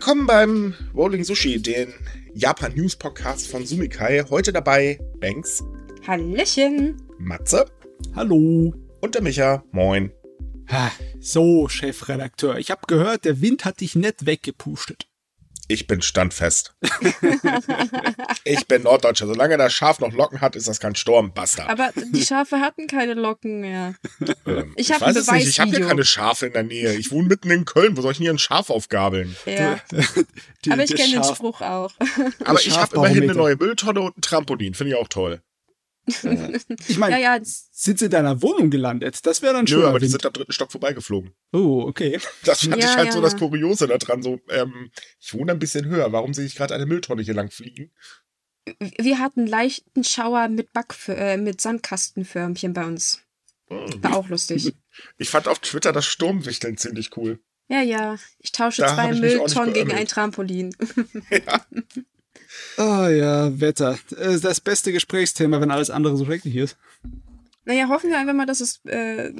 Willkommen 0.00 0.28
beim 0.28 0.74
Rolling 0.94 1.24
Sushi, 1.24 1.60
den 1.60 1.92
Japan 2.32 2.72
News 2.76 2.94
Podcast 2.94 3.48
von 3.50 3.66
Sumikai. 3.66 4.22
Heute 4.30 4.52
dabei 4.52 4.96
Banks, 5.18 5.64
Hallöchen. 6.06 7.02
Matze 7.18 7.66
Hallo. 8.14 8.72
und 9.00 9.14
der 9.16 9.22
Micha. 9.22 9.64
Moin. 9.72 10.12
Ha, 10.70 10.92
So, 11.18 11.66
Chefredakteur, 11.68 12.58
ich 12.58 12.70
habe 12.70 12.82
gehört, 12.86 13.24
der 13.24 13.40
Wind 13.40 13.64
hat 13.64 13.80
dich 13.80 13.96
nett 13.96 14.24
weggepustet. 14.24 15.07
Ich 15.68 15.86
bin 15.86 16.00
standfest. 16.02 16.74
ich 18.44 18.66
bin 18.66 18.82
Norddeutscher. 18.82 19.26
Solange 19.26 19.56
das 19.58 19.72
Schaf 19.72 20.00
noch 20.00 20.12
Locken 20.12 20.40
hat, 20.40 20.56
ist 20.56 20.66
das 20.66 20.80
kein 20.80 20.94
Sturm. 20.94 21.32
Basta. 21.34 21.66
Aber 21.68 21.90
die 22.12 22.24
Schafe 22.24 22.60
hatten 22.60 22.86
keine 22.86 23.14
Locken 23.14 23.60
mehr. 23.60 23.94
Ähm, 24.46 24.72
ich 24.76 24.90
hab 24.92 25.00
weiß 25.02 25.16
es 25.16 25.30
nicht. 25.30 25.46
Ich 25.48 25.60
habe 25.60 25.70
hier 25.70 25.86
keine 25.86 26.04
Schafe 26.04 26.46
in 26.46 26.52
der 26.54 26.62
Nähe. 26.62 26.94
Ich 26.94 27.10
wohne 27.10 27.28
mitten 27.28 27.50
in 27.50 27.64
Köln. 27.66 27.96
Wo 27.96 28.00
soll 28.00 28.12
ich 28.12 28.18
denn 28.18 28.24
hier 28.24 28.32
ein 28.32 28.38
Schaf 28.38 28.70
aufgabeln? 28.70 29.36
Ja. 29.44 29.78
Die- 30.64 30.72
Aber 30.72 30.82
ich 30.84 30.94
kenne 30.94 31.12
den 31.12 31.24
Spruch 31.24 31.60
auch. 31.60 31.92
Aber 32.44 32.60
ich 32.60 32.76
habe 32.78 32.96
immerhin 32.96 33.24
eine 33.24 33.34
neue 33.34 33.56
Mülltonne 33.56 34.00
und 34.00 34.16
ein 34.16 34.20
Trampolin. 34.22 34.74
Finde 34.74 34.94
ich 34.94 34.98
auch 34.98 35.08
toll. 35.08 35.40
Ich 36.88 36.98
meine, 36.98 37.20
Ja, 37.20 37.36
ja, 37.36 37.40
sind 37.42 37.98
sie 37.98 38.06
in 38.06 38.10
deiner 38.10 38.42
Wohnung 38.42 38.70
gelandet? 38.70 39.24
Das 39.26 39.42
wäre 39.42 39.52
dann 39.54 39.66
schon. 39.66 39.80
Nö, 39.80 39.86
aber 39.86 39.98
die 39.98 40.08
sind 40.08 40.24
am 40.24 40.32
dritten 40.32 40.52
Stock 40.52 40.72
vorbeigeflogen. 40.72 41.32
Oh, 41.52 41.84
okay. 41.86 42.18
Das 42.44 42.60
fand 42.60 42.82
Ja, 42.82 42.90
ich 42.90 42.96
halt 42.96 43.06
ja, 43.06 43.12
so 43.12 43.20
das. 43.20 43.36
Kuriose 43.36 43.86
daran. 43.86 44.22
So, 44.22 44.40
ähm, 44.50 44.90
ich 45.20 45.34
wohne 45.34 45.52
ein 45.52 45.58
bisschen 45.58 45.86
höher. 45.86 46.12
Warum 46.12 46.34
sehe 46.34 46.46
ich 46.46 46.54
gerade 46.56 46.74
eine 46.74 46.86
Mülltonne 46.86 47.22
hier 47.22 47.34
lang 47.34 47.50
fliegen? 47.50 47.90
wir 48.98 49.18
hatten 49.18 49.46
leichten 49.46 50.04
Schauer 50.04 50.48
mit 50.48 50.72
Back 50.72 50.94
äh, 51.08 51.36
mit 51.36 51.60
Sandkastenförmchen 51.60 52.72
bei 52.74 52.84
uns. 52.84 53.22
Hm. 53.68 54.02
War 54.02 54.16
auch 54.16 54.28
lustig. 54.28 54.74
Ich 55.16 55.30
fand 55.30 55.46
auf 55.46 55.60
Twitter 55.60 55.92
das 55.92 56.06
Sturmwichteln 56.06 56.76
ziemlich 56.76 57.16
cool. 57.16 57.38
Ja, 57.68 57.82
ja. 57.82 58.16
Ich 58.40 58.50
tausche 58.50 58.82
Da 58.82 58.94
zwei 58.94 59.12
Mülltonnen 59.12 59.72
gegen 59.72 59.92
ein 59.92 60.06
Trampolin. 60.08 60.74
Ja. 61.30 61.64
Ah 62.76 63.08
ja, 63.08 63.60
Wetter. 63.60 63.98
Äh, 64.16 64.38
Das 64.40 64.60
beste 64.60 64.92
Gesprächsthema, 64.92 65.60
wenn 65.60 65.70
alles 65.70 65.90
andere 65.90 66.16
so 66.16 66.24
schrecklich 66.24 66.56
ist. 66.56 66.76
Naja, 67.64 67.88
hoffen 67.88 68.08
wir 68.08 68.18
einfach 68.18 68.32
mal, 68.32 68.46
dass 68.46 68.60
es 68.60 68.80
äh, 68.86 69.30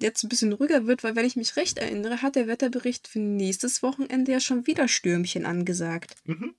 jetzt 0.00 0.24
ein 0.24 0.28
bisschen 0.28 0.52
ruhiger 0.52 0.88
wird, 0.88 1.04
weil 1.04 1.14
wenn 1.14 1.24
ich 1.24 1.36
mich 1.36 1.54
recht 1.54 1.78
erinnere, 1.78 2.20
hat 2.20 2.34
der 2.34 2.48
Wetterbericht 2.48 3.06
für 3.06 3.20
nächstes 3.20 3.80
Wochenende 3.80 4.32
ja 4.32 4.40
schon 4.40 4.66
wieder 4.66 4.88
Stürmchen 4.88 5.46
angesagt. 5.46 6.16
Mhm. 6.24 6.56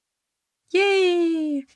Yay! 0.71 1.67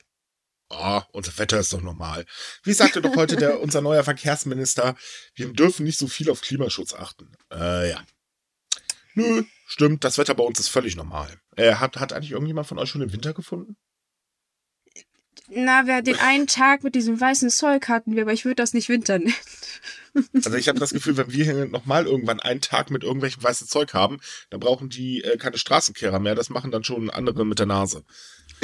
Oh, 0.70 1.02
unser 1.12 1.38
Wetter 1.38 1.60
ist 1.60 1.74
doch 1.74 1.82
normal. 1.82 2.26
Wie 2.64 2.72
sagte 2.72 3.02
doch 3.02 3.16
heute 3.18 3.36
der, 3.36 3.60
unser 3.62 3.82
neuer 3.82 4.06
Verkehrsminister, 4.06 4.96
wir 5.36 5.52
dürfen 5.52 5.84
nicht 5.84 6.00
so 6.00 6.08
viel 6.08 6.30
auf 6.30 6.40
Klimaschutz 6.40 6.94
achten. 6.94 7.30
Äh, 7.52 7.90
ja. 7.90 8.06
Nö, 9.16 9.44
stimmt, 9.68 10.06
das 10.06 10.18
Wetter 10.18 10.34
bei 10.34 10.46
uns 10.46 10.62
ist 10.62 10.70
völlig 10.70 10.96
normal. 10.96 11.42
Äh, 11.58 11.74
hat, 11.76 11.98
hat 11.98 12.14
eigentlich 12.14 12.32
irgendjemand 12.32 12.68
von 12.68 12.80
euch 12.80 12.88
schon 12.90 13.02
den 13.02 13.12
Winter 13.12 13.34
gefunden? 13.34 13.76
Na, 15.54 15.86
wer 15.86 16.02
den 16.02 16.18
einen 16.18 16.48
Tag 16.48 16.84
mit 16.84 16.96
diesem 16.96 17.20
weißen 17.20 17.50
Zeug 17.50 17.90
hatten 17.90 18.16
wir, 18.16 18.22
aber 18.22 18.32
ich 18.32 18.46
würde 18.46 18.56
das 18.56 18.74
nicht 18.74 18.90
Winter 18.90 19.20
nennen. 19.20 19.34
Also 20.44 20.56
ich 20.56 20.68
habe 20.68 20.78
das 20.78 20.92
Gefühl, 20.92 21.16
wenn 21.16 21.32
wir 21.32 21.46
hier 21.46 21.66
nochmal 21.68 22.06
irgendwann 22.06 22.42
einen 22.42 22.60
Tag 22.60 22.92
mit 22.92 23.02
irgendwelchem 23.02 23.42
weißen 23.42 23.66
Zeug 23.66 23.94
haben, 23.94 24.20
dann 24.50 24.60
brauchen 24.60 24.90
die 24.90 25.24
äh, 25.24 25.38
keine 25.38 25.58
Straßenkehrer 25.58 26.20
mehr. 26.20 26.36
Das 26.36 26.50
machen 26.50 26.70
dann 26.70 26.84
schon 26.84 27.10
andere 27.10 27.46
mit 27.46 27.60
der 27.60 27.66
Nase. 27.66 28.04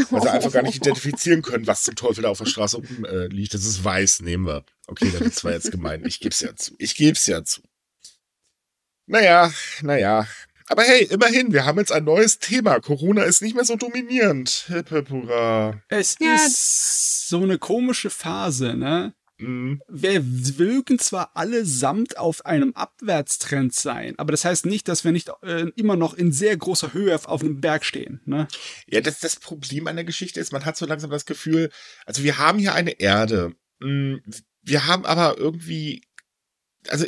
Weil 0.10 0.24
sie 0.24 0.28
einfach 0.32 0.52
gar 0.52 0.64
nicht 0.64 0.76
identifizieren 0.76 1.44
können, 1.44 1.66
was 1.66 1.84
zum 1.84 1.96
Teufel 1.96 2.24
da 2.24 2.30
auf 2.32 2.40
der 2.40 2.48
Straße 2.48 2.76
rum 2.76 3.06
äh, 3.06 3.28
liegt. 3.28 3.54
Das 3.54 3.64
ist 3.64 3.82
weiß, 3.82 4.24
nehmen 4.24 4.46
wir. 4.46 4.66
Okay, 4.88 5.10
der 5.10 5.22
Witz 5.22 5.42
war 5.46 5.54
jetzt 5.54 5.72
gemein. 5.72 6.04
Ich 6.06 6.20
geb's 6.20 6.42
ja 6.42 6.54
zu. 6.54 6.76
Ich 6.80 6.96
geb's 6.96 7.26
ja 7.28 7.42
zu. 7.46 7.62
Naja, 9.06 9.50
naja. 9.82 10.28
Aber 10.70 10.84
hey, 10.84 11.04
immerhin, 11.06 11.54
wir 11.54 11.66
haben 11.66 11.80
jetzt 11.80 11.92
ein 11.92 12.04
neues 12.04 12.40
Thema. 12.40 12.80
Corona 12.80 13.24
ist 13.24 13.42
nicht 13.42 13.56
mehr 13.56 13.64
so 13.66 13.76
dominierend. 13.76 14.66
Hip, 14.68 14.90
hip, 14.90 15.10
hurra. 15.10 15.82
Es 15.88 16.18
Ja. 16.20 16.36
ist 16.36 17.30
so 17.30 17.42
eine 17.42 17.58
komische 17.58 18.10
Phase, 18.10 18.74
ne? 18.76 19.14
Mhm. 19.40 19.82
Wir 19.88 20.22
mögen 20.58 20.98
zwar 20.98 21.36
allesamt 21.38 22.18
auf 22.18 22.46
einem 22.46 22.74
Abwärtstrend 22.74 23.74
sein, 23.74 24.16
aber 24.18 24.32
das 24.32 24.44
heißt 24.46 24.66
nicht, 24.66 24.88
dass 24.88 25.04
wir 25.04 25.12
nicht 25.12 25.30
äh, 25.44 25.68
immer 25.76 25.96
noch 25.96 26.16
in 26.16 26.32
sehr 26.32 26.58
großer 26.58 26.94
Höhe 26.94 27.14
auf, 27.14 27.28
auf 27.28 27.42
einem 27.42 27.62
Berg 27.62 27.86
stehen. 27.86 28.20
Ne? 28.26 28.48
Ja, 28.88 29.00
das, 29.00 29.20
das 29.20 29.36
Problem 29.36 29.86
an 29.88 29.96
der 29.96 30.06
Geschichte 30.06 30.40
ist, 30.40 30.52
man 30.52 30.66
hat 30.66 30.76
so 30.76 30.88
langsam 30.88 31.12
das 31.12 31.26
Gefühl, 31.28 31.70
also 32.08 32.24
wir 32.24 32.40
haben 32.40 32.58
hier 32.58 32.74
eine 32.74 33.00
Erde. 33.00 33.54
Mm, 33.80 34.16
Wir 34.64 34.88
haben 34.88 35.06
aber 35.06 35.38
irgendwie, 35.38 36.02
also 36.90 37.06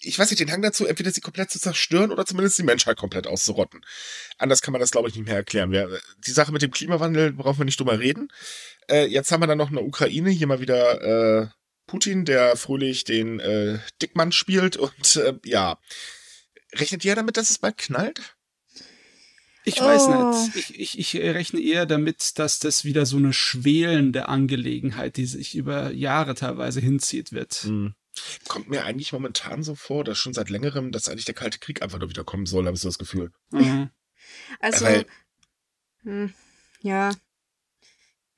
ich, 0.00 0.18
weiß 0.18 0.30
nicht, 0.30 0.40
den 0.40 0.50
Hang 0.50 0.62
dazu, 0.62 0.86
entweder 0.86 1.10
sie 1.10 1.20
komplett 1.20 1.50
zu 1.50 1.58
zerstören 1.60 2.10
oder 2.12 2.26
zumindest 2.26 2.58
die 2.58 2.62
Menschheit 2.62 2.96
komplett 2.96 3.26
auszurotten. 3.26 3.84
Anders 4.38 4.62
kann 4.62 4.72
man 4.72 4.80
das, 4.80 4.90
glaube 4.90 5.08
ich, 5.08 5.14
nicht 5.14 5.26
mehr 5.26 5.36
erklären. 5.36 5.70
Wir, 5.70 6.00
die 6.26 6.30
Sache 6.32 6.52
mit 6.52 6.62
dem 6.62 6.70
Klimawandel 6.70 7.32
brauchen 7.32 7.58
wir 7.58 7.64
nicht 7.64 7.78
drüber 7.80 7.98
reden. 7.98 8.28
Äh, 8.90 9.06
jetzt 9.06 9.30
haben 9.32 9.42
wir 9.42 9.46
dann 9.46 9.58
noch 9.58 9.70
eine 9.70 9.80
Ukraine, 9.82 10.30
hier 10.30 10.46
mal 10.46 10.60
wieder 10.60 11.42
äh, 11.42 11.48
Putin, 11.86 12.24
der 12.24 12.56
fröhlich 12.56 13.04
den 13.04 13.40
äh, 13.40 13.78
Dickmann 14.00 14.32
spielt 14.32 14.76
und 14.76 15.16
äh, 15.16 15.34
ja. 15.44 15.78
Rechnet 16.74 17.04
ihr 17.04 17.14
damit, 17.14 17.36
dass 17.36 17.50
es 17.50 17.58
bald 17.58 17.76
knallt? 17.78 18.36
Ich 19.64 19.80
weiß 19.80 20.02
Oh. 20.08 20.30
nicht. 20.30 20.56
Ich, 20.56 20.98
ich, 20.98 20.98
ich 20.98 21.22
rechne 21.22 21.60
eher 21.60 21.86
damit, 21.86 22.38
dass 22.38 22.58
das 22.58 22.84
wieder 22.84 23.06
so 23.06 23.16
eine 23.16 23.32
schwelende 23.32 24.28
Angelegenheit, 24.28 25.16
die 25.16 25.26
sich 25.26 25.54
über 25.54 25.92
Jahre 25.92 26.34
teilweise 26.34 26.80
hinzieht, 26.80 27.32
wird. 27.32 27.64
Mhm. 27.64 27.94
Kommt 28.48 28.68
mir 28.68 28.84
eigentlich 28.84 29.12
momentan 29.12 29.62
so 29.62 29.74
vor, 29.74 30.04
dass 30.04 30.18
schon 30.18 30.34
seit 30.34 30.50
längerem, 30.50 30.92
dass 30.92 31.08
eigentlich 31.08 31.24
der 31.24 31.34
Kalte 31.34 31.58
Krieg 31.58 31.82
einfach 31.82 31.98
nur 31.98 32.10
wieder 32.10 32.24
kommen 32.24 32.46
soll, 32.46 32.66
habe 32.66 32.74
ich 32.74 32.82
so 32.82 32.88
das 32.88 32.98
Gefühl. 32.98 33.30
Mhm. 33.50 33.90
Also, 34.60 34.84
Weil- 34.84 35.06
hm, 36.02 36.32
ja. 36.80 37.10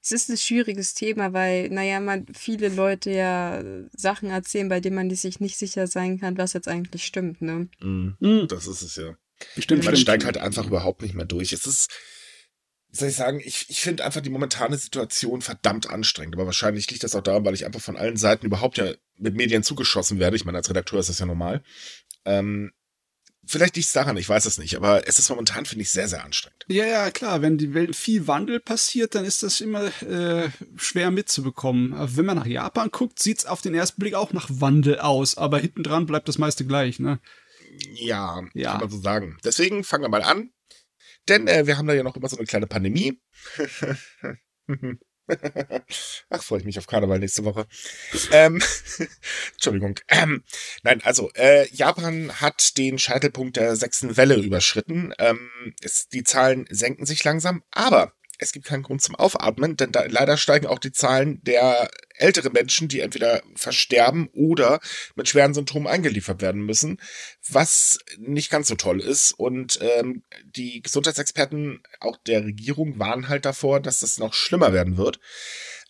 Es 0.03 0.13
ist 0.13 0.29
ein 0.29 0.37
schwieriges 0.37 0.93
Thema, 0.93 1.33
weil, 1.33 1.71
naja, 1.71 1.99
man 1.99 2.27
viele 2.35 2.69
Leute 2.69 3.11
ja 3.11 3.63
Sachen 3.97 4.29
erzählen, 4.29 4.69
bei 4.69 4.81
denen 4.81 4.97
man 4.97 5.11
sich 5.11 5.41
nicht 5.41 5.57
sicher 5.57 5.87
sein 5.87 6.21
kann, 6.21 6.37
was 6.37 6.53
jetzt 6.53 6.69
eigentlich 6.69 7.07
stimmt, 7.07 7.41
ne? 7.41 7.69
Mhm. 7.81 8.47
Das 8.49 8.67
ist 8.67 8.83
es 8.83 8.97
ja. 8.97 9.17
Stimmt, 9.59 9.85
Man 9.85 9.95
stimmt. 9.95 9.99
steigt 10.01 10.25
halt 10.27 10.37
einfach 10.39 10.67
überhaupt 10.67 11.01
nicht 11.03 11.15
mehr 11.15 11.25
durch. 11.25 11.53
Es 11.55 11.65
ist, 11.67 11.91
wie 12.95 12.99
soll 13.01 13.09
ich 13.09 13.17
sagen, 13.17 13.41
ich, 13.45 13.67
ich 13.71 13.81
finde 13.81 14.05
einfach 14.05 14.21
die 14.21 14.31
momentane 14.31 14.79
Situation 14.79 15.43
verdammt 15.43 15.91
anstrengend. 15.91 16.37
Aber 16.37 16.47
wahrscheinlich 16.47 16.89
liegt 16.93 17.03
das 17.03 17.17
auch 17.17 17.23
daran, 17.25 17.45
weil 17.45 17.55
ich 17.55 17.67
einfach 17.67 17.81
von 17.81 17.97
allen 17.97 18.17
Seiten 18.17 18.47
überhaupt 18.47 18.79
ja 18.79 18.93
mit 19.19 19.35
Medien 19.35 19.65
zugeschossen 19.65 20.21
werde. 20.21 20.37
Ich 20.37 20.45
meine, 20.45 20.59
als 20.59 20.71
Redakteur 20.71 21.01
ist 21.01 21.09
das 21.09 21.19
ja 21.19 21.27
normal. 21.27 21.65
Ähm, 22.25 22.71
vielleicht 23.45 23.75
liegt 23.75 23.89
es 23.89 23.93
daran, 23.95 24.17
ich 24.17 24.29
weiß 24.29 24.47
es 24.47 24.59
nicht. 24.59 24.77
Aber 24.77 25.09
es 25.09 25.19
ist 25.19 25.29
momentan, 25.29 25.67
finde 25.67 25.83
ich, 25.83 25.91
sehr, 25.91 26.07
sehr 26.07 26.25
anstrengend. 26.25 26.65
Ja, 26.69 26.87
ja, 26.87 27.11
klar. 27.11 27.43
Wenn 27.43 27.59
die 27.59 27.75
Welt 27.75 27.97
viel 27.97 28.29
Wandel 28.29 28.61
passiert, 28.61 29.17
dann 29.17 29.25
ist 29.25 29.43
das 29.43 29.61
immer 29.61 29.87
äh, 30.05 30.49
schwer 30.77 31.11
mitzubekommen. 31.11 31.95
Aber 31.95 32.17
wenn 32.17 32.27
man 32.27 32.37
nach 32.37 32.47
Japan 32.47 32.91
guckt, 32.93 33.19
sieht's 33.19 33.45
auf 33.45 33.61
den 33.61 33.75
ersten 33.75 34.01
Blick 34.01 34.15
auch 34.15 34.33
nach 34.33 34.47
Wandel 34.51 35.01
aus, 35.01 35.37
aber 35.37 35.59
hinten 35.59 35.83
dran 35.83 36.07
bleibt 36.07 36.29
das 36.29 36.39
meiste 36.39 36.65
gleich, 36.65 37.01
ne? 37.01 37.19
Ja, 37.95 38.41
Ja. 38.55 38.71
kann 38.71 38.83
man 38.83 38.91
so 38.91 39.01
sagen. 39.01 39.37
Deswegen 39.43 39.83
fangen 39.83 40.05
wir 40.05 40.09
mal 40.11 40.23
an. 40.23 40.51
Denn 41.29 41.49
äh, 41.49 41.67
wir 41.67 41.79
haben 41.79 41.87
da 41.87 41.95
ja 41.95 42.03
noch 42.03 42.17
immer 42.17 42.29
so 42.29 42.37
eine 42.37 42.47
kleine 42.47 42.67
Pandemie. 42.67 43.21
Ach, 46.29 46.43
freue 46.43 46.59
ich 46.59 46.65
mich 46.67 46.79
auf 46.79 46.87
Karneval 46.87 47.19
nächste 47.19 47.45
Woche. 47.45 47.67
ähm, 48.33 48.63
Entschuldigung. 49.53 49.99
Ähm, 50.09 50.45
nein, 50.83 51.01
also 51.03 51.31
äh, 51.35 51.67
Japan 51.73 52.41
hat 52.41 52.77
den 52.77 52.99
Scheitelpunkt 52.99 53.57
der 53.57 53.77
sechsten 53.77 54.17
Welle 54.17 54.37
überschritten. 54.37 55.15
Ähm, 55.19 55.75
es, 55.83 56.09
die 56.09 56.25
Zahlen 56.25 56.67
senken 56.69 57.07
sich 57.07 57.25
langsam, 57.25 57.63
aber 57.71 58.13
es 58.39 58.53
gibt 58.53 58.67
keinen 58.67 58.83
Grund 58.83 59.01
zum 59.01 59.15
Aufatmen, 59.15 59.77
denn 59.77 59.93
da, 59.93 60.05
leider 60.07 60.37
steigen 60.37 60.67
auch 60.67 60.79
die 60.79 60.93
Zahlen 60.93 61.41
der 61.43 61.89
älteren 62.25 62.53
Menschen, 62.53 62.89
die 62.89 63.01
entweder 63.01 63.43
versterben 63.55 64.29
oder 64.33 64.81
mit 65.15 65.29
schweren 65.29 65.55
Symptomen 65.55 65.87
eingeliefert 65.87 66.41
werden 66.41 66.65
müssen, 66.65 66.99
was 67.49 67.99
nicht 68.19 68.51
ganz 68.51 68.69
so 68.69 68.75
toll 68.75 69.01
ist. 69.01 69.33
Und 69.33 69.79
ähm, 69.83 70.25
die 70.45 70.81
Gesundheitsexperten 70.81 71.83
auch 72.01 72.17
der 72.27 72.45
Regierung 72.45 72.99
warnen 72.99 73.29
halt 73.29 73.45
davor, 73.45 73.81
dass 73.81 74.01
das 74.01 74.19
noch 74.19 74.33
schlimmer 74.33 74.73
werden 74.73 74.97
wird. 74.97 75.21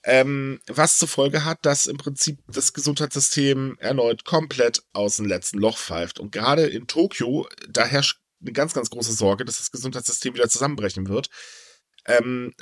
Ähm, 0.06 0.60
was 0.66 0.98
zur 0.98 1.08
Folge 1.08 1.44
hat, 1.44 1.64
dass 1.64 1.86
im 1.86 1.96
Prinzip 1.96 2.38
das 2.46 2.74
Gesundheitssystem 2.74 3.76
erneut 3.78 4.24
komplett 4.24 4.82
aus 4.92 5.16
dem 5.16 5.26
letzten 5.26 5.58
Loch 5.58 5.78
pfeift. 5.78 6.18
Und 6.18 6.32
gerade 6.32 6.66
in 6.66 6.86
Tokio, 6.86 7.48
da 7.70 7.86
herrscht 7.86 8.18
eine 8.42 8.52
ganz, 8.52 8.74
ganz 8.74 8.90
große 8.90 9.12
Sorge, 9.12 9.44
dass 9.44 9.58
das 9.58 9.70
Gesundheitssystem 9.70 10.34
wieder 10.34 10.48
zusammenbrechen 10.48 11.08
wird. 11.08 11.30
Ähm, 12.06 12.52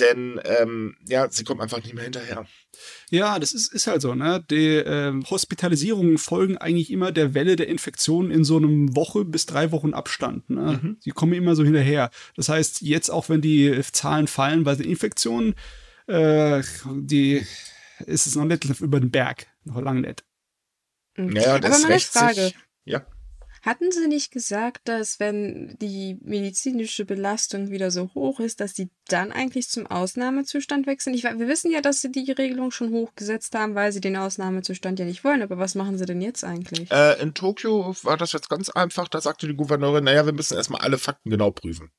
denn 0.00 0.40
ähm, 0.44 0.96
ja, 1.06 1.28
sie 1.30 1.44
kommen 1.44 1.60
einfach 1.60 1.82
nicht 1.82 1.94
mehr 1.94 2.04
hinterher. 2.04 2.46
Ja, 3.10 3.38
das 3.38 3.52
ist, 3.52 3.72
ist 3.72 3.86
halt 3.86 4.02
so, 4.02 4.14
ne? 4.14 4.44
Die 4.50 4.76
ähm, 4.76 5.24
Hospitalisierungen 5.28 6.18
folgen 6.18 6.58
eigentlich 6.58 6.90
immer 6.90 7.12
der 7.12 7.34
Welle 7.34 7.56
der 7.56 7.68
Infektionen 7.68 8.30
in 8.30 8.44
so 8.44 8.56
einem 8.56 8.94
Woche 8.94 9.24
bis 9.24 9.46
drei 9.46 9.72
Wochen 9.72 9.94
Abstand. 9.94 10.48
Ne? 10.50 10.80
Mhm. 10.82 11.00
Die 11.04 11.10
kommen 11.10 11.32
immer 11.32 11.56
so 11.56 11.64
hinterher. 11.64 12.10
Das 12.36 12.48
heißt, 12.48 12.82
jetzt 12.82 13.10
auch 13.10 13.28
wenn 13.28 13.40
die 13.40 13.80
Zahlen 13.92 14.26
fallen 14.26 14.64
bei 14.64 14.74
den 14.74 14.88
Infektionen, 14.88 15.54
äh, 16.06 16.62
die 16.94 17.44
ist 18.06 18.26
es 18.26 18.36
noch 18.36 18.44
nicht 18.44 18.64
über 18.80 19.00
den 19.00 19.10
Berg. 19.10 19.46
Noch 19.64 19.80
lange 19.80 20.02
nicht. 20.02 20.24
Mhm. 21.16 21.36
Aber 21.38 21.60
das 21.60 21.82
meine 21.82 21.94
rächt 21.94 22.08
Frage, 22.08 22.34
sich. 22.34 22.56
Ja. 22.84 23.06
Hatten 23.62 23.90
Sie 23.92 24.06
nicht 24.08 24.30
gesagt, 24.30 24.88
dass 24.88 25.18
wenn 25.20 25.76
die 25.80 26.18
medizinische 26.22 27.04
Belastung 27.04 27.70
wieder 27.70 27.90
so 27.90 28.10
hoch 28.14 28.40
ist, 28.40 28.60
dass 28.60 28.74
Sie 28.74 28.90
dann 29.08 29.32
eigentlich 29.32 29.68
zum 29.68 29.86
Ausnahmezustand 29.86 30.86
wechseln? 30.86 31.14
Ich, 31.14 31.24
wir 31.24 31.48
wissen 31.48 31.70
ja, 31.70 31.80
dass 31.80 32.00
Sie 32.00 32.10
die 32.12 32.30
Regelung 32.32 32.70
schon 32.70 32.90
hochgesetzt 32.92 33.54
haben, 33.54 33.74
weil 33.74 33.92
Sie 33.92 34.00
den 34.00 34.16
Ausnahmezustand 34.16 34.98
ja 34.98 35.04
nicht 35.04 35.24
wollen. 35.24 35.42
Aber 35.42 35.58
was 35.58 35.74
machen 35.74 35.98
Sie 35.98 36.06
denn 36.06 36.20
jetzt 36.20 36.44
eigentlich? 36.44 36.90
Äh, 36.90 37.20
in 37.20 37.34
Tokio 37.34 37.94
war 38.02 38.16
das 38.16 38.32
jetzt 38.32 38.48
ganz 38.48 38.68
einfach. 38.70 39.08
Da 39.08 39.20
sagte 39.20 39.46
die 39.48 39.56
Gouverneurin, 39.56 40.04
naja, 40.04 40.24
wir 40.26 40.32
müssen 40.32 40.56
erstmal 40.56 40.80
alle 40.82 40.98
Fakten 40.98 41.30
genau 41.30 41.50
prüfen. 41.50 41.90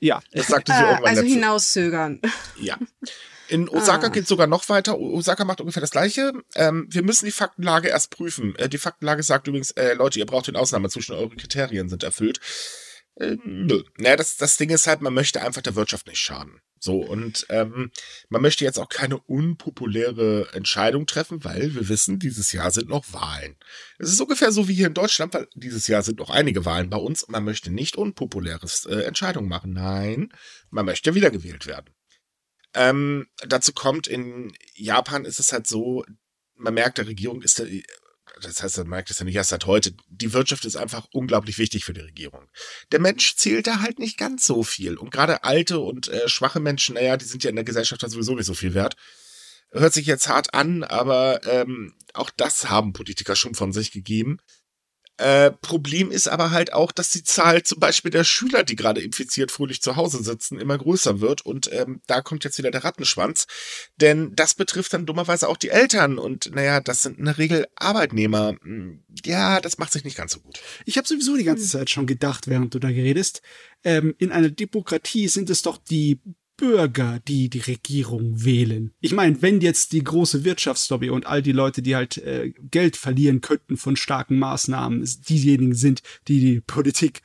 Ja. 0.00 0.20
Das 0.32 0.46
sagte 0.46 0.72
sie 0.72 0.78
Ah, 0.78 0.90
irgendwann 0.92 1.08
also 1.10 1.22
letzte- 1.22 1.34
hinauszögern. 1.34 2.20
Ja. 2.60 2.78
In 3.48 3.68
Osaka 3.68 4.06
Ah. 4.06 4.10
geht 4.10 4.28
sogar 4.28 4.46
noch 4.46 4.68
weiter. 4.68 4.98
Osaka 4.98 5.44
macht 5.44 5.60
ungefähr 5.60 5.80
das 5.80 5.90
Gleiche. 5.90 6.32
Ähm, 6.54 6.86
wir 6.90 7.02
müssen 7.02 7.24
die 7.26 7.32
Faktenlage 7.32 7.88
erst 7.88 8.10
prüfen. 8.10 8.54
Äh, 8.56 8.68
die 8.68 8.78
Faktenlage 8.78 9.22
sagt 9.22 9.48
übrigens, 9.48 9.70
äh, 9.72 9.94
Leute, 9.94 10.18
ihr 10.18 10.26
braucht 10.26 10.46
den 10.48 10.56
Ausnahmezustand, 10.56 11.18
eure 11.18 11.36
Kriterien 11.36 11.88
sind 11.88 12.02
erfüllt. 12.02 12.40
Äh, 13.16 13.36
nö. 13.44 13.82
Naja, 13.96 14.16
das, 14.16 14.36
das 14.36 14.56
Ding 14.58 14.70
ist 14.70 14.86
halt, 14.86 15.00
man 15.00 15.14
möchte 15.14 15.42
einfach 15.42 15.62
der 15.62 15.74
Wirtschaft 15.74 16.06
nicht 16.06 16.20
schaden. 16.20 16.60
So, 16.80 17.00
und 17.00 17.46
ähm, 17.48 17.90
man 18.28 18.40
möchte 18.40 18.64
jetzt 18.64 18.78
auch 18.78 18.88
keine 18.88 19.18
unpopuläre 19.18 20.48
Entscheidung 20.52 21.06
treffen, 21.06 21.42
weil 21.42 21.74
wir 21.74 21.88
wissen, 21.88 22.20
dieses 22.20 22.52
Jahr 22.52 22.70
sind 22.70 22.88
noch 22.88 23.12
Wahlen. 23.12 23.56
Es 23.98 24.12
ist 24.12 24.20
ungefähr 24.20 24.52
so 24.52 24.68
wie 24.68 24.74
hier 24.74 24.86
in 24.86 24.94
Deutschland, 24.94 25.34
weil 25.34 25.48
dieses 25.54 25.88
Jahr 25.88 26.02
sind 26.02 26.20
noch 26.20 26.30
einige 26.30 26.64
Wahlen 26.64 26.88
bei 26.88 26.98
uns 26.98 27.24
und 27.24 27.32
man 27.32 27.42
möchte 27.44 27.72
nicht 27.72 27.96
unpopuläres 27.96 28.86
äh, 28.86 29.00
Entscheidungen 29.00 29.48
machen. 29.48 29.72
Nein, 29.72 30.32
man 30.70 30.86
möchte 30.86 31.16
wiedergewählt 31.16 31.66
werden. 31.66 31.90
Ähm, 32.74 33.26
dazu 33.46 33.72
kommt, 33.72 34.06
in 34.06 34.52
Japan 34.74 35.24
ist 35.24 35.40
es 35.40 35.52
halt 35.52 35.66
so, 35.66 36.04
man 36.54 36.74
merkt, 36.74 36.98
der 36.98 37.06
Regierung 37.06 37.42
ist, 37.42 37.58
der, 37.58 37.66
das 38.42 38.62
heißt, 38.62 38.78
man 38.78 38.88
merkt 38.88 39.10
es 39.10 39.18
ja 39.18 39.24
nicht 39.24 39.34
erst 39.34 39.50
seit 39.50 39.66
heute, 39.66 39.94
die 40.08 40.32
Wirtschaft 40.32 40.64
ist 40.64 40.76
einfach 40.76 41.06
unglaublich 41.12 41.58
wichtig 41.58 41.84
für 41.84 41.94
die 41.94 42.00
Regierung. 42.00 42.48
Der 42.92 43.00
Mensch 43.00 43.36
zählt 43.36 43.66
da 43.66 43.80
halt 43.80 43.98
nicht 43.98 44.18
ganz 44.18 44.46
so 44.46 44.62
viel. 44.62 44.96
Und 44.96 45.10
gerade 45.10 45.44
alte 45.44 45.80
und 45.80 46.08
äh, 46.08 46.28
schwache 46.28 46.60
Menschen, 46.60 46.94
naja, 46.94 47.16
die 47.16 47.24
sind 47.24 47.44
ja 47.44 47.50
in 47.50 47.56
der 47.56 47.64
Gesellschaft 47.64 48.02
dann 48.02 48.10
sowieso 48.10 48.34
nicht 48.34 48.46
so 48.46 48.54
viel 48.54 48.74
wert. 48.74 48.96
Hört 49.70 49.92
sich 49.92 50.06
jetzt 50.06 50.28
hart 50.28 50.54
an, 50.54 50.82
aber 50.82 51.46
ähm, 51.46 51.94
auch 52.14 52.30
das 52.30 52.70
haben 52.70 52.92
Politiker 52.92 53.36
schon 53.36 53.54
von 53.54 53.72
sich 53.72 53.92
gegeben. 53.92 54.38
Äh, 55.18 55.50
Problem 55.50 56.10
ist 56.12 56.28
aber 56.28 56.52
halt 56.52 56.72
auch, 56.72 56.92
dass 56.92 57.10
die 57.10 57.24
Zahl 57.24 57.64
zum 57.64 57.80
Beispiel 57.80 58.10
der 58.12 58.24
Schüler, 58.24 58.62
die 58.62 58.76
gerade 58.76 59.00
infiziert 59.00 59.50
fröhlich 59.50 59.82
zu 59.82 59.96
Hause 59.96 60.22
sitzen, 60.22 60.60
immer 60.60 60.78
größer 60.78 61.20
wird. 61.20 61.44
Und 61.44 61.70
ähm, 61.72 62.00
da 62.06 62.20
kommt 62.20 62.44
jetzt 62.44 62.56
wieder 62.58 62.70
der 62.70 62.84
Rattenschwanz. 62.84 63.46
Denn 63.96 64.34
das 64.36 64.54
betrifft 64.54 64.92
dann 64.92 65.06
dummerweise 65.06 65.48
auch 65.48 65.56
die 65.56 65.70
Eltern. 65.70 66.18
Und 66.18 66.54
naja, 66.54 66.80
das 66.80 67.02
sind 67.02 67.18
in 67.18 67.24
der 67.24 67.38
Regel 67.38 67.66
Arbeitnehmer. 67.74 68.56
Hm, 68.62 69.02
Ja, 69.24 69.60
das 69.60 69.78
macht 69.78 69.92
sich 69.92 70.04
nicht 70.04 70.16
ganz 70.16 70.32
so 70.32 70.40
gut. 70.40 70.60
Ich 70.84 70.96
habe 70.96 71.08
sowieso 71.08 71.36
die 71.36 71.44
ganze 71.44 71.66
Zeit 71.66 71.90
schon 71.90 72.06
gedacht, 72.06 72.46
während 72.46 72.74
du 72.74 72.78
da 72.78 72.88
geredest, 72.92 73.42
ähm, 73.84 74.14
in 74.18 74.30
einer 74.32 74.50
Demokratie 74.50 75.28
sind 75.28 75.50
es 75.50 75.62
doch 75.62 75.78
die 75.78 76.20
Bürger, 76.58 77.20
die 77.26 77.48
die 77.48 77.60
Regierung 77.60 78.44
wählen. 78.44 78.92
Ich 79.00 79.12
meine, 79.12 79.40
wenn 79.40 79.62
jetzt 79.62 79.92
die 79.92 80.04
große 80.04 80.44
Wirtschaftslobby 80.44 81.08
und 81.08 81.24
all 81.24 81.40
die 81.40 81.52
Leute, 81.52 81.80
die 81.80 81.96
halt 81.96 82.18
äh, 82.18 82.52
Geld 82.70 82.96
verlieren 82.96 83.40
könnten 83.40 83.78
von 83.78 83.96
starken 83.96 84.38
Maßnahmen, 84.38 85.08
diejenigen 85.28 85.74
sind, 85.74 86.02
die 86.26 86.40
die 86.40 86.60
Politik 86.60 87.22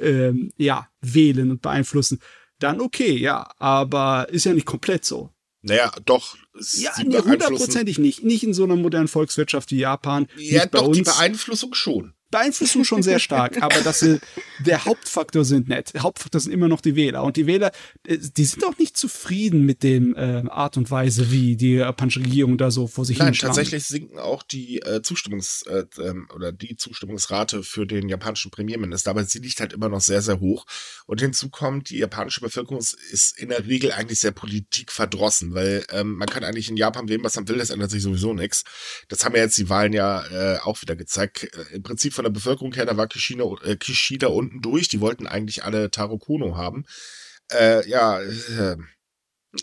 ähm, 0.00 0.52
ja 0.56 0.88
wählen 1.00 1.52
und 1.52 1.62
beeinflussen, 1.62 2.18
dann 2.58 2.80
okay, 2.80 3.16
ja, 3.16 3.50
aber 3.58 4.28
ist 4.30 4.46
ja 4.46 4.54
nicht 4.54 4.66
komplett 4.66 5.04
so. 5.04 5.30
Naja, 5.62 5.92
doch. 6.04 6.36
Ja, 6.74 6.96
hundertprozentig 6.96 7.98
nicht. 7.98 8.22
Nicht 8.22 8.44
in 8.44 8.54
so 8.54 8.64
einer 8.64 8.76
modernen 8.76 9.08
Volkswirtschaft 9.08 9.70
wie 9.72 9.78
Japan. 9.78 10.28
Ja, 10.36 10.64
doch, 10.66 10.92
die. 10.92 11.02
Beeinflussung 11.02 11.74
schon. 11.74 12.14
Beeinflussen 12.30 12.84
schon 12.84 13.02
sehr 13.02 13.18
stark, 13.26 13.62
aber 13.62 13.80
dass 13.80 14.00
sie 14.00 14.20
der 14.58 14.84
Hauptfaktor 14.84 15.44
sind 15.44 15.68
nicht. 15.68 15.94
Der 15.94 16.02
Hauptfaktor 16.02 16.40
sind 16.40 16.52
immer 16.52 16.68
noch 16.68 16.80
die 16.80 16.96
Wähler. 16.96 17.22
Und 17.24 17.36
die 17.36 17.46
Wähler, 17.46 17.72
äh, 18.06 18.18
die 18.18 18.44
sind 18.44 18.64
auch 18.64 18.76
nicht 18.78 18.96
zufrieden 18.96 19.64
mit 19.64 19.82
dem 19.82 20.14
äh, 20.16 20.42
Art 20.48 20.76
und 20.76 20.90
Weise, 20.90 21.30
wie 21.30 21.56
die 21.56 21.74
japanische 21.74 22.20
Regierung 22.20 22.58
da 22.58 22.70
so 22.70 22.86
vor 22.86 23.04
sich 23.04 23.18
Nein, 23.18 23.34
tatsächlich 23.34 23.84
sinken 23.84 24.18
auch 24.18 24.42
die 24.42 24.78
äh, 24.82 25.02
Zustimmungs 25.02 25.62
äh, 25.62 25.84
ähm, 26.00 26.28
oder 26.34 26.52
die 26.52 26.76
Zustimmungsrate 26.76 27.62
für 27.62 27.86
den 27.86 28.08
japanischen 28.08 28.50
Premierminister, 28.50 29.10
aber 29.10 29.24
sie 29.24 29.38
liegt 29.38 29.60
halt 29.60 29.72
immer 29.72 29.88
noch 29.88 30.00
sehr, 30.00 30.22
sehr 30.22 30.40
hoch. 30.40 30.66
Und 31.06 31.20
hinzu 31.20 31.50
kommt, 31.50 31.90
die 31.90 31.98
japanische 31.98 32.40
Bevölkerung 32.40 32.78
ist- 32.78 32.94
ist 33.12 33.38
in 33.38 33.50
der 33.50 33.66
Regel 33.66 33.92
eigentlich 33.92 34.20
sehr 34.20 34.32
politikverdrossen, 34.32 35.54
weil 35.54 35.84
ähm, 35.90 36.14
man 36.16 36.28
kann 36.28 36.44
eigentlich 36.44 36.68
in 36.68 36.76
Japan 36.76 37.08
wählen, 37.08 37.22
was 37.24 37.36
man 37.36 37.48
will, 37.48 37.58
das 37.58 37.70
ändert 37.70 37.90
sich 37.90 38.02
sowieso 38.02 38.32
nichts. 38.34 38.64
Das 39.08 39.24
haben 39.24 39.34
ja 39.34 39.42
jetzt 39.42 39.58
die 39.58 39.68
Wahlen 39.68 39.92
ja 39.92 40.24
äh, 40.26 40.58
auch 40.60 40.82
wieder 40.82 40.96
gezeigt. 40.96 41.44
Äh, 41.44 41.76
Im 41.76 41.82
Prinzip 41.82 42.12
von 42.16 42.24
der 42.24 42.32
Bevölkerung 42.32 42.72
her, 42.74 42.86
da 42.86 42.96
war 42.96 43.06
Kishida, 43.06 43.44
äh, 43.64 43.76
Kishida 43.76 44.26
unten 44.28 44.60
durch, 44.62 44.88
die 44.88 45.00
wollten 45.00 45.26
eigentlich 45.28 45.62
alle 45.64 45.90
Taro 45.90 46.18
Kono 46.18 46.56
haben. 46.56 46.84
Äh, 47.52 47.88
ja, 47.88 48.20
äh, 48.20 48.76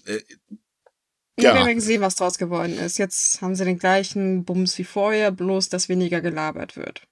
äh, 0.05 0.21
Ja. 1.37 1.53
Wir 1.55 1.59
haben 1.59 1.67
ja 1.67 1.73
gesehen, 1.73 2.01
was 2.01 2.15
draus 2.15 2.37
geworden 2.37 2.77
ist. 2.77 2.97
Jetzt 2.99 3.41
haben 3.41 3.55
sie 3.55 3.65
den 3.65 3.79
gleichen 3.79 4.45
Bums 4.45 4.77
wie 4.77 4.83
vorher, 4.83 5.31
bloß 5.31 5.69
dass 5.69 5.89
weniger 5.89 6.21
gelabert 6.21 6.77
wird. 6.77 7.07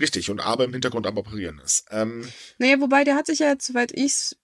richtig, 0.00 0.28
und 0.30 0.40
aber 0.40 0.64
im 0.64 0.72
Hintergrund 0.72 1.06
am 1.06 1.16
Operieren 1.16 1.58
ist. 1.64 1.86
Ähm, 1.90 2.28
Naja, 2.58 2.80
wobei 2.80 3.02
der 3.04 3.14
hat 3.16 3.26
sich 3.26 3.38
ja, 3.40 3.54
soweit 3.58 3.92
ich 3.92 4.12
es 4.12 4.36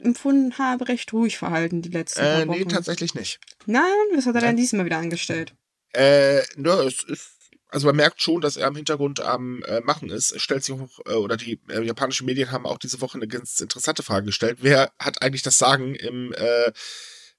empfunden 0.00 0.56
habe, 0.58 0.86
recht 0.88 1.12
ruhig 1.12 1.36
verhalten 1.38 1.82
die 1.82 1.88
letzten 1.88 2.20
äh, 2.20 2.44
paar 2.44 2.54
nee, 2.54 2.60
Wochen. 2.60 2.68
tatsächlich 2.68 3.14
nicht. 3.14 3.40
Nein, 3.66 3.82
was 4.14 4.26
hat 4.26 4.34
er 4.36 4.42
Nein. 4.42 4.50
denn 4.50 4.56
diesmal 4.58 4.84
wieder 4.86 4.98
angestellt? 4.98 5.54
Äh, 5.94 6.42
ne, 6.56 6.70
es 6.86 7.02
ist, 7.04 7.30
also 7.68 7.86
man 7.86 7.96
merkt 7.96 8.22
schon, 8.22 8.40
dass 8.40 8.56
er 8.56 8.68
im 8.68 8.76
Hintergrund 8.76 9.20
am 9.20 9.62
äh, 9.64 9.80
Machen 9.80 10.10
ist. 10.10 10.30
Es 10.32 10.42
stellt 10.42 10.64
sich 10.64 10.74
auch, 10.74 10.88
äh, 11.06 11.14
oder 11.14 11.36
die 11.36 11.60
äh, 11.68 11.82
japanischen 11.82 12.26
Medien 12.26 12.50
haben 12.50 12.66
auch 12.66 12.78
diese 12.78 13.00
Woche 13.00 13.18
eine 13.18 13.28
ganz 13.28 13.60
interessante 13.60 14.02
Frage 14.02 14.26
gestellt. 14.26 14.58
Wer 14.62 14.92
hat 14.98 15.22
eigentlich 15.22 15.42
das 15.42 15.58
Sagen 15.58 15.94
im, 15.94 16.32
äh, 16.32 16.72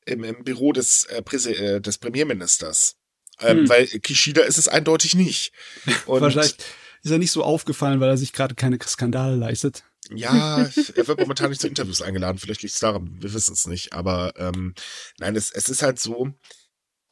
im, 0.05 0.23
im 0.23 0.43
Büro 0.43 0.71
des, 0.71 1.05
äh, 1.05 1.21
äh, 1.21 1.81
des 1.81 1.97
Premierministers? 1.97 2.95
Ähm, 3.39 3.59
Hm. 3.59 3.69
Weil 3.69 3.87
Kishida 3.87 4.41
ist 4.41 4.57
es 4.57 4.67
eindeutig 4.67 5.15
nicht. 5.15 5.53
Und 6.05 6.21
Wahrscheinlich 6.21 6.57
ist 7.03 7.11
er 7.11 7.17
nicht 7.17 7.31
so 7.31 7.43
aufgefallen, 7.43 7.99
weil 7.99 8.09
er 8.09 8.17
sich 8.17 8.33
gerade 8.33 8.55
keine 8.55 8.77
Skandale 8.85 9.35
leistet. 9.35 9.83
Ja, 10.11 10.69
er 10.95 11.07
wird 11.07 11.19
momentan 11.19 11.49
nicht 11.49 11.61
zu 11.61 11.67
Interviews 11.67 12.01
eingeladen. 12.01 12.37
Vielleicht 12.37 12.63
liegt 12.63 12.73
es 12.73 12.79
daran, 12.79 13.17
wir 13.21 13.33
wissen 13.33 13.53
es 13.53 13.67
nicht. 13.67 13.93
Aber 13.93 14.33
ähm, 14.37 14.73
nein, 15.19 15.35
es, 15.35 15.51
es 15.51 15.69
ist 15.69 15.81
halt 15.81 15.99
so, 15.99 16.33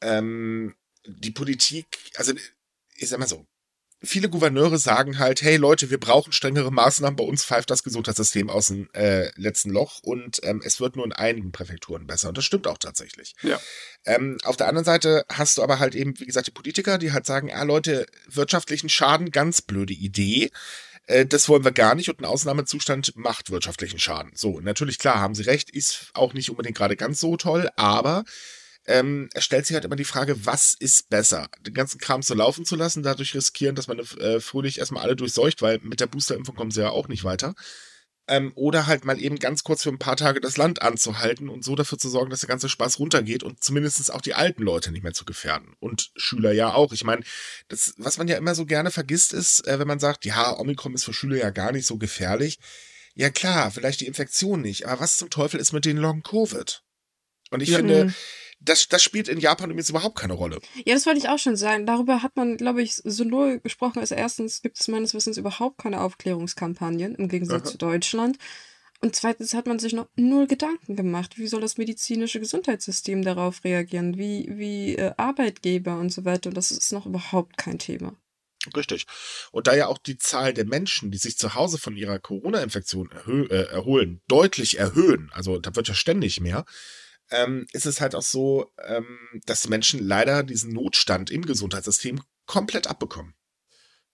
ähm, 0.01 0.75
die 1.05 1.31
Politik, 1.31 1.85
also 2.15 2.33
ich 2.97 3.09
sag 3.09 3.19
mal 3.19 3.27
so, 3.27 3.45
viele 4.01 4.29
Gouverneure 4.29 4.77
sagen 4.77 5.17
halt, 5.17 5.41
hey 5.41 5.57
Leute, 5.57 5.89
wir 5.89 5.99
brauchen 5.99 6.31
strengere 6.31 6.71
Maßnahmen, 6.71 7.15
bei 7.15 7.23
uns 7.23 7.43
pfeift 7.43 7.69
das 7.71 7.83
Gesundheitssystem 7.83 8.49
aus 8.49 8.67
dem 8.67 8.89
äh, 8.93 9.29
letzten 9.39 9.71
Loch 9.71 9.99
und 10.03 10.39
ähm, 10.43 10.61
es 10.63 10.79
wird 10.79 10.95
nur 10.95 11.05
in 11.05 11.13
einigen 11.13 11.51
Präfekturen 11.51 12.05
besser. 12.05 12.29
Und 12.29 12.37
das 12.37 12.45
stimmt 12.45 12.67
auch 12.67 12.77
tatsächlich. 12.77 13.35
Ja. 13.41 13.59
Ähm, 14.05 14.37
auf 14.43 14.55
der 14.55 14.67
anderen 14.67 14.85
Seite 14.85 15.25
hast 15.29 15.57
du 15.57 15.63
aber 15.63 15.79
halt 15.79 15.95
eben, 15.95 16.19
wie 16.19 16.25
gesagt, 16.25 16.47
die 16.47 16.51
Politiker, 16.51 16.97
die 16.97 17.11
halt 17.11 17.25
sagen, 17.25 17.51
ah 17.51 17.63
Leute, 17.63 18.05
wirtschaftlichen 18.27 18.89
Schaden, 18.89 19.31
ganz 19.31 19.61
blöde 19.61 19.93
Idee. 19.93 20.51
Äh, 21.07 21.25
Das 21.25 21.49
wollen 21.49 21.63
wir 21.63 21.71
gar 21.71 21.95
nicht 21.95 22.09
und 22.09 22.19
ein 22.19 22.25
Ausnahmezustand 22.25 23.15
macht 23.15 23.49
wirtschaftlichen 23.49 23.99
Schaden. 23.99 24.31
So, 24.35 24.59
natürlich, 24.59 24.99
klar, 24.99 25.19
haben 25.19 25.33
sie 25.35 25.43
recht, 25.43 25.71
ist 25.71 26.11
auch 26.13 26.33
nicht 26.33 26.51
unbedingt 26.51 26.77
gerade 26.77 26.95
ganz 26.95 27.19
so 27.19 27.35
toll, 27.35 27.69
aber 27.75 28.25
ähm, 28.87 29.29
es 29.33 29.43
stellt 29.43 29.65
sich 29.65 29.73
halt 29.75 29.85
immer 29.85 29.95
die 29.97 30.05
Frage, 30.05 30.45
was 30.45 30.73
ist 30.73 31.09
besser? 31.09 31.49
Den 31.61 31.73
ganzen 31.73 31.99
Kram 31.99 32.21
so 32.21 32.33
laufen 32.33 32.65
zu 32.65 32.75
lassen, 32.75 33.03
dadurch 33.03 33.35
riskieren, 33.35 33.75
dass 33.75 33.87
man 33.87 33.99
äh, 33.99 34.39
fröhlich 34.39 34.79
erstmal 34.79 35.03
alle 35.03 35.15
durchseucht, 35.15 35.61
weil 35.61 35.79
mit 35.83 35.99
der 35.99 36.07
Boosterimpfung 36.07 36.55
kommen 36.55 36.71
sie 36.71 36.81
ja 36.81 36.89
auch 36.89 37.07
nicht 37.09 37.23
weiter. 37.23 37.53
Ähm, 38.29 38.51
oder 38.55 38.87
halt 38.87 39.05
mal 39.05 39.21
eben 39.21 39.39
ganz 39.39 39.63
kurz 39.63 39.83
für 39.83 39.89
ein 39.89 39.99
paar 39.99 40.17
Tage 40.17 40.41
das 40.41 40.57
Land 40.57 40.81
anzuhalten 40.81 41.47
und 41.47 41.63
so 41.63 41.75
dafür 41.75 41.97
zu 41.97 42.09
sorgen, 42.09 42.29
dass 42.29 42.41
der 42.41 42.49
ganze 42.49 42.67
Spaß 42.67 42.99
runtergeht 42.99 43.41
und 43.43 43.63
zumindest 43.63 44.11
auch 44.11 44.19
die 44.19 44.33
alten 44.33 44.63
Leute 44.63 44.91
nicht 44.91 45.03
mehr 45.03 45.13
zu 45.13 45.23
gefährden. 45.23 45.75
Und 45.79 46.11
Schüler 46.17 46.51
ja 46.51 46.73
auch. 46.73 46.91
Ich 46.91 47.05
meine, 47.05 47.23
das, 47.69 47.93
was 47.97 48.17
man 48.17 48.27
ja 48.27 48.37
immer 48.37 48.53
so 48.53 48.65
gerne 48.65 48.91
vergisst, 48.91 49.31
ist, 49.31 49.65
äh, 49.65 49.79
wenn 49.79 49.87
man 49.87 49.99
sagt, 49.99 50.25
ja, 50.25 50.57
Omikron 50.57 50.93
ist 50.93 51.05
für 51.05 51.13
Schüler 51.13 51.37
ja 51.37 51.51
gar 51.51 51.71
nicht 51.71 51.85
so 51.85 51.97
gefährlich. 51.97 52.59
Ja 53.15 53.29
klar, 53.29 53.71
vielleicht 53.71 54.01
die 54.01 54.07
Infektion 54.07 54.61
nicht, 54.61 54.87
aber 54.87 55.01
was 55.01 55.17
zum 55.17 55.29
Teufel 55.29 55.59
ist 55.59 55.71
mit 55.71 55.85
den 55.85 55.97
Long-Covid? 55.97 56.83
Und 57.49 57.61
ich 57.63 57.69
Ja. 57.69 57.77
finde, 57.77 58.05
Mhm. 58.05 58.13
Das, 58.59 58.87
das 58.87 59.03
spielt 59.03 59.27
in 59.27 59.39
Japan 59.39 59.69
übrigens 59.69 59.89
überhaupt 59.89 60.17
keine 60.17 60.33
Rolle. 60.33 60.59
Ja, 60.85 60.93
das 60.93 61.05
wollte 61.05 61.19
ich 61.19 61.29
auch 61.29 61.39
schon 61.39 61.55
sagen. 61.55 61.85
Darüber 61.85 62.23
hat 62.23 62.35
man, 62.35 62.57
glaube 62.57 62.81
ich, 62.81 62.95
so 62.95 63.23
null 63.23 63.59
gesprochen. 63.59 63.99
Also 63.99 64.15
erstens 64.15 64.61
gibt 64.61 64.79
es 64.79 64.87
meines 64.87 65.13
Wissens 65.13 65.37
überhaupt 65.37 65.77
keine 65.77 66.01
Aufklärungskampagnen 66.01 67.15
im 67.15 67.27
Gegensatz 67.29 67.63
Aha. 67.63 67.71
zu 67.71 67.77
Deutschland. 67.77 68.37
Und 68.99 69.15
zweitens 69.15 69.53
hat 69.53 69.67
man 69.67 69.77
sich 69.77 69.93
noch 69.93 70.07
null 70.15 70.47
Gedanken 70.47 70.95
gemacht. 70.95 71.37
Wie 71.37 71.47
soll 71.47 71.61
das 71.61 71.77
medizinische 71.77 72.39
Gesundheitssystem 72.39 73.23
darauf 73.23 73.63
reagieren? 73.63 74.17
Wie, 74.17 74.49
wie 74.49 74.95
äh, 74.95 75.13
Arbeitgeber 75.17 75.99
und 75.99 76.11
so 76.11 76.25
weiter. 76.25 76.49
Und 76.49 76.57
das 76.57 76.71
ist 76.71 76.91
noch 76.91 77.05
überhaupt 77.05 77.57
kein 77.57 77.77
Thema. 77.77 78.15
Richtig. 78.75 79.05
Und 79.51 79.67
da 79.67 79.75
ja 79.75 79.87
auch 79.87 79.99
die 79.99 80.17
Zahl 80.17 80.53
der 80.53 80.65
Menschen, 80.65 81.11
die 81.11 81.19
sich 81.19 81.37
zu 81.37 81.53
Hause 81.53 81.77
von 81.77 81.95
ihrer 81.95 82.19
Corona-Infektion 82.19 83.11
äh, 83.11 83.63
erholen, 83.65 84.21
deutlich 84.27 84.79
erhöhen, 84.79 85.29
also 85.31 85.59
da 85.59 85.75
wird 85.75 85.87
ja 85.87 85.93
ständig 85.93 86.41
mehr, 86.41 86.65
ähm, 87.31 87.67
ist 87.73 87.85
es 87.85 88.01
halt 88.01 88.15
auch 88.15 88.21
so, 88.21 88.71
ähm, 88.87 89.17
dass 89.45 89.63
die 89.63 89.69
Menschen 89.69 90.05
leider 90.05 90.43
diesen 90.43 90.73
Notstand 90.73 91.29
im 91.29 91.43
Gesundheitssystem 91.43 92.21
komplett 92.45 92.87
abbekommen. 92.87 93.33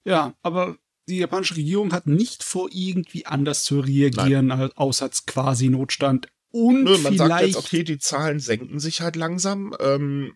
Ja, 0.04 0.36
aber 0.42 0.78
die 1.08 1.18
japanische 1.18 1.56
Regierung 1.56 1.94
hat 1.94 2.08
nicht 2.08 2.44
vor, 2.44 2.70
irgendwie 2.72 3.26
anders 3.26 3.64
zu 3.64 3.80
reagieren, 3.80 4.52
als 4.52 4.76
außer 4.78 5.06
als 5.06 5.26
quasi 5.26 5.70
Notstand. 5.70 6.28
Und 6.50 6.84
Nö, 6.84 6.98
man 7.00 7.18
sagt 7.18 7.42
jetzt, 7.42 7.58
okay, 7.58 7.84
die 7.84 7.98
Zahlen 7.98 8.40
senken 8.40 8.80
sich 8.80 9.02
halt 9.02 9.16
langsam. 9.16 9.76
Ähm, 9.80 10.36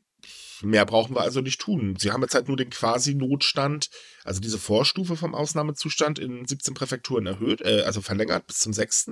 mehr 0.61 0.85
brauchen 0.85 1.15
wir 1.15 1.21
also 1.21 1.41
nicht 1.41 1.61
tun. 1.61 1.95
Sie 1.99 2.11
haben 2.11 2.21
jetzt 2.21 2.35
halt 2.35 2.47
nur 2.47 2.57
den 2.57 2.69
Quasi-Notstand, 2.69 3.89
also 4.23 4.41
diese 4.41 4.57
Vorstufe 4.57 5.15
vom 5.15 5.35
Ausnahmezustand 5.35 6.19
in 6.19 6.45
17 6.45 6.73
Präfekturen 6.73 7.27
erhöht, 7.27 7.61
äh, 7.61 7.83
also 7.85 8.01
verlängert 8.01 8.47
bis 8.47 8.59
zum 8.59 8.73
6. 8.73 9.11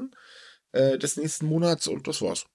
Äh, 0.71 0.97
des 0.97 1.17
nächsten 1.17 1.45
Monats 1.45 1.87
und 1.87 2.07
das 2.07 2.21
war's. 2.21 2.47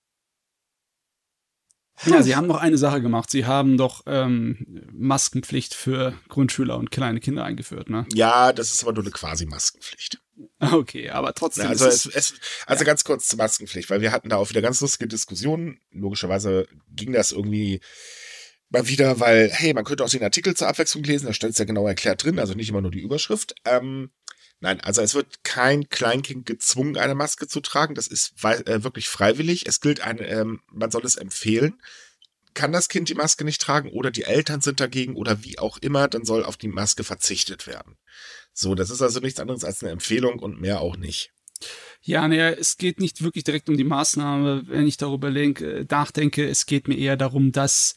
Ja, 2.07 2.23
sie 2.23 2.37
haben 2.37 2.47
noch 2.47 2.59
eine 2.59 2.79
Sache 2.79 3.01
gemacht. 3.03 3.31
Sie 3.31 3.47
haben 3.47 3.77
doch 3.77 4.03
ähm, 4.07 4.67
Maskenpflicht 4.93 5.75
für 5.75 6.15
Grundschüler 6.29 6.77
und 6.77 6.91
kleine 6.91 7.21
Kinder 7.21 7.45
eingeführt, 7.45 7.91
ne? 7.91 8.07
Ja, 8.13 8.53
das 8.53 8.73
ist 8.73 8.83
aber 8.83 8.93
nur 8.93 9.05
eine 9.05 9.11
Quasi-Maskenpflicht. 9.11 10.21
Okay, 10.59 11.11
aber 11.11 11.35
trotzdem. 11.35 11.65
Ja, 11.65 11.71
also 11.71 11.87
es, 11.87 12.07
es, 12.07 12.35
also 12.67 12.85
ganz 12.85 13.05
kurz 13.05 13.29
zur 13.29 13.39
Maskenpflicht, 13.39 13.91
weil 13.91 14.01
wir 14.01 14.13
hatten 14.13 14.31
da 14.31 14.37
auch 14.37 14.49
wieder 14.49 14.63
ganz 14.63 14.81
lustige 14.81 15.09
Diskussionen. 15.09 15.81
Logischerweise 15.91 16.67
ging 16.89 17.13
das 17.13 17.33
irgendwie 17.33 17.81
mal 18.71 18.89
wieder, 18.89 19.21
weil, 19.21 19.51
hey, 19.51 19.75
man 19.75 19.85
könnte 19.85 20.05
auch 20.05 20.09
den 20.09 20.23
Artikel 20.23 20.55
zur 20.55 20.69
Abwechslung 20.69 21.05
lesen, 21.05 21.27
da 21.27 21.33
steht 21.33 21.51
es 21.51 21.59
ja 21.59 21.65
genau 21.65 21.87
erklärt 21.87 22.25
drin, 22.25 22.39
also 22.39 22.55
nicht 22.55 22.71
immer 22.71 22.81
nur 22.81 22.91
die 22.91 23.01
Überschrift. 23.01 23.55
Ähm, 23.65 24.11
nein, 24.61 24.81
also 24.81 25.03
es 25.03 25.15
wird 25.15 25.45
kein 25.45 25.89
Kleinkind 25.89 26.47
gezwungen, 26.47 26.97
eine 26.97 27.15
Maske 27.15 27.49
zu 27.49 27.61
tragen. 27.61 27.95
Das 27.95 28.07
ist 28.07 28.45
äh, 28.45 28.83
wirklich 28.85 29.09
freiwillig. 29.09 29.67
Es 29.67 29.81
gilt 29.81 30.01
eine, 30.01 30.27
ähm, 30.27 30.61
man 30.71 30.91
soll 30.91 31.05
es 31.05 31.17
empfehlen. 31.17 31.81
Kann 32.55 32.73
das 32.73 32.89
Kind 32.89 33.09
die 33.09 33.15
Maske 33.15 33.45
nicht 33.45 33.61
tragen 33.61 33.91
oder 33.91 34.11
die 34.11 34.25
Eltern 34.25 34.61
sind 34.61 34.81
dagegen 34.81 35.15
oder 35.15 35.45
wie 35.45 35.59
auch 35.59 35.79
immer, 35.79 36.09
dann 36.09 36.25
soll 36.25 36.45
auf 36.45 36.57
die 36.57 36.69
Maske 36.69 37.05
verzichtet 37.05 37.67
werden. 37.67 37.97
So, 38.53 38.75
das 38.75 38.91
ist 38.91 39.03
also 39.03 39.21
nichts 39.21 39.39
anderes 39.39 39.65
als 39.65 39.83
eine 39.83 39.93
Empfehlung 39.93 40.41
und 40.41 40.61
mehr 40.61 40.81
auch 40.81 40.97
nicht. 40.97 41.33
Ja, 42.03 42.27
naja, 42.27 42.51
es 42.51 42.77
geht 42.79 42.99
nicht 42.99 43.23
wirklich 43.23 43.45
direkt 43.45 43.69
um 43.69 43.77
die 43.77 43.85
Maßnahme, 43.85 44.63
wenn 44.67 44.87
ich 44.87 44.97
darüber 44.97 45.31
lenke, 45.31 45.87
nachdenke. 45.89 46.49
Es 46.49 46.67
geht 46.67 46.89
mir 46.89 46.97
eher 46.97 47.17
darum, 47.17 47.53
dass 47.53 47.95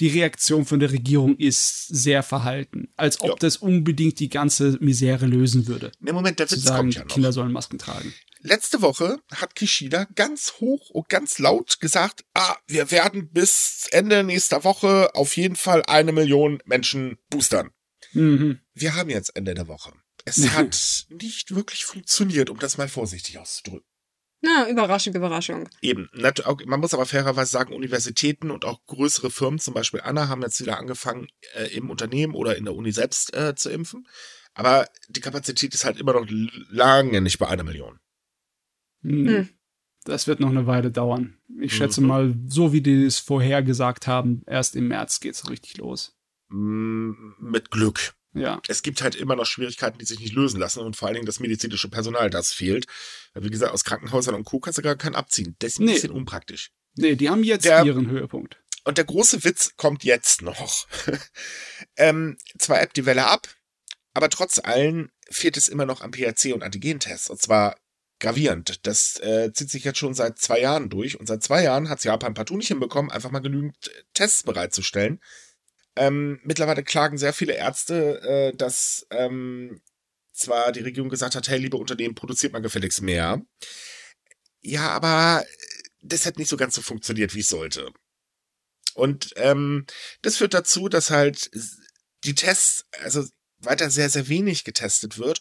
die 0.00 0.08
Reaktion 0.08 0.64
von 0.64 0.80
der 0.80 0.90
Regierung 0.92 1.36
ist 1.36 1.86
sehr 1.88 2.22
verhalten. 2.22 2.88
Als 2.96 3.20
ob 3.20 3.28
Ja. 3.30 3.34
das 3.40 3.58
unbedingt 3.58 4.18
die 4.18 4.28
ganze 4.28 4.78
Misere 4.80 5.26
lösen 5.26 5.66
würde. 5.66 5.92
Ne, 6.00 6.12
Moment, 6.12 6.38
der 6.38 6.50
Witz 6.50 6.62
sagen, 6.62 6.78
kommt 6.78 6.94
ja 6.94 7.02
noch. 7.04 7.08
Kinder 7.08 7.32
sollen 7.32 7.52
Masken 7.52 7.78
tragen. 7.78 8.12
Letzte 8.42 8.80
Woche 8.80 9.18
hat 9.34 9.54
Kishida 9.54 10.06
ganz 10.14 10.54
hoch 10.60 10.88
und 10.90 11.10
ganz 11.10 11.38
laut 11.38 11.78
gesagt, 11.80 12.24
ah, 12.32 12.56
wir 12.66 12.90
werden 12.90 13.30
bis 13.30 13.86
Ende 13.90 14.24
nächster 14.24 14.64
Woche 14.64 15.14
auf 15.14 15.36
jeden 15.36 15.56
Fall 15.56 15.82
eine 15.86 16.12
Million 16.12 16.62
Menschen 16.64 17.18
boostern. 17.28 17.70
Mhm. 18.12 18.60
Wir 18.72 18.94
haben 18.94 19.10
jetzt 19.10 19.36
Ende 19.36 19.52
der 19.54 19.68
Woche. 19.68 19.92
Es 20.24 20.38
hat 20.56 21.06
nicht 21.10 21.54
wirklich 21.54 21.84
funktioniert, 21.84 22.48
um 22.48 22.58
das 22.58 22.78
mal 22.78 22.88
vorsichtig 22.88 23.38
auszudrücken. 23.38 23.86
Na, 24.42 24.68
Überraschung, 24.70 25.14
Überraschung. 25.14 25.68
Eben, 25.82 26.08
man 26.66 26.80
muss 26.80 26.94
aber 26.94 27.04
fairerweise 27.04 27.50
sagen, 27.50 27.74
Universitäten 27.74 28.50
und 28.50 28.64
auch 28.64 28.84
größere 28.86 29.30
Firmen, 29.30 29.58
zum 29.58 29.74
Beispiel 29.74 30.00
Anna, 30.00 30.28
haben 30.28 30.40
jetzt 30.42 30.60
wieder 30.60 30.78
angefangen, 30.78 31.28
äh, 31.54 31.66
im 31.76 31.90
Unternehmen 31.90 32.34
oder 32.34 32.56
in 32.56 32.64
der 32.64 32.74
Uni 32.74 32.90
selbst 32.92 33.34
äh, 33.34 33.54
zu 33.54 33.68
impfen. 33.70 34.06
Aber 34.54 34.88
die 35.08 35.20
Kapazität 35.20 35.74
ist 35.74 35.84
halt 35.84 35.98
immer 36.00 36.14
noch 36.14 36.26
lange 36.70 37.20
nicht 37.20 37.38
bei 37.38 37.48
einer 37.48 37.64
Million. 37.64 38.00
Mhm. 39.02 39.28
Hm. 39.28 39.48
Das 40.04 40.26
wird 40.26 40.40
noch 40.40 40.48
eine 40.48 40.66
Weile 40.66 40.90
dauern. 40.90 41.36
Ich 41.60 41.74
schätze 41.76 42.00
Mhm. 42.00 42.06
mal, 42.06 42.34
so 42.46 42.72
wie 42.72 42.80
die 42.80 43.04
es 43.04 43.18
vorher 43.18 43.62
gesagt 43.62 44.06
haben, 44.06 44.42
erst 44.46 44.74
im 44.74 44.88
März 44.88 45.20
geht's 45.20 45.50
richtig 45.50 45.76
los. 45.76 46.16
Mm, 46.48 47.12
Mit 47.38 47.70
Glück. 47.70 48.14
Ja. 48.32 48.60
es 48.68 48.82
gibt 48.82 49.02
halt 49.02 49.16
immer 49.16 49.34
noch 49.34 49.46
Schwierigkeiten, 49.46 49.98
die 49.98 50.04
sich 50.04 50.20
nicht 50.20 50.34
lösen 50.34 50.60
lassen 50.60 50.80
und 50.80 50.96
vor 50.96 51.08
allen 51.08 51.14
Dingen 51.16 51.26
das 51.26 51.40
medizinische 51.40 51.88
Personal, 51.88 52.30
das 52.30 52.52
fehlt. 52.52 52.86
Wie 53.34 53.50
gesagt, 53.50 53.72
aus 53.72 53.82
Krankenhäusern 53.84 54.34
und 54.36 54.44
Co. 54.44 54.60
kannst 54.60 54.78
du 54.78 54.82
gar 54.82 54.96
keinen 54.96 55.16
abziehen. 55.16 55.56
Das 55.58 55.72
ist 55.72 55.78
ein 55.80 55.86
Nee. 55.86 55.94
bisschen 55.94 56.12
unpraktisch. 56.12 56.70
Nee, 56.96 57.16
die 57.16 57.28
haben 57.28 57.42
jetzt 57.42 57.64
Der- 57.64 57.84
ihren 57.84 58.08
Höhepunkt. 58.08 58.56
Und 58.84 58.98
der 58.98 59.04
große 59.04 59.44
Witz 59.44 59.72
kommt 59.76 60.04
jetzt 60.04 60.42
noch. 60.42 60.86
ähm, 61.96 62.36
zwar 62.58 62.80
ebbt 62.82 62.96
die 62.96 63.06
Welle 63.06 63.26
ab, 63.26 63.48
aber 64.14 64.28
trotz 64.30 64.58
allem 64.58 65.10
fehlt 65.30 65.56
es 65.56 65.68
immer 65.68 65.86
noch 65.86 66.00
am 66.00 66.10
PRC 66.10 66.52
und 66.54 66.62
Antigentests. 66.62 67.30
Und 67.30 67.40
zwar 67.40 67.76
gravierend. 68.20 68.86
Das 68.86 69.18
äh, 69.20 69.52
zieht 69.52 69.70
sich 69.70 69.84
jetzt 69.84 69.98
schon 69.98 70.14
seit 70.14 70.38
zwei 70.38 70.60
Jahren 70.60 70.88
durch. 70.88 71.18
Und 71.18 71.26
seit 71.26 71.42
zwei 71.42 71.62
Jahren 71.62 71.88
hat 71.88 72.04
Japan 72.04 72.34
partout 72.34 72.56
nicht 72.56 72.68
hinbekommen, 72.68 73.10
einfach 73.10 73.30
mal 73.30 73.38
genügend 73.40 73.76
äh, 73.88 74.02
Tests 74.14 74.42
bereitzustellen. 74.42 75.20
Ähm, 75.96 76.40
mittlerweile 76.44 76.82
klagen 76.82 77.18
sehr 77.18 77.32
viele 77.32 77.54
Ärzte, 77.54 78.20
äh, 78.22 78.56
dass 78.56 79.06
ähm, 79.10 79.80
zwar 80.32 80.72
die 80.72 80.80
Regierung 80.80 81.10
gesagt 81.10 81.34
hat, 81.34 81.48
hey, 81.48 81.58
liebe 81.58 81.76
Unternehmen, 81.76 82.14
produziert 82.14 82.52
mal 82.52 82.62
gefälligst 82.62 83.02
mehr. 83.02 83.42
Ja, 84.60 84.90
aber 84.90 85.44
das 86.02 86.26
hat 86.26 86.38
nicht 86.38 86.48
so 86.48 86.56
ganz 86.56 86.74
so 86.74 86.82
funktioniert, 86.82 87.34
wie 87.34 87.40
es 87.40 87.48
sollte. 87.48 87.92
Und 88.94 89.32
ähm, 89.36 89.86
das 90.22 90.36
führt 90.36 90.54
dazu, 90.54 90.88
dass 90.88 91.10
halt 91.10 91.50
die 92.24 92.34
Tests, 92.34 92.86
also 93.02 93.24
weiter 93.58 93.90
sehr, 93.90 94.10
sehr 94.10 94.28
wenig 94.28 94.64
getestet 94.64 95.18
wird. 95.18 95.40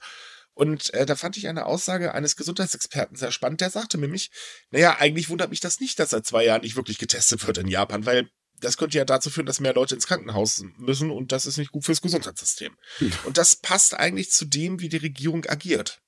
Und 0.54 0.94
äh, 0.94 1.06
da 1.06 1.16
fand 1.16 1.38
ich 1.38 1.48
eine 1.48 1.66
Aussage 1.66 2.14
eines 2.14 2.36
Gesundheitsexperten 2.36 3.16
sehr 3.16 3.32
spannend. 3.32 3.62
Der 3.62 3.70
sagte 3.70 3.98
nämlich, 3.98 4.30
naja, 4.72 4.98
eigentlich 5.00 5.30
wundert 5.30 5.50
mich 5.50 5.62
das 5.62 5.80
nicht, 5.80 6.00
dass 6.00 6.10
seit 6.10 6.26
zwei 6.26 6.44
Jahren 6.44 6.62
nicht 6.62 6.76
wirklich 6.76 6.98
getestet 6.98 7.48
wird 7.48 7.58
in 7.58 7.68
Japan, 7.68 8.06
weil 8.06 8.30
das 8.62 8.78
könnte 8.78 8.98
ja 8.98 9.06
dazu 9.06 9.30
führen, 9.30 9.46
dass 9.46 9.60
mehr 9.60 9.74
Leute 9.74 9.96
ins 9.96 10.08
Krankenhaus 10.08 10.64
müssen 10.78 11.12
und 11.12 11.32
das 11.32 11.46
ist 11.46 11.58
nicht 11.58 11.72
gut 11.72 11.86
fürs 11.86 12.02
Gesundheitssystem. 12.02 12.76
Hm. 12.98 13.12
Und 13.26 13.38
das 13.38 13.56
passt 13.56 13.94
eigentlich 13.94 14.32
zu 14.32 14.46
dem, 14.46 14.80
wie 14.80 14.90
die 14.90 14.98
Regierung 14.98 15.46
agiert. 15.46 16.02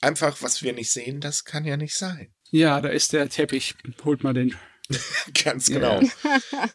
Einfach, 0.00 0.40
was 0.42 0.62
wir 0.62 0.72
nicht 0.72 0.90
sehen, 0.90 1.20
das 1.20 1.44
kann 1.44 1.64
ja 1.64 1.76
nicht 1.76 1.94
sein. 1.94 2.34
Ja, 2.50 2.80
da 2.80 2.88
ist 2.88 3.12
der 3.12 3.28
Teppich. 3.28 3.74
Holt 4.04 4.22
mal 4.22 4.32
den. 4.34 4.56
Ganz 5.44 5.68
Ja. 5.68 5.98
genau. 5.98 6.08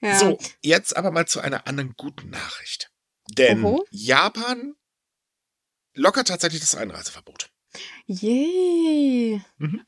Ja. 0.00 0.18
So, 0.18 0.38
jetzt 0.62 0.96
aber 0.96 1.10
mal 1.10 1.26
zu 1.26 1.40
einer 1.40 1.66
anderen 1.66 1.92
guten 1.94 2.30
Nachricht. 2.30 2.90
Denn 3.32 3.62
Oho. 3.62 3.84
Japan 3.90 4.74
lockert 5.92 6.28
tatsächlich 6.28 6.60
das 6.62 6.74
Einreiseverbot. 6.74 7.50
Yay. 8.06 9.40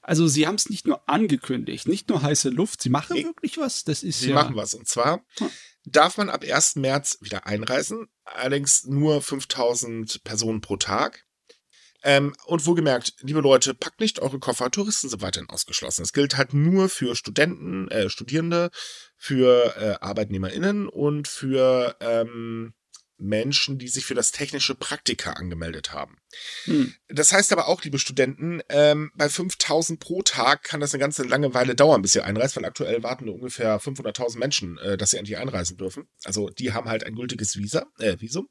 Also 0.03 0.27
sie 0.29 0.47
haben 0.47 0.55
es 0.57 0.69
nicht 0.71 0.87
nur 0.87 1.09
angekündigt, 1.09 1.89
nicht 1.89 2.09
nur 2.09 2.23
heiße 2.23 2.51
Luft, 2.51 2.83
sie 2.83 2.91
machen 2.91 3.17
Nee. 3.17 3.25
wirklich 3.25 3.59
was. 3.59 3.85
Das 3.85 4.03
ist 4.03 4.21
Sie 4.21 4.31
ja. 4.31 4.35
machen 4.35 4.57
was. 4.57 4.75
Und 4.75 4.89
zwar 4.89 5.25
darf 5.85 6.17
man 6.19 6.29
ab 6.31 6.45
1. 6.45 6.77
März 6.77 7.19
wieder 7.21 7.47
einreisen, 7.47 8.09
allerdings 8.25 8.85
nur 8.85 9.23
5000 9.23 10.23
Personen 10.25 10.61
pro 10.61 10.77
Tag. 10.77 11.25
Ähm, 12.03 12.35
und 12.47 12.65
wohlgemerkt, 12.65 13.17
liebe 13.21 13.41
Leute, 13.41 13.75
packt 13.75 14.01
nicht 14.01 14.21
eure 14.21 14.39
Koffer, 14.39 14.71
Touristen 14.71 15.11
sind 15.11 15.21
weiterhin 15.21 15.51
ausgeschlossen. 15.51 16.03
Es 16.03 16.15
gilt 16.15 16.39
halt 16.39 16.55
nur 16.55 16.89
für 16.89 17.15
Studenten, 17.15 17.89
äh, 17.89 18.09
Studierende, 18.09 18.71
für 19.19 19.77
äh, 19.77 20.03
ArbeitnehmerInnen 20.05 20.89
und 20.89 21.29
für 21.29 21.97
ähm, 22.01 22.73
Menschen, 23.21 23.79
die 23.79 23.89
sich 23.89 24.05
für 24.05 24.15
das 24.15 24.33
technische 24.33 24.75
Praktika 24.75 25.33
angemeldet 25.33 25.93
haben. 25.93 26.17
Hm. 26.65 26.95
Das 27.09 27.33
heißt 27.33 27.53
aber 27.53 27.69
auch, 27.69 27.83
liebe 27.83 27.99
Studenten, 27.99 28.63
ähm, 28.69 29.11
bei 29.15 29.29
5000 29.29 30.01
pro 30.01 30.23
Tag 30.23 30.65
kann 30.65 30.81
das 30.81 30.95
eine 30.95 31.01
ganze 31.01 31.23
lange 31.23 31.55
Weile 31.55 31.75
dauern, 31.75 32.03
bis 32.03 32.15
ihr 32.15 32.25
einreist, 32.25 32.57
weil 32.57 32.65
aktuell 32.65 33.03
warten 33.03 33.27
nur 33.27 33.35
ungefähr 33.35 33.81
500.000 33.81 34.39
Menschen, 34.39 34.79
äh, 34.79 34.97
dass 34.97 35.11
sie 35.11 35.19
endlich 35.19 35.39
einreisen 35.39 35.77
dürfen. 35.77 36.09
Also 36.25 36.49
die 36.49 36.73
haben 36.73 36.89
halt 36.89 37.05
ein 37.05 37.15
gültiges 37.15 37.57
Visa, 37.57 37.87
äh, 37.99 38.17
Visum. 38.21 38.49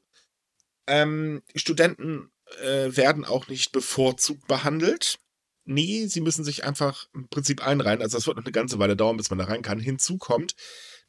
Ähm, 0.86 1.42
Studenten 1.54 2.30
äh, 2.62 2.96
werden 2.96 3.24
auch 3.24 3.48
nicht 3.48 3.72
bevorzugt 3.72 4.46
behandelt. 4.46 5.18
Nee, 5.64 6.06
sie 6.06 6.20
müssen 6.20 6.44
sich 6.44 6.64
einfach 6.64 7.06
im 7.14 7.28
Prinzip 7.28 7.64
einreihen. 7.64 8.02
Also 8.02 8.16
das 8.16 8.26
wird 8.26 8.36
noch 8.36 8.44
eine 8.44 8.52
ganze 8.52 8.78
Weile 8.78 8.96
dauern, 8.96 9.16
bis 9.16 9.30
man 9.30 9.38
da 9.38 9.44
rein 9.44 9.62
kann. 9.62 9.78
Hinzu 9.78 10.18
kommt, 10.18 10.54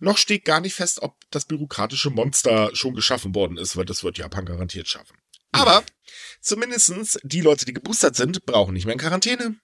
noch 0.01 0.17
steht 0.17 0.46
gar 0.46 0.60
nicht 0.60 0.74
fest, 0.74 1.01
ob 1.01 1.15
das 1.29 1.46
bürokratische 1.46 2.10
Monster 2.10 2.72
schon 2.74 2.96
geschaffen 2.96 3.34
worden 3.34 3.58
ist, 3.58 3.77
weil 3.77 3.86
das 3.86 4.03
wird 4.03 4.17
Japan 4.17 4.46
garantiert 4.46 4.88
schaffen. 4.88 5.17
Aber 5.51 5.84
zumindestens 6.41 7.20
die 7.24 7.41
Leute, 7.41 7.65
die 7.65 7.74
geboostert 7.74 8.15
sind, 8.15 8.46
brauchen 8.46 8.74
nicht 8.74 8.86
mehr 8.86 8.93
in 8.93 9.00
Quarantäne. 9.00 9.55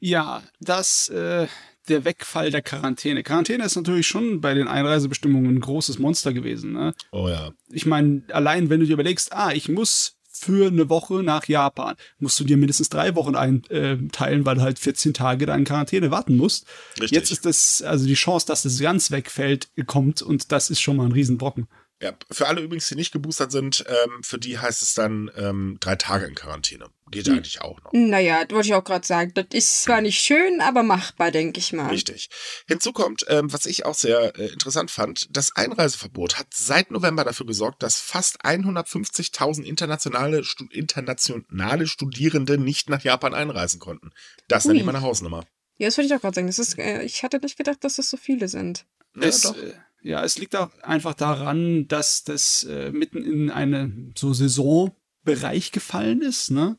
Ja, 0.00 0.42
das, 0.60 1.08
äh, 1.08 1.46
der 1.88 2.04
Wegfall 2.04 2.50
der 2.50 2.62
Quarantäne. 2.62 3.22
Quarantäne 3.22 3.64
ist 3.64 3.76
natürlich 3.76 4.06
schon 4.06 4.40
bei 4.40 4.54
den 4.54 4.68
Einreisebestimmungen 4.68 5.56
ein 5.56 5.60
großes 5.60 5.98
Monster 5.98 6.32
gewesen. 6.32 6.72
Ne? 6.72 6.94
Oh 7.12 7.28
ja. 7.28 7.52
Ich 7.68 7.86
meine, 7.86 8.22
allein 8.30 8.70
wenn 8.70 8.80
du 8.80 8.86
dir 8.86 8.94
überlegst, 8.94 9.32
ah, 9.32 9.52
ich 9.52 9.68
muss 9.68 10.16
für 10.36 10.66
eine 10.66 10.88
Woche 10.88 11.22
nach 11.22 11.46
Japan, 11.46 11.94
musst 12.18 12.38
du 12.40 12.44
dir 12.44 12.56
mindestens 12.56 12.88
drei 12.88 13.14
Wochen 13.14 13.36
einteilen, 13.36 14.44
weil 14.44 14.56
du 14.56 14.62
halt 14.62 14.78
14 14.78 15.14
Tage 15.14 15.46
da 15.46 15.54
in 15.54 15.64
Quarantäne 15.64 16.10
warten 16.10 16.36
musst. 16.36 16.66
Richtig. 17.00 17.12
Jetzt 17.12 17.30
ist 17.30 17.46
das, 17.46 17.82
also 17.82 18.06
die 18.06 18.14
Chance, 18.14 18.46
dass 18.46 18.62
das 18.62 18.78
ganz 18.80 19.10
wegfällt, 19.10 19.68
kommt 19.86 20.22
und 20.22 20.50
das 20.52 20.70
ist 20.70 20.80
schon 20.80 20.96
mal 20.96 21.06
ein 21.06 21.12
Riesenbrocken. 21.12 21.68
Ja, 22.02 22.12
für 22.30 22.48
alle 22.48 22.60
übrigens, 22.60 22.88
die 22.88 22.96
nicht 22.96 23.12
geboostert 23.12 23.52
sind, 23.52 23.84
ähm, 23.88 24.22
für 24.22 24.38
die 24.38 24.58
heißt 24.58 24.82
es 24.82 24.94
dann 24.94 25.30
ähm, 25.36 25.78
drei 25.80 25.94
Tage 25.96 26.26
in 26.26 26.34
Quarantäne. 26.34 26.86
Geht 27.10 27.28
Hm. 27.28 27.34
eigentlich 27.34 27.60
auch 27.60 27.80
noch. 27.82 27.92
Naja, 27.92 28.40
wollte 28.50 28.66
ich 28.68 28.74
auch 28.74 28.82
gerade 28.84 29.06
sagen. 29.06 29.32
Das 29.34 29.46
ist 29.52 29.84
zwar 29.84 30.00
nicht 30.00 30.18
schön, 30.18 30.60
aber 30.60 30.82
machbar, 30.82 31.30
denke 31.30 31.60
ich 31.60 31.72
mal. 31.72 31.88
Richtig. 31.88 32.28
Hinzu 32.66 32.92
kommt, 32.92 33.24
ähm, 33.28 33.52
was 33.52 33.64
ich 33.66 33.86
auch 33.86 33.94
sehr 33.94 34.36
äh, 34.38 34.48
interessant 34.48 34.90
fand, 34.90 35.28
das 35.34 35.54
Einreiseverbot 35.54 36.38
hat 36.38 36.48
seit 36.52 36.90
November 36.90 37.24
dafür 37.24 37.46
gesorgt, 37.46 37.82
dass 37.82 38.00
fast 38.00 38.44
150.000 38.44 39.62
internationale, 39.62 40.44
Stu 40.44 40.64
internationale 40.70 41.86
Studierende 41.86 42.58
nicht 42.58 42.90
nach 42.90 43.02
Japan 43.02 43.34
einreisen 43.34 43.78
konnten. 43.80 44.10
Das 44.48 44.64
ist 44.64 44.70
Ui. 44.70 44.74
nicht 44.74 44.84
meine 44.86 45.00
Hausnummer. 45.02 45.44
Ja, 45.78 45.88
das 45.88 45.96
wollte 45.96 46.06
ich 46.08 46.14
auch 46.14 46.20
gerade 46.20 46.34
sagen. 46.34 46.46
Das 46.48 46.58
ist, 46.58 46.78
äh, 46.78 47.02
ich 47.02 47.22
hatte 47.22 47.38
nicht 47.38 47.56
gedacht, 47.56 47.78
dass 47.82 47.96
das 47.96 48.10
so 48.10 48.16
viele 48.16 48.48
sind. 48.48 48.84
Ja, 49.16 49.22
es, 49.28 49.42
doch. 49.42 49.56
äh, 49.56 49.74
ja, 50.04 50.22
es 50.22 50.38
liegt 50.38 50.54
auch 50.54 50.70
einfach 50.82 51.14
daran, 51.14 51.88
dass 51.88 52.24
das 52.24 52.62
äh, 52.64 52.92
mitten 52.92 53.24
in 53.24 53.50
eine 53.50 54.12
so 54.14 54.34
Saisonbereich 54.34 55.72
gefallen 55.72 56.20
ist, 56.20 56.50
ne? 56.50 56.78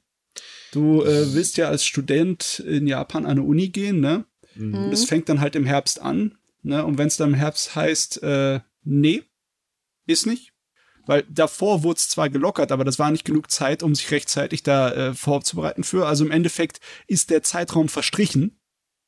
Du 0.71 1.01
äh, 1.01 1.33
willst 1.33 1.57
ja 1.57 1.67
als 1.69 1.85
Student 1.85 2.59
in 2.59 2.85
Japan 2.85 3.25
an 3.25 3.31
eine 3.31 3.43
Uni 3.43 3.69
gehen, 3.69 3.99
ne? 3.99 4.25
Mhm. 4.53 4.75
Und 4.75 4.93
es 4.93 5.05
fängt 5.05 5.27
dann 5.27 5.41
halt 5.41 5.55
im 5.55 5.65
Herbst 5.65 5.99
an, 5.99 6.37
ne? 6.61 6.85
Und 6.85 6.99
wenn 6.99 7.07
es 7.07 7.17
dann 7.17 7.29
im 7.29 7.35
Herbst 7.35 7.75
heißt, 7.75 8.21
äh, 8.21 8.59
nee, 8.83 9.23
ist 10.05 10.27
nicht. 10.27 10.53
Weil 11.07 11.23
davor 11.29 11.81
wurde 11.81 11.97
es 11.97 12.09
zwar 12.09 12.29
gelockert, 12.29 12.71
aber 12.71 12.83
das 12.83 12.99
war 12.99 13.09
nicht 13.09 13.25
genug 13.25 13.49
Zeit, 13.49 13.81
um 13.81 13.95
sich 13.95 14.11
rechtzeitig 14.11 14.61
da 14.61 14.91
äh, 14.91 15.13
vorzubereiten 15.15 15.83
für. 15.83 16.05
Also 16.05 16.25
im 16.25 16.31
Endeffekt 16.31 16.79
ist 17.07 17.31
der 17.31 17.41
Zeitraum 17.41 17.89
verstrichen. 17.89 18.59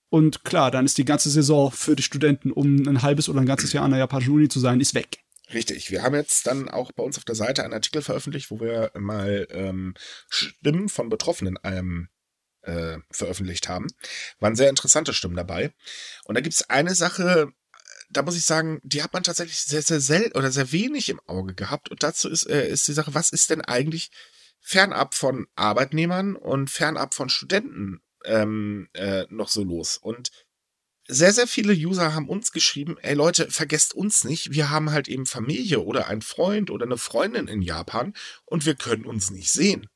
Und 0.10 0.44
klar, 0.46 0.72
dann 0.72 0.86
ist 0.86 0.98
die 0.98 1.06
ganze 1.06 1.30
Saison 1.30 1.72
für 1.72 1.96
die 1.96 2.04
Studenten, 2.04 2.52
um 2.52 2.88
ein 2.88 3.02
halbes 3.02 3.28
oder 3.28 3.42
ein 3.42 3.46
ganzes 3.46 3.74
Jahr 3.74 3.84
an 3.84 3.92
der 3.92 4.00
japanischen 4.00 4.34
Uni 4.34 4.48
zu 4.48 4.60
sein, 4.60 4.80
ist 4.80 4.94
weg. 4.94 5.20
Richtig. 5.54 5.92
Wir 5.92 6.04
haben 6.04 6.16
jetzt 6.16 6.48
dann 6.48 6.70
auch 6.70 6.92
bei 6.92 7.04
uns 7.04 7.18
auf 7.18 7.26
der 7.26 7.36
Seite 7.36 7.64
einen 7.64 7.74
Artikel 7.74 8.02
veröffentlicht, 8.02 8.52
wo 8.52 8.60
wir 8.60 8.92
mal 8.96 9.48
ähm, 9.52 9.94
Stimmen 10.30 10.90
von 10.90 11.10
Betroffenen 11.10 11.58
ähm, 11.64 12.10
äh, 12.64 12.98
veröffentlicht 13.12 13.70
haben. 13.70 13.88
Waren 14.40 14.56
sehr 14.56 14.70
interessante 14.70 15.14
Stimmen 15.14 15.36
dabei. 15.36 15.72
Und 16.26 16.36
da 16.36 16.42
gibt 16.42 16.54
es 16.54 16.70
eine 16.70 16.96
Sache, 16.96 17.50
da 18.10 18.24
muss 18.24 18.38
ich 18.38 18.46
sagen, 18.46 18.80
die 18.84 19.04
hat 19.04 19.14
man 19.14 19.24
tatsächlich 19.24 19.60
sehr, 19.60 19.82
sehr 19.82 20.02
selten 20.02 20.38
oder 20.38 20.52
sehr 20.52 20.72
wenig 20.72 21.10
im 21.10 21.22
Auge 21.28 21.54
gehabt. 21.54 21.90
Und 21.90 22.04
dazu 22.04 22.30
ist, 22.30 22.44
äh, 22.50 22.70
ist 22.70 22.88
die 22.88 22.94
Sache, 22.94 23.14
was 23.14 23.30
ist 23.30 23.50
denn 23.50 23.62
eigentlich 23.62 24.12
fernab 24.60 25.14
von 25.14 25.48
Arbeitnehmern 25.56 26.36
und 26.36 26.70
fernab 26.70 27.14
von 27.14 27.30
Studenten 27.30 28.02
ähm, 28.28 28.90
äh, 28.94 29.26
noch 29.30 29.50
so 29.50 29.64
los? 29.64 29.98
Und 29.98 30.32
sehr, 31.08 31.32
sehr 31.32 31.48
viele 31.48 31.74
User 31.74 32.14
haben 32.14 32.28
uns 32.28 32.52
geschrieben, 32.52 32.98
ey 33.02 33.16
Leute, 33.16 33.50
vergesst 33.50 33.94
uns 33.94 34.24
nicht, 34.24 34.52
wir 34.52 34.70
haben 34.70 34.92
halt 34.92 35.08
eben 35.08 35.26
Familie 35.26 35.82
oder 35.82 36.08
einen 36.08 36.22
Freund 36.22 36.70
oder 36.70 36.86
eine 36.86 36.98
Freundin 36.98 37.48
in 37.48 37.62
Japan 37.62 38.14
und 38.46 38.66
wir 38.66 38.76
können 38.76 39.06
uns 39.06 39.32
nicht 39.32 39.52
sehen. 39.52 39.88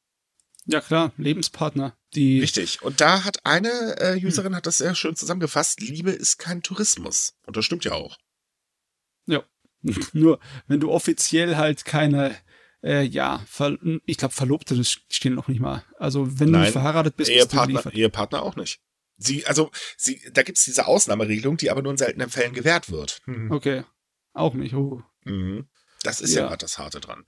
Ja 0.65 0.79
klar, 0.79 1.11
Lebenspartner, 1.17 1.97
die 2.13 2.39
Richtig. 2.39 2.81
Und 2.81 3.01
da 3.01 3.23
hat 3.25 3.45
eine 3.45 3.99
äh, 3.99 4.25
Userin 4.25 4.55
hat 4.55 4.67
das 4.67 4.77
sehr 4.77 4.95
schön 4.95 5.15
zusammengefasst, 5.15 5.81
Liebe 5.81 6.11
ist 6.11 6.37
kein 6.37 6.63
Tourismus. 6.63 7.33
Und 7.45 7.57
das 7.57 7.65
stimmt 7.65 7.83
ja 7.83 7.93
auch. 7.93 8.17
nur, 10.13 10.39
wenn 10.67 10.79
du 10.79 10.91
offiziell 10.91 11.57
halt 11.57 11.85
keine, 11.85 12.35
äh, 12.83 13.03
ja, 13.03 13.43
ver 13.47 13.77
ich 14.05 14.17
glaube 14.17 14.33
Verlobte, 14.33 14.75
das 14.75 14.97
stehen 15.09 15.35
noch 15.35 15.47
nicht 15.47 15.59
mal. 15.61 15.83
Also 15.97 16.39
wenn 16.39 16.47
du 16.47 16.53
Nein, 16.53 16.61
nicht 16.61 16.71
verheiratet 16.71 17.15
bist, 17.15 17.29
bist 17.31 17.53
du 17.53 17.57
Ehepartner. 17.57 17.93
Ehepartner 17.93 18.43
auch 18.43 18.55
nicht. 18.55 18.81
Sie, 19.17 19.45
also, 19.45 19.69
sie, 19.97 20.19
da 20.31 20.41
gibt's 20.41 20.65
diese 20.65 20.87
Ausnahmeregelung, 20.87 21.57
die 21.57 21.69
aber 21.69 21.83
nur 21.83 21.91
in 21.91 21.97
seltenen 21.97 22.29
Fällen 22.29 22.53
gewährt 22.53 22.89
wird. 22.91 23.21
Mhm. 23.25 23.51
Okay, 23.51 23.83
auch 24.33 24.55
nicht. 24.55 24.73
Oh. 24.73 25.03
Mhm. 25.25 25.67
Das 26.03 26.19
ist 26.21 26.33
ja, 26.33 26.41
Ja. 26.41 26.47
gerade 26.47 26.61
das 26.61 26.79
Harte 26.79 26.99
dran. 26.99 27.25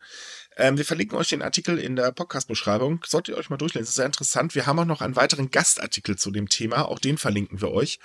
Ähm, 0.58 0.78
wir 0.78 0.86
verlinken 0.86 1.16
euch 1.20 1.30
den 1.30 1.44
Artikel 1.44 1.78
in 1.78 1.96
der 1.96 2.12
Podcast-Beschreibung. 2.12 3.04
Solltet 3.06 3.36
ihr 3.36 3.38
euch 3.40 3.52
mal 3.52 3.58
durchlesen. 3.58 3.84
Das 3.84 3.90
ist 3.90 3.96
sehr 3.96 4.08
interessant. 4.08 4.56
Wir 4.56 4.66
haben 4.66 4.80
auch 4.80 4.86
noch 4.86 5.02
einen 5.02 5.16
weiteren 5.16 5.52
Gastartikel 5.52 6.18
zu 6.18 6.32
dem 6.32 6.50
Thema. 6.50 6.88
Auch 6.88 6.98
den 6.98 7.20
verlinken 7.20 7.62
wir 7.62 7.70
euch. 7.70 8.00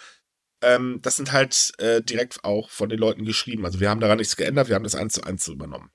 Ähm, 0.61 0.99
das 1.01 1.17
sind 1.17 1.33
halt 1.33 1.73
äh, 1.79 2.03
direkt 2.03 2.45
auch 2.45 2.69
von 2.69 2.91
den 2.91 2.99
Leuten 2.99 3.25
geschrieben. 3.25 3.65
Also 3.65 3.81
wir 3.81 3.89
haben 3.89 4.01
daran 4.01 4.19
nichts 4.19 4.37
geändert. 4.37 4.69
Wir 4.69 4.75
haben 4.75 4.85
das 4.85 4.95
eins 4.95 5.15
zu 5.15 5.23
eins 5.23 5.49
übernommen. 5.49 5.91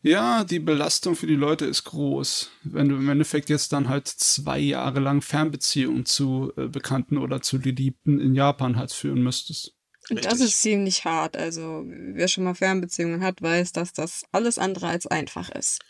Ja, 0.00 0.44
die 0.44 0.60
Belastung 0.60 1.16
für 1.16 1.26
die 1.26 1.34
Leute 1.34 1.66
ist 1.66 1.84
groß. 1.84 2.50
Wenn 2.62 2.88
du 2.88 2.96
im 2.96 3.08
Endeffekt 3.08 3.50
jetzt 3.50 3.72
dann 3.72 3.88
halt 3.88 4.06
zwei 4.06 4.58
Jahre 4.58 5.00
lang 5.00 5.22
Fernbeziehungen 5.22 6.06
zu 6.06 6.52
äh, 6.56 6.68
Bekannten 6.68 7.18
oder 7.18 7.42
zu 7.42 7.58
Geliebten 7.58 8.20
in 8.20 8.34
Japan 8.34 8.76
halt 8.76 8.92
führen 8.92 9.22
müsstest. 9.22 9.74
Und 10.08 10.24
das 10.24 10.40
ist 10.40 10.62
ziemlich 10.62 11.04
hart. 11.04 11.36
Also, 11.36 11.84
wer 11.86 12.28
schon 12.28 12.44
mal 12.44 12.54
Fernbeziehungen 12.54 13.22
hat, 13.22 13.42
weiß, 13.42 13.72
dass 13.72 13.92
das 13.92 14.24
alles 14.30 14.58
andere 14.58 14.88
als 14.88 15.06
einfach 15.06 15.50
ist. 15.50 15.80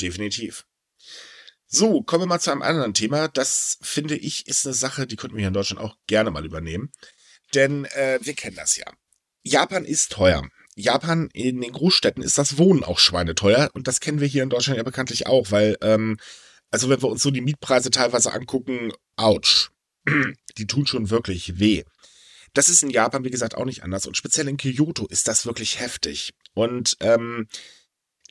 Definitiv. 0.00 0.66
So, 1.66 2.02
kommen 2.02 2.24
wir 2.24 2.26
mal 2.26 2.40
zu 2.40 2.50
einem 2.50 2.62
anderen 2.62 2.94
Thema. 2.94 3.28
Das 3.28 3.78
finde 3.80 4.16
ich 4.16 4.46
ist 4.46 4.66
eine 4.66 4.74
Sache, 4.74 5.06
die 5.06 5.16
könnten 5.16 5.36
wir 5.36 5.40
hier 5.40 5.48
in 5.48 5.54
Deutschland 5.54 5.80
auch 5.80 5.96
gerne 6.06 6.30
mal 6.30 6.44
übernehmen. 6.44 6.90
Denn 7.54 7.86
äh, 7.86 8.18
wir 8.20 8.34
kennen 8.34 8.56
das 8.56 8.76
ja. 8.76 8.92
Japan 9.42 9.84
ist 9.84 10.12
teuer. 10.12 10.42
Japan 10.74 11.28
in 11.32 11.60
den 11.60 11.72
Großstädten 11.72 12.22
ist 12.22 12.38
das 12.38 12.58
Wohnen 12.58 12.84
auch 12.84 12.98
schweineteuer 12.98 13.70
und 13.74 13.88
das 13.88 14.00
kennen 14.00 14.20
wir 14.20 14.28
hier 14.28 14.42
in 14.42 14.50
Deutschland 14.50 14.78
ja 14.78 14.82
bekanntlich 14.82 15.26
auch, 15.26 15.50
weil, 15.50 15.76
ähm, 15.82 16.18
also 16.70 16.88
wenn 16.88 17.02
wir 17.02 17.10
uns 17.10 17.22
so 17.22 17.30
die 17.30 17.42
Mietpreise 17.42 17.90
teilweise 17.90 18.32
angucken, 18.32 18.92
ouch, 19.16 19.70
die 20.58 20.66
tun 20.66 20.86
schon 20.86 21.10
wirklich 21.10 21.58
weh. 21.58 21.84
Das 22.54 22.68
ist 22.68 22.82
in 22.82 22.90
Japan, 22.90 23.24
wie 23.24 23.30
gesagt, 23.30 23.56
auch 23.56 23.64
nicht 23.64 23.82
anders 23.82 24.06
und 24.06 24.16
speziell 24.16 24.48
in 24.48 24.56
Kyoto 24.56 25.06
ist 25.06 25.28
das 25.28 25.46
wirklich 25.46 25.80
heftig. 25.80 26.34
Und 26.54 26.96
ähm, 27.00 27.48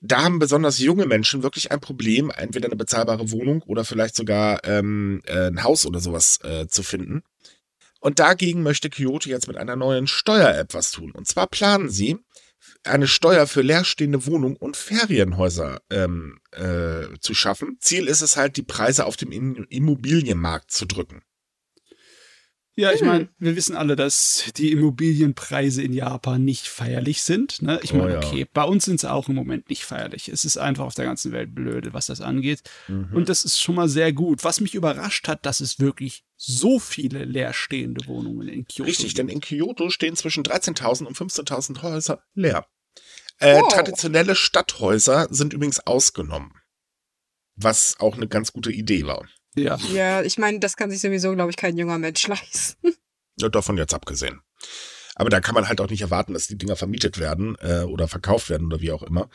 da 0.01 0.23
haben 0.23 0.39
besonders 0.39 0.79
junge 0.79 1.05
Menschen 1.05 1.43
wirklich 1.43 1.71
ein 1.71 1.79
Problem, 1.79 2.31
entweder 2.35 2.67
eine 2.67 2.75
bezahlbare 2.75 3.31
Wohnung 3.31 3.61
oder 3.63 3.85
vielleicht 3.85 4.15
sogar 4.15 4.63
ähm, 4.65 5.21
äh, 5.25 5.47
ein 5.47 5.63
Haus 5.63 5.85
oder 5.85 5.99
sowas 5.99 6.39
äh, 6.43 6.67
zu 6.67 6.81
finden. 6.81 7.23
Und 8.01 8.19
dagegen 8.19 8.63
möchte 8.63 8.89
Kyoto 8.89 9.29
jetzt 9.29 9.47
mit 9.47 9.55
einer 9.57 9.75
neuen 9.77 10.07
Steuer-App 10.07 10.73
was 10.73 10.91
tun. 10.91 11.11
Und 11.11 11.27
zwar 11.27 11.47
planen 11.47 11.89
sie, 11.89 12.17
eine 12.83 13.07
Steuer 13.07 13.45
für 13.47 13.61
leerstehende 13.61 14.25
Wohnungen 14.25 14.55
und 14.55 14.75
Ferienhäuser 14.75 15.81
ähm, 15.91 16.39
äh, 16.51 17.17
zu 17.19 17.33
schaffen. 17.35 17.77
Ziel 17.79 18.07
ist 18.07 18.21
es 18.21 18.37
halt, 18.37 18.57
die 18.57 18.63
Preise 18.63 19.05
auf 19.05 19.17
dem 19.17 19.31
Im- 19.31 19.65
Immobilienmarkt 19.69 20.71
zu 20.71 20.85
drücken. 20.85 21.21
Ja, 22.73 22.91
ich 22.93 23.01
Hm. 23.01 23.07
meine, 23.07 23.29
wir 23.37 23.55
wissen 23.55 23.75
alle, 23.75 23.95
dass 23.95 24.45
die 24.55 24.71
Immobilienpreise 24.71 25.83
in 25.83 25.91
Japan 25.93 26.43
nicht 26.43 26.67
feierlich 26.67 27.21
sind. 27.21 27.61
Ne? 27.61 27.79
Ich 27.83 27.93
Oh 27.93 27.97
meine, 27.97 28.13
ja. 28.13 28.17
okay, 28.17 28.47
bei 28.51 28.63
uns 28.63 28.85
sind 28.85 28.99
sie 29.01 29.11
auch 29.11 29.27
im 29.29 29.35
Moment 29.35 29.69
nicht 29.69 29.83
feierlich. 29.83 30.29
Es 30.29 30.45
ist 30.45 30.57
einfach 30.57 30.85
auf 30.85 30.95
der 30.95 31.05
ganzen 31.05 31.33
Welt 31.33 31.53
blöde, 31.53 31.93
was 31.93 32.05
das 32.07 32.21
angeht. 32.21 32.61
Und 32.87 33.27
das 33.29 33.43
ist 33.43 33.59
schon 33.59 33.75
mal 33.75 33.89
sehr 33.89 34.13
gut. 34.13 34.43
Was 34.43 34.61
mich 34.61 34.73
überrascht 34.73 35.27
hat, 35.27 35.45
dass 35.45 35.59
es 35.59 35.79
wirklich 35.79 36.23
so 36.43 36.79
viele 36.79 37.23
leerstehende 37.23 38.07
Wohnungen 38.07 38.47
in 38.47 38.65
Kyoto 38.65 38.83
Richtig, 38.87 39.13
denn 39.13 39.29
in 39.29 39.41
Kyoto 39.41 39.91
stehen 39.91 40.15
zwischen 40.15 40.43
13.000 40.43 41.05
und 41.05 41.15
15.000 41.15 41.83
Häuser 41.83 42.23
leer. 42.33 42.65
Äh, 43.37 43.59
Wow. 43.61 43.71
Traditionelle 43.71 44.35
Stadthäuser 44.35 45.27
sind 45.29 45.53
übrigens 45.53 45.79
ausgenommen. 45.81 46.53
Was 47.55 47.95
auch 47.99 48.15
eine 48.15 48.27
ganz 48.27 48.53
gute 48.53 48.71
Idee 48.71 49.05
war. 49.05 49.27
Ja. 49.55 49.77
Ja, 49.93 50.23
ich 50.23 50.39
meine, 50.39 50.59
das 50.59 50.77
kann 50.77 50.89
sich 50.89 51.01
sowieso, 51.01 51.31
glaube 51.35 51.51
ich, 51.51 51.57
kein 51.57 51.77
junger 51.77 51.99
Mensch 51.99 52.25
leisten. 52.27 52.95
Ja, 53.39 53.49
davon 53.49 53.77
jetzt 53.77 53.93
abgesehen. 53.93 54.41
Aber 55.15 55.29
da 55.29 55.39
kann 55.39 55.55
man 55.55 55.67
halt 55.67 55.81
auch 55.81 55.89
nicht 55.89 56.01
erwarten, 56.01 56.33
dass 56.33 56.47
die 56.47 56.57
Dinger 56.57 56.75
vermietet 56.75 57.19
werden 57.19 57.55
äh, 57.59 57.81
oder 57.81 58.07
verkauft 58.07 58.49
werden 58.49 58.67
oder 58.67 58.81
wie 58.81 58.91
auch 58.91 59.03
immer. 59.03 59.29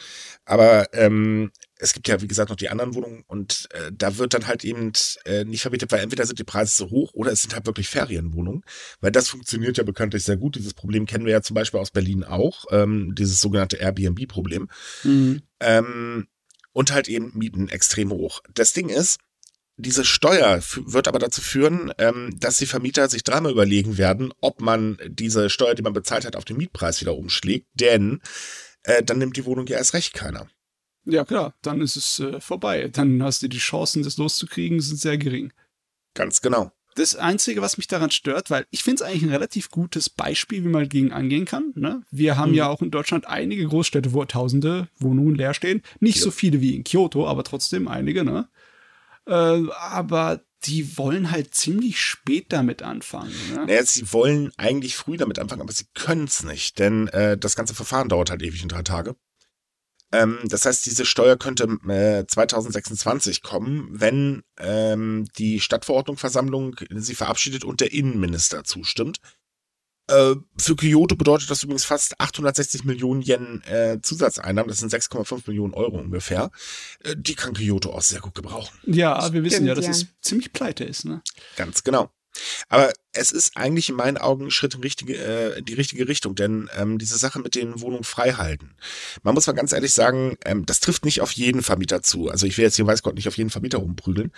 Aber 0.45 0.93
ähm, 0.95 1.51
es 1.79 1.93
gibt 1.93 2.09
ja, 2.09 2.21
wie 2.23 2.29
gesagt, 2.29 2.49
noch 2.51 2.57
die 2.57 2.71
anderen 2.71 2.95
Wohnungen 2.95 3.25
und 3.27 3.69
äh, 3.73 3.93
da 3.93 4.17
wird 4.17 4.33
dann 4.35 4.47
halt 4.47 4.65
eben 4.65 4.93
äh, 5.25 5.45
nicht 5.45 5.63
vermietet, 5.63 5.93
weil 5.93 6.01
entweder 6.01 6.25
sind 6.25 6.39
die 6.39 6.45
Preise 6.45 6.75
zu 6.75 6.91
hoch 6.91 7.13
oder 7.13 7.33
es 7.33 7.43
sind 7.43 7.55
halt 7.55 7.67
wirklich 7.67 7.89
Ferienwohnungen. 7.89 8.63
Weil 9.01 9.13
das 9.13 9.29
funktioniert 9.29 9.77
ja 9.77 9.85
bekanntlich 9.85 10.25
sehr 10.25 10.37
gut. 10.37 10.57
Dieses 10.57 10.75
Problem 10.75 11.07
kennen 11.07 11.27
wir 11.27 11.33
ja 11.33 11.43
zum 11.43 11.55
Beispiel 11.55 11.81
aus 11.81 11.91
Berlin 11.91 12.25
auch, 12.25 12.65
ähm, 12.71 13.15
dieses 13.15 13.41
sogenannte 13.41 13.77
Airbnb-Problem. 13.77 14.69
Mhm. 15.05 15.43
Ähm, 15.61 16.27
und 16.73 16.93
halt 16.93 17.09
eben 17.09 17.33
Mieten 17.35 17.69
extrem 17.69 18.11
hoch. 18.11 18.43
Das 18.53 18.73
Ding 18.75 18.91
ist, 18.91 19.19
diese 19.77 20.05
Steuer 20.05 20.61
wird 20.77 21.07
aber 21.09 21.19
dazu 21.19 21.41
führen, 21.41 21.93
ähm, 21.99 22.35
dass 22.41 22.59
die 22.59 22.67
Vermieter 22.67 23.09
sich 23.09 23.25
dreimal 23.25 23.53
überlegen 23.53 23.99
werden, 23.99 24.33
ob 24.41 24.61
man 24.61 24.99
diese 25.07 25.51
Steuer, 25.51 25.75
die 25.75 25.83
man 25.83 25.93
bezahlt 25.93 26.25
hat, 26.25 26.37
auf 26.37 26.45
den 26.47 26.57
Mietpreis 26.57 27.01
wieder 27.01 27.17
umschlägt, 27.17 27.67
denn 27.75 28.21
äh, 28.85 29.03
dann 29.03 29.19
nimmt 29.19 29.37
die 29.37 29.45
Wohnung 29.45 29.67
ja 29.67 29.77
erst 29.79 29.95
recht 29.95 30.15
keiner. 30.15 30.47
Ja, 31.05 31.25
klar, 31.25 31.55
dann 31.63 31.81
ist 31.83 31.97
es 31.97 32.19
äh, 32.21 32.41
vorbei. 32.41 32.89
Dann 32.93 33.23
hast 33.23 33.43
du 33.43 33.49
die 33.49 33.59
Chancen, 33.59 34.03
das 34.03 34.17
loszukriegen, 34.17 34.81
sind 34.81 34.99
sehr 34.99 35.19
gering. 35.19 35.53
Ganz 36.15 36.41
genau. 36.41 36.73
Das 36.97 37.15
Einzige, 37.15 37.61
was 37.61 37.77
mich 37.77 37.89
daran 37.89 38.11
stört, 38.11 38.49
weil 38.49 38.65
ich 38.71 38.83
finde 38.83 39.03
es 39.05 39.09
eigentlich 39.09 39.23
ein 39.25 39.29
relativ 39.29 39.69
gutes 39.71 40.09
Beispiel, 40.09 40.65
wie 40.65 40.69
man 40.69 40.85
dagegen 40.85 41.13
angehen 41.13 41.45
kann. 41.45 41.73
Ne? 41.75 42.03
Wir 42.11 42.39
haben 42.39 42.53
Mhm. 42.53 42.57
ja 42.57 42.69
auch 42.69 42.81
in 42.81 42.91
Deutschland 42.91 43.27
einige 43.27 43.67
Großstädte, 43.67 44.15
wo 44.15 44.25
tausende 44.25 44.89
Wohnungen 44.99 45.35
leer 45.35 45.53
stehen. 45.53 45.83
Nicht 46.01 46.17
Ja. 46.17 46.23
so 46.25 46.31
viele 46.31 46.63
wie 46.63 46.75
in 46.75 46.85
Kyoto, 46.85 47.29
aber 47.29 47.45
trotzdem 47.45 47.87
einige. 47.87 48.25
Ne? 48.25 48.49
Äh, 49.27 49.71
aber 49.79 50.41
die 50.65 50.97
wollen 50.97 51.31
halt 51.31 51.55
ziemlich 51.55 52.01
spät 52.01 52.47
damit 52.49 52.83
anfangen. 52.83 53.33
Ne? 53.51 53.67
Naja, 53.67 53.85
sie 53.85 54.13
wollen 54.13 54.53
eigentlich 54.57 54.97
früh 54.97 55.17
damit 55.17 55.39
anfangen, 55.39 55.63
aber 55.63 55.73
sie 55.73 55.87
können 55.95 56.25
es 56.25 56.43
nicht, 56.43 56.79
denn 56.79 57.09
äh, 57.09 57.37
das 57.37 57.57
ganze 57.57 57.75
Verfahren 57.75 58.09
dauert 58.09 58.31
halt 58.31 58.43
ewig 58.43 58.63
in 58.63 58.69
drei 58.69 58.83
Tage. 58.83 59.17
Ähm, 60.13 60.39
das 60.45 60.65
heißt, 60.65 60.87
diese 60.87 61.05
Steuer 61.05 61.37
könnte 61.37 61.65
äh, 61.89 62.27
2026 62.27 63.43
kommen, 63.43 63.89
wenn 63.91 64.43
ähm, 64.59 65.27
die 65.37 65.61
Stadtverordnungsversammlung 65.61 66.77
sie 66.91 67.15
verabschiedet 67.15 67.65
und 67.65 67.81
der 67.81 67.93
Innenminister 67.93 68.65
zustimmt. 68.65 69.19
Äh, 70.09 70.37
für 70.57 70.77
Kyoto 70.77 71.17
bedeutet 71.17 71.51
das 71.51 71.63
übrigens 71.63 71.85
fast 71.85 72.21
860 72.21 72.85
Millionen 72.85 73.23
Yen 73.23 73.63
äh, 73.65 73.99
Zusatzeinnahmen. 74.01 74.69
Das 74.69 74.79
sind 74.79 74.93
6,5 74.93 75.43
Millionen 75.47 75.75
Euro 75.75 75.99
ungefähr. 75.99 76.51
Äh, 77.03 77.17
die 77.19 77.35
kann 77.35 77.55
Kyoto 77.55 77.93
auch 77.93 78.03
sehr 78.03 78.21
gut 78.21 78.35
gebrauchen. 78.35 78.77
Ja, 78.85 79.33
wir 79.33 79.43
wissen 79.43 79.57
Stimmt, 79.57 79.69
ja, 79.69 79.75
dass 79.75 79.85
ja. 79.87 79.91
es 79.91 80.07
ziemlich 80.21 80.53
pleite 80.53 80.85
ist. 80.85 81.05
Ne? 81.05 81.23
Ganz 81.57 81.83
genau. 81.83 82.11
Aber 82.69 82.93
es 83.13 83.33
ist 83.33 83.57
eigentlich 83.57 83.89
in 83.89 83.95
meinen 83.95 84.19
Augen 84.19 84.47
ein 84.47 84.51
Schritt 84.51 84.75
in 84.75 84.81
richtige, 84.81 85.17
äh, 85.17 85.63
die 85.63 85.75
richtige 85.75 86.07
Richtung, 86.07 86.35
denn 86.35 86.69
ähm, 86.77 86.99
diese 86.99 87.17
Sache 87.17 87.39
mit 87.39 87.55
den 87.55 87.81
Wohnungen 87.81 88.05
frei 88.05 88.33
halten. 88.33 88.77
Man 89.23 89.35
muss 89.35 89.47
mal 89.47 89.55
ganz 89.55 89.73
ehrlich 89.73 89.95
sagen, 89.95 90.37
ähm, 90.45 90.67
das 90.67 90.81
trifft 90.81 91.05
nicht 91.05 91.21
auf 91.21 91.33
jeden 91.33 91.63
Vermieter 91.63 92.03
zu. 92.03 92.29
Also 92.29 92.47
ich 92.47 92.57
will 92.59 92.65
jetzt 92.65 92.77
hier 92.77 92.87
weiß 92.87 93.03
Gott 93.03 93.15
nicht 93.15 93.29
auf 93.29 93.37
jeden 93.37 93.51
Vermieter 93.51 93.79
rumprügeln. 93.79 94.33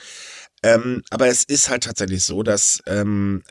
Ähm, 0.63 1.03
aber 1.11 1.29
es 1.29 1.45
ist 1.45 1.69
halt 1.69 1.85
tatsächlich 1.85 2.25
so, 2.25 2.43
dass 2.43 2.83
ähm, 2.87 3.43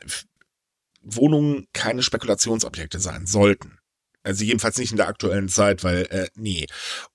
Wohnungen 1.00 1.66
keine 1.72 2.02
Spekulationsobjekte 2.02 3.00
sein 3.00 3.26
sollten. 3.26 3.78
Also 4.24 4.44
jedenfalls 4.44 4.76
nicht 4.76 4.90
in 4.90 4.98
der 4.98 5.08
aktuellen 5.08 5.48
Zeit, 5.48 5.84
weil, 5.84 6.02
äh, 6.10 6.28
nee. 6.34 6.66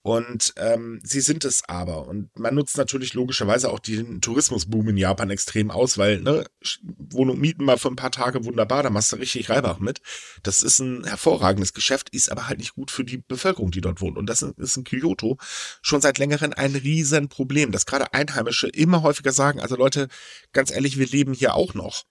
Und 0.01 0.53
ähm, 0.57 0.99
sie 1.03 1.21
sind 1.21 1.45
es 1.45 1.61
aber. 1.67 2.07
Und 2.07 2.29
man 2.39 2.55
nutzt 2.55 2.75
natürlich 2.75 3.13
logischerweise 3.13 3.69
auch 3.69 3.77
den 3.77 4.19
Tourismusboom 4.19 4.89
in 4.89 4.97
Japan 4.97 5.29
extrem 5.29 5.69
aus, 5.69 5.99
weil, 5.99 6.21
ne, 6.21 6.45
Wohnung 6.81 7.39
mieten 7.39 7.65
mal 7.65 7.77
für 7.77 7.89
ein 7.89 7.97
paar 7.97 8.09
Tage 8.09 8.45
wunderbar, 8.45 8.81
da 8.81 8.89
machst 8.89 9.11
du 9.11 9.17
richtig 9.17 9.49
Reibach 9.49 9.77
mit. 9.77 10.01
Das 10.41 10.63
ist 10.63 10.79
ein 10.79 11.03
hervorragendes 11.03 11.73
Geschäft, 11.73 12.09
ist 12.09 12.31
aber 12.31 12.47
halt 12.47 12.57
nicht 12.57 12.73
gut 12.73 12.89
für 12.89 13.03
die 13.03 13.17
Bevölkerung, 13.17 13.69
die 13.69 13.81
dort 13.81 14.01
wohnt. 14.01 14.17
Und 14.17 14.27
das 14.27 14.41
ist 14.41 14.77
in 14.77 14.83
Kyoto 14.83 15.37
schon 15.83 16.01
seit 16.01 16.17
längerem 16.17 16.53
ein 16.55 16.73
Riesenproblem, 16.73 17.71
dass 17.71 17.85
gerade 17.85 18.13
Einheimische 18.13 18.69
immer 18.69 19.03
häufiger 19.03 19.33
sagen, 19.33 19.59
also 19.59 19.75
Leute, 19.75 20.07
ganz 20.51 20.71
ehrlich, 20.71 20.97
wir 20.97 21.07
leben 21.07 21.33
hier 21.33 21.53
auch 21.53 21.75
noch. 21.75 22.05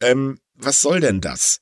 Ähm, 0.00 0.38
was 0.54 0.80
soll 0.80 1.00
denn 1.00 1.20
das? 1.20 1.60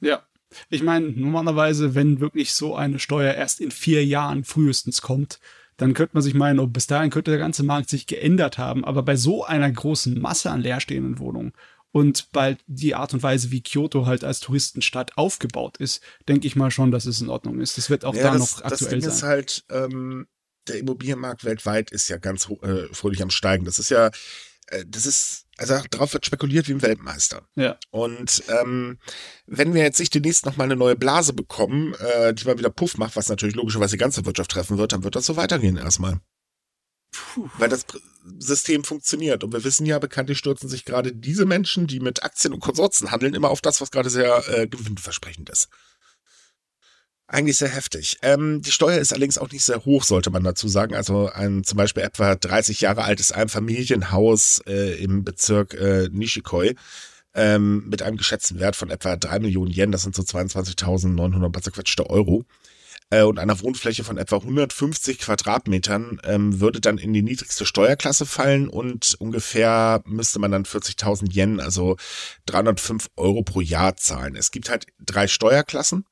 Ja. 0.00 0.22
Ich 0.70 0.82
meine, 0.82 1.10
normalerweise, 1.10 1.94
wenn 1.94 2.20
wirklich 2.20 2.52
so 2.52 2.74
eine 2.74 2.98
Steuer 2.98 3.34
erst 3.34 3.60
in 3.60 3.70
vier 3.70 4.04
Jahren 4.04 4.44
frühestens 4.44 5.02
kommt, 5.02 5.40
dann 5.76 5.94
könnte 5.94 6.14
man 6.14 6.22
sich 6.22 6.34
meinen, 6.34 6.58
oh, 6.58 6.66
bis 6.66 6.86
dahin 6.86 7.10
könnte 7.10 7.30
der 7.30 7.38
ganze 7.38 7.62
Markt 7.62 7.90
sich 7.90 8.06
geändert 8.06 8.58
haben. 8.58 8.84
Aber 8.84 9.02
bei 9.02 9.14
so 9.16 9.44
einer 9.44 9.70
großen 9.70 10.18
Masse 10.20 10.50
an 10.50 10.62
leerstehenden 10.62 11.18
Wohnungen 11.18 11.52
und 11.92 12.32
bei 12.32 12.56
die 12.66 12.94
Art 12.94 13.14
und 13.14 13.22
Weise, 13.22 13.50
wie 13.50 13.62
Kyoto 13.62 14.06
halt 14.06 14.24
als 14.24 14.40
Touristenstadt 14.40 15.16
aufgebaut 15.16 15.76
ist, 15.78 16.02
denke 16.28 16.46
ich 16.46 16.56
mal 16.56 16.70
schon, 16.70 16.90
dass 16.90 17.06
es 17.06 17.20
in 17.20 17.30
Ordnung 17.30 17.60
ist. 17.60 17.78
Das 17.78 17.90
wird 17.90 18.04
auch 18.04 18.14
da 18.14 18.32
das, 18.32 18.38
noch 18.38 18.60
das 18.60 18.72
aktuell 18.72 19.00
Ding 19.00 19.08
ist 19.08 19.18
sein. 19.18 19.30
halt, 19.30 19.64
ähm, 19.70 20.26
der 20.66 20.78
Immobilienmarkt 20.78 21.44
weltweit 21.44 21.90
ist 21.90 22.08
ja 22.08 22.18
ganz 22.18 22.48
äh, 22.62 22.92
fröhlich 22.92 23.22
am 23.22 23.30
Steigen. 23.30 23.64
Das 23.64 23.78
ist 23.78 23.90
ja, 23.90 24.10
das 24.86 25.06
ist, 25.06 25.46
also 25.56 25.80
darauf 25.90 26.12
wird 26.12 26.26
spekuliert 26.26 26.68
wie 26.68 26.72
ein 26.72 26.82
Weltmeister. 26.82 27.48
Ja. 27.54 27.78
Und 27.90 28.42
ähm, 28.48 28.98
wenn 29.46 29.74
wir 29.74 29.82
jetzt 29.82 29.98
nicht 29.98 30.14
demnächst 30.14 30.46
noch 30.46 30.56
mal 30.56 30.64
eine 30.64 30.76
neue 30.76 30.96
Blase 30.96 31.32
bekommen, 31.32 31.94
äh, 31.94 32.34
die 32.34 32.44
mal 32.44 32.58
wieder 32.58 32.70
Puff 32.70 32.98
macht, 32.98 33.16
was 33.16 33.28
natürlich 33.28 33.56
logischerweise 33.56 33.92
die 33.92 34.00
ganze 34.00 34.26
Wirtschaft 34.26 34.50
treffen 34.50 34.78
wird, 34.78 34.92
dann 34.92 35.04
wird 35.04 35.16
das 35.16 35.26
so 35.26 35.36
weitergehen 35.36 35.76
erstmal. 35.76 36.20
Puh. 37.10 37.48
Weil 37.58 37.70
das 37.70 37.86
System 38.38 38.84
funktioniert. 38.84 39.42
Und 39.42 39.52
wir 39.52 39.64
wissen 39.64 39.86
ja, 39.86 39.98
bekanntlich 39.98 40.38
stürzen 40.38 40.68
sich 40.68 40.84
gerade 40.84 41.12
diese 41.12 41.46
Menschen, 41.46 41.86
die 41.86 42.00
mit 42.00 42.22
Aktien 42.22 42.52
und 42.52 42.60
Konsorten 42.60 43.10
handeln, 43.10 43.34
immer 43.34 43.50
auf 43.50 43.62
das, 43.62 43.80
was 43.80 43.90
gerade 43.90 44.10
sehr 44.10 44.44
äh, 44.48 44.66
gewinnversprechend 44.66 45.48
ist. 45.48 45.68
Eigentlich 47.30 47.58
sehr 47.58 47.68
heftig. 47.68 48.16
Ähm, 48.22 48.62
die 48.62 48.72
Steuer 48.72 48.98
ist 48.98 49.12
allerdings 49.12 49.36
auch 49.36 49.50
nicht 49.50 49.62
sehr 49.62 49.84
hoch, 49.84 50.02
sollte 50.02 50.30
man 50.30 50.42
dazu 50.42 50.66
sagen. 50.66 50.94
Also 50.94 51.28
ein 51.28 51.62
zum 51.62 51.76
Beispiel 51.76 52.02
etwa 52.02 52.34
30 52.34 52.80
Jahre 52.80 53.04
altes 53.04 53.32
Einfamilienhaus 53.32 54.62
äh, 54.66 54.94
im 55.02 55.24
Bezirk 55.24 55.74
äh, 55.74 56.08
Nishikoi 56.10 56.74
ähm, 57.34 57.86
mit 57.88 58.00
einem 58.00 58.16
geschätzten 58.16 58.58
Wert 58.60 58.76
von 58.76 58.90
etwa 58.90 59.16
3 59.16 59.40
Millionen 59.40 59.70
Yen, 59.70 59.92
das 59.92 60.02
sind 60.02 60.14
so 60.14 60.22
22.900 60.22 61.52
paar 61.52 61.62
zerquetschte 61.62 62.08
Euro, 62.08 62.46
äh, 63.10 63.22
und 63.22 63.38
einer 63.38 63.60
Wohnfläche 63.60 64.04
von 64.04 64.18
etwa 64.18 64.36
150 64.36 65.18
Quadratmetern 65.18 66.20
ähm, 66.24 66.60
würde 66.60 66.80
dann 66.80 66.98
in 66.98 67.12
die 67.12 67.22
niedrigste 67.22 67.66
Steuerklasse 67.66 68.26
fallen 68.26 68.68
und 68.68 69.16
ungefähr 69.18 70.02
müsste 70.04 70.38
man 70.38 70.50
dann 70.50 70.64
40.000 70.64 71.34
Yen, 71.34 71.60
also 71.60 71.96
305 72.46 73.08
Euro 73.16 73.42
pro 73.42 73.60
Jahr 73.60 73.96
zahlen. 73.96 74.36
Es 74.36 74.50
gibt 74.50 74.68
halt 74.70 74.86
drei 74.98 75.26
Steuerklassen. 75.26 76.04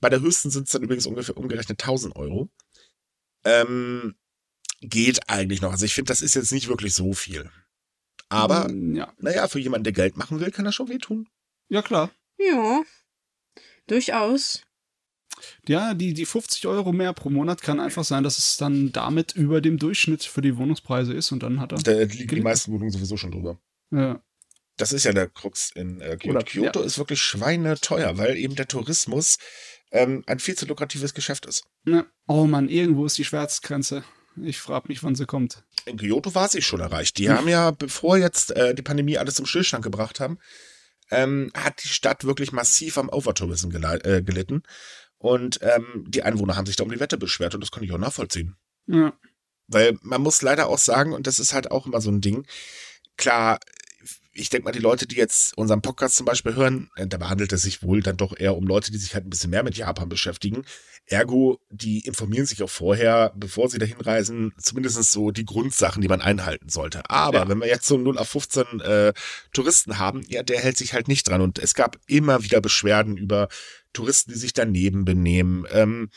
Bei 0.00 0.08
der 0.10 0.20
höchsten 0.20 0.50
sind 0.50 0.64
es 0.66 0.72
dann 0.72 0.82
übrigens 0.82 1.06
ungefähr 1.06 1.36
umgerechnet 1.36 1.80
1000 1.82 2.16
Euro. 2.16 2.48
Ähm, 3.44 4.14
geht 4.80 5.28
eigentlich 5.28 5.60
noch. 5.62 5.70
Also 5.72 5.84
ich 5.84 5.94
finde, 5.94 6.08
das 6.08 6.20
ist 6.22 6.34
jetzt 6.34 6.52
nicht 6.52 6.68
wirklich 6.68 6.94
so 6.94 7.12
viel. 7.12 7.50
Aber, 8.28 8.68
Mm, 8.68 8.96
Ja. 8.96 9.12
naja, 9.18 9.48
für 9.48 9.58
jemanden, 9.60 9.84
der 9.84 9.92
Geld 9.92 10.16
machen 10.16 10.40
will, 10.40 10.50
kann 10.50 10.64
das 10.64 10.74
schon 10.74 10.88
wehtun. 10.88 11.28
Ja, 11.68 11.82
klar. 11.82 12.10
Ja, 12.38 12.82
durchaus. 13.86 14.62
Ja, 15.66 15.94
die, 15.94 16.14
die 16.14 16.26
50 16.26 16.66
Euro 16.66 16.92
mehr 16.92 17.12
pro 17.12 17.28
Monat 17.28 17.60
kann 17.60 17.80
einfach 17.80 18.04
sein, 18.04 18.22
dass 18.22 18.38
es 18.38 18.56
dann 18.56 18.92
damit 18.92 19.32
über 19.32 19.60
dem 19.60 19.78
Durchschnitt 19.78 20.22
für 20.24 20.40
die 20.42 20.56
Wohnungspreise 20.56 21.12
ist 21.12 21.32
und 21.32 21.42
dann 21.42 21.60
hat 21.60 21.72
er. 21.72 21.78
Da 21.78 21.92
liegen 22.02 22.34
die 22.36 22.40
meisten 22.40 22.72
Wohnungen 22.72 22.90
sowieso 22.90 23.16
schon 23.16 23.32
drüber. 23.32 23.58
Ja. 23.90 24.22
Das 24.76 24.92
ist 24.92 25.04
ja 25.04 25.12
der 25.12 25.28
Krux 25.28 25.70
in 25.74 26.00
äh, 26.00 26.16
Kyoto. 26.16 26.30
Oder- 26.38 26.44
Kyoto 26.44 26.82
ist 26.82 26.98
wirklich 26.98 27.20
schweineteuer, 27.20 28.16
weil 28.18 28.36
eben 28.36 28.54
der 28.56 28.66
Tourismus 28.68 29.38
ähm, 29.94 30.22
ein 30.26 30.40
viel 30.40 30.56
zu 30.56 30.66
lukratives 30.66 31.14
Geschäft 31.14 31.46
ist. 31.46 31.64
Ja. 31.86 32.04
Oh 32.26 32.44
Mann, 32.44 32.68
irgendwo 32.68 33.06
ist 33.06 33.16
die 33.16 33.24
Schmerzgrenze. 33.24 34.04
Ich 34.42 34.58
frage 34.58 34.88
mich, 34.88 35.02
wann 35.04 35.14
sie 35.14 35.26
kommt. 35.26 35.62
In 35.86 35.96
Kyoto 35.96 36.34
war 36.34 36.48
sie 36.48 36.60
schon 36.60 36.80
erreicht. 36.80 37.18
Die 37.18 37.30
haben 37.30 37.48
ja, 37.48 37.70
bevor 37.70 38.18
jetzt 38.18 38.50
äh, 38.50 38.74
die 38.74 38.82
Pandemie 38.82 39.16
alles 39.16 39.34
zum 39.34 39.46
Stillstand 39.46 39.84
gebracht 39.84 40.18
haben, 40.18 40.38
ähm, 41.10 41.52
hat 41.54 41.84
die 41.84 41.88
Stadt 41.88 42.24
wirklich 42.24 42.50
massiv 42.50 42.98
am 42.98 43.08
Overtourism 43.08 43.68
gelei- 43.68 44.04
äh, 44.04 44.22
gelitten. 44.22 44.64
Und 45.18 45.60
ähm, 45.62 46.04
die 46.08 46.24
Einwohner 46.24 46.56
haben 46.56 46.66
sich 46.66 46.76
da 46.76 46.82
um 46.84 46.90
die 46.90 47.00
Wette 47.00 47.16
beschwert 47.16 47.54
und 47.54 47.60
das 47.60 47.70
kann 47.70 47.84
ich 47.84 47.92
auch 47.92 47.98
nachvollziehen. 47.98 48.56
Ja. 48.86 49.12
Weil 49.68 49.96
man 50.02 50.20
muss 50.20 50.42
leider 50.42 50.66
auch 50.68 50.78
sagen, 50.78 51.12
und 51.12 51.26
das 51.26 51.38
ist 51.38 51.54
halt 51.54 51.70
auch 51.70 51.86
immer 51.86 52.00
so 52.00 52.10
ein 52.10 52.20
Ding, 52.20 52.46
klar, 53.16 53.60
ich 54.32 54.50
denke 54.50 54.64
mal, 54.64 54.72
die 54.72 54.78
Leute, 54.80 55.06
die 55.06 55.16
jetzt 55.16 55.56
unseren 55.56 55.82
Podcast 55.82 56.16
zum 56.16 56.26
Beispiel 56.26 56.54
hören, 56.54 56.90
äh, 56.96 57.06
da 57.06 57.16
behandelt 57.16 57.52
es 57.52 57.62
sich 57.62 57.82
wohl 57.82 58.02
dann 58.02 58.16
doch 58.16 58.36
eher 58.36 58.56
um 58.56 58.66
Leute, 58.66 58.90
die 58.92 58.98
sich 58.98 59.14
halt 59.14 59.26
ein 59.26 59.30
bisschen 59.30 59.50
mehr 59.50 59.62
mit 59.62 59.76
Japan 59.76 60.08
beschäftigen. 60.08 60.64
Ergo, 61.06 61.60
die 61.70 62.00
informieren 62.00 62.46
sich 62.46 62.62
auch 62.62 62.70
vorher, 62.70 63.32
bevor 63.36 63.68
sie 63.68 63.78
dahin 63.78 64.00
reisen, 64.00 64.54
zumindest 64.58 65.12
so 65.12 65.30
die 65.30 65.44
Grundsachen, 65.44 66.00
die 66.00 66.08
man 66.08 66.22
einhalten 66.22 66.70
sollte. 66.70 67.08
Aber 67.10 67.40
Ja. 67.40 67.48
wenn 67.48 67.58
wir 67.60 67.68
jetzt 67.68 67.86
so 67.86 67.98
0 67.98 68.16
auf 68.18 68.28
15 68.28 68.80
äh, 68.80 69.12
Touristen 69.52 69.98
haben, 69.98 70.22
ja, 70.28 70.42
der 70.42 70.60
hält 70.60 70.78
sich 70.78 70.94
halt 70.94 71.08
nicht 71.08 71.28
dran. 71.28 71.42
Und 71.42 71.58
es 71.58 71.74
gab 71.74 71.98
immer 72.06 72.42
wieder 72.42 72.60
Beschwerden 72.62 73.16
über 73.18 73.48
Touristen, 73.92 74.32
die 74.32 74.38
sich 74.38 74.54
daneben 74.54 75.04
benehmen. 75.04 75.66
Ähm, 75.70 76.08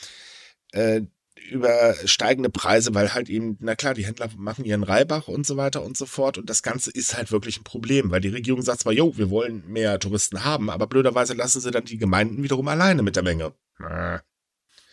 äh, 0.72 1.02
über 1.48 1.96
steigende 2.06 2.50
Preise, 2.50 2.94
weil 2.94 3.14
halt 3.14 3.30
eben, 3.30 3.58
na 3.60 3.76
klar, 3.76 3.94
die 3.94 4.06
Händler 4.06 4.30
machen 4.38 4.66
ihren 4.66 4.84
Reibach 4.84 5.28
und 5.28 5.46
so 5.46 5.58
weiter 5.58 5.84
und 5.84 5.98
so 5.98 6.06
fort. 6.06 6.38
Und 6.38 6.50
das 6.50 6.64
Ganze 6.64 6.92
ist 6.92 7.16
halt 7.16 7.32
wirklich 7.32 7.60
ein 7.60 7.64
Problem, 7.64 8.12
weil 8.12 8.22
die 8.22 8.30
Regierung 8.30 8.62
sagt 8.62 8.82
zwar, 8.82 8.94
jo, 8.94 9.18
wir 9.18 9.30
wollen 9.30 9.64
mehr 9.68 10.00
Touristen 10.00 10.44
haben, 10.44 10.70
aber 10.70 10.88
blöderweise 10.88 11.34
lassen 11.34 11.62
sie 11.62 11.72
dann 11.72 11.86
die 11.86 11.98
Gemeinden 11.98 12.44
wiederum 12.44 12.68
alleine 12.68 13.02
mit 13.04 13.16
der 13.16 13.24
Menge. 13.24 13.54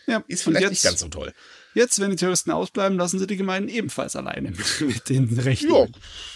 Ja. 0.06 0.22
Ist 0.28 0.42
vielleicht 0.42 0.62
jetzt, 0.62 0.70
nicht 0.70 0.84
ganz 0.84 1.00
so 1.00 1.08
toll. 1.08 1.32
jetzt, 1.74 1.98
wenn 1.98 2.10
die 2.10 2.16
Touristen 2.16 2.50
ausbleiben, 2.50 2.98
lassen 2.98 3.18
sie 3.18 3.26
die 3.26 3.36
Gemeinden 3.36 3.68
ebenfalls 3.68 4.16
alleine 4.16 4.50
mit, 4.50 4.80
mit 4.80 5.08
den 5.08 5.38
Rechten. 5.38 5.72
Ja, 5.72 5.86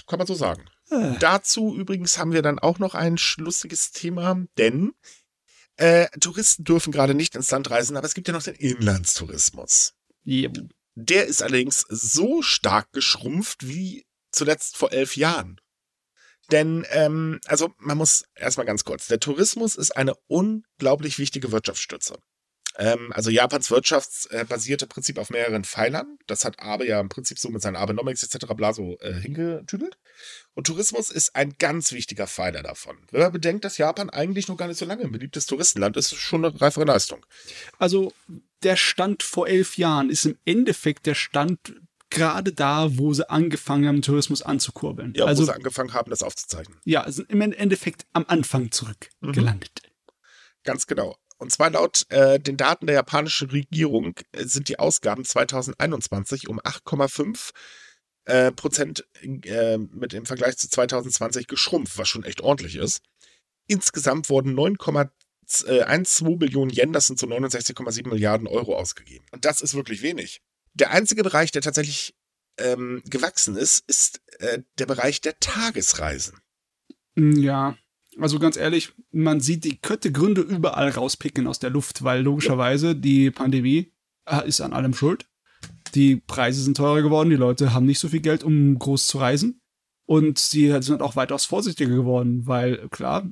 kann 0.06 0.18
man 0.18 0.26
so 0.26 0.34
sagen. 0.34 0.64
Äh, 0.90 1.14
Dazu 1.20 1.76
übrigens 1.76 2.18
haben 2.18 2.32
wir 2.32 2.42
dann 2.42 2.58
auch 2.58 2.78
noch 2.78 2.94
ein 2.94 3.16
lustiges 3.36 3.92
Thema, 3.92 4.42
denn 4.56 4.92
äh, 5.76 6.08
Touristen 6.18 6.64
dürfen 6.64 6.92
gerade 6.92 7.14
nicht 7.14 7.36
ins 7.36 7.50
Land 7.50 7.70
reisen, 7.70 7.96
aber 7.96 8.06
es 8.06 8.14
gibt 8.14 8.26
ja 8.26 8.34
noch 8.34 8.42
den 8.42 8.54
Inlandstourismus. 8.54 9.94
Ja. 10.28 10.50
Der 10.94 11.26
ist 11.26 11.42
allerdings 11.42 11.86
so 11.88 12.42
stark 12.42 12.92
geschrumpft 12.92 13.68
wie 13.68 14.04
zuletzt 14.32 14.76
vor 14.76 14.92
elf 14.92 15.16
Jahren. 15.16 15.60
Denn, 16.50 16.86
ähm, 16.90 17.40
also 17.46 17.72
man 17.78 17.98
muss 17.98 18.24
erstmal 18.34 18.66
ganz 18.66 18.84
kurz, 18.84 19.06
der 19.06 19.20
Tourismus 19.20 19.76
ist 19.76 19.96
eine 19.96 20.14
unglaublich 20.26 21.18
wichtige 21.18 21.52
Wirtschaftsstütze. 21.52 22.18
Ähm, 22.78 23.12
also 23.12 23.30
Japans 23.30 23.70
wirtschaftsbasierte 23.70 24.86
Prinzip 24.86 25.18
auf 25.18 25.30
mehreren 25.30 25.64
Pfeilern. 25.64 26.18
Das 26.26 26.44
hat 26.44 26.60
Abe 26.60 26.86
ja 26.86 27.00
im 27.00 27.08
Prinzip 27.08 27.38
so 27.38 27.48
mit 27.50 27.60
seinen 27.60 27.76
Abenomics 27.76 28.22
etc. 28.22 28.46
bla 28.54 28.72
so 28.72 28.98
äh, 29.00 29.14
hingetüdelt. 29.14 29.98
Und 30.54 30.66
Tourismus 30.68 31.10
ist 31.10 31.34
ein 31.34 31.54
ganz 31.58 31.92
wichtiger 31.92 32.26
Pfeiler 32.26 32.62
davon. 32.62 32.96
Wenn 33.10 33.20
man 33.20 33.32
bedenkt, 33.32 33.64
dass 33.64 33.78
Japan 33.78 34.10
eigentlich 34.10 34.48
noch 34.48 34.56
gar 34.56 34.68
nicht 34.68 34.78
so 34.78 34.84
lange 34.84 35.02
ein 35.02 35.12
beliebtes 35.12 35.46
Touristenland 35.46 35.96
ist, 35.96 36.12
ist 36.12 36.20
schon 36.20 36.44
eine 36.44 36.60
reifere 36.60 36.84
Leistung. 36.84 37.26
Also 37.78 38.12
der 38.62 38.76
Stand 38.76 39.22
vor 39.22 39.48
elf 39.48 39.76
Jahren 39.76 40.10
ist 40.10 40.24
im 40.26 40.36
Endeffekt 40.44 41.06
der 41.06 41.14
Stand 41.14 41.58
gerade 42.10 42.52
da, 42.52 42.96
wo 42.98 43.12
sie 43.12 43.28
angefangen 43.28 43.86
haben, 43.86 44.02
Tourismus 44.02 44.42
anzukurbeln. 44.42 45.12
Ja, 45.14 45.26
also 45.26 45.42
wo 45.42 45.46
sie 45.46 45.54
angefangen 45.54 45.92
haben, 45.92 46.10
das 46.10 46.22
aufzuzeichnen. 46.22 46.78
ja, 46.84 47.10
sind 47.10 47.30
im 47.30 47.40
Endeffekt 47.40 48.06
am 48.12 48.24
Anfang 48.28 48.70
zurückgelandet. 48.70 49.82
Ganz 50.64 50.86
genau. 50.86 51.16
Und 51.38 51.52
zwar 51.52 51.70
laut 51.70 52.04
äh, 52.10 52.40
den 52.40 52.56
Daten 52.56 52.86
der 52.86 52.96
japanischen 52.96 53.50
Regierung 53.50 54.14
äh, 54.32 54.44
sind 54.44 54.68
die 54.68 54.78
Ausgaben 54.78 55.24
2021 55.24 56.48
um 56.48 56.60
8,5 56.60 57.50
äh, 58.24 58.52
Prozent 58.52 59.06
äh, 59.22 59.78
mit 59.78 60.12
im 60.14 60.26
Vergleich 60.26 60.58
zu 60.58 60.68
2020 60.68 61.46
geschrumpft, 61.46 61.96
was 61.96 62.08
schon 62.08 62.24
echt 62.24 62.40
ordentlich 62.40 62.76
ist. 62.76 63.02
Insgesamt 63.68 64.30
wurden 64.30 64.52
9,12 65.48 66.38
Billionen 66.38 66.74
Yen, 66.74 66.92
das 66.92 67.06
sind 67.06 67.18
so 67.18 67.26
69,7 67.26 68.08
Milliarden 68.08 68.46
Euro 68.46 68.76
ausgegeben. 68.76 69.24
Und 69.32 69.44
das 69.44 69.60
ist 69.60 69.74
wirklich 69.74 70.02
wenig. 70.02 70.42
Der 70.74 70.90
einzige 70.90 71.22
Bereich, 71.22 71.50
der 71.50 71.62
tatsächlich 71.62 72.14
ähm, 72.58 73.02
gewachsen 73.08 73.56
ist, 73.56 73.84
ist 73.88 74.20
äh, 74.38 74.60
der 74.78 74.86
Bereich 74.86 75.20
der 75.20 75.38
Tagesreisen. 75.38 76.38
Ja, 77.16 77.76
also 78.20 78.38
ganz 78.38 78.56
ehrlich, 78.56 78.92
man 79.10 79.40
sieht 79.40 79.64
die 79.64 79.78
könnte 79.78 80.12
Gründe 80.12 80.40
überall 80.40 80.90
rauspicken 80.90 81.46
aus 81.46 81.58
der 81.58 81.70
Luft, 81.70 82.04
weil 82.04 82.22
logischerweise 82.22 82.94
die 82.94 83.30
Pandemie 83.30 83.92
äh, 84.26 84.46
ist 84.46 84.60
an 84.60 84.72
allem 84.72 84.94
schuld. 84.94 85.26
Die 85.94 86.16
Preise 86.16 86.62
sind 86.62 86.76
teurer 86.76 87.02
geworden, 87.02 87.30
die 87.30 87.36
Leute 87.36 87.72
haben 87.72 87.86
nicht 87.86 87.98
so 87.98 88.08
viel 88.08 88.20
Geld, 88.20 88.44
um 88.44 88.78
groß 88.78 89.06
zu 89.06 89.18
reisen. 89.18 89.57
Und 90.08 90.38
sie 90.38 90.74
sind 90.80 91.02
auch 91.02 91.16
weitaus 91.16 91.44
vorsichtiger 91.44 91.94
geworden, 91.94 92.46
weil 92.46 92.88
klar, 92.88 93.28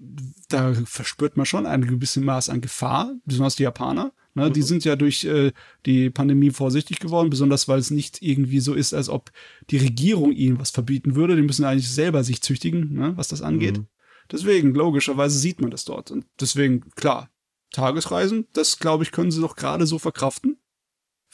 da 0.51 0.75
verspürt 0.85 1.39
man 1.39 1.47
schon 1.47 1.65
ein 1.65 1.87
gewisses 1.87 2.23
Maß 2.23 2.51
an 2.51 2.61
Gefahr, 2.61 3.15
besonders 3.25 3.57
die 3.57 3.63
Japaner. 3.63 4.13
Ne? 4.35 4.51
Die 4.51 4.61
Mhm. 4.61 4.65
sind 4.65 4.85
ja 4.85 4.95
durch 4.95 5.25
äh, 5.25 5.53
die 5.87 6.11
Pandemie 6.11 6.51
vorsichtig 6.51 7.01
geworden, 7.01 7.31
besonders 7.31 7.67
weil 7.67 7.79
es 7.79 7.91
nicht 7.91 8.21
irgendwie 8.21 8.61
so 8.61 8.75
ist, 8.75 8.93
als 8.93 9.09
ob 9.09 9.33
die 9.71 9.79
Regierung 9.79 10.33
ihnen 10.33 10.59
was 10.59 10.69
verbieten 10.71 11.15
würde. 11.17 11.35
Die 11.35 11.41
müssen 11.41 11.65
eigentlich 11.65 11.91
selber 11.91 12.23
sich 12.23 12.43
züchtigen, 12.43 12.93
ne? 12.93 13.15
was 13.17 13.29
das 13.29 13.41
angeht. 13.41 13.79
Mhm. 13.79 13.87
Deswegen, 14.31 14.75
logischerweise 14.75 15.39
sieht 15.39 15.63
man 15.63 15.71
das 15.71 15.87
dort. 15.87 16.11
Und 16.11 16.27
deswegen, 16.39 16.91
klar, 16.91 17.31
Tagesreisen, 17.71 18.49
das 18.53 18.79
glaube 18.79 19.03
ich, 19.03 19.13
können 19.13 19.31
sie 19.31 19.41
doch 19.41 19.57
gerade 19.57 19.87
so 19.87 19.99
verkraften. 19.99 20.59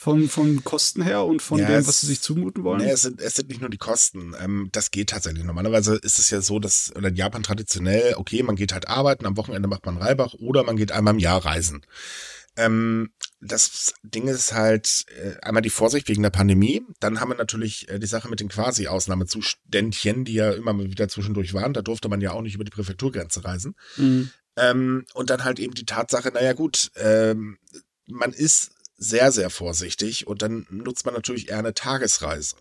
Von, 0.03 0.29
von 0.29 0.65
Kosten 0.65 1.01
her 1.01 1.25
und 1.25 1.43
von 1.43 1.61
Ja, 1.61 1.67
dem, 1.67 1.87
was 1.87 2.01
sie 2.01 2.09
sich 2.09 2.21
zumuten 2.21 2.65
wollen. 2.65 2.81
Nee, 2.83 2.91
es 2.91 3.03
sind, 3.03 3.21
es 3.21 3.35
sind 3.35 3.49
nicht 3.49 3.61
nur 3.61 3.71
die 3.71 3.79
Kosten. 3.79 4.35
Ähm, 4.37 4.69
das 4.73 4.91
geht 4.91 5.11
tatsächlich. 5.11 5.45
Normalerweise 5.45 5.95
ist 5.95 6.19
es 6.19 6.29
ja 6.31 6.41
so, 6.41 6.59
dass 6.59 6.93
oder 6.97 7.07
in 7.07 7.15
Japan 7.15 7.45
traditionell, 7.45 8.15
okay, 8.17 8.43
man 8.43 8.57
geht 8.57 8.73
halt 8.73 8.89
arbeiten, 8.89 9.27
am 9.27 9.37
Wochenende 9.37 9.69
macht 9.69 9.87
man 9.87 9.99
Reibach 9.99 10.35
oder 10.35 10.65
man 10.65 10.77
geht 10.77 10.91
einmal 10.91 11.15
im 11.15 11.21
Jahr 11.21 11.45
reisen. 11.45 11.87
Ähm, 12.57 13.13
das 13.41 13.95
Ding 14.03 14.27
ist 14.27 14.53
halt 14.53 15.07
äh, 15.23 15.41
einmal 15.41 15.63
die 15.63 15.71
Vorsicht 15.71 16.09
wegen 16.09 16.25
der 16.25 16.31
Pandemie. 16.31 16.83
Dann 16.99 17.21
haben 17.21 17.31
wir 17.31 17.37
natürlich 17.37 17.89
äh, 17.89 18.01
die 18.01 18.09
Sache 18.09 18.29
mit 18.29 18.41
den 18.41 18.49
Quasi-Ausnahmezuständchen, 18.49 20.25
die 20.25 20.35
ja 20.35 20.51
immer 20.51 20.73
mal 20.73 20.91
wieder 20.91 21.09
zwischendurch 21.09 21.55
waren. 21.55 21.75
Da 21.75 21.83
durfte 21.83 22.09
man 22.09 22.21
ja 22.21 22.33
auch 22.33 22.43
nicht 22.43 22.57
über 22.57 22.65
die 22.65 22.73
Präfekturgrenze 22.73 23.45
reisen. 23.45 23.77
Mhm. 23.97 24.31
Ähm, 24.57 25.05
und 25.15 25.31
dann 25.31 25.45
halt 25.45 25.61
eben 25.61 25.75
die 25.75 25.87
Tatsache, 25.87 26.31
naja 26.31 26.55
gut, 26.55 26.91
ähm, 26.97 27.59
man 28.09 28.33
ist 28.33 28.73
sehr, 29.03 29.33
sehr 29.33 29.51
vorsichtig 29.51 30.27
und 30.27 30.43
dann 30.43 30.67
nutzt 30.71 31.05
man 31.05 31.15
natürlich 31.15 31.49
eher 31.49 31.59
eine 31.59 31.75
Tagesreise. 31.75 32.57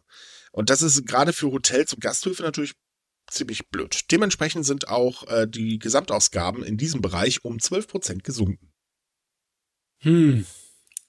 Und 0.52 0.70
das 0.70 0.82
ist 0.82 1.06
gerade 1.06 1.34
für 1.34 1.52
Hotels 1.52 1.94
und 1.94 2.02
Gasthöfe 2.02 2.44
natürlich 2.44 2.74
ziemlich 3.30 3.70
blöd. 3.70 4.12
Dementsprechend 4.12 4.66
sind 4.66 4.90
auch 4.90 5.28
äh, 5.28 5.48
die 5.48 5.80
Gesamtausgaben 5.80 6.64
in 6.64 6.78
diesem 6.78 7.02
Bereich 7.02 7.46
um 7.46 7.58
12% 7.58 8.24
gesunken. 8.24 8.74
Hm. 10.00 10.46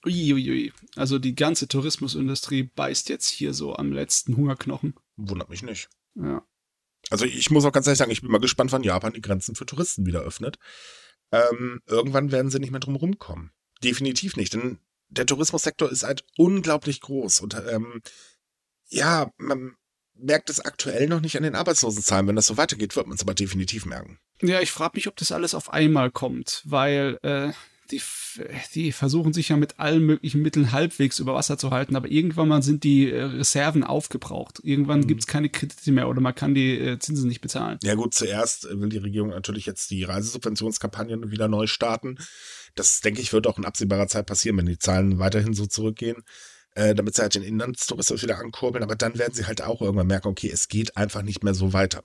Uiuiui. 0.05 0.49
Ui. 0.49 0.73
Also 0.95 1.19
die 1.19 1.35
ganze 1.35 1.67
Tourismusindustrie 1.67 2.63
beißt 2.63 3.09
jetzt 3.09 3.29
hier 3.29 3.53
so 3.53 3.75
am 3.75 3.91
letzten 3.91 4.37
Hungerknochen. 4.37 4.93
Wundert 5.15 5.49
mich 5.49 5.63
nicht. 5.63 5.89
Ja. 6.15 6.45
Also 7.09 7.25
ich 7.25 7.49
muss 7.49 7.65
auch 7.65 7.71
ganz 7.71 7.87
ehrlich 7.87 7.97
sagen, 7.97 8.11
ich 8.11 8.21
bin 8.21 8.31
mal 8.31 8.39
gespannt, 8.39 8.71
wann 8.71 8.83
Japan 8.83 9.13
die 9.13 9.21
Grenzen 9.21 9.55
für 9.55 9.65
Touristen 9.65 10.05
wieder 10.05 10.21
öffnet. 10.21 10.57
Ähm, 11.31 11.81
irgendwann 11.87 12.31
werden 12.31 12.51
sie 12.51 12.59
nicht 12.59 12.71
mehr 12.71 12.79
drum 12.79 12.95
rumkommen. 12.95 13.51
Definitiv 13.83 14.37
nicht, 14.37 14.53
denn 14.53 14.79
der 15.13 15.25
Tourismussektor 15.25 15.91
ist 15.91 16.03
halt 16.03 16.23
unglaublich 16.37 17.01
groß 17.01 17.41
und 17.41 17.55
ähm, 17.71 18.01
ja, 18.89 19.31
man 19.37 19.75
merkt 20.15 20.49
es 20.49 20.59
aktuell 20.59 21.07
noch 21.07 21.21
nicht 21.21 21.35
an 21.37 21.43
den 21.43 21.55
Arbeitslosenzahlen. 21.55 22.27
Wenn 22.27 22.35
das 22.35 22.45
so 22.47 22.57
weitergeht, 22.57 22.95
wird 22.95 23.07
man 23.07 23.15
es 23.15 23.21
aber 23.23 23.33
definitiv 23.33 23.85
merken. 23.85 24.19
Ja, 24.41 24.61
ich 24.61 24.71
frage 24.71 24.93
mich, 24.95 25.07
ob 25.07 25.15
das 25.15 25.31
alles 25.31 25.55
auf 25.55 25.71
einmal 25.73 26.11
kommt, 26.11 26.61
weil 26.65 27.17
äh, 27.23 27.51
die, 27.91 28.01
die 28.75 28.91
versuchen 28.91 29.33
sich 29.33 29.49
ja 29.49 29.57
mit 29.57 29.79
allen 29.79 30.05
möglichen 30.05 30.41
Mitteln 30.41 30.71
halbwegs 30.71 31.19
über 31.19 31.33
Wasser 31.33 31.57
zu 31.57 31.71
halten, 31.71 31.95
aber 31.95 32.09
irgendwann 32.09 32.47
mal 32.47 32.61
sind 32.61 32.83
die 32.83 33.09
äh, 33.11 33.23
Reserven 33.23 33.83
aufgebraucht. 33.83 34.59
Irgendwann 34.63 35.01
Mhm. 35.01 35.07
gibt's 35.07 35.27
keine 35.27 35.49
Kredite 35.49 35.91
mehr 35.91 36.07
oder 36.07 36.21
man 36.21 36.35
kann 36.35 36.53
die 36.53 36.77
äh, 36.77 36.99
Zinsen 36.99 37.27
nicht 37.27 37.41
bezahlen. 37.41 37.79
Ja 37.81 37.95
gut, 37.95 38.13
zuerst 38.13 38.67
will 38.69 38.89
die 38.89 38.97
Regierung 38.99 39.29
natürlich 39.29 39.65
jetzt 39.65 39.89
die 39.89 40.03
Reisesubventionskampagnen 40.03 41.31
wieder 41.31 41.47
neu 41.47 41.67
starten. 41.67 42.17
Das, 42.75 43.01
denke 43.01 43.21
ich, 43.21 43.33
wird 43.33 43.47
auch 43.47 43.57
in 43.57 43.65
absehbarer 43.65 44.07
Zeit 44.07 44.25
passieren, 44.25 44.57
wenn 44.57 44.65
die 44.65 44.79
Zahlen 44.79 45.19
weiterhin 45.19 45.53
so 45.53 45.65
zurückgehen, 45.65 46.23
äh, 46.75 46.95
damit 46.95 47.15
sie 47.15 47.21
halt 47.21 47.35
den 47.35 47.43
Inlandstourismus 47.43 48.23
wieder 48.23 48.39
ankurbeln. 48.39 48.83
Aber 48.83 48.95
dann 48.95 49.17
werden 49.17 49.33
sie 49.33 49.45
halt 49.45 49.61
auch 49.61 49.81
irgendwann 49.81 50.07
merken, 50.07 50.27
okay, 50.27 50.49
es 50.51 50.67
geht 50.67 50.97
einfach 50.97 51.21
nicht 51.21 51.43
mehr 51.43 51.53
so 51.53 51.73
weiter. 51.73 52.03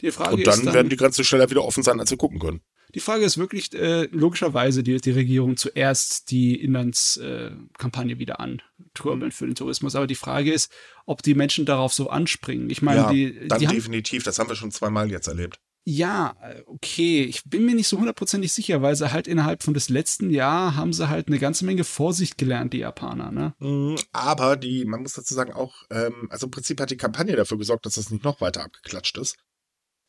Die 0.00 0.10
Frage 0.10 0.36
Und 0.36 0.46
dann, 0.46 0.58
ist 0.58 0.66
dann, 0.66 0.74
werden 0.74 0.88
die 0.88 0.96
Grenzen 0.96 1.24
schneller 1.24 1.50
wieder 1.50 1.64
offen 1.64 1.82
sein, 1.82 2.00
als 2.00 2.10
wir 2.10 2.18
gucken 2.18 2.38
können. 2.38 2.62
Die 2.94 3.00
Frage 3.00 3.24
ist 3.24 3.38
wirklich, 3.38 3.72
äh, 3.72 4.06
logischerweise, 4.10 4.82
die, 4.82 5.00
die 5.00 5.12
Regierung 5.12 5.56
zuerst 5.56 6.30
die 6.30 6.60
Inlandskampagne 6.60 8.14
äh, 8.14 8.18
wieder 8.18 8.40
ankurbeln 8.40 9.28
Mhm. 9.28 9.32
für 9.32 9.46
den 9.46 9.54
Tourismus. 9.54 9.94
Aber 9.94 10.08
die 10.08 10.16
Frage 10.16 10.52
ist, 10.52 10.72
ob 11.06 11.22
die 11.22 11.34
Menschen 11.34 11.66
darauf 11.66 11.92
so 11.92 12.10
anspringen. 12.10 12.68
Ich 12.70 12.82
meine, 12.82 13.02
ja, 13.02 13.12
die, 13.12 13.48
dann 13.48 13.60
die 13.60 13.68
haben, 13.68 13.76
definitiv. 13.76 14.24
Das 14.24 14.38
haben 14.38 14.48
wir 14.48 14.56
schon 14.56 14.72
zweimal 14.72 15.08
jetzt 15.10 15.28
erlebt. 15.28 15.60
Ja, 15.90 16.36
äh, 16.42 16.62
okay, 16.66 17.24
ich 17.24 17.42
bin 17.44 17.64
mir 17.64 17.74
nicht 17.74 17.88
so 17.88 17.98
hundertprozentig 17.98 18.52
sicher, 18.52 18.80
weil 18.82 18.94
sie 18.94 19.12
halt 19.12 19.26
innerhalb 19.26 19.62
von 19.62 19.74
des 19.74 19.88
letzten 19.88 20.30
Jahr 20.30 20.76
haben 20.76 20.92
sie 20.92 21.08
halt 21.08 21.26
eine 21.26 21.38
ganze 21.38 21.64
Menge 21.64 21.84
Vorsicht 21.84 22.38
gelernt, 22.38 22.72
die 22.72 22.78
Japaner, 22.78 23.32
ne? 23.32 23.54
Mhm, 23.58 23.96
Aber 24.12 24.56
die, 24.56 24.84
man 24.84 25.02
muss 25.02 25.14
dazu 25.14 25.34
sagen, 25.34 25.52
auch, 25.52 25.74
ähm, 25.90 26.28
also 26.30 26.46
im 26.46 26.50
Prinzip 26.50 26.80
hat 26.80 26.90
die 26.90 26.96
Kampagne 26.96 27.34
dafür 27.34 27.58
gesorgt, 27.58 27.86
dass 27.86 27.94
das 27.94 28.10
nicht 28.10 28.24
noch 28.24 28.40
weiter 28.40 28.62
abgeklatscht 28.64 29.18
ist. 29.18 29.36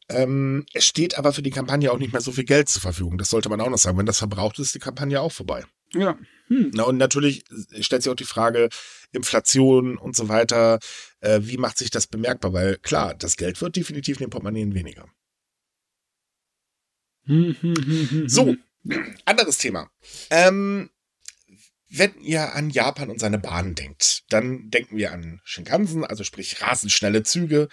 Ähm, 0.09 0.65
es 0.73 0.85
steht 0.85 1.17
aber 1.17 1.33
für 1.33 1.41
die 1.41 1.51
Kampagne 1.51 1.91
auch 1.91 1.97
nicht 1.97 2.13
mehr 2.13 2.21
so 2.21 2.31
viel 2.31 2.43
Geld 2.43 2.69
zur 2.69 2.81
Verfügung. 2.81 3.17
Das 3.17 3.29
sollte 3.29 3.49
man 3.49 3.61
auch 3.61 3.69
noch 3.69 3.77
sagen. 3.77 3.97
Wenn 3.97 4.05
das 4.05 4.19
verbraucht 4.19 4.59
ist, 4.59 4.67
ist 4.67 4.75
die 4.75 4.79
Kampagne 4.79 5.21
auch 5.21 5.31
vorbei. 5.31 5.63
Ja. 5.93 6.17
Hm. 6.47 6.71
Na, 6.73 6.83
und 6.83 6.97
natürlich 6.97 7.43
stellt 7.79 8.03
sich 8.03 8.11
auch 8.11 8.15
die 8.15 8.25
Frage, 8.25 8.69
Inflation 9.13 9.97
und 9.97 10.15
so 10.15 10.29
weiter, 10.29 10.79
äh, 11.21 11.39
wie 11.43 11.57
macht 11.57 11.77
sich 11.77 11.89
das 11.89 12.07
bemerkbar? 12.07 12.53
Weil 12.53 12.77
klar, 12.77 13.15
das 13.15 13.37
Geld 13.37 13.61
wird 13.61 13.75
definitiv 13.75 14.17
in 14.17 14.25
den 14.25 14.29
Portemonnaies 14.29 14.73
weniger. 14.73 15.05
So, 18.27 18.55
anderes 19.25 19.57
Thema. 19.57 19.89
Ähm, 20.29 20.89
wenn 21.93 22.19
ihr 22.21 22.55
an 22.55 22.69
Japan 22.69 23.09
und 23.09 23.19
seine 23.19 23.37
Bahnen 23.37 23.75
denkt, 23.75 24.23
dann 24.29 24.69
denken 24.69 24.95
wir 24.95 25.11
an 25.11 25.41
Shinkansen, 25.43 26.05
also 26.05 26.23
sprich 26.23 26.61
rasend 26.61 26.91
schnelle 26.91 27.23
Züge. 27.23 27.67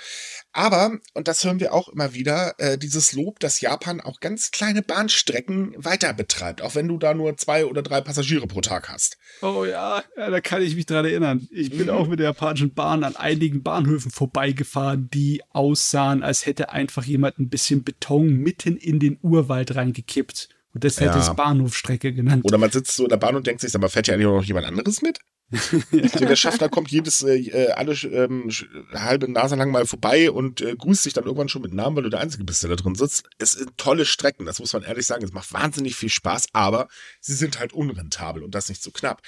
Aber, 0.53 0.99
und 1.15 1.29
das 1.29 1.45
hören 1.45 1.61
wir 1.61 1.73
auch 1.73 1.89
immer 1.89 2.15
wieder, 2.15 2.55
äh, 2.59 2.79
dieses 2.79 3.13
Lob, 3.13 3.39
dass 3.39 3.61
Japan 3.61 4.01
auch 4.01 4.19
ganz 4.19 4.51
kleine 4.51 4.83
Bahnstrecken 4.83 5.73
weiter 5.77 6.13
betreibt, 6.15 6.63
auch 6.63 6.75
wenn 6.75 6.89
du 6.89 6.99
da 6.99 7.15
nur 7.15 7.37
zwei 7.37 7.65
oder 7.65 7.83
drei 7.83 8.01
Passagiere 8.01 8.49
pro 8.49 8.61
Tag 8.61 8.89
hast. 8.89 9.19
Oh 9.41 9.65
ja, 9.65 10.03
ja, 10.17 10.31
da 10.31 10.41
kann 10.41 10.63
ich 10.63 10.75
mich 10.75 10.87
dran 10.87 11.05
erinnern. 11.05 11.47
Ich 11.53 11.71
bin 11.71 11.87
Mhm. 11.87 11.91
auch 11.91 12.09
mit 12.09 12.19
der 12.19 12.27
japanischen 12.27 12.75
Bahn 12.75 13.05
an 13.05 13.15
einigen 13.15 13.63
Bahnhöfen 13.63 14.11
vorbeigefahren, 14.11 15.09
die 15.15 15.43
aussahen, 15.51 16.25
als 16.25 16.45
hätte 16.45 16.71
einfach 16.71 17.05
jemand 17.05 17.39
ein 17.39 17.49
bisschen 17.51 17.85
Beton 17.85 18.27
mitten 18.35 18.77
in 18.77 18.99
den 18.99 19.19
Urwald 19.23 19.77
reingekippt. 19.77 20.49
Und 20.75 20.85
das 20.85 21.01
hätte 21.01 21.17
Ja. 21.17 21.21
es 21.21 21.35
Bahnhofstrecke 21.35 22.13
genannt. 22.13 22.45
Oder 22.45 22.59
man 22.59 22.71
sitzt 22.71 22.95
so 22.97 23.05
in 23.05 23.09
der 23.09 23.17
Bahn 23.17 23.37
und 23.37 23.47
denkt 23.47 23.61
sich, 23.63 23.75
aber 23.75 23.89
fährt 23.89 24.07
ja 24.07 24.15
eigentlich 24.15 24.27
noch 24.27 24.45
jemand 24.45 24.67
anderes 24.67 25.03
mit? 25.03 25.19
Der 26.21 26.37
Schaffner 26.37 26.69
kommt 26.69 26.91
jedes, 26.91 27.23
äh, 27.23 27.71
alle 27.75 27.95
ähm, 27.95 28.51
halbe 28.93 29.33
Nase 29.33 29.57
lang 29.57 29.71
mal 29.71 29.87
vorbei 29.87 30.31
und 30.31 30.61
äh, 30.61 30.77
grüßt 30.77 31.07
dich 31.07 31.15
dann 31.15 31.25
irgendwann 31.25 31.49
schon 31.49 31.63
mit 31.63 31.73
Namen, 31.73 31.97
weil 31.97 32.03
du 32.03 32.11
der 32.11 32.21
Einzige 32.21 32.45
bist, 32.45 32.63
der 32.63 32.69
da 32.69 32.77
drin 32.77 32.95
sitzt. 32.95 33.25
Es 33.39 33.53
sind 33.53 33.75
tolle 33.79 34.05
Strecken, 34.05 34.45
das 34.45 34.59
muss 34.59 34.75
man 34.75 34.83
ehrlich 34.83 35.07
sagen. 35.07 35.25
Es 35.25 35.33
macht 35.33 35.51
wahnsinnig 35.55 35.97
viel 35.97 36.11
Spaß, 36.11 36.49
aber 36.53 36.89
sie 37.23 37.33
sind 37.33 37.59
halt 37.59 37.73
unrentabel 37.73 38.43
und 38.43 38.55
das 38.55 38.69
nicht 38.69 38.83
so 38.83 38.91
knapp. 38.91 39.23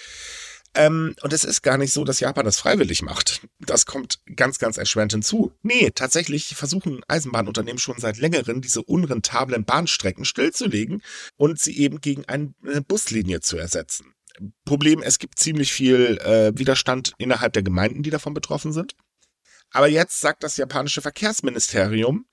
Ähm, 0.75 1.17
und 1.23 1.33
es 1.33 1.43
ist 1.43 1.63
gar 1.63 1.79
nicht 1.79 1.93
so, 1.93 2.05
dass 2.05 2.21
Japan 2.21 2.45
das 2.45 2.59
freiwillig 2.59 3.03
macht. 3.03 3.47
Das 3.59 3.87
kommt 3.87 4.21
ganz, 4.37 4.59
ganz 4.59 4.77
erschwerend 4.77 5.13
hinzu. 5.13 5.53
Nee, 5.63 5.91
tatsächlich 5.93 6.55
versuchen 6.55 7.01
Eisenbahnunternehmen 7.09 7.79
schon 7.79 7.99
seit 7.99 8.19
längerem, 8.19 8.61
diese 8.61 8.83
unrentablen 8.83 9.65
Bahnstrecken 9.65 10.25
stillzulegen 10.25 11.03
und 11.37 11.59
sie 11.59 11.77
eben 11.79 12.01
gegen 12.01 12.25
eine 12.27 12.55
Buslinie 12.87 13.41
zu 13.41 13.57
ersetzen. 13.57 14.15
Problem, 14.65 15.03
es 15.03 15.19
gibt 15.19 15.39
ziemlich 15.39 15.73
viel 15.73 16.19
äh, 16.19 16.57
Widerstand 16.57 17.13
innerhalb 17.19 17.53
der 17.53 17.63
Gemeinden, 17.63 18.03
die 18.03 18.11
davon 18.11 18.33
betroffen 18.33 18.73
sind. 18.73 18.95
Aber 19.73 19.89
jetzt 19.89 20.21
sagt 20.21 20.43
das 20.43 20.57
japanische 20.57 21.03
Verkehrsministerium, 21.03 22.27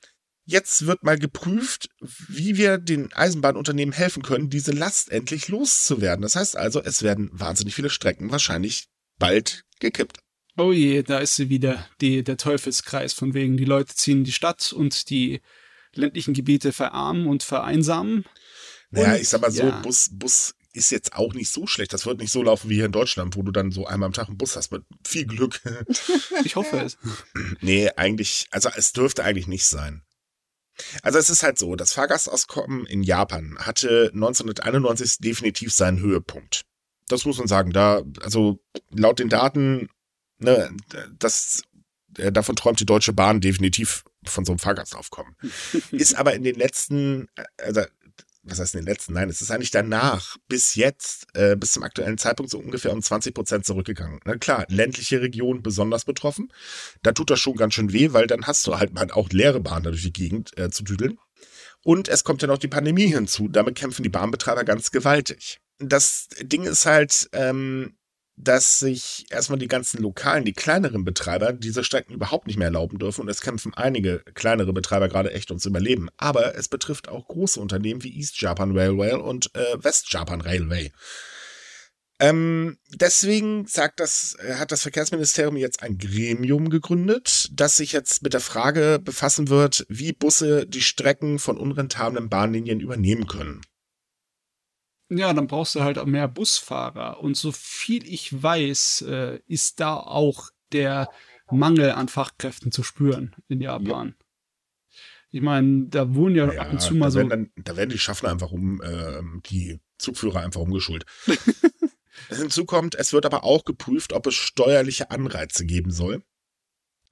jetzt 0.47 0.88
wird 0.88 1.03
mal 1.03 1.19
geprüft, 1.19 1.89
wie 2.27 2.57
wir 2.57 2.77
den 2.77 3.13
Eisenbahnunternehmen 3.13 3.93
helfen 3.93 4.23
können, 4.23 4.49
diese 4.49 4.71
Last 4.71 5.12
endlich 5.12 5.49
loszuwerden. 5.49 6.23
Das 6.23 6.36
heißt 6.36 6.57
also, 6.57 6.81
es 6.81 7.03
werden 7.03 7.29
wahnsinnig 7.33 7.75
viele 7.75 7.89
Strecken 7.89 8.31
wahrscheinlich 8.31 8.88
bald 9.19 9.65
gekippt. 9.79 10.19
Oh 10.57 10.71
je, 10.71 11.03
da 11.03 11.19
ist 11.19 11.36
sie 11.36 11.49
wieder, 11.49 11.88
die, 12.01 12.23
der 12.23 12.38
Teufelskreis, 12.38 13.13
von 13.13 13.36
wegen 13.36 13.57
die 13.57 13.65
Leute 13.65 13.93
ziehen 13.93 14.19
in 14.19 14.23
die 14.23 14.31
Stadt 14.31 14.73
und 14.73 15.10
die 15.10 15.41
ländlichen 15.93 16.33
Gebiete 16.33 16.71
verarmen 16.73 17.27
und 17.27 17.43
vereinsamen. 17.43 18.25
Naja, 18.89 19.13
Und, 19.13 19.21
ich 19.21 19.29
sag 19.29 19.41
mal 19.41 19.51
so, 19.51 19.63
ja. 19.63 19.81
Bus, 19.81 20.10
Bus 20.13 20.55
ist 20.71 20.91
jetzt 20.91 21.13
auch 21.13 21.33
nicht 21.33 21.51
so 21.51 21.67
schlecht. 21.67 21.91
Das 21.91 22.05
wird 22.05 22.19
nicht 22.19 22.31
so 22.31 22.41
laufen 22.41 22.69
wie 22.69 22.75
hier 22.75 22.86
in 22.86 22.91
Deutschland, 22.91 23.36
wo 23.36 23.43
du 23.43 23.51
dann 23.51 23.71
so 23.71 23.86
einmal 23.86 24.07
am 24.07 24.13
Tag 24.13 24.29
einen 24.29 24.38
Bus 24.38 24.55
hast 24.55 24.71
mit 24.71 24.83
viel 25.05 25.25
Glück. 25.25 25.62
Ich 26.45 26.55
hoffe 26.55 26.79
es. 26.79 26.97
nee, 27.62 27.89
eigentlich, 27.95 28.47
also 28.51 28.69
es 28.75 28.93
dürfte 28.93 29.23
eigentlich 29.23 29.47
nicht 29.47 29.65
sein. 29.65 30.03
Also 31.01 31.19
es 31.19 31.29
ist 31.29 31.43
halt 31.43 31.57
so, 31.57 31.75
das 31.75 31.93
Fahrgastauskommen 31.93 32.85
in 32.85 33.03
Japan 33.03 33.57
hatte 33.59 34.11
1991 34.13 35.17
definitiv 35.19 35.73
seinen 35.73 35.99
Höhepunkt. 35.99 36.65
Das 37.07 37.25
muss 37.25 37.37
man 37.37 37.47
sagen. 37.47 37.71
Da, 37.71 38.01
also 38.21 38.59
laut 38.89 39.19
den 39.19 39.29
Daten, 39.29 39.89
ne, 40.39 40.75
das, 41.17 41.63
äh, 42.17 42.31
davon 42.31 42.55
träumt 42.55 42.79
die 42.79 42.85
Deutsche 42.85 43.13
Bahn 43.13 43.41
definitiv 43.41 44.03
von 44.25 44.45
so 44.45 44.51
einem 44.51 44.59
Fahrgastaufkommen. 44.59 45.35
ist 45.91 46.15
aber 46.15 46.33
in 46.33 46.43
den 46.43 46.55
letzten, 46.55 47.27
äh, 47.35 47.43
also 47.63 47.81
was 48.49 48.60
heißt 48.60 48.75
in 48.75 48.81
den 48.81 48.88
letzten? 48.88 49.13
Nein, 49.13 49.29
es 49.29 49.41
ist 49.41 49.51
eigentlich 49.51 49.71
danach 49.71 50.38
bis 50.47 50.75
jetzt, 50.75 51.27
äh, 51.33 51.55
bis 51.55 51.73
zum 51.73 51.83
aktuellen 51.83 52.17
Zeitpunkt 52.17 52.51
so 52.51 52.60
ungefähr 52.60 52.93
um 52.93 53.01
20 53.01 53.33
Prozent 53.33 53.65
zurückgegangen. 53.65 54.19
Na 54.25 54.38
klar, 54.38 54.65
ländliche 54.69 55.21
Regionen 55.21 55.62
besonders 55.62 56.05
betroffen. 56.05 56.51
Da 57.03 57.12
tut 57.12 57.29
das 57.29 57.39
schon 57.39 57.55
ganz 57.55 57.73
schön 57.73 57.93
weh, 57.93 58.13
weil 58.13 58.27
dann 58.27 58.45
hast 58.47 58.65
du 58.67 58.77
halt 58.77 58.93
mal 58.93 59.10
auch 59.12 59.29
leere 59.29 59.60
Bahnen 59.60 59.83
durch 59.83 60.03
die 60.03 60.13
Gegend 60.13 60.57
äh, 60.57 60.69
zu 60.69 60.83
düdeln. 60.83 61.19
Und 61.83 62.10
es 62.10 62.23
kommt 62.23 62.41
ja 62.41 62.47
noch 62.47 62.57
die 62.57 62.67
Pandemie 62.67 63.07
hinzu. 63.07 63.47
Damit 63.47 63.75
kämpfen 63.75 64.03
die 64.03 64.10
Bahnbetreiber 64.10 64.63
ganz 64.63 64.91
gewaltig. 64.91 65.60
Das 65.79 66.27
Ding 66.41 66.63
ist 66.63 66.86
halt, 66.86 67.29
ähm, 67.33 67.95
dass 68.38 68.80
sich 68.80 69.26
erstmal 69.30 69.58
die 69.58 69.67
ganzen 69.67 70.02
lokalen, 70.02 70.45
die 70.45 70.54
kleineren 70.54 71.04
Betreiber 71.04 71.54
diese 71.54 71.84
Strecken 71.84 72.13
überhaupt 72.13 72.45
nicht 72.45 72.58
mehr 72.58 72.67
erlauben 72.67 73.00
dürfen 73.00 73.21
und 73.21 73.30
es 73.30 73.41
kämpfen 73.41 73.73
einige 73.73 74.19
kleinere 74.36 74.73
Betreiber 74.73 75.10
gerade 75.10 75.34
echt 75.34 75.50
ums 75.50 75.65
Überleben. 75.65 76.10
Aber 76.17 76.56
es 76.56 76.67
betrifft 76.67 77.10
auch 77.10 77.28
große 77.28 77.60
Unternehmen 77.60 78.04
wie 78.04 78.15
East 78.15 78.39
Japan 78.39 78.78
Railway 78.78 79.13
und 79.13 79.54
äh, 79.56 79.84
West 79.84 80.13
Japan 80.13 80.41
Railway. 80.41 80.91
Ähm, 82.19 82.78
deswegen 82.93 83.67
sagt 83.67 84.00
das, 84.00 84.36
äh, 84.39 84.56
hat 84.56 84.71
das 84.71 84.82
Verkehrsministerium 84.84 85.58
jetzt 85.58 85.84
ein 85.84 85.97
Gremium 85.97 86.69
gegründet, 86.69 87.50
das 87.52 87.78
sich 87.78 87.91
jetzt 87.91 88.23
mit 88.23 88.34
der 88.34 88.39
Frage 88.39 89.00
befassen 89.04 89.50
wird, 89.50 89.86
wie 89.89 90.13
Busse 90.13 90.65
die 90.65 90.82
Strecken 90.82 91.38
von 91.38 91.58
unrentablen 91.58 92.30
Bahnlinien 92.30 92.80
übernehmen 92.80 93.28
können. 93.28 93.62
Ja, 95.09 95.33
dann 95.33 95.47
brauchst 95.47 95.75
du 95.75 95.81
halt 95.81 95.97
auch 95.97 96.05
mehr 96.05 96.27
Busfahrer. 96.27 97.21
Und 97.21 97.37
so 97.37 97.51
viel 97.51 98.05
ich 98.05 98.41
weiß, 98.41 99.05
äh, 99.07 99.39
ist 99.47 99.79
da 99.79 99.95
auch 99.95 100.49
der 100.73 101.09
Mangel 101.49 101.91
an 101.91 102.09
Fachkräften 102.09 102.71
zu 102.71 102.83
spüren 102.83 103.35
in 103.47 103.61
Japan. 103.61 104.15
Ich 105.31 105.41
meine, 105.41 105.87
da 105.87 106.13
wohnen 106.13 106.35
ja, 106.35 106.51
Ja, 106.51 106.61
ab 106.61 106.71
und 106.71 106.81
zu 106.81 106.95
mal 106.95 107.05
da, 107.05 107.11
so. 107.11 107.19
werden 107.19 107.29
dann, 107.29 107.51
da 107.63 107.75
werden 107.77 107.89
die 107.89 107.99
Schaffner 107.99 108.29
einfach 108.29 108.51
um, 108.51 108.81
ähm, 108.83 109.41
die 109.45 109.79
Zugführer 109.97 110.41
einfach 110.41 110.61
umgeschult. 110.61 111.05
Hinzu 112.29 112.65
kommt, 112.65 112.95
es 112.95 113.13
wird 113.13 113.25
aber 113.25 113.43
auch 113.43 113.63
geprüft, 113.63 114.11
ob 114.13 114.27
es 114.27 114.35
steuerliche 114.35 115.11
Anreize 115.11 115.65
geben 115.65 115.91
soll. 115.91 116.23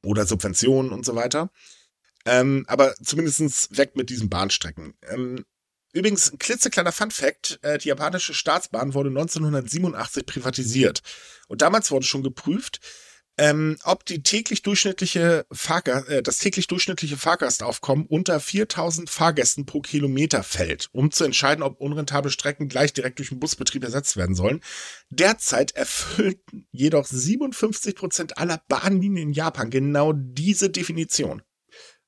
Oder 0.04 0.26
Subventionen 0.26 0.92
und 0.92 1.06
so 1.06 1.16
weiter. 1.16 1.50
Ähm, 2.26 2.66
aber 2.68 2.96
zumindestens 2.96 3.70
weg 3.78 3.96
mit 3.96 4.10
diesen 4.10 4.30
Bahnstrecken. 4.30 4.96
Ähm, 5.10 5.46
übrigens, 5.96 6.32
ein 6.32 6.38
klitzekleiner 6.38 6.92
Fun-Fact: 6.92 7.60
äh, 7.64 7.78
Die 7.78 7.88
japanische 7.88 8.34
Staatsbahn 8.34 8.94
wurde 8.94 9.10
1987 9.10 10.26
privatisiert. 10.26 11.02
Und 11.48 11.62
damals 11.62 11.92
wurde 11.92 12.06
schon 12.06 12.24
geprüft, 12.24 12.80
ähm, 13.38 13.78
ob 13.84 14.06
die 14.06 14.24
täglich 14.24 14.62
durchschnittliche 14.62 15.46
Fahrgast, 15.52 16.08
äh, 16.08 16.24
das 16.24 16.38
täglich 16.38 16.68
durchschnittliche 16.68 17.18
Fahrgastaufkommen 17.18 18.06
unter 18.06 18.40
4000 18.40 19.10
Fahrgästen 19.10 19.66
pro 19.66 19.82
Kilometer 19.82 20.42
fällt, 20.42 20.88
um 20.94 21.12
zu 21.12 21.26
entscheiden, 21.26 21.62
ob 21.62 21.82
unrentable 21.82 22.32
Strecken 22.32 22.70
gleich 22.70 22.94
direkt 22.94 23.20
durch 23.20 23.30
den 23.30 23.40
Busbetrieb 23.40 23.84
ersetzt 23.84 24.16
werden 24.16 24.36
sollen. 24.36 24.62
Derzeit 25.10 25.76
erfüllten 25.76 26.68
jedoch 26.72 27.06
57 27.06 27.96
Prozent 27.96 28.38
aller 28.38 28.62
Bahnlinien 28.70 29.30
in 29.30 29.34
Japan 29.34 29.70
genau 29.70 30.14
diese 30.14 30.70
Definition. 30.70 31.42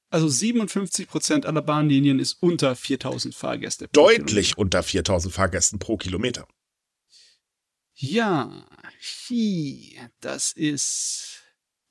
Also 0.10 0.28
57 0.30 1.08
Prozent 1.08 1.46
aller 1.46 1.62
Bahnlinien 1.62 2.20
ist 2.20 2.38
unter 2.41 2.76
4000 2.76 3.36
Fahrgäste. 3.36 3.88
pro 3.88 4.02
Deutlich 4.08 4.58
unter 4.58 4.82
4000 4.84 5.34
Fahrgästen 5.34 5.80
pro 5.80 5.98
Kilometer. 5.98 6.48
Ja, 7.96 8.65
hi, 9.28 9.98
das 10.22 10.52
ist. 10.54 11.43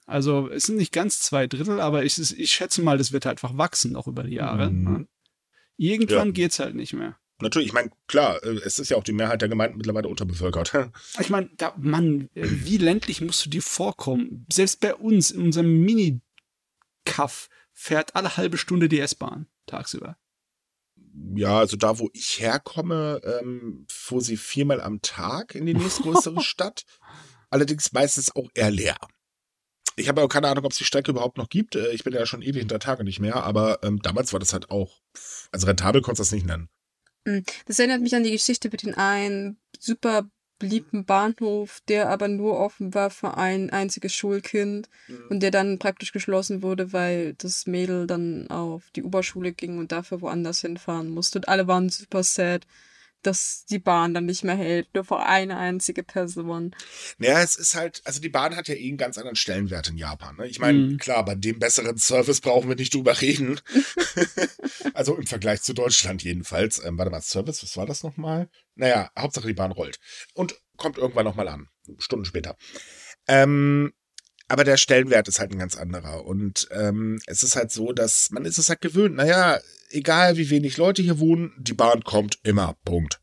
Also, 0.07 0.49
es 0.51 0.65
sind 0.65 0.77
nicht 0.77 0.93
ganz 0.93 1.21
zwei 1.21 1.49
Drittel, 1.49 1.81
aber 1.81 2.05
ich, 2.05 2.17
ich 2.39 2.51
schätze 2.53 2.81
mal, 2.81 2.97
das 2.97 3.11
wird 3.11 3.27
halt 3.27 3.39
einfach 3.43 3.59
wachsen 3.59 3.93
noch 3.93 4.07
über 4.07 4.23
die 4.23 4.35
Jahre. 4.37 4.71
Mhm. 4.71 5.09
Irgendwann 5.77 6.29
Ja. 6.29 6.33
geht's 6.33 6.61
halt 6.61 6.77
nicht 6.77 6.93
mehr. 6.93 7.19
Natürlich, 7.41 7.67
ich 7.69 7.75
meine, 7.75 7.91
klar, 8.07 8.43
äh, 8.45 8.61
es 8.65 8.79
ist 8.79 8.89
ja 8.89 8.97
auch 8.97 9.03
die 9.03 9.13
Mehrheit 9.13 9.43
der 9.43 9.49
Gemeinden 9.49 9.77
mittlerweile 9.79 10.09
unterbevölkert. 10.09 10.73
Ich 11.21 11.29
meine, 11.29 11.51
da, 11.57 11.75
Mann, 11.77 12.31
äh, 12.35 12.47
wie 12.49 12.79
ländlich 12.79 13.21
musst 13.21 13.45
du 13.45 13.51
dir 13.51 13.63
vorkommen? 13.63 14.47
Selbst 14.51 14.81
bei 14.81 14.95
uns, 14.95 15.33
in 15.33 15.43
unserem 15.43 15.81
Mini-Kaff, 15.85 17.49
fährt 17.77 18.17
alle 18.17 18.37
halbe 18.37 18.59
Stunde 18.59 18.89
die 18.89 18.99
S-Bahn 19.01 19.47
tagsüber. 19.67 20.17
Ja, 21.35 21.59
also 21.59 21.77
da, 21.77 21.99
wo 21.99 22.11
ich 22.15 22.41
herkomme, 22.41 23.21
ähm, 23.23 23.87
fuhr 23.91 24.23
sie 24.23 24.37
viermal 24.37 24.81
am 24.81 25.03
Tag 25.03 25.55
in 25.55 25.67
die 25.67 25.75
nächstgrößere 25.75 26.41
Stadt. 26.43 26.85
Allerdings 27.51 27.93
meistens 27.93 28.35
auch 28.35 28.49
eher 28.55 28.71
leer. 28.71 28.97
Ich 29.97 30.09
habe 30.09 30.23
auch 30.23 30.29
keine 30.29 30.49
Ahnung, 30.49 30.65
ob 30.65 30.73
es 30.73 30.79
die 30.79 30.85
Strecke 30.85 31.11
überhaupt 31.11 31.39
noch 31.39 31.49
gibt. 31.49 31.77
Äh, 31.77 31.93
Ich 31.93 32.03
bin 32.03 32.13
ja 32.13 32.27
schon 32.27 32.43
ewig 32.43 32.61
hinter 32.61 32.79
Tage 32.79 33.05
nicht 33.05 33.21
mehr, 33.21 33.37
aber 33.45 33.83
ähm, 33.83 34.01
damals 34.03 34.33
war 34.33 34.41
das 34.41 34.53
halt 34.53 34.71
auch, 34.71 35.01
also 35.53 35.67
rentabel 35.67 36.03
konntest 36.03 36.33
du 36.33 36.37
das 36.37 36.45
nicht 36.45 36.47
nennen. 36.47 36.69
Mm, 37.25 37.41
Das 37.67 37.79
erinnert 37.79 38.01
mich 38.01 38.15
an 38.15 38.25
die 38.25 38.33
Geschichte 38.33 38.69
mit 38.71 38.83
den 38.83 38.95
einen 38.95 39.59
super 39.79 40.29
beliebten 40.59 41.05
Bahnhof, 41.05 41.81
der 41.89 42.09
aber 42.09 42.29
nur 42.29 42.59
offen 42.59 42.95
war 42.95 43.11
für 43.11 43.37
ein 43.37 43.71
einziges 43.71 44.15
Schulkind 44.15 44.89
und 45.29 45.43
der 45.43 45.51
dann 45.51 45.79
praktisch 45.79 46.13
geschlossen 46.13 46.63
wurde, 46.63 46.93
weil 46.93 47.35
das 47.35 47.67
Mädel 47.67 48.07
dann 48.07 48.49
auf 48.49 48.91
die 48.97 49.03
Oberschule 49.03 49.53
ging 49.53 49.79
und 49.79 49.93
dafür 49.93 50.21
woanders 50.21 50.61
hinfahren 50.61 51.11
musste. 51.11 51.39
Und 51.39 51.49
alle 51.49 51.67
waren 51.67 51.89
super 51.89 52.23
sad, 52.23 52.67
dass 53.27 53.65
die 53.67 53.79
Bahn 53.79 54.15
dann 54.15 54.27
nicht 54.27 54.45
mehr 54.45 54.55
hält, 54.57 54.95
nur 54.95 55.05
für 55.05 55.19
eine 55.19 55.57
einzige 55.57 56.03
Person. 56.03 56.75
Naja, 57.19 57.43
es 57.43 57.57
ist 57.57 57.75
halt, 57.75 58.03
also 58.05 58.21
die 58.21 58.29
Bahn 58.29 58.57
hat 58.57 58.69
ja 58.69 58.75
eh 58.75 58.89
einen 58.89 58.97
ganz 58.97 59.19
anderen 59.19 59.37
Stellenwert 59.37 59.89
in 59.89 59.97
Japan. 59.97 60.37
Ne? 60.37 60.47
Ich 60.47 60.59
meine, 60.59 60.79
Mhm. 60.79 60.99
klar, 60.99 61.25
bei 61.25 61.35
dem 61.35 61.59
besseren 61.59 61.99
Service 61.99 62.41
brauchen 62.41 62.69
wir 62.69 62.77
nicht 62.77 62.95
drüber 62.95 63.21
reden. 63.21 63.61
also 64.95 65.17
im 65.17 65.27
Vergleich 65.27 65.63
zu 65.63 65.73
Deutschland 65.75 66.23
jedenfalls. 66.23 66.83
Ähm, 66.85 66.99
warte 66.99 67.11
mal, 67.11 67.21
Service, 67.21 67.63
was 67.63 67.77
war 67.77 67.87
das 67.87 68.03
nochmal? 68.03 68.49
Naja, 68.75 69.11
Hauptsache 69.19 69.47
die 69.47 69.55
Bahn 69.55 69.73
rollt. 69.73 69.99
Und 70.35 70.61
kommt 70.77 70.99
irgendwann 70.99 71.25
nochmal 71.25 71.49
an. 71.49 71.69
Stunden 71.99 72.25
später. 72.25 72.57
Ähm, 73.29 73.93
aber 74.49 74.65
der 74.65 74.77
Stellenwert 74.77 75.29
ist 75.29 75.41
halt 75.41 75.53
ein 75.53 75.59
ganz 75.59 75.77
anderer. 75.77 76.25
Und 76.25 76.69
ähm, 76.71 77.21
es 77.27 77.43
ist 77.43 77.57
halt 77.57 77.73
so, 77.73 77.93
dass 77.93 78.31
man 78.31 78.45
ist 78.45 78.59
es 78.59 78.69
halt 78.69 78.81
gewöhnt. 78.81 79.17
Naja, 79.17 79.59
egal 79.91 80.37
wie 80.37 80.51
wenig 80.51 80.77
Leute 80.77 81.03
hier 81.03 81.19
wohnen, 81.19 81.53
die 81.59 81.75
Bahn 81.75 82.05
kommt 82.05 82.39
immer. 82.43 82.77
Punkt. 82.85 83.21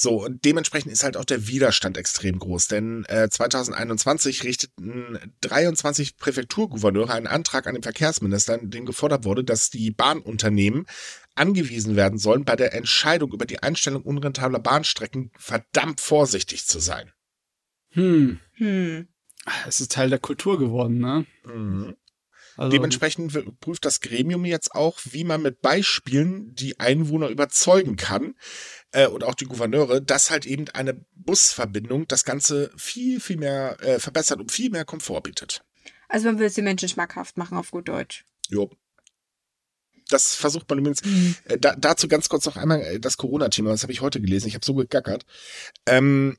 So, 0.00 0.24
und 0.24 0.44
dementsprechend 0.44 0.92
ist 0.92 1.02
halt 1.02 1.16
auch 1.16 1.24
der 1.24 1.48
Widerstand 1.48 1.98
extrem 1.98 2.38
groß, 2.38 2.68
denn 2.68 3.04
äh, 3.06 3.28
2021 3.28 4.44
richteten 4.44 5.18
23 5.40 6.16
Präfekturgouverneure 6.16 7.14
einen 7.14 7.26
Antrag 7.26 7.66
an 7.66 7.74
den 7.74 7.82
Verkehrsminister, 7.82 8.60
in 8.60 8.70
dem 8.70 8.86
gefordert 8.86 9.24
wurde, 9.24 9.42
dass 9.42 9.70
die 9.70 9.90
Bahnunternehmen 9.90 10.86
angewiesen 11.34 11.96
werden 11.96 12.20
sollen, 12.20 12.44
bei 12.44 12.54
der 12.54 12.74
Entscheidung 12.74 13.32
über 13.32 13.44
die 13.44 13.60
Einstellung 13.60 14.02
unrentabler 14.02 14.60
Bahnstrecken 14.60 15.32
verdammt 15.36 16.00
vorsichtig 16.00 16.68
zu 16.68 16.78
sein. 16.78 17.10
Hm, 17.90 18.38
Hm. 18.52 19.08
Es 19.66 19.80
ist 19.80 19.92
Teil 19.92 20.10
der 20.10 20.18
Kultur 20.18 20.58
geworden, 20.58 20.98
ne? 20.98 21.26
Also, 22.58 22.72
Dementsprechend 22.72 23.60
prüft 23.60 23.84
das 23.84 24.00
Gremium 24.00 24.44
jetzt 24.44 24.74
auch, 24.74 24.98
wie 25.04 25.22
man 25.22 25.42
mit 25.42 25.62
Beispielen 25.62 26.54
die 26.56 26.80
Einwohner 26.80 27.28
überzeugen 27.28 27.94
kann 27.94 28.34
äh, 28.90 29.06
und 29.06 29.22
auch 29.22 29.36
die 29.36 29.44
Gouverneure, 29.44 30.02
dass 30.02 30.32
halt 30.32 30.44
eben 30.44 30.68
eine 30.70 31.00
Busverbindung 31.14 32.08
das 32.08 32.24
Ganze 32.24 32.72
viel, 32.76 33.20
viel 33.20 33.36
mehr 33.36 33.76
äh, 33.80 34.00
verbessert 34.00 34.40
und 34.40 34.50
viel 34.50 34.70
mehr 34.70 34.84
Komfort 34.84 35.20
bietet. 35.20 35.62
Also 36.08 36.26
man 36.26 36.40
will 36.40 36.46
es 36.46 36.54
den 36.54 36.64
Menschen 36.64 36.88
schmackhaft 36.88 37.36
machen, 37.36 37.56
auf 37.56 37.70
gut 37.70 37.86
Deutsch. 37.88 38.24
Jo. 38.48 38.70
Das 40.08 40.34
versucht 40.34 40.68
man 40.68 40.80
übrigens. 40.80 41.02
Äh, 41.44 41.58
da, 41.58 41.76
dazu 41.76 42.08
ganz 42.08 42.28
kurz 42.28 42.44
noch 42.46 42.56
einmal 42.56 42.80
äh, 42.80 42.98
das 42.98 43.18
Corona-Thema, 43.18 43.70
das 43.70 43.82
habe 43.82 43.92
ich 43.92 44.00
heute 44.00 44.20
gelesen. 44.20 44.48
Ich 44.48 44.54
habe 44.54 44.64
so 44.64 44.74
gegackert. 44.74 45.24
Ähm, 45.86 46.38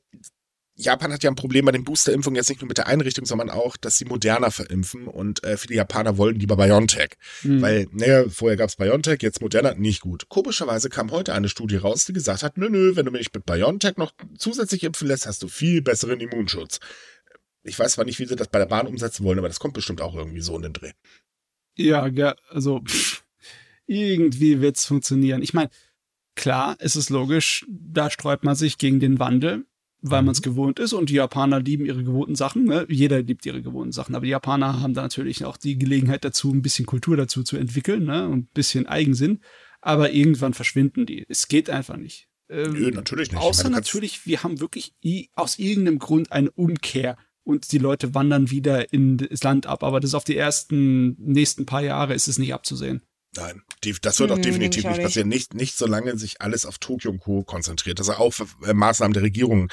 Japan 0.80 1.12
hat 1.12 1.24
ja 1.24 1.30
ein 1.30 1.36
Problem 1.36 1.66
bei 1.66 1.74
den 1.74 1.84
Boosterimpfungen 1.84 2.38
jetzt 2.38 2.48
nicht 2.48 2.62
nur 2.62 2.70
mit 2.70 2.78
der 2.78 2.88
Einrichtung, 2.88 3.26
sondern 3.26 3.50
auch, 3.50 3.76
dass 3.76 3.98
sie 3.98 4.06
moderner 4.06 4.50
verimpfen 4.50 5.08
und 5.08 5.44
äh, 5.44 5.58
viele 5.58 5.76
Japaner 5.76 6.18
wollen 6.18 6.40
lieber 6.40 6.56
BioNTech. 6.56 7.18
hm. 7.42 7.62
Weil, 7.62 7.88
naja, 7.92 8.30
vorher 8.30 8.56
gab's 8.56 8.78
BioNTech, 8.78 9.22
jetzt 9.22 9.42
Moderna, 9.42 9.74
nicht 9.74 10.00
gut. 10.00 10.30
Komischerweise 10.30 10.90
kam 10.90 11.12
heute 11.12 11.34
eine 11.34 11.50
Studie 11.50 11.76
raus, 11.76 12.06
die 12.06 12.14
gesagt 12.14 12.44
hat, 12.44 12.58
nö, 12.58 12.70
nö, 12.70 12.96
wenn 12.96 13.06
du 13.06 13.12
mich 13.12 13.28
mit 13.34 13.46
BioNTech 13.46 13.98
noch 13.98 14.14
zusätzlich 14.38 14.84
impfen 14.84 15.10
lässt, 15.10 15.28
hast 15.28 15.44
du 15.44 15.50
viel 15.50 15.82
besseren 15.82 16.22
Immunschutz. 16.22 16.80
Ich 17.64 17.78
weiß 17.78 17.94
zwar 17.94 18.06
nicht, 18.06 18.20
wie 18.20 18.26
sie 18.26 18.38
das 18.38 18.48
bei 18.48 18.60
der 18.60 18.66
Bahn 18.66 18.88
umsetzen 18.88 19.26
wollen, 19.26 19.38
aber 19.38 19.50
das 19.50 19.60
kommt 19.60 19.74
bestimmt 19.74 20.00
auch 20.00 20.16
irgendwie 20.16 20.42
so 20.42 20.56
in 20.56 20.62
den 20.62 20.74
Dreh. 20.74 20.92
Ja, 21.76 22.08
ja 22.08 22.36
also 22.50 22.80
pff, 22.80 23.26
irgendwie 23.86 24.62
wird's 24.62 24.86
funktionieren. 24.86 25.42
Ich 25.42 25.54
meine, 25.54 25.72
klar, 26.36 26.78
es 26.80 26.96
ist 26.96 27.10
logisch, 27.10 27.66
da 27.68 28.10
sträubt 28.10 28.46
man 28.46 28.56
sich 28.56 28.78
gegen 28.78 29.02
den 29.02 29.20
Wandel, 29.20 29.66
weil 30.02 30.22
man 30.22 30.32
es 30.32 30.42
gewohnt 30.42 30.80
ist 30.80 30.94
und 30.94 31.10
die 31.10 31.16
Japaner 31.16 31.60
lieben 31.60 31.86
ihre 31.86 32.04
gewohnten 32.04 32.36
Sachen. 32.36 32.66
Ne? 32.66 32.86
Jeder 32.90 33.22
liebt 33.22 33.46
ihre 33.46 33.62
gewohnten 33.62 33.92
Sachen, 33.92 34.16
aber 34.16 34.26
die 34.26 34.32
Japaner 34.32 34.82
haben 34.82 34.94
da 34.94 35.02
natürlich 35.02 35.44
auch 35.46 35.58
die 35.58 35.78
Gelegenheit 35.78 36.24
dazu, 36.24 36.52
ein 36.52 36.62
bisschen 36.62 36.86
Kultur 36.86 37.18
dazu 37.18 37.44
zu 37.44 37.58
entwickeln 37.58 38.06
ne? 38.06 38.28
und 38.28 38.40
ein 38.40 38.50
bisschen 38.54 38.88
Eigensinn. 38.88 39.42
Aber 39.82 40.12
irgendwann 40.12 40.54
verschwinden 40.54 41.06
die. 41.06 41.26
Es 41.28 41.48
geht 41.48 41.70
einfach 41.70 41.98
nicht. 41.98 42.28
Ähm, 42.50 42.74
Nö, 42.74 42.92
natürlich 42.92 43.32
nicht. 43.32 43.42
Außer 43.42 43.64
meine, 43.64 43.76
natürlich, 43.76 44.26
wir 44.26 44.44
haben 44.44 44.60
wirklich 44.60 44.94
aus 45.36 45.60
irgendeinem 45.60 46.00
Grund 46.00 46.32
eine 46.32 46.52
Umkehr 46.52 47.18
und 47.44 47.72
die 47.72 47.78
Leute 47.78 48.14
wandern 48.14 48.52
wieder 48.52 48.92
in 48.94 49.18
das 49.18 49.44
Land 49.44 49.66
ab. 49.66 49.84
Aber 49.84 50.00
das 50.00 50.14
auf 50.14 50.24
die 50.24 50.38
ersten 50.38 51.16
nächsten 51.20 51.66
paar 51.66 51.82
Jahre 51.82 52.14
ist 52.14 52.28
es 52.28 52.38
nicht 52.38 52.54
abzusehen. 52.54 53.02
Nein, 53.36 53.62
das 54.02 54.20
wird 54.20 54.32
auch 54.32 54.38
hm, 54.38 54.42
definitiv 54.42 54.86
nicht 54.86 55.02
passieren. 55.02 55.30
Nicht, 55.30 55.54
nicht 55.54 55.78
solange 55.78 56.18
sich 56.18 56.42
alles 56.42 56.66
auf 56.66 56.80
Tokio 56.80 57.12
und 57.12 57.20
Co. 57.20 57.44
konzentriert. 57.44 58.00
Also 58.00 58.14
auch 58.14 58.34
äh, 58.66 58.74
Maßnahmen 58.74 59.14
der 59.14 59.24
Regierung 59.24 59.70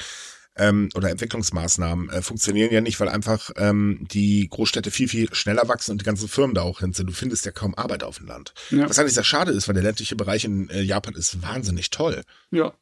ähm, 0.57 0.89
oder 0.95 1.09
Entwicklungsmaßnahmen 1.09 2.09
äh, 2.09 2.21
funktionieren 2.21 2.71
ja 2.71 2.81
nicht, 2.81 2.99
weil 2.99 3.09
einfach 3.09 3.51
ähm, 3.55 4.07
die 4.11 4.47
Großstädte 4.49 4.91
viel, 4.91 5.07
viel 5.07 5.33
schneller 5.33 5.67
wachsen 5.67 5.91
und 5.91 6.01
die 6.01 6.05
ganzen 6.05 6.27
Firmen 6.27 6.55
da 6.55 6.61
auch 6.61 6.79
hin 6.79 6.93
sind. 6.93 7.07
Du 7.07 7.13
findest 7.13 7.45
ja 7.45 7.51
kaum 7.51 7.75
Arbeit 7.75 8.03
auf 8.03 8.17
dem 8.17 8.27
Land. 8.27 8.53
Ja. 8.69 8.89
Was 8.89 8.99
eigentlich 8.99 9.13
sehr 9.13 9.23
schade 9.23 9.51
ist, 9.51 9.67
weil 9.67 9.75
der 9.75 9.83
ländliche 9.83 10.15
Bereich 10.15 10.45
in 10.45 10.69
äh, 10.69 10.81
Japan 10.81 11.15
ist 11.15 11.41
wahnsinnig 11.41 11.89
toll. 11.89 12.23
Ja. 12.51 12.73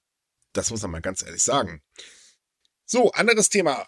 Das 0.54 0.72
muss 0.72 0.82
man 0.82 0.92
mal 0.92 1.02
ganz 1.02 1.24
ehrlich 1.24 1.44
sagen. 1.44 1.82
So, 2.86 3.12
anderes 3.12 3.50
Thema. 3.50 3.88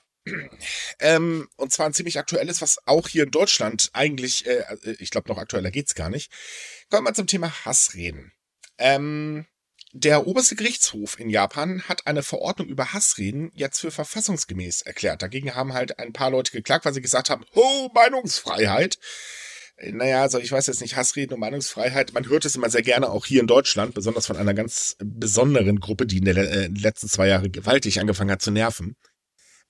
Ähm, 1.00 1.48
und 1.56 1.72
zwar 1.72 1.86
ein 1.88 1.94
ziemlich 1.94 2.20
aktuelles, 2.20 2.62
was 2.62 2.78
auch 2.86 3.08
hier 3.08 3.24
in 3.24 3.32
Deutschland 3.32 3.90
eigentlich, 3.94 4.46
äh, 4.46 4.64
ich 5.00 5.12
glaube, 5.12 5.30
noch 5.30 5.38
aktueller 5.38 5.72
geht's 5.72 5.96
gar 5.96 6.10
nicht. 6.10 6.32
Kommen 6.90 7.08
wir 7.08 7.14
zum 7.14 7.28
Thema 7.28 7.66
Hassreden. 7.66 8.32
Ähm, 8.78 9.46
der 9.94 10.28
oberste 10.28 10.56
Gerichtshof 10.56 11.20
in 11.20 11.30
Japan 11.30 11.82
hat 11.84 12.06
eine 12.06 12.22
Verordnung 12.22 12.68
über 12.68 12.94
Hassreden 12.94 13.52
jetzt 13.56 13.80
für 13.80 13.90
verfassungsgemäß 13.90 14.82
erklärt. 14.82 15.22
Dagegen 15.22 15.56
haben 15.56 15.74
halt 15.74 15.98
ein 15.98 16.14
paar 16.14 16.30
Leute 16.30 16.52
geklagt, 16.52 16.86
weil 16.86 16.94
sie 16.94 17.02
gesagt 17.02 17.30
haben, 17.30 17.46
oh, 17.54 17.90
Meinungsfreiheit. 17.94 19.00
Naja, 19.80 20.24
also 20.24 20.40
ich 20.40 20.52
weiß 20.52 20.68
jetzt 20.68 20.82
nicht, 20.82 20.96
Hassreden 20.96 21.36
und 21.36 21.40
Meinungsfreiheit, 21.40 22.14
man 22.14 22.28
hört 22.28 22.46
es 22.46 22.56
immer 22.56 22.70
sehr 22.70 22.82
gerne 22.82 23.10
auch 23.10 23.26
hier 23.26 23.42
in 23.42 23.48
Deutschland, 23.48 23.94
besonders 23.94 24.26
von 24.26 24.36
einer 24.36 24.56
ganz 24.56 24.98
besonderen 25.00 25.80
Gruppe, 25.80 26.08
die 26.08 26.18
in 26.18 26.26
den 26.26 26.38
äh, 26.38 26.68
letzten 26.68 27.08
zwei 27.08 27.28
Jahren 27.28 27.52
gewaltig 27.52 28.00
angefangen 28.00 28.32
hat 28.32 28.42
zu 28.42 28.52
nerven 28.52 28.96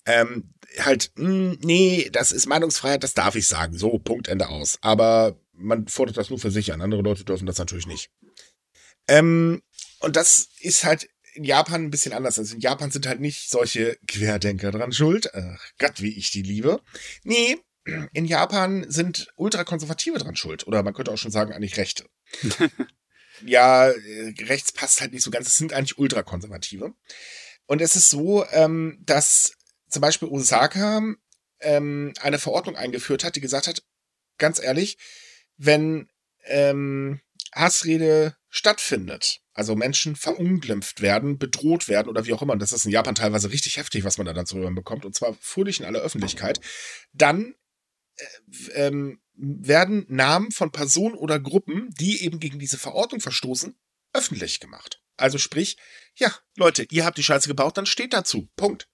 ähm, 0.07 0.53
halt, 0.79 1.11
mh, 1.15 1.27
hm, 1.27 1.59
nee, 1.61 2.09
das 2.11 2.31
ist 2.31 2.47
Meinungsfreiheit, 2.47 3.03
das 3.03 3.13
darf 3.13 3.35
ich 3.35 3.47
sagen. 3.47 3.77
So, 3.77 3.99
Punkt, 3.99 4.27
Ende 4.27 4.47
aus. 4.49 4.79
Aber 4.81 5.39
man 5.53 5.87
fordert 5.87 6.17
das 6.17 6.29
nur 6.29 6.39
für 6.39 6.51
sich 6.51 6.73
an. 6.73 6.81
Andere 6.81 7.01
Leute 7.01 7.25
dürfen 7.25 7.45
das 7.45 7.57
natürlich 7.57 7.87
nicht. 7.87 8.09
Ähm, 9.07 9.61
und 9.99 10.15
das 10.15 10.49
ist 10.59 10.85
halt 10.85 11.09
in 11.33 11.43
Japan 11.43 11.83
ein 11.83 11.91
bisschen 11.91 12.13
anders. 12.13 12.39
Also 12.39 12.55
in 12.55 12.61
Japan 12.61 12.89
sind 12.89 13.05
halt 13.05 13.19
nicht 13.19 13.49
solche 13.49 13.97
Querdenker 14.07 14.71
dran 14.71 14.91
schuld. 14.91 15.29
Ach 15.33 15.71
Gott, 15.77 16.01
wie 16.01 16.17
ich 16.17 16.31
die 16.31 16.41
liebe. 16.41 16.81
Nee, 17.23 17.57
in 18.13 18.25
Japan 18.25 18.85
sind 18.89 19.27
Ultrakonservative 19.35 20.19
dran 20.19 20.35
schuld. 20.35 20.67
Oder 20.67 20.83
man 20.83 20.93
könnte 20.93 21.11
auch 21.11 21.17
schon 21.17 21.31
sagen, 21.31 21.53
eigentlich 21.53 21.77
Rechte. 21.77 22.05
ja, 23.45 23.89
äh, 23.89 24.33
rechts 24.41 24.71
passt 24.71 25.01
halt 25.01 25.13
nicht 25.13 25.23
so 25.23 25.31
ganz. 25.31 25.47
Es 25.47 25.57
sind 25.57 25.73
eigentlich 25.73 25.97
Ultrakonservative. 25.97 26.93
Und 27.65 27.81
es 27.81 27.95
ist 27.95 28.09
so, 28.09 28.45
ähm, 28.51 28.97
dass 29.01 29.56
zum 29.89 30.01
Beispiel 30.01 30.27
Osaka 30.27 31.01
ähm, 31.59 32.13
eine 32.19 32.39
Verordnung 32.39 32.75
eingeführt 32.75 33.23
hat, 33.23 33.35
die 33.35 33.41
gesagt 33.41 33.67
hat, 33.67 33.83
ganz 34.37 34.59
ehrlich, 34.59 34.97
wenn 35.57 36.09
ähm, 36.45 37.21
Hassrede 37.53 38.35
stattfindet, 38.49 39.41
also 39.53 39.75
Menschen 39.75 40.15
verunglimpft 40.15 41.01
werden, 41.01 41.37
bedroht 41.37 41.87
werden 41.87 42.09
oder 42.09 42.25
wie 42.25 42.33
auch 42.33 42.41
immer, 42.41 42.53
und 42.53 42.61
das 42.61 42.73
ist 42.73 42.85
in 42.85 42.91
Japan 42.91 43.15
teilweise 43.15 43.51
richtig 43.51 43.77
heftig, 43.77 44.03
was 44.03 44.17
man 44.17 44.25
da 44.25 44.33
dann 44.33 44.45
zu 44.45 44.57
hören 44.57 44.75
bekommt, 44.75 45.05
und 45.05 45.15
zwar 45.15 45.35
fröhlich 45.39 45.79
in 45.79 45.85
aller 45.85 45.99
Öffentlichkeit, 45.99 46.59
dann 47.13 47.55
äh, 48.15 48.87
ähm, 48.87 49.21
werden 49.33 50.05
Namen 50.09 50.51
von 50.51 50.71
Personen 50.71 51.15
oder 51.15 51.39
Gruppen, 51.39 51.89
die 51.99 52.23
eben 52.23 52.39
gegen 52.39 52.59
diese 52.59 52.77
Verordnung 52.77 53.21
verstoßen, 53.21 53.77
öffentlich 54.13 54.59
gemacht. 54.59 55.01
Also 55.15 55.37
sprich, 55.37 55.77
ja, 56.15 56.33
Leute, 56.55 56.85
ihr 56.89 57.05
habt 57.05 57.17
die 57.17 57.23
Scheiße 57.23 57.47
gebaut, 57.47 57.77
dann 57.77 57.85
steht 57.85 58.13
dazu. 58.13 58.49
Punkt. 58.55 58.87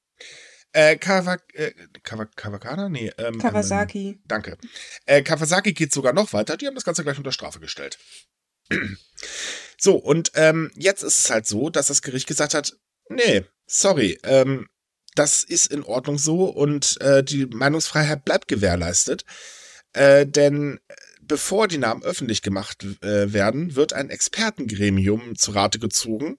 Äh, 0.74 0.98
Kawa, 0.98 1.38
äh, 1.54 1.72
Kawa, 2.02 2.26
Kawakana? 2.26 2.90
Nee. 2.90 3.12
Ähm, 3.18 3.38
Kawasaki. 3.38 4.10
Ähm, 4.10 4.20
danke. 4.26 4.58
Äh, 5.06 5.22
Kawasaki 5.22 5.74
geht 5.74 5.94
sogar 5.94 6.14
noch 6.14 6.34
weiter. 6.34 6.58
Die 6.58 6.68
haben 6.68 6.76
das 6.76 6.84
Ganze 6.84 7.04
gleich 7.04 7.18
unter 7.18 7.32
Strafe 7.32 7.60
gestellt. 7.60 8.00
so, 9.78 9.96
und 9.96 10.32
ähm, 10.34 10.72
jetzt 10.76 11.04
ist 11.04 11.26
es 11.26 11.30
halt 11.30 11.46
so, 11.46 11.70
dass 11.70 11.88
das 11.88 12.02
Gericht 12.02 12.28
gesagt 12.28 12.56
hat, 12.56 12.76
nee, 13.10 13.46
sorry, 13.68 14.20
ähm, 14.24 14.68
das 15.16 15.44
ist 15.44 15.72
in 15.72 15.84
Ordnung 15.84 16.18
so 16.18 16.46
und 16.46 17.00
äh, 17.02 17.24
die 17.24 17.46
Meinungsfreiheit 17.46 18.26
bleibt 18.26 18.48
gewährleistet. 18.48 19.26
Äh, 19.94 20.26
denn 20.26 20.80
bevor 21.28 21.68
die 21.68 21.78
Namen 21.78 22.04
öffentlich 22.04 22.42
gemacht 22.42 22.86
äh, 23.02 23.34
werden, 23.34 23.76
wird 23.76 23.94
ein 23.94 24.10
Expertengremium 24.10 25.36
zu 25.36 25.52
Rate 25.52 25.80
gezogen, 25.80 26.38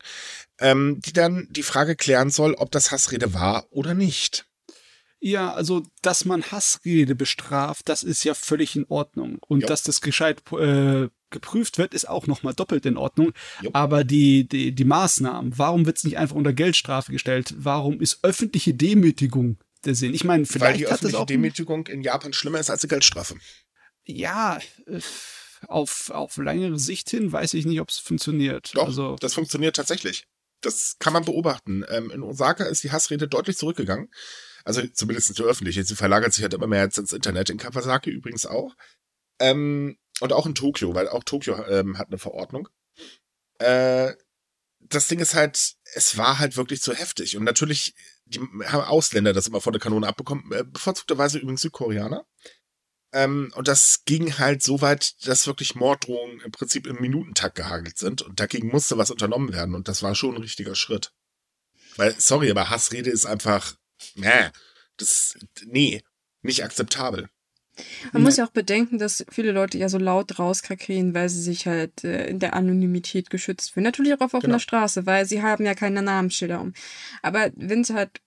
ähm, 0.59 1.01
die 1.05 1.13
dann 1.13 1.49
die 1.51 1.63
Frage 1.63 1.97
klären 1.97 2.31
soll, 2.31 2.55
ob 2.55 2.71
das 2.71 2.91
Hassrede 2.91 3.35
war 3.35 3.67
oder 3.71 3.95
nicht. 3.95 4.47
Ja, 5.27 5.55
also, 5.55 5.83
dass 6.03 6.27
man 6.27 6.43
Hassrede 6.43 7.15
bestraft, 7.15 7.89
das 7.89 8.03
ist 8.03 8.25
ja 8.25 8.35
völlig 8.35 8.77
in 8.77 8.85
Ordnung. 8.89 9.39
Und 9.49 9.63
jo. 9.63 9.67
dass 9.67 9.83
das 9.83 10.03
gescheit 10.03 10.43
äh, 10.53 11.09
geprüft 11.31 11.79
wird, 11.79 11.95
ist 11.95 12.09
auch 12.09 12.27
nochmal 12.27 12.53
doppelt 12.53 12.85
in 12.85 12.99
Ordnung. 12.99 13.33
Jo. 13.63 13.71
Aber 13.73 14.05
die, 14.05 14.47
die, 14.47 14.75
die 14.75 14.85
Maßnahmen, 14.85 15.59
warum 15.59 15.87
wird 15.87 15.97
es 15.97 16.05
nicht 16.05 16.19
einfach 16.19 16.37
unter 16.37 16.53
Geldstrafe 16.53 17.11
gestellt? 17.11 17.55
Warum 17.57 18.03
ist 18.03 18.19
öffentliche 18.23 18.75
Demütigung 18.75 19.57
der 19.87 19.95
Sinn? 19.95 20.13
Ich 20.13 20.25
meine, 20.25 20.45
vielleicht 20.45 20.73
Weil 20.73 20.77
die 20.79 20.85
hat 20.85 20.93
öffentliche 20.93 21.13
das 21.13 21.23
auch 21.23 21.27
Demütigung 21.27 21.87
in 21.87 22.03
Japan 22.03 22.35
schlimmer 22.35 22.61
ist 22.61 22.69
als 22.69 22.83
die 22.83 22.89
Geldstrafe. 22.89 23.37
Ja, 24.07 24.59
auf, 25.69 26.11
auf 26.11 26.37
längere 26.37 26.79
Sicht 26.79 27.11
hin 27.11 27.33
weiß 27.33 27.55
ich 27.55 27.67
nicht, 27.67 27.81
ob 27.81 27.89
es 27.89 27.99
funktioniert. 27.99 28.73
Doch, 28.75 28.87
also, 28.87 29.17
das 29.17 29.35
funktioniert 29.35 29.77
tatsächlich 29.77 30.27
das 30.65 30.97
kann 30.99 31.13
man 31.13 31.25
beobachten. 31.25 31.85
Ähm, 31.89 32.11
in 32.11 32.23
Osaka 32.23 32.65
ist 32.65 32.83
die 32.85 32.93
Hassrede 32.93 33.29
deutlich 33.29 33.57
zurückgegangen. 33.57 34.11
Also 34.65 34.83
zumindest 34.93 35.35
zur 35.35 35.47
öffentliche. 35.47 35.85
Sie 35.85 35.95
verlagert 35.95 36.33
sich 36.33 36.43
halt 36.43 36.55
immer 36.55 36.67
mehr 36.67 36.83
jetzt 36.83 36.99
ins 36.99 37.13
Internet. 37.13 37.51
In 37.51 37.59
Kawasaki 37.59 38.11
übrigens 38.11 38.47
auch. 38.47 38.75
Ähm, 39.39 39.99
und 40.21 40.33
auch 40.33 40.47
in 40.47 40.55
Tokio, 40.55 40.95
weil 40.95 41.09
auch 41.09 41.25
Tokio 41.25 41.65
ähm, 41.67 41.99
hat 41.99 42.09
eine 42.09 42.19
Verordnung. 42.19 42.69
Äh, 43.59 44.13
das 44.81 45.09
Ding 45.09 45.19
ist 45.19 45.35
halt, 45.35 45.75
es 45.95 46.17
war 46.17 46.39
halt 46.39 46.57
wirklich 46.57 46.83
zu 46.83 46.95
heftig. 46.95 47.37
Und 47.37 47.45
natürlich 47.45 47.95
die, 48.27 48.39
haben 48.39 48.85
Ausländer 48.85 49.33
das 49.33 49.47
immer 49.47 49.61
vor 49.61 49.73
der 49.73 49.81
Kanone 49.81 50.07
abbekommen. 50.07 50.51
Äh, 50.53 50.65
bevorzugterweise 50.65 51.39
übrigens 51.39 51.63
Südkoreaner. 51.63 52.25
Ähm, 53.15 53.53
und 53.55 53.69
das 53.69 54.05
ging 54.05 54.39
halt 54.39 54.63
so 54.63 54.81
weit, 54.81 55.25
dass 55.27 55.47
wirklich 55.47 55.77
Morddrohungen 55.77 56.41
im 56.41 56.51
Prinzip 56.51 56.87
im 56.87 57.01
Minutentakt 57.01 57.55
gehagelt 57.55 57.97
sind. 57.97 58.23
Und 58.23 58.41
dagegen 58.41 58.69
musste 58.69 58.99
was 58.99 59.13
unternommen 59.13 59.53
werden. 59.53 59.77
Und 59.77 59.87
das 59.87 60.03
war 60.03 60.17
schon 60.17 60.35
ein 60.35 60.43
richtiger 60.43 60.75
Schritt. 60.75 61.13
Weil, 61.97 62.15
sorry, 62.19 62.51
aber 62.51 62.71
Hassrede 62.71 63.11
ist 63.11 63.25
einfach, 63.25 63.77
nee, 64.17 64.51
das, 64.97 65.39
nee, 65.65 66.03
nicht 66.43 66.65
akzeptabel. 66.65 67.29
Man 68.13 68.23
muss 68.23 68.37
ja 68.37 68.47
auch 68.47 68.51
bedenken, 68.51 68.99
dass 68.99 69.25
viele 69.31 69.53
Leute 69.53 69.79
ja 69.79 69.89
so 69.89 69.99
laut 69.99 70.39
rauskrakrieren, 70.39 71.15
weil 71.15 71.29
sie 71.29 71.43
sich 71.43 71.67
halt 71.67 72.05
äh, 72.05 72.27
in 72.27 72.39
der 72.39 72.55
Anonymität 72.55 73.31
geschützt 73.31 73.73
fühlen. 73.73 73.85
Natürlich 73.85 74.15
auch 74.15 74.21
auf 74.21 74.35
offener 74.35 74.55
genau. 74.55 74.59
Straße, 74.59 75.07
weil 75.07 75.27
sie 75.27 75.43
haben 75.43 75.65
ja 75.65 75.75
keine 75.75 76.03
Namensschilder 76.03 76.61
um. 76.61 76.73
Aber 77.23 77.51
wenn 77.55 77.83
sie 77.85 77.95
halt 77.95 78.21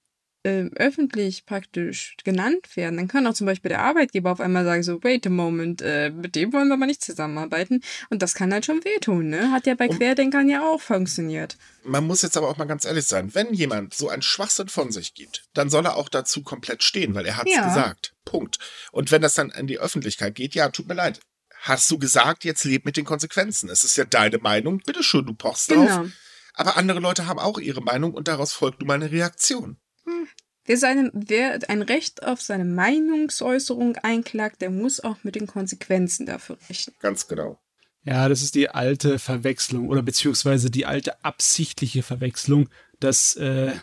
äh, 0.48 0.70
öffentlich 0.76 1.46
praktisch 1.46 2.16
genannt 2.24 2.76
werden, 2.76 2.96
dann 2.96 3.08
kann 3.08 3.28
auch 3.28 3.34
zum 3.34 3.46
Beispiel 3.46 3.70
der 3.70 3.82
Arbeitgeber 3.82 4.32
auf 4.32 4.40
einmal 4.40 4.64
sagen, 4.64 4.82
so, 4.82 5.04
wait 5.04 5.28
a 5.28 5.30
moment, 5.30 5.82
äh, 5.82 6.10
mit 6.10 6.36
dem 6.36 6.54
wollen 6.54 6.70
wir 6.70 6.78
mal 6.78 6.86
nicht 6.86 7.04
zusammenarbeiten. 7.04 7.82
Und 8.10 8.22
das 8.22 8.34
kann 8.34 8.54
halt 8.54 8.66
schon 8.66 8.84
wehtun, 8.86 9.28
ne? 9.28 9.52
Hat 9.52 9.68
ja 9.68 9.76
bei 9.76 9.90
Und 9.90 9.98
Querdenkern 9.98 10.50
ja 10.50 10.66
auch 10.66 10.80
funktioniert. 10.80 11.58
Man 11.84 12.08
muss 12.08 12.22
jetzt 12.22 12.38
aber 12.38 12.50
auch 12.50 12.58
mal 12.58 12.66
ganz 12.66 12.86
ehrlich 12.86 13.06
sein, 13.06 13.36
wenn 13.36 13.54
jemand 13.54 13.94
so 13.94 14.10
einen 14.10 14.22
Schwachsinn 14.22 14.70
von 14.70 14.92
sich 14.92 15.14
gibt, 15.14 15.44
dann 15.54 15.70
soll 15.70 15.86
er 15.86 15.98
auch 15.98 16.10
dazu 16.10 16.44
komplett 16.44 16.84
stehen, 16.84 17.14
weil 17.14 17.26
er 17.26 17.38
hat's 17.38 17.54
ja. 17.54 17.68
gesagt. 17.68 18.14
Punkt. 18.24 18.60
Und 18.92 19.12
wenn 19.12 19.22
das 19.22 19.34
dann 19.34 19.50
in 19.52 19.68
die 19.68 19.80
Öffentlichkeit 19.80 20.36
geht, 20.36 20.56
ja, 20.56 20.70
tut 20.70 20.88
mir 20.88 20.94
leid. 20.94 21.20
Hast 21.62 21.92
du 21.92 21.98
gesagt, 21.98 22.46
jetzt 22.46 22.64
leb 22.64 22.86
mit 22.86 22.96
den 22.98 23.06
Konsequenzen. 23.06 23.70
Es 23.70 23.84
ist 23.84 23.98
ja 23.98 24.06
deine 24.06 24.38
Meinung, 24.38 24.80
bitteschön, 24.86 25.26
du 25.26 25.34
pochst 25.34 25.70
genau. 25.70 25.86
drauf. 25.86 26.10
Aber 26.54 26.76
andere 26.78 27.00
Leute 27.00 27.28
haben 27.28 27.40
auch 27.40 27.60
ihre 27.60 27.82
Meinung 27.82 28.14
und 28.14 28.28
daraus 28.28 28.54
folgt 28.54 28.80
nun 28.80 28.88
mal 28.88 28.96
eine 28.96 29.12
Reaktion. 29.12 29.78
Hm. 30.06 30.28
Wer, 30.68 30.78
seine, 30.78 31.10
wer 31.14 31.60
ein 31.70 31.82
Recht 31.82 32.24
auf 32.24 32.42
seine 32.42 32.66
Meinungsäußerung 32.66 33.96
einklagt, 33.98 34.62
der 34.62 34.70
muss 34.70 35.00
auch 35.00 35.18
mit 35.24 35.36
den 35.36 35.48
Konsequenzen 35.48 36.26
dafür 36.26 36.58
rechnen. 36.70 36.96
Ganz 37.02 37.28
genau. 37.28 37.58
Ja, 38.04 38.30
das 38.30 38.42
ist 38.42 38.56
die 38.56 38.70
alte 38.70 39.18
Verwechslung 39.20 39.90
oder 39.90 40.02
beziehungsweise 40.02 40.70
die 40.70 40.86
alte 40.86 41.26
absichtliche 41.26 42.04
Verwechslung. 42.04 42.70
dass 43.00 43.36
äh, 43.36 43.74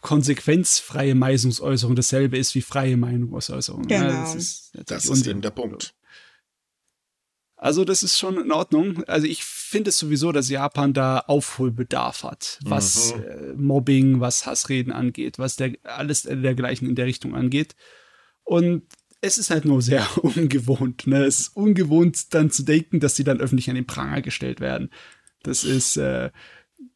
konsequenzfreie 0.00 1.14
Meinungsäußerung 1.14 1.94
dasselbe 1.94 2.36
ist 2.36 2.54
wie 2.54 2.62
freie 2.62 2.96
Meinungsäußerung. 2.96 3.86
Genau. 3.86 4.04
Ja, 4.04 4.20
das 4.22 4.34
ist, 4.34 4.72
das 4.86 5.06
ist 5.06 5.26
eben 5.26 5.40
der 5.40 5.50
Punkt. 5.50 5.94
Also 7.62 7.84
das 7.84 8.02
ist 8.02 8.18
schon 8.18 8.40
in 8.40 8.52
Ordnung. 8.52 9.04
Also 9.04 9.26
ich 9.26 9.44
finde 9.44 9.90
es 9.90 9.98
sowieso, 9.98 10.32
dass 10.32 10.48
Japan 10.48 10.94
da 10.94 11.18
Aufholbedarf 11.18 12.22
hat, 12.22 12.58
was 12.64 13.14
mhm. 13.14 13.22
äh, 13.22 13.52
Mobbing, 13.52 14.20
was 14.20 14.46
Hassreden 14.46 14.94
angeht, 14.94 15.38
was 15.38 15.56
der 15.56 15.74
alles 15.84 16.22
dergleichen 16.22 16.88
in 16.88 16.94
der 16.94 17.04
Richtung 17.04 17.34
angeht. 17.34 17.76
Und 18.44 18.84
es 19.20 19.36
ist 19.36 19.50
halt 19.50 19.66
nur 19.66 19.82
sehr 19.82 20.06
ungewohnt. 20.24 21.06
Ne? 21.06 21.26
Es 21.26 21.40
ist 21.40 21.56
ungewohnt, 21.56 22.32
dann 22.32 22.50
zu 22.50 22.62
denken, 22.62 22.98
dass 22.98 23.14
sie 23.14 23.24
dann 23.24 23.42
öffentlich 23.42 23.68
an 23.68 23.76
den 23.76 23.86
Pranger 23.86 24.22
gestellt 24.22 24.60
werden. 24.60 24.88
Das 25.42 25.62
ist 25.62 25.98
äh, 25.98 26.30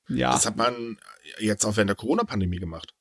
ja. 0.08 0.32
Das 0.32 0.46
hat 0.46 0.56
man 0.56 0.98
jetzt 1.40 1.66
auch 1.66 1.76
während 1.76 1.90
der 1.90 1.96
Corona-Pandemie 1.96 2.58
gemacht. 2.58 2.94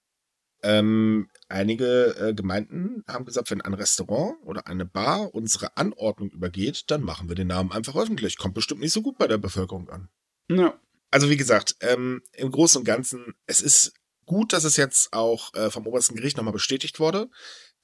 Ähm, 0.64 1.30
einige 1.54 2.16
äh, 2.18 2.34
Gemeinden 2.34 3.04
haben 3.08 3.26
gesagt, 3.26 3.52
wenn 3.52 3.62
ein 3.62 3.74
Restaurant 3.74 4.36
oder 4.44 4.68
eine 4.68 4.86
Bar 4.86 5.34
unsere 5.34 5.78
Anordnung 5.78 6.32
übergeht, 6.32 6.86
dann 6.88 7.04
machen 7.04 7.30
wir 7.30 7.36
den 7.36 7.48
Namen 7.48 7.72
einfach 7.72 7.96
öffentlich. 7.96 8.38
Kommt 8.38 8.56
bestimmt 8.56 8.82
nicht 8.82 8.92
so 8.92 9.02
gut 9.02 9.18
bei 9.18 9.28
der 9.28 9.38
Bevölkerung 9.38 9.90
an. 9.90 10.10
Ja. 10.50 10.78
Also 11.12 11.30
wie 11.30 11.38
gesagt, 11.38 11.76
ähm, 11.82 12.24
im 12.34 12.52
Großen 12.52 12.80
und 12.80 12.86
Ganzen, 12.86 13.36
es 13.46 13.62
ist 13.62 13.94
gut, 14.26 14.52
dass 14.52 14.64
es 14.64 14.78
jetzt 14.78 15.14
auch 15.14 15.54
äh, 15.54 15.70
vom 15.70 15.86
obersten 15.86 16.16
Gericht 16.16 16.38
nochmal 16.38 16.54
bestätigt 16.54 17.00
wurde. 17.00 17.30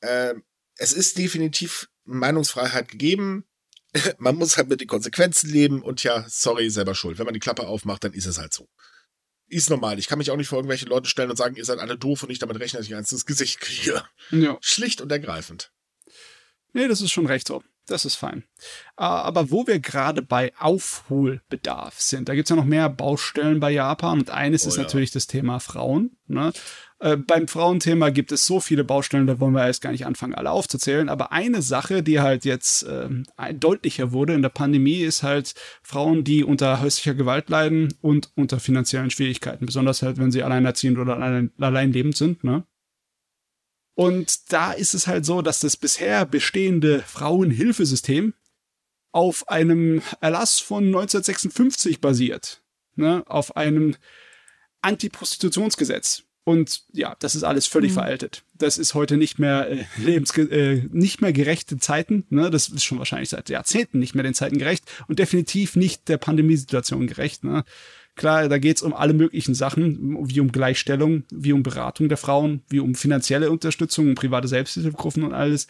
Äh, 0.02 0.34
es 0.76 0.92
ist 0.94 1.18
definitiv 1.18 1.90
Meinungsfreiheit 2.06 2.88
gegeben. 2.90 3.46
Man 4.18 4.36
muss 4.36 4.58
halt 4.58 4.70
mit 4.70 4.82
den 4.82 4.88
Konsequenzen 4.88 5.50
leben 5.50 5.84
und 5.84 6.04
ja, 6.04 6.26
sorry, 6.28 6.70
selber 6.72 6.96
schuld. 6.96 7.20
Wenn 7.20 7.26
man 7.26 7.34
die 7.34 7.40
Klappe 7.40 7.68
aufmacht, 7.68 8.04
dann 8.04 8.14
ist 8.14 8.26
es 8.26 8.40
halt 8.40 8.54
so 8.54 8.68
ist 9.50 9.70
normal. 9.70 10.00
Ich 10.00 10.08
kann 10.08 10.18
mich 10.18 10.32
auch 10.32 10.38
nicht 10.38 10.48
vor 10.48 10.60
irgendwelche 10.60 10.86
Leute 10.86 11.10
stellen 11.10 11.30
und 11.30 11.36
sagen, 11.36 11.56
ihr 11.56 11.66
seid 11.66 11.80
alle 11.80 11.98
doof 11.98 12.24
und 12.24 12.30
nicht 12.30 12.42
damit 12.42 12.60
rechnen, 12.60 12.80
dass 12.80 12.88
ich 12.88 12.96
eins 12.96 13.12
ins 13.12 13.26
Gesicht 13.26 13.60
kriege. 13.60 14.04
Ja. 14.32 14.58
Schlicht 14.62 15.02
und 15.02 15.12
ergreifend. 15.12 15.72
Nee, 16.74 16.88
das 16.88 17.02
ist 17.02 17.12
schon 17.12 17.26
recht 17.26 17.48
so. 17.48 17.64
Das 17.88 18.06
ist 18.06 18.16
fein. 18.16 18.44
Ah, 18.96 19.22
aber 19.24 19.50
wo 19.50 19.66
wir 19.66 19.80
gerade 19.80 20.22
bei 20.22 20.54
Aufholbedarf 20.58 22.00
sind, 22.00 22.30
da 22.30 22.36
gibt 22.36 22.46
es 22.46 22.50
ja 22.52 22.56
noch 22.56 22.66
mehr 22.66 22.88
Baustellen 22.88 23.60
bei 23.60 23.72
Japan 23.72 24.20
und 24.20 24.30
eines 24.30 24.66
oh, 24.66 24.70
ist 24.70 24.78
ja. 24.78 24.84
natürlich 24.84 25.10
das 25.10 25.26
Thema 25.26 25.60
Frauen. 25.60 26.16
Ne? 26.28 26.54
Äh, 27.00 27.16
beim 27.16 27.48
Frauenthema 27.48 28.10
gibt 28.10 28.32
es 28.34 28.46
so 28.46 28.60
viele 28.60 28.84
Baustellen, 28.84 29.26
da 29.26 29.40
wollen 29.40 29.54
wir 29.54 29.66
erst 29.66 29.82
gar 29.82 29.92
nicht 29.92 30.06
anfangen, 30.06 30.36
alle 30.36 30.52
aufzuzählen. 30.52 31.08
Aber 31.08 31.32
eine 31.32 31.62
Sache, 31.62 32.04
die 32.04 32.20
halt 32.20 32.44
jetzt 32.44 32.84
äh, 32.84 33.10
deutlicher 33.54 34.12
wurde 34.12 34.34
in 34.34 34.42
der 34.42 34.50
Pandemie, 34.50 35.00
ist 35.00 35.24
halt 35.24 35.56
Frauen, 35.82 36.24
die 36.26 36.44
unter 36.44 36.82
häuslicher 36.82 37.14
Gewalt 37.14 37.50
leiden 37.50 37.94
und 38.02 38.32
unter 38.36 38.60
finanziellen 38.60 39.12
Schwierigkeiten. 39.12 39.66
Besonders 39.66 40.02
halt, 40.02 40.18
wenn 40.18 40.32
sie 40.32 40.44
alleinerziehend 40.44 40.98
oder 40.98 41.18
allein, 41.18 41.94
lebend 41.94 42.18
sind. 42.18 42.44
Ne? 42.44 42.66
Und 43.96 44.52
da 44.52 44.74
ist 44.74 44.94
es 44.94 45.08
halt 45.08 45.26
so, 45.26 45.42
dass 45.42 45.62
das 45.62 45.78
bisher 45.78 46.26
bestehende 46.26 47.00
Frauenhilfesystem 47.00 48.34
auf 49.12 49.48
einem 49.48 50.02
Erlass 50.20 50.60
von 50.60 50.86
1956 50.86 52.02
basiert. 52.02 52.62
Ne? 52.96 53.24
Auf 53.26 53.56
einem 53.56 53.96
Antiprostitutionsgesetz. 54.82 56.24
Und 56.50 56.82
ja, 56.94 57.16
das 57.20 57.36
ist 57.36 57.44
alles 57.44 57.68
völlig 57.68 57.92
mhm. 57.92 57.96
veraltet. 57.96 58.44
Das 58.58 58.80
ist 58.80 58.96
heute 58.96 59.18
nicht 59.18 59.38
mehr 59.38 59.70
äh, 59.70 59.86
lebens 60.04 60.36
äh, 60.36 60.82
nicht 60.92 61.22
mehr 61.22 61.32
gerechte 61.32 61.78
Zeiten. 61.78 62.26
Ne? 62.32 62.50
Das 62.50 62.70
ist 62.70 62.84
schon 62.84 62.98
wahrscheinlich 62.98 63.30
seit 63.30 63.50
Jahrzehnten 63.50 64.00
nicht 64.00 64.16
mehr 64.16 64.24
den 64.24 64.34
Zeiten 64.34 64.58
gerecht 64.58 64.84
und 65.08 65.20
definitiv 65.20 65.76
nicht 65.76 66.10
der 66.10 66.18
Pandemiesituation 66.18 67.06
gerecht. 67.06 67.44
Ne? 67.44 67.66
Klar, 68.16 68.50
da 68.50 68.58
geht's 68.58 68.82
um 68.82 68.96
alle 68.96 69.14
möglichen 69.14 69.54
Sachen, 69.54 70.28
wie 70.28 70.40
um 70.40 70.52
Gleichstellung, 70.52 71.22
wie 71.30 71.54
um 71.54 71.62
Beratung 71.62 72.10
der 72.10 72.18
Frauen, 72.18 72.64
wie 72.68 72.80
um 72.80 72.96
finanzielle 72.96 73.52
Unterstützung, 73.52 74.08
um 74.08 74.16
private 74.16 74.48
Selbsthilfegruppen 74.48 75.24
und 75.24 75.36
alles. 75.36 75.68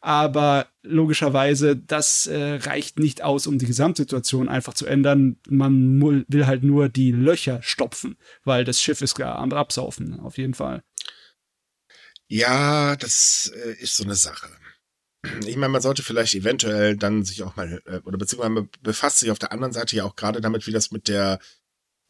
Aber 0.00 0.68
logischerweise, 0.82 1.76
das 1.76 2.26
äh, 2.26 2.54
reicht 2.54 2.98
nicht 2.98 3.22
aus, 3.22 3.46
um 3.46 3.58
die 3.58 3.66
Gesamtsituation 3.66 4.48
einfach 4.48 4.72
zu 4.72 4.86
ändern. 4.86 5.36
Man 5.48 6.00
will 6.28 6.46
halt 6.46 6.62
nur 6.62 6.88
die 6.88 7.12
Löcher 7.12 7.62
stopfen, 7.62 8.16
weil 8.44 8.64
das 8.64 8.80
Schiff 8.80 9.02
ist 9.02 9.14
klar 9.14 9.36
am 9.36 9.52
Absaufen, 9.52 10.18
auf 10.20 10.38
jeden 10.38 10.54
Fall. 10.54 10.82
Ja, 12.28 12.96
das 12.96 13.52
äh, 13.54 13.72
ist 13.72 13.96
so 13.96 14.04
eine 14.04 14.14
Sache. 14.14 14.48
Ich 15.44 15.56
meine, 15.56 15.72
man 15.72 15.82
sollte 15.82 16.02
vielleicht 16.02 16.34
eventuell 16.34 16.96
dann 16.96 17.24
sich 17.24 17.42
auch 17.42 17.56
mal, 17.56 17.82
äh, 17.84 17.98
oder 18.04 18.16
beziehungsweise 18.16 18.54
man 18.54 18.70
befasst 18.80 19.18
sich 19.18 19.30
auf 19.30 19.38
der 19.38 19.52
anderen 19.52 19.74
Seite 19.74 19.96
ja 19.96 20.04
auch 20.04 20.16
gerade 20.16 20.40
damit, 20.40 20.66
wie 20.66 20.72
das 20.72 20.92
mit 20.92 21.08
der 21.08 21.40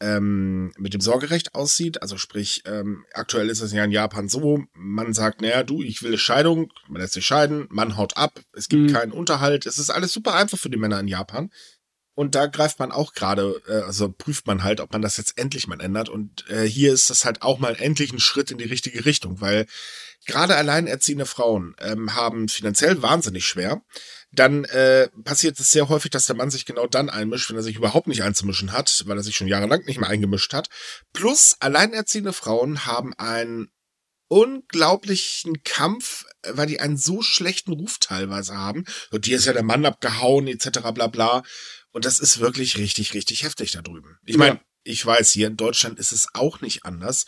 ähm, 0.01 0.73
mit 0.77 0.93
dem 0.93 1.01
Sorgerecht 1.01 1.55
aussieht. 1.55 2.01
Also 2.01 2.17
sprich, 2.17 2.63
ähm, 2.65 3.05
aktuell 3.13 3.49
ist 3.49 3.61
es 3.61 3.71
ja 3.71 3.83
in 3.83 3.91
Japan 3.91 4.27
so, 4.27 4.63
man 4.73 5.13
sagt, 5.13 5.41
naja, 5.41 5.63
du, 5.63 5.83
ich 5.83 6.01
will 6.01 6.09
eine 6.09 6.17
Scheidung, 6.17 6.73
man 6.89 7.01
lässt 7.01 7.13
sich 7.13 7.25
scheiden, 7.25 7.67
man 7.69 7.95
haut 7.95 8.17
ab, 8.17 8.41
es 8.53 8.67
gibt 8.67 8.89
mhm. 8.89 8.93
keinen 8.93 9.11
Unterhalt, 9.11 9.65
es 9.65 9.77
ist 9.77 9.91
alles 9.91 10.11
super 10.11 10.33
einfach 10.33 10.57
für 10.57 10.69
die 10.69 10.77
Männer 10.77 10.99
in 10.99 11.07
Japan. 11.07 11.51
Und 12.13 12.35
da 12.35 12.47
greift 12.47 12.79
man 12.79 12.91
auch 12.91 13.13
gerade, 13.13 13.61
äh, 13.67 13.83
also 13.83 14.11
prüft 14.11 14.45
man 14.45 14.63
halt, 14.63 14.81
ob 14.81 14.91
man 14.91 15.01
das 15.01 15.17
jetzt 15.17 15.37
endlich 15.37 15.67
mal 15.67 15.79
ändert. 15.79 16.09
Und 16.09 16.49
äh, 16.49 16.63
hier 16.63 16.91
ist 16.91 17.09
das 17.09 17.23
halt 17.23 17.41
auch 17.41 17.59
mal 17.59 17.75
endlich 17.79 18.11
ein 18.11 18.19
Schritt 18.19 18.51
in 18.51 18.57
die 18.57 18.65
richtige 18.65 19.05
Richtung, 19.05 19.39
weil 19.39 19.65
gerade 20.25 20.55
alleinerziehende 20.55 21.25
Frauen 21.25 21.75
ähm, 21.79 22.15
haben 22.15 22.47
finanziell 22.47 23.01
wahnsinnig 23.01 23.45
schwer 23.45 23.81
dann 24.31 24.63
äh, 24.65 25.09
passiert 25.23 25.59
es 25.59 25.71
sehr 25.71 25.89
häufig, 25.89 26.11
dass 26.11 26.25
der 26.25 26.35
Mann 26.35 26.49
sich 26.49 26.65
genau 26.65 26.87
dann 26.87 27.09
einmischt, 27.09 27.49
wenn 27.49 27.57
er 27.57 27.63
sich 27.63 27.75
überhaupt 27.75 28.07
nicht 28.07 28.23
einzumischen 28.23 28.71
hat, 28.71 29.03
weil 29.05 29.17
er 29.17 29.23
sich 29.23 29.35
schon 29.35 29.47
jahrelang 29.47 29.83
nicht 29.85 29.99
mehr 29.99 30.09
eingemischt 30.09 30.53
hat. 30.53 30.69
Plus, 31.11 31.57
alleinerziehende 31.59 32.31
Frauen 32.31 32.85
haben 32.85 33.13
einen 33.15 33.69
unglaublichen 34.29 35.61
Kampf, 35.63 36.25
weil 36.43 36.67
die 36.67 36.79
einen 36.79 36.95
so 36.95 37.21
schlechten 37.21 37.73
Ruf 37.73 37.97
teilweise 37.99 38.55
haben. 38.55 38.85
Und 39.11 39.25
dir 39.25 39.35
ist 39.35 39.45
ja 39.45 39.53
der 39.53 39.63
Mann 39.63 39.85
abgehauen, 39.85 40.47
etc. 40.47 40.79
bla 40.93 41.07
bla. 41.07 41.43
Und 41.91 42.05
das 42.05 42.21
ist 42.21 42.39
wirklich 42.39 42.77
richtig, 42.77 43.13
richtig 43.13 43.43
heftig 43.43 43.71
da 43.71 43.81
drüben. 43.81 44.17
Ich 44.25 44.37
meine, 44.37 44.55
ja. 44.55 44.61
ich 44.83 45.05
weiß, 45.05 45.33
hier 45.33 45.47
in 45.47 45.57
Deutschland 45.57 45.99
ist 45.99 46.13
es 46.13 46.29
auch 46.33 46.61
nicht 46.61 46.85
anders. 46.85 47.25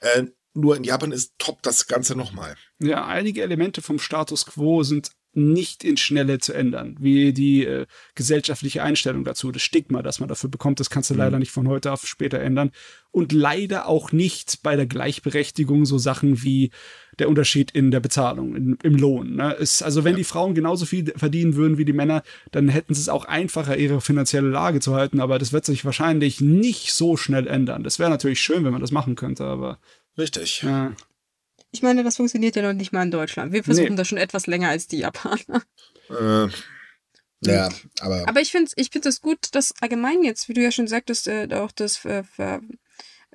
Äh, 0.00 0.24
nur 0.54 0.76
in 0.76 0.84
Japan 0.84 1.12
ist 1.12 1.34
top 1.38 1.62
das 1.62 1.86
Ganze 1.86 2.14
nochmal. 2.14 2.56
Ja, 2.78 3.06
einige 3.06 3.42
Elemente 3.42 3.82
vom 3.82 3.98
Status 3.98 4.46
quo 4.46 4.82
sind 4.82 5.12
nicht 5.34 5.82
in 5.82 5.96
Schnelle 5.96 6.38
zu 6.38 6.52
ändern, 6.52 6.96
wie 7.00 7.32
die 7.32 7.64
äh, 7.64 7.86
gesellschaftliche 8.14 8.82
Einstellung 8.82 9.24
dazu, 9.24 9.50
das 9.50 9.62
Stigma, 9.62 10.02
das 10.02 10.20
man 10.20 10.28
dafür 10.28 10.50
bekommt, 10.50 10.78
das 10.78 10.90
kannst 10.90 11.10
du 11.10 11.14
mhm. 11.14 11.20
leider 11.20 11.38
nicht 11.38 11.50
von 11.50 11.68
heute 11.68 11.92
auf 11.92 12.06
später 12.06 12.38
ändern. 12.40 12.70
Und 13.10 13.32
leider 13.32 13.88
auch 13.88 14.12
nicht 14.12 14.62
bei 14.62 14.76
der 14.76 14.86
Gleichberechtigung 14.86 15.84
so 15.86 15.98
Sachen 15.98 16.42
wie 16.42 16.70
der 17.18 17.28
Unterschied 17.28 17.70
in 17.70 17.90
der 17.90 18.00
Bezahlung, 18.00 18.54
in, 18.54 18.78
im 18.82 18.94
Lohn. 18.94 19.36
Ne? 19.36 19.52
Ist, 19.54 19.82
also 19.82 20.04
wenn 20.04 20.12
ja. 20.12 20.18
die 20.18 20.24
Frauen 20.24 20.54
genauso 20.54 20.86
viel 20.86 21.12
verdienen 21.16 21.56
würden 21.56 21.78
wie 21.78 21.84
die 21.84 21.92
Männer, 21.92 22.22
dann 22.50 22.68
hätten 22.68 22.94
sie 22.94 23.00
es 23.00 23.08
auch 23.08 23.24
einfacher, 23.24 23.76
ihre 23.76 24.00
finanzielle 24.00 24.48
Lage 24.48 24.80
zu 24.80 24.94
halten, 24.94 25.20
aber 25.20 25.38
das 25.38 25.52
wird 25.52 25.64
sich 25.64 25.84
wahrscheinlich 25.84 26.40
nicht 26.40 26.92
so 26.92 27.16
schnell 27.16 27.46
ändern. 27.46 27.84
Das 27.84 27.98
wäre 27.98 28.10
natürlich 28.10 28.40
schön, 28.40 28.64
wenn 28.64 28.72
man 28.72 28.82
das 28.82 28.92
machen 28.92 29.14
könnte, 29.14 29.44
aber. 29.44 29.78
Richtig. 30.18 30.62
Ja. 30.62 30.92
Ich 31.70 31.82
meine, 31.82 32.04
das 32.04 32.16
funktioniert 32.16 32.56
ja 32.56 32.62
noch 32.62 32.74
nicht 32.74 32.92
mal 32.92 33.02
in 33.02 33.10
Deutschland. 33.10 33.52
Wir 33.52 33.64
versuchen 33.64 33.90
nee. 33.90 33.96
das 33.96 34.08
schon 34.08 34.18
etwas 34.18 34.46
länger 34.46 34.68
als 34.68 34.86
die 34.86 34.98
Japaner. 34.98 35.62
Äh, 36.10 36.48
ja, 37.44 37.68
aber. 38.00 38.28
Aber 38.28 38.40
ich 38.40 38.52
finde 38.52 38.66
es 38.66 38.72
ich 38.76 38.90
find 38.90 39.06
das 39.06 39.20
gut, 39.20 39.38
dass 39.52 39.72
allgemein 39.80 40.22
jetzt, 40.22 40.48
wie 40.48 40.52
du 40.52 40.62
ja 40.62 40.70
schon 40.70 40.86
sagtest, 40.86 41.26
äh, 41.28 41.48
auch 41.52 41.72
das 41.72 42.04
äh, 42.04 42.22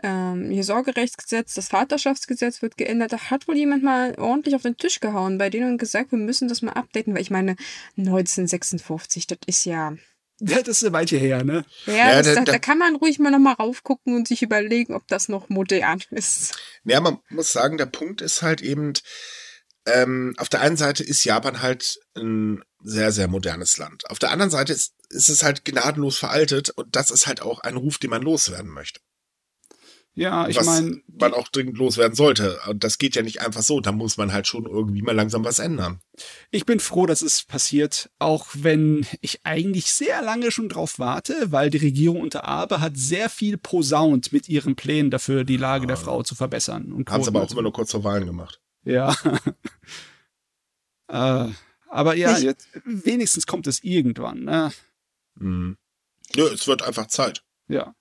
ähm, 0.03 0.51
hier 0.51 0.63
Sorgerechtsgesetz, 0.63 1.55
das 1.55 1.69
Vaterschaftsgesetz 1.69 2.61
wird 2.61 2.77
geändert. 2.77 3.13
Da 3.13 3.17
hat 3.31 3.47
wohl 3.47 3.57
jemand 3.57 3.83
mal 3.83 4.15
ordentlich 4.19 4.55
auf 4.55 4.61
den 4.61 4.77
Tisch 4.77 4.99
gehauen 4.99 5.37
bei 5.37 5.49
denen 5.49 5.71
und 5.71 5.77
gesagt, 5.77 6.11
wir 6.11 6.19
müssen 6.19 6.47
das 6.47 6.61
mal 6.61 6.73
updaten, 6.73 7.13
weil 7.15 7.21
ich 7.21 7.31
meine, 7.31 7.55
1956, 7.97 9.27
das 9.27 9.39
ist 9.47 9.65
ja 9.65 9.95
ja, 10.39 10.61
das 10.61 10.77
ist 10.77 10.83
eine 10.83 10.93
Weile 10.93 11.17
her, 11.17 11.43
ne? 11.43 11.65
Ja, 11.85 11.93
ja 11.93 12.21
das, 12.21 12.35
da, 12.35 12.43
da, 12.43 12.59
kann 12.59 12.77
man 12.77 12.95
ruhig 12.95 13.19
mal 13.19 13.31
nochmal 13.31 13.55
raufgucken 13.55 14.15
und 14.15 14.27
sich 14.27 14.43
überlegen, 14.43 14.93
ob 14.93 15.07
das 15.07 15.29
noch 15.29 15.49
modern 15.49 16.01
ist. 16.11 16.57
Ja, 16.83 17.01
man 17.01 17.19
muss 17.29 17.51
sagen, 17.51 17.77
der 17.77 17.87
Punkt 17.87 18.21
ist 18.21 18.41
halt 18.41 18.61
eben, 18.61 18.93
ähm, 19.85 20.35
auf 20.37 20.49
der 20.49 20.61
einen 20.61 20.77
Seite 20.77 21.03
ist 21.03 21.23
Japan 21.23 21.61
halt 21.61 21.99
ein 22.15 22.63
sehr, 22.83 23.11
sehr 23.11 23.27
modernes 23.27 23.77
Land. 23.77 24.09
Auf 24.09 24.19
der 24.19 24.31
anderen 24.31 24.51
Seite 24.51 24.73
ist, 24.73 24.93
ist 25.09 25.29
es 25.29 25.43
halt 25.43 25.65
gnadenlos 25.65 26.17
veraltet 26.17 26.69
und 26.69 26.95
das 26.95 27.09
ist 27.09 27.25
halt 27.25 27.41
auch 27.41 27.59
ein 27.61 27.75
Ruf, 27.75 27.97
den 27.97 28.11
man 28.11 28.21
loswerden 28.21 28.71
möchte. 28.71 28.99
Ja, 30.17 30.47
ich 30.47 30.59
meine. 30.63 30.99
Man 31.19 31.35
auch 31.35 31.47
dringend 31.47 31.77
loswerden 31.77 32.15
sollte. 32.15 32.59
Und 32.67 32.83
das 32.83 32.97
geht 32.97 33.15
ja 33.15 33.21
nicht 33.21 33.41
einfach 33.41 33.61
so. 33.61 33.81
Da 33.81 33.91
muss 33.91 34.17
man 34.17 34.33
halt 34.33 34.47
schon 34.47 34.65
irgendwie 34.65 35.03
mal 35.03 35.15
langsam 35.15 35.45
was 35.45 35.59
ändern. 35.59 35.99
Ich 36.49 36.65
bin 36.65 36.79
froh, 36.79 37.05
dass 37.05 37.21
es 37.21 37.43
passiert, 37.43 38.09
auch 38.17 38.47
wenn 38.53 39.05
ich 39.21 39.41
eigentlich 39.45 39.91
sehr 39.91 40.23
lange 40.23 40.49
schon 40.49 40.69
drauf 40.69 40.97
warte, 40.97 41.51
weil 41.51 41.69
die 41.69 41.77
Regierung 41.77 42.19
unter 42.19 42.45
Abe 42.45 42.81
hat 42.81 42.97
sehr 42.97 43.29
viel 43.29 43.59
posaunt 43.59 44.33
mit 44.33 44.49
ihren 44.49 44.75
Plänen 44.75 45.11
dafür, 45.11 45.43
die 45.43 45.55
Lage 45.55 45.83
ja. 45.83 45.89
der 45.89 45.97
Frau 45.97 46.23
zu 46.23 46.33
verbessern. 46.33 46.91
Und 46.91 47.11
Haben 47.11 47.21
sie 47.21 47.29
aber 47.29 47.43
auch 47.43 47.51
immer 47.51 47.61
nur 47.61 47.73
kurz 47.73 47.91
vor 47.91 48.03
Wahlen 48.03 48.25
gemacht. 48.25 48.59
Ja. 48.85 49.15
äh, 51.09 51.51
aber 51.89 52.15
ja, 52.15 52.39
jetzt, 52.39 52.69
wenigstens 52.85 53.45
kommt 53.45 53.67
es 53.67 53.83
irgendwann. 53.83 54.45
Ne? 54.45 54.71
Mhm. 55.35 55.77
Ja, 56.33 56.45
es 56.45 56.67
wird 56.67 56.81
einfach 56.81 57.05
Zeit. 57.05 57.43
Ja. 57.67 57.93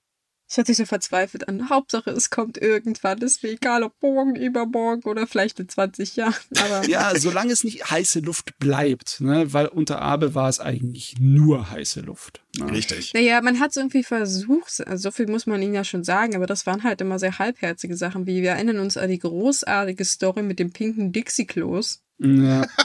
Es 0.49 0.55
hört 0.55 0.67
sich 0.67 0.77
so 0.77 0.85
verzweifelt 0.85 1.47
an. 1.49 1.69
Hauptsache, 1.69 2.09
es 2.11 2.29
kommt 2.29 2.57
irgendwann. 2.57 3.17
Ist 3.17 3.43
mir 3.43 3.49
egal, 3.49 3.83
ob 3.83 3.93
morgen, 4.01 4.35
übermorgen 4.35 5.03
oder 5.09 5.27
vielleicht 5.27 5.59
in 5.59 5.67
20 5.67 6.15
Jahren. 6.15 6.33
Aber 6.57 6.87
Ja, 6.87 7.11
solange 7.19 7.51
es 7.51 7.65
nicht 7.65 7.91
heiße 7.91 8.21
Luft 8.21 8.57
bleibt, 8.57 9.19
ne? 9.19 9.51
weil 9.51 9.65
unter 9.67 10.01
Abe 10.01 10.35
war 10.35 10.47
es 10.47 10.61
eigentlich 10.61 11.15
nur 11.19 11.69
heiße 11.69 11.99
Luft. 11.99 12.41
Ne? 12.57 12.71
Richtig. 12.71 13.13
naja, 13.13 13.41
man 13.41 13.59
hat 13.59 13.71
es 13.71 13.75
irgendwie 13.77 14.03
versucht. 14.03 14.87
Also 14.87 15.09
so 15.09 15.11
viel 15.11 15.27
muss 15.27 15.47
man 15.47 15.61
ihnen 15.61 15.73
ja 15.73 15.83
schon 15.83 16.05
sagen. 16.05 16.35
Aber 16.35 16.45
das 16.45 16.65
waren 16.65 16.83
halt 16.83 17.01
immer 17.01 17.19
sehr 17.19 17.37
halbherzige 17.39 17.97
Sachen. 17.97 18.25
Wie 18.25 18.41
wir 18.41 18.51
erinnern 18.51 18.79
uns 18.79 18.95
an 18.95 19.09
die 19.09 19.19
großartige 19.19 20.05
Story 20.05 20.43
mit 20.43 20.59
dem 20.59 20.71
pinken 20.71 21.11
Dixie-Klos. 21.11 22.01
Ja. 22.19 22.65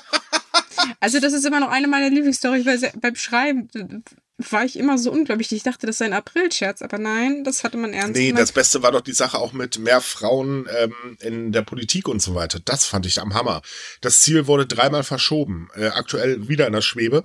Also 0.98 1.20
das 1.20 1.32
ist 1.32 1.44
immer 1.44 1.60
noch 1.60 1.70
eine 1.70 1.86
meiner 1.86 2.10
weil 2.10 2.78
se- 2.78 2.92
beim 3.00 3.14
Schreiben 3.14 3.68
war 4.50 4.64
ich 4.64 4.78
immer 4.78 4.98
so 4.98 5.12
unglaublich. 5.12 5.52
Ich 5.52 5.62
dachte, 5.62 5.86
das 5.86 5.98
sei 5.98 6.06
ein 6.06 6.12
Aprilscherz, 6.12 6.82
aber 6.82 6.98
nein, 6.98 7.44
das 7.44 7.62
hatte 7.64 7.76
man 7.76 7.92
ernst 7.92 8.16
Nee, 8.16 8.28
gemeint. 8.28 8.42
das 8.42 8.52
Beste 8.52 8.82
war 8.82 8.92
doch 8.92 9.02
die 9.02 9.12
Sache 9.12 9.38
auch 9.38 9.52
mit 9.52 9.78
mehr 9.78 10.00
Frauen 10.00 10.66
ähm, 10.78 10.94
in 11.20 11.52
der 11.52 11.62
Politik 11.62 12.08
und 12.08 12.20
so 12.22 12.34
weiter. 12.34 12.58
Das 12.64 12.86
fand 12.86 13.06
ich 13.06 13.20
am 13.20 13.34
Hammer. 13.34 13.62
Das 14.00 14.22
Ziel 14.22 14.46
wurde 14.46 14.66
dreimal 14.66 15.04
verschoben. 15.04 15.68
Äh, 15.74 15.86
aktuell 15.88 16.48
wieder 16.48 16.66
in 16.66 16.72
der 16.72 16.80
Schwebe, 16.82 17.24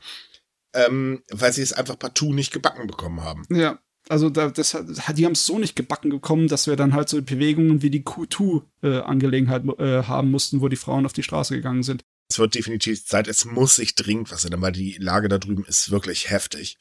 ähm, 0.74 1.24
weil 1.32 1.54
sie 1.54 1.62
es 1.62 1.74
einfach 1.74 1.98
partout 1.98 2.34
nicht 2.34 2.52
gebacken 2.52 2.88
bekommen 2.88 3.22
haben. 3.24 3.46
Ja, 3.50 3.80
also 4.10 4.30
da, 4.30 4.50
das, 4.50 4.78
die 5.16 5.26
haben 5.26 5.34
es 5.34 5.46
so 5.46 5.60
nicht 5.60 5.76
gebacken 5.76 6.10
bekommen, 6.10 6.48
dass 6.48 6.68
wir 6.68 6.76
dann 6.76 6.94
halt 6.94 7.10
so 7.10 7.22
Bewegungen 7.22 7.82
wie 7.82 7.90
die 7.90 8.04
Q2-Angelegenheit 8.04 9.64
äh, 9.80 10.04
haben 10.04 10.32
mussten, 10.32 10.62
wo 10.62 10.68
die 10.68 10.76
Frauen 10.76 11.06
auf 11.06 11.14
die 11.14 11.24
Straße 11.24 11.56
gegangen 11.56 11.84
sind. 11.84 12.04
Es 12.30 12.40
wird 12.40 12.56
definitiv 12.56 13.06
Zeit, 13.06 13.28
es 13.28 13.46
muss 13.46 13.78
sich 13.78 13.96
dringend 13.96 14.32
was 14.32 14.44
ändern, 14.46 14.62
weil 14.62 14.74
die 14.74 14.98
Lage 15.00 15.30
da 15.30 15.38
drüben 15.38 15.66
ist 15.66 15.92
wirklich 15.92 16.30
heftig. 16.30 16.78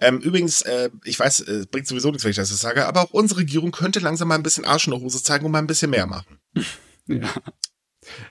Ähm, 0.00 0.18
übrigens, 0.18 0.62
äh, 0.62 0.90
ich 1.04 1.18
weiß, 1.18 1.40
äh, 1.40 1.66
bringt 1.70 1.86
sowieso 1.86 2.08
nichts, 2.08 2.24
wenn 2.24 2.30
ich 2.30 2.36
das 2.36 2.50
jetzt 2.50 2.60
sage, 2.60 2.86
aber 2.86 3.02
auch 3.02 3.10
unsere 3.10 3.40
Regierung 3.40 3.70
könnte 3.70 4.00
langsam 4.00 4.28
mal 4.28 4.34
ein 4.34 4.42
bisschen 4.42 4.64
Arsch 4.64 4.86
in 4.86 4.92
der 4.92 5.00
Hose 5.00 5.22
zeigen 5.22 5.44
und 5.44 5.52
mal 5.52 5.58
ein 5.58 5.66
bisschen 5.66 5.90
mehr 5.90 6.06
machen. 6.06 6.40
Ja. 7.06 7.34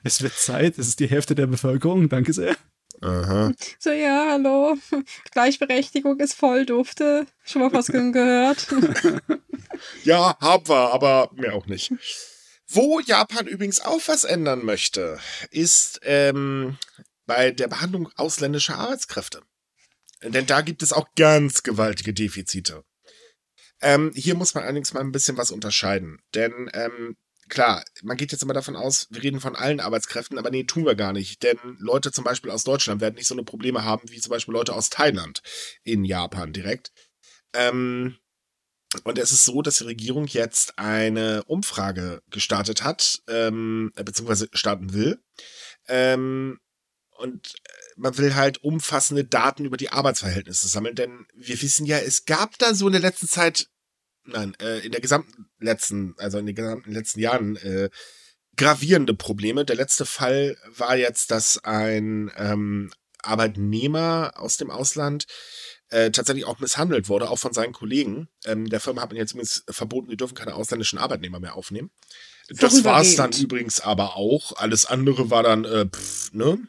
Es 0.04 0.22
wird 0.22 0.34
Zeit, 0.34 0.78
es 0.78 0.88
ist 0.88 1.02
die 1.02 1.10
Hälfte 1.10 1.36
der 1.36 1.48
Bevölkerung, 1.48 2.08
danke 2.08 2.32
sehr. 2.32 2.56
Aha. 3.02 3.52
So, 3.78 3.92
ja, 3.92 4.28
hallo. 4.32 4.78
Gleichberechtigung 5.32 6.20
ist 6.20 6.34
voll 6.34 6.66
dufte. 6.66 7.26
Schon 7.44 7.62
mal 7.62 7.74
was 7.74 7.88
gehört? 7.88 8.68
Ja, 10.04 10.38
haben 10.40 10.68
wir, 10.68 10.94
aber 10.94 11.30
mehr 11.34 11.56
auch 11.56 11.66
nicht. 11.66 11.92
Wo 12.68 13.00
Japan 13.00 13.48
übrigens 13.48 13.82
auch 13.82 14.02
was 14.08 14.24
ändern 14.24 14.64
möchte, 14.64 15.20
ist 15.50 16.00
ähm, 16.04 16.78
bei 17.26 17.52
der 17.52 17.68
Behandlung 17.68 18.10
ausländischer 18.16 18.78
Arbeitskräfte. 18.78 19.42
Denn 20.24 20.46
da 20.46 20.62
gibt 20.62 20.84
es 20.84 20.94
auch 20.94 21.08
ganz 21.16 21.64
gewaltige 21.64 22.14
Defizite. 22.14 22.84
Ähm, 23.82 24.12
hier 24.14 24.36
muss 24.36 24.54
man 24.54 24.64
allerdings 24.64 24.94
mal 24.94 25.00
ein 25.00 25.12
bisschen 25.12 25.38
was 25.38 25.52
unterscheiden. 25.52 26.22
Denn 26.34 26.70
ähm, 26.74 27.16
klar, 27.48 27.84
man 28.04 28.18
geht 28.18 28.32
jetzt 28.32 28.44
immer 28.44 28.54
davon 28.54 28.76
aus, 28.76 29.08
wir 29.10 29.24
reden 29.24 29.40
von 29.40 29.56
allen 29.56 29.80
Arbeitskräften, 29.80 30.38
aber 30.38 30.52
nee, 30.52 30.66
tun 30.66 30.86
wir 30.86 30.96
gar 30.96 31.14
nicht. 31.14 31.44
Denn 31.44 31.58
Leute 31.80 32.12
zum 32.12 32.24
Beispiel 32.24 32.52
aus 32.52 32.64
Deutschland 32.64 33.02
werden 33.02 33.16
nicht 33.16 33.28
so 33.28 33.36
eine 33.36 33.44
Probleme 33.44 33.84
haben 33.84 34.10
wie 34.10 34.20
zum 34.20 34.32
Beispiel 34.32 34.54
Leute 34.54 34.74
aus 34.74 34.90
Thailand 34.90 35.42
in 35.84 36.04
Japan 36.04 36.52
direkt. 36.52 36.92
Ähm, 37.54 38.18
und 39.04 39.20
es 39.20 39.32
ist 39.32 39.46
so, 39.46 39.62
dass 39.62 39.78
die 39.78 39.84
Regierung 39.84 40.26
jetzt 40.26 40.80
eine 40.80 41.44
Umfrage 41.44 42.22
gestartet 42.30 42.84
hat, 42.84 43.22
ähm, 43.28 43.92
beziehungsweise 43.96 44.50
starten 44.54 44.94
will. 44.94 45.20
Ähm, 45.88 46.60
und 47.20 47.56
äh, 47.64 47.72
man 47.98 48.18
will 48.18 48.36
halt 48.36 48.64
umfassende 48.64 49.24
Daten 49.24 49.66
über 49.66 49.78
die 49.78 49.90
Arbeitsverhältnisse 49.90 50.68
sammeln, 50.68 50.96
denn 50.96 51.28
wir 51.36 51.62
wissen 51.62 51.86
ja, 51.86 51.98
es 51.98 52.26
gab 52.26 52.58
da 52.58 52.74
so 52.74 52.88
in 52.88 52.94
der 52.94 53.02
letzten 53.02 53.28
Zeit, 53.28 53.68
nein, 54.26 54.56
äh, 54.62 54.80
in 54.80 54.92
der 54.92 55.02
gesamten 55.02 55.50
letzten, 55.60 56.16
also 56.18 56.38
in 56.38 56.46
den 56.46 56.56
gesamten 56.56 56.92
letzten 56.92 57.20
Jahren, 57.20 57.56
äh, 57.58 57.90
gravierende 58.56 59.14
Probleme. 59.14 59.64
Der 59.64 59.78
letzte 59.78 60.06
Fall 60.06 60.58
war 60.76 60.98
jetzt, 60.98 61.32
dass 61.32 61.64
ein 61.64 62.32
ähm, 62.36 62.92
Arbeitnehmer 63.22 64.34
aus 64.36 64.58
dem 64.58 64.70
Ausland 64.70 65.28
äh, 65.90 66.12
tatsächlich 66.12 66.46
auch 66.46 66.60
misshandelt 66.60 67.10
wurde, 67.10 67.30
auch 67.30 67.40
von 67.40 67.54
seinen 67.54 67.74
Kollegen. 67.74 68.28
Ähm, 68.46 68.70
der 68.70 68.80
Firma 68.80 69.02
hat 69.02 69.10
man 69.10 69.18
jetzt 69.18 69.32
übrigens 69.32 69.64
verboten, 69.70 70.10
die 70.10 70.18
dürfen 70.18 70.36
keine 70.36 70.56
ausländischen 70.56 71.00
Arbeitnehmer 71.00 71.40
mehr 71.40 71.56
aufnehmen. 71.56 71.90
Das 72.50 72.84
war 72.84 73.02
es 73.02 73.16
dann 73.16 73.32
übrigens 73.32 73.80
aber 73.80 74.16
auch. 74.16 74.58
Alles 74.58 74.86
andere 74.86 75.30
war 75.30 75.44
dann, 75.44 75.66
äh, 75.66 75.86
pff, 75.86 76.34
ne? 76.34 76.60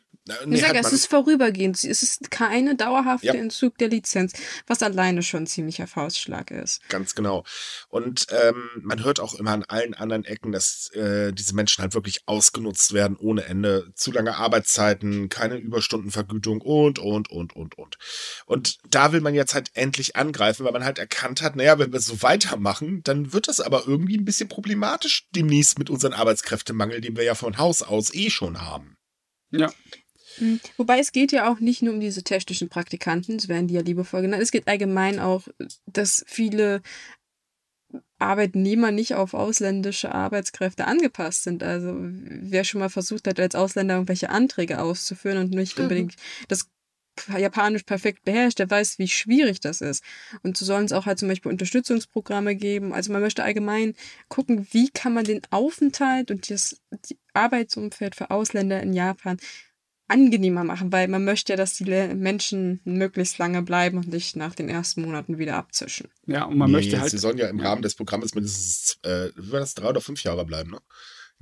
Nee, 0.46 0.56
Ich 0.56 0.62
sage, 0.62 0.78
es 0.78 0.92
ist 0.92 1.06
vorübergehend. 1.06 1.82
Es 1.82 2.02
ist 2.02 2.30
keine 2.30 2.74
dauerhafte 2.76 3.26
Ja. 3.26 3.34
Entzug 3.34 3.78
der 3.78 3.88
Lizenz, 3.88 4.32
was 4.66 4.82
alleine 4.82 5.22
schon 5.22 5.44
ein 5.44 5.46
ziemlicher 5.46 5.86
Faustschlag 5.86 6.50
ist. 6.50 6.80
Ganz 6.88 7.14
genau. 7.14 7.44
Und 7.88 8.26
ähm, 8.30 8.68
man 8.82 9.02
hört 9.04 9.20
auch 9.20 9.34
immer 9.34 9.52
an 9.52 9.64
allen 9.64 9.94
anderen 9.94 10.24
Ecken, 10.24 10.52
dass 10.52 10.90
äh, 10.94 11.32
diese 11.32 11.54
Menschen 11.54 11.82
halt 11.82 11.94
wirklich 11.94 12.22
ausgenutzt 12.26 12.92
werden 12.92 13.16
ohne 13.16 13.44
Ende. 13.44 13.92
Zu 13.94 14.12
lange 14.12 14.36
Arbeitszeiten, 14.36 15.28
keine 15.28 15.56
Überstundenvergütung 15.56 16.60
und, 16.60 16.98
und, 16.98 17.30
und, 17.30 17.54
und, 17.56 17.78
und. 17.78 17.98
Und 18.46 18.78
da 18.88 19.12
will 19.12 19.20
man 19.20 19.34
jetzt 19.34 19.54
halt 19.54 19.70
endlich 19.74 20.16
angreifen, 20.16 20.64
weil 20.64 20.72
man 20.72 20.84
halt 20.84 20.98
erkannt 20.98 21.42
hat, 21.42 21.56
naja, 21.56 21.78
wenn 21.78 21.92
wir 21.92 22.00
so 22.00 22.22
weitermachen, 22.22 23.02
dann 23.04 23.32
wird 23.32 23.48
das 23.48 23.60
aber 23.60 23.84
irgendwie 23.86 24.16
ein 24.16 24.24
bisschen 24.24 24.48
problematisch 24.48 25.28
demnächst 25.34 25.78
mit 25.78 25.90
unserem 25.90 26.14
Arbeitskräftemangel, 26.14 27.00
den 27.00 27.16
wir 27.16 27.24
ja 27.24 27.34
von 27.34 27.58
Haus 27.58 27.82
aus 27.82 28.14
eh 28.14 28.30
schon 28.30 28.60
haben. 28.60 28.96
Ja. 29.50 29.72
Mhm. 30.36 30.60
Wobei 30.76 30.98
es 30.98 31.12
geht 31.12 31.32
ja 31.32 31.50
auch 31.50 31.60
nicht 31.60 31.82
nur 31.82 31.94
um 31.94 32.00
diese 32.00 32.22
technischen 32.22 32.68
Praktikanten, 32.68 33.38
so 33.38 33.48
werden 33.48 33.68
die 33.68 33.74
ja 33.74 33.82
liebevoll 33.82 34.22
genannt. 34.22 34.42
Es 34.42 34.52
geht 34.52 34.68
allgemein 34.68 35.18
auch, 35.18 35.48
dass 35.86 36.24
viele 36.26 36.82
Arbeitnehmer 38.18 38.90
nicht 38.90 39.14
auf 39.14 39.34
ausländische 39.34 40.14
Arbeitskräfte 40.14 40.86
angepasst 40.86 41.42
sind. 41.44 41.62
Also 41.62 41.94
wer 41.96 42.64
schon 42.64 42.80
mal 42.80 42.90
versucht 42.90 43.26
hat, 43.26 43.40
als 43.40 43.54
Ausländer 43.54 43.94
irgendwelche 43.94 44.30
Anträge 44.30 44.80
auszuführen 44.80 45.38
und 45.38 45.50
nicht 45.50 45.76
Mhm. 45.76 45.82
unbedingt 45.82 46.14
das 46.48 46.68
Japanisch 47.36 47.82
perfekt 47.82 48.24
beherrscht, 48.24 48.58
der 48.60 48.70
weiß, 48.70 48.98
wie 48.98 49.08
schwierig 49.08 49.60
das 49.60 49.80
ist. 49.80 50.02
Und 50.42 50.56
so 50.56 50.64
sollen 50.64 50.86
es 50.86 50.92
auch 50.92 51.06
halt 51.06 51.18
zum 51.18 51.28
Beispiel 51.28 51.50
Unterstützungsprogramme 51.50 52.54
geben. 52.56 52.94
Also 52.94 53.12
man 53.12 53.20
möchte 53.20 53.42
allgemein 53.42 53.94
gucken, 54.28 54.66
wie 54.70 54.88
kann 54.90 55.12
man 55.12 55.24
den 55.24 55.42
Aufenthalt 55.50 56.30
und 56.30 56.48
das 56.50 56.80
die 57.10 57.18
Arbeitsumfeld 57.34 58.14
für 58.14 58.30
Ausländer 58.30 58.82
in 58.82 58.92
Japan 58.92 59.38
angenehmer 60.11 60.64
machen, 60.64 60.92
weil 60.92 61.08
man 61.08 61.24
möchte 61.24 61.52
ja, 61.52 61.56
dass 61.56 61.74
die 61.74 61.84
Menschen 61.84 62.80
möglichst 62.84 63.38
lange 63.38 63.62
bleiben 63.62 63.98
und 63.98 64.08
nicht 64.08 64.36
nach 64.36 64.54
den 64.54 64.68
ersten 64.68 65.02
Monaten 65.02 65.38
wieder 65.38 65.56
abzischen. 65.56 66.08
Ja, 66.26 66.44
und 66.44 66.58
man 66.58 66.70
Nee, 66.70 66.78
möchte 66.78 67.00
halt. 67.00 67.11
Sie 67.11 67.18
sollen 67.18 67.38
ja 67.38 67.48
im. 67.48 67.61
Rahmen 67.61 67.82
des 67.82 67.94
Programmes 67.94 68.34
mindestens, 68.34 68.98
äh, 69.02 69.28
wie 69.36 69.52
war 69.52 69.61
das, 69.61 69.74
drei 69.74 69.88
oder 69.88 70.00
fünf 70.00 70.22
Jahre 70.24 70.44
bleiben, 70.44 70.70
ne? 70.70 70.80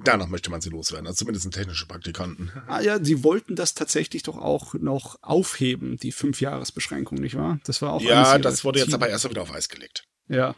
Danach 0.01 0.29
möchte 0.29 0.49
man 0.51 0.61
sie 0.61 0.71
loswerden, 0.71 1.09
also 1.09 1.17
zumindest 1.19 1.51
technische 1.53 1.87
Praktikanten. 1.87 2.53
Ah 2.69 2.81
ja, 2.81 3.03
sie 3.03 3.25
wollten 3.25 3.57
das 3.57 3.75
tatsächlich 3.75 4.23
doch 4.23 4.37
auch 4.39 4.75
noch 4.75 5.19
aufheben, 5.23 5.97
die 5.97 6.13
Fünfjahresbeschränkung, 6.13 7.19
nicht 7.19 7.35
wahr? 7.37 7.59
Das 7.65 7.83
war 7.83 7.95
auch 7.95 8.01
Ja, 8.01 8.39
das 8.39 8.65
wurde 8.65 8.79
jetzt 8.79 8.95
aber 8.95 9.09
erst 9.09 9.29
wieder 9.29 9.43
auf 9.43 9.53
Eis 9.53 9.69
gelegt. 9.69 10.05
Ja. 10.29 10.55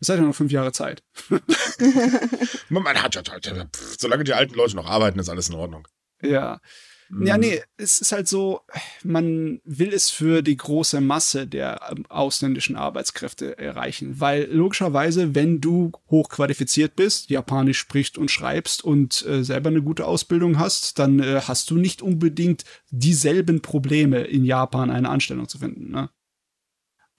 Es 0.00 0.08
hat 0.08 0.18
ja 0.18 0.22
noch 0.22 0.34
fünf 0.34 0.52
Jahre 0.52 0.70
Zeit. 0.72 1.02
Man 2.68 3.02
hat 3.02 3.14
ja, 3.14 3.22
solange 3.98 4.24
die 4.24 4.34
alten 4.34 4.54
Leute 4.54 4.76
noch 4.76 4.86
arbeiten, 4.86 5.18
ist 5.18 5.28
alles 5.28 5.48
in 5.48 5.54
Ordnung. 5.54 5.88
Ja. 6.22 6.60
Mhm. 7.08 7.26
Ja, 7.26 7.38
nee, 7.38 7.60
es 7.76 8.00
ist 8.00 8.12
halt 8.12 8.28
so, 8.28 8.62
man 9.02 9.60
will 9.64 9.92
es 9.92 10.10
für 10.10 10.42
die 10.42 10.56
große 10.56 11.00
Masse 11.00 11.46
der 11.46 11.80
ähm, 11.90 12.06
ausländischen 12.08 12.76
Arbeitskräfte 12.76 13.58
erreichen, 13.58 14.20
weil 14.20 14.48
logischerweise, 14.50 15.34
wenn 15.34 15.60
du 15.60 15.92
hochqualifiziert 16.10 16.96
bist, 16.96 17.30
Japanisch 17.30 17.78
sprichst 17.78 18.18
und 18.18 18.30
schreibst 18.30 18.82
und 18.82 19.24
äh, 19.26 19.44
selber 19.44 19.70
eine 19.70 19.82
gute 19.82 20.06
Ausbildung 20.06 20.58
hast, 20.58 20.98
dann 20.98 21.20
äh, 21.20 21.40
hast 21.42 21.70
du 21.70 21.76
nicht 21.76 22.02
unbedingt 22.02 22.64
dieselben 22.90 23.60
Probleme 23.60 24.22
in 24.22 24.44
Japan 24.44 24.90
eine 24.90 25.08
Anstellung 25.08 25.48
zu 25.48 25.58
finden. 25.58 25.90
Ne? 25.90 26.10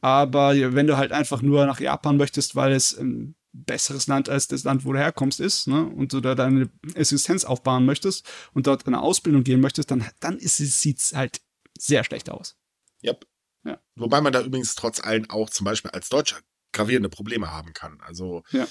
Aber 0.02 0.56
wenn 0.74 0.88
du 0.88 0.98
halt 0.98 1.12
einfach 1.12 1.42
nur 1.42 1.66
nach 1.66 1.80
Japan 1.80 2.18
möchtest, 2.18 2.56
weil 2.56 2.74
es 2.74 2.98
ein 2.98 3.35
besseres 3.66 4.08
Land 4.08 4.30
als 4.30 4.48
das 4.48 4.64
Land, 4.64 4.86
wo 4.86 4.94
du 4.94 5.00
herkommst, 5.00 5.40
ist, 5.40 5.68
ne, 5.68 5.86
und 5.86 6.12
du 6.14 6.20
da 6.22 6.36
deine 6.36 6.70
Existenz 6.94 7.46
aufbauen 7.46 7.86
möchtest 7.86 8.28
und 8.54 8.68
dort 8.68 8.86
eine 8.86 9.02
Ausbildung 9.02 9.44
gehen 9.44 9.62
möchtest, 9.62 9.92
dann, 9.92 10.06
dann 10.20 10.38
ist 10.38 10.60
es, 10.60 10.82
sieht's 10.82 11.14
halt 11.14 11.42
sehr 11.78 12.04
schlecht 12.04 12.30
aus. 12.30 12.56
Yep. 13.04 13.26
Ja. 13.64 13.80
Wobei 13.96 14.22
man 14.22 14.34
da 14.34 14.42
übrigens 14.42 14.76
trotz 14.76 15.00
allem 15.00 15.30
auch 15.30 15.50
zum 15.50 15.66
Beispiel 15.66 15.92
als 15.92 16.10
Deutscher 16.10 16.38
gravierende 16.72 17.10
Probleme 17.10 17.52
haben 17.52 17.74
kann. 17.74 18.00
Also 18.02 18.44
Ja. 18.52 18.68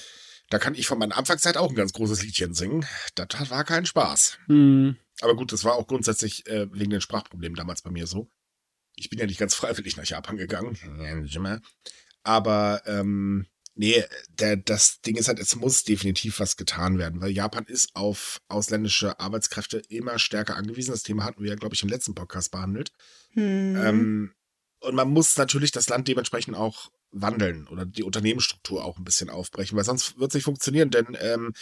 da 0.49 0.59
kann 0.59 0.75
ich 0.75 0.87
von 0.87 0.99
meiner 0.99 1.17
Anfangszeit 1.17 1.57
auch 1.57 1.69
ein 1.69 1.75
ganz 1.75 1.91
großes 1.93 2.23
Liedchen 2.23 2.53
singen. 2.53 2.85
Das 3.15 3.49
war 3.49 3.63
kein 3.63 3.85
Spaß. 3.85 4.37
Hm. 4.47 4.95
Aber 5.21 5.35
gut, 5.35 5.51
das 5.51 5.63
war 5.63 5.73
auch 5.75 5.87
grundsätzlich 5.87 6.45
äh, 6.47 6.67
wegen 6.71 6.91
den 6.91 7.01
Sprachproblemen 7.01 7.55
damals 7.55 7.81
bei 7.81 7.89
mir 7.91 8.05
so. 8.07 8.29
Ich 8.95 9.09
bin 9.09 9.19
ja 9.19 9.25
nicht 9.25 9.39
ganz 9.39 9.55
freiwillig 9.55 9.97
nach 9.97 10.05
Japan 10.05 10.37
gegangen. 10.37 10.77
Aber 12.23 12.81
ähm, 12.85 13.45
nee, 13.75 14.03
der, 14.29 14.57
das 14.57 15.01
Ding 15.01 15.15
ist 15.15 15.27
halt, 15.27 15.39
es 15.39 15.55
muss 15.55 15.83
definitiv 15.83 16.39
was 16.39 16.57
getan 16.57 16.97
werden, 16.97 17.21
weil 17.21 17.31
Japan 17.31 17.65
ist 17.65 17.95
auf 17.95 18.41
ausländische 18.47 19.19
Arbeitskräfte 19.19 19.81
immer 19.89 20.17
stärker 20.17 20.55
angewiesen. 20.55 20.91
Das 20.91 21.03
Thema 21.03 21.23
hatten 21.23 21.43
wir 21.43 21.49
ja, 21.49 21.55
glaube 21.55 21.75
ich, 21.75 21.83
im 21.83 21.89
letzten 21.89 22.15
Podcast 22.15 22.51
behandelt. 22.51 22.91
Hm. 23.31 23.75
Ähm, 23.75 24.31
und 24.79 24.95
man 24.95 25.09
muss 25.09 25.37
natürlich 25.37 25.71
das 25.71 25.89
Land 25.89 26.07
dementsprechend 26.07 26.55
auch 26.55 26.91
wandeln 27.11 27.67
oder 27.67 27.85
die 27.85 28.03
Unternehmensstruktur 28.03 28.83
auch 28.83 28.97
ein 28.97 29.03
bisschen 29.03 29.29
aufbrechen, 29.29 29.77
weil 29.77 29.85
sonst 29.85 30.19
wird 30.19 30.31
es 30.31 30.35
nicht 30.35 30.43
funktionieren, 30.43 30.89
denn 30.89 31.17
ähm, 31.19 31.53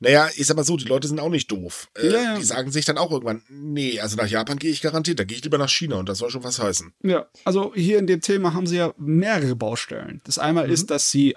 naja, 0.00 0.28
ich 0.36 0.46
sag 0.46 0.56
mal 0.56 0.64
so, 0.64 0.76
die 0.76 0.86
Leute 0.86 1.06
sind 1.08 1.20
auch 1.20 1.28
nicht 1.28 1.50
doof. 1.52 1.88
Äh, 1.96 2.08
Ja, 2.10 2.22
ja. 2.22 2.36
Die 2.38 2.44
sagen 2.44 2.72
sich 2.72 2.84
dann 2.84 2.98
auch 2.98 3.10
irgendwann, 3.12 3.42
nee, 3.48 4.00
also 4.00 4.16
nach 4.16 4.26
Japan 4.26 4.58
gehe 4.58 4.70
ich 4.70 4.80
garantiert, 4.80 5.18
da 5.20 5.24
gehe 5.24 5.36
ich 5.36 5.44
lieber 5.44 5.58
nach 5.58 5.68
China 5.68 5.96
und 5.96 6.08
das 6.08 6.18
soll 6.18 6.30
schon 6.30 6.42
was 6.44 6.58
heißen. 6.58 6.92
Ja, 7.02 7.26
also 7.44 7.72
hier 7.74 7.98
in 7.98 8.06
dem 8.06 8.20
Thema 8.20 8.54
haben 8.54 8.66
sie 8.66 8.76
ja 8.78 8.92
mehrere 8.98 9.54
Baustellen. 9.56 10.20
Das 10.24 10.38
einmal 10.38 10.66
Mhm. 10.66 10.72
ist, 10.72 10.90
dass 10.90 11.10
sie 11.10 11.36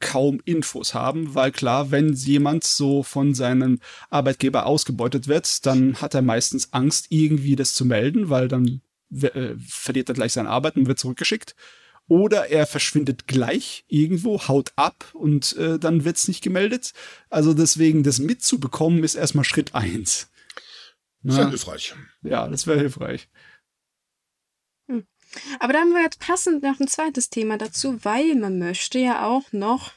kaum 0.00 0.40
Infos 0.44 0.92
haben, 0.94 1.34
weil 1.34 1.52
klar, 1.52 1.90
wenn 1.90 2.12
jemand 2.14 2.64
so 2.64 3.02
von 3.02 3.32
seinem 3.34 3.78
Arbeitgeber 4.10 4.66
ausgebeutet 4.66 5.28
wird, 5.28 5.64
dann 5.66 6.00
hat 6.00 6.14
er 6.14 6.22
meistens 6.22 6.72
Angst, 6.72 7.06
irgendwie 7.10 7.54
das 7.56 7.74
zu 7.74 7.84
melden, 7.84 8.28
weil 8.28 8.48
dann 8.48 8.80
äh, 9.12 9.54
verliert 9.68 10.08
er 10.08 10.14
gleich 10.14 10.32
seine 10.32 10.48
Arbeit 10.50 10.76
und 10.76 10.88
wird 10.88 10.98
zurückgeschickt. 10.98 11.54
Oder 12.06 12.50
er 12.50 12.66
verschwindet 12.66 13.26
gleich 13.26 13.84
irgendwo, 13.88 14.46
haut 14.46 14.72
ab 14.76 15.10
und 15.14 15.56
äh, 15.56 15.78
dann 15.78 16.04
wird's 16.04 16.28
nicht 16.28 16.42
gemeldet. 16.42 16.92
Also 17.30 17.54
deswegen, 17.54 18.02
das 18.02 18.18
mitzubekommen, 18.18 19.04
ist 19.04 19.14
erstmal 19.14 19.44
Schritt 19.44 19.74
eins. 19.74 20.30
Sehr 21.22 21.44
Na, 21.44 21.48
hilfreich. 21.48 21.94
ja, 22.22 22.46
das 22.48 22.66
wäre 22.66 22.78
hilfreich. 22.78 23.28
Aber 25.58 25.72
da 25.72 25.80
haben 25.80 25.92
wir 25.92 26.02
jetzt 26.02 26.20
passend 26.20 26.62
noch 26.62 26.78
ein 26.78 26.88
zweites 26.88 27.30
Thema 27.30 27.58
dazu, 27.58 28.04
weil 28.04 28.34
man 28.36 28.58
möchte 28.58 28.98
ja 28.98 29.26
auch 29.26 29.52
noch 29.52 29.92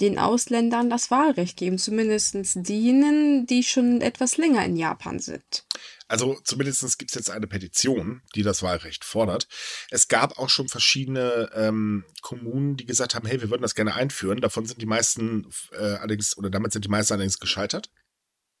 den 0.00 0.18
Ausländern 0.18 0.90
das 0.90 1.10
Wahlrecht 1.10 1.56
geben, 1.56 1.78
zumindest 1.78 2.36
denen, 2.54 3.46
die 3.46 3.62
schon 3.62 4.00
etwas 4.00 4.36
länger 4.36 4.64
in 4.64 4.76
Japan 4.76 5.18
sind. 5.18 5.64
Also 6.08 6.38
zumindest 6.44 6.98
gibt 6.98 7.10
es 7.10 7.16
jetzt 7.16 7.30
eine 7.30 7.46
Petition, 7.46 8.22
die 8.34 8.42
das 8.42 8.62
Wahlrecht 8.62 9.04
fordert. 9.04 9.48
Es 9.90 10.06
gab 10.08 10.38
auch 10.38 10.48
schon 10.48 10.68
verschiedene 10.68 11.50
ähm, 11.54 12.04
Kommunen, 12.22 12.76
die 12.76 12.86
gesagt 12.86 13.14
haben, 13.14 13.26
hey, 13.26 13.40
wir 13.40 13.50
würden 13.50 13.62
das 13.62 13.74
gerne 13.74 13.94
einführen. 13.94 14.40
Davon 14.40 14.66
sind 14.66 14.80
die 14.80 14.86
meisten 14.86 15.50
äh, 15.72 15.76
allerdings, 15.76 16.38
oder 16.38 16.50
damit 16.50 16.72
sind 16.72 16.84
die 16.84 16.90
meisten 16.90 17.14
allerdings 17.14 17.40
gescheitert. 17.40 17.90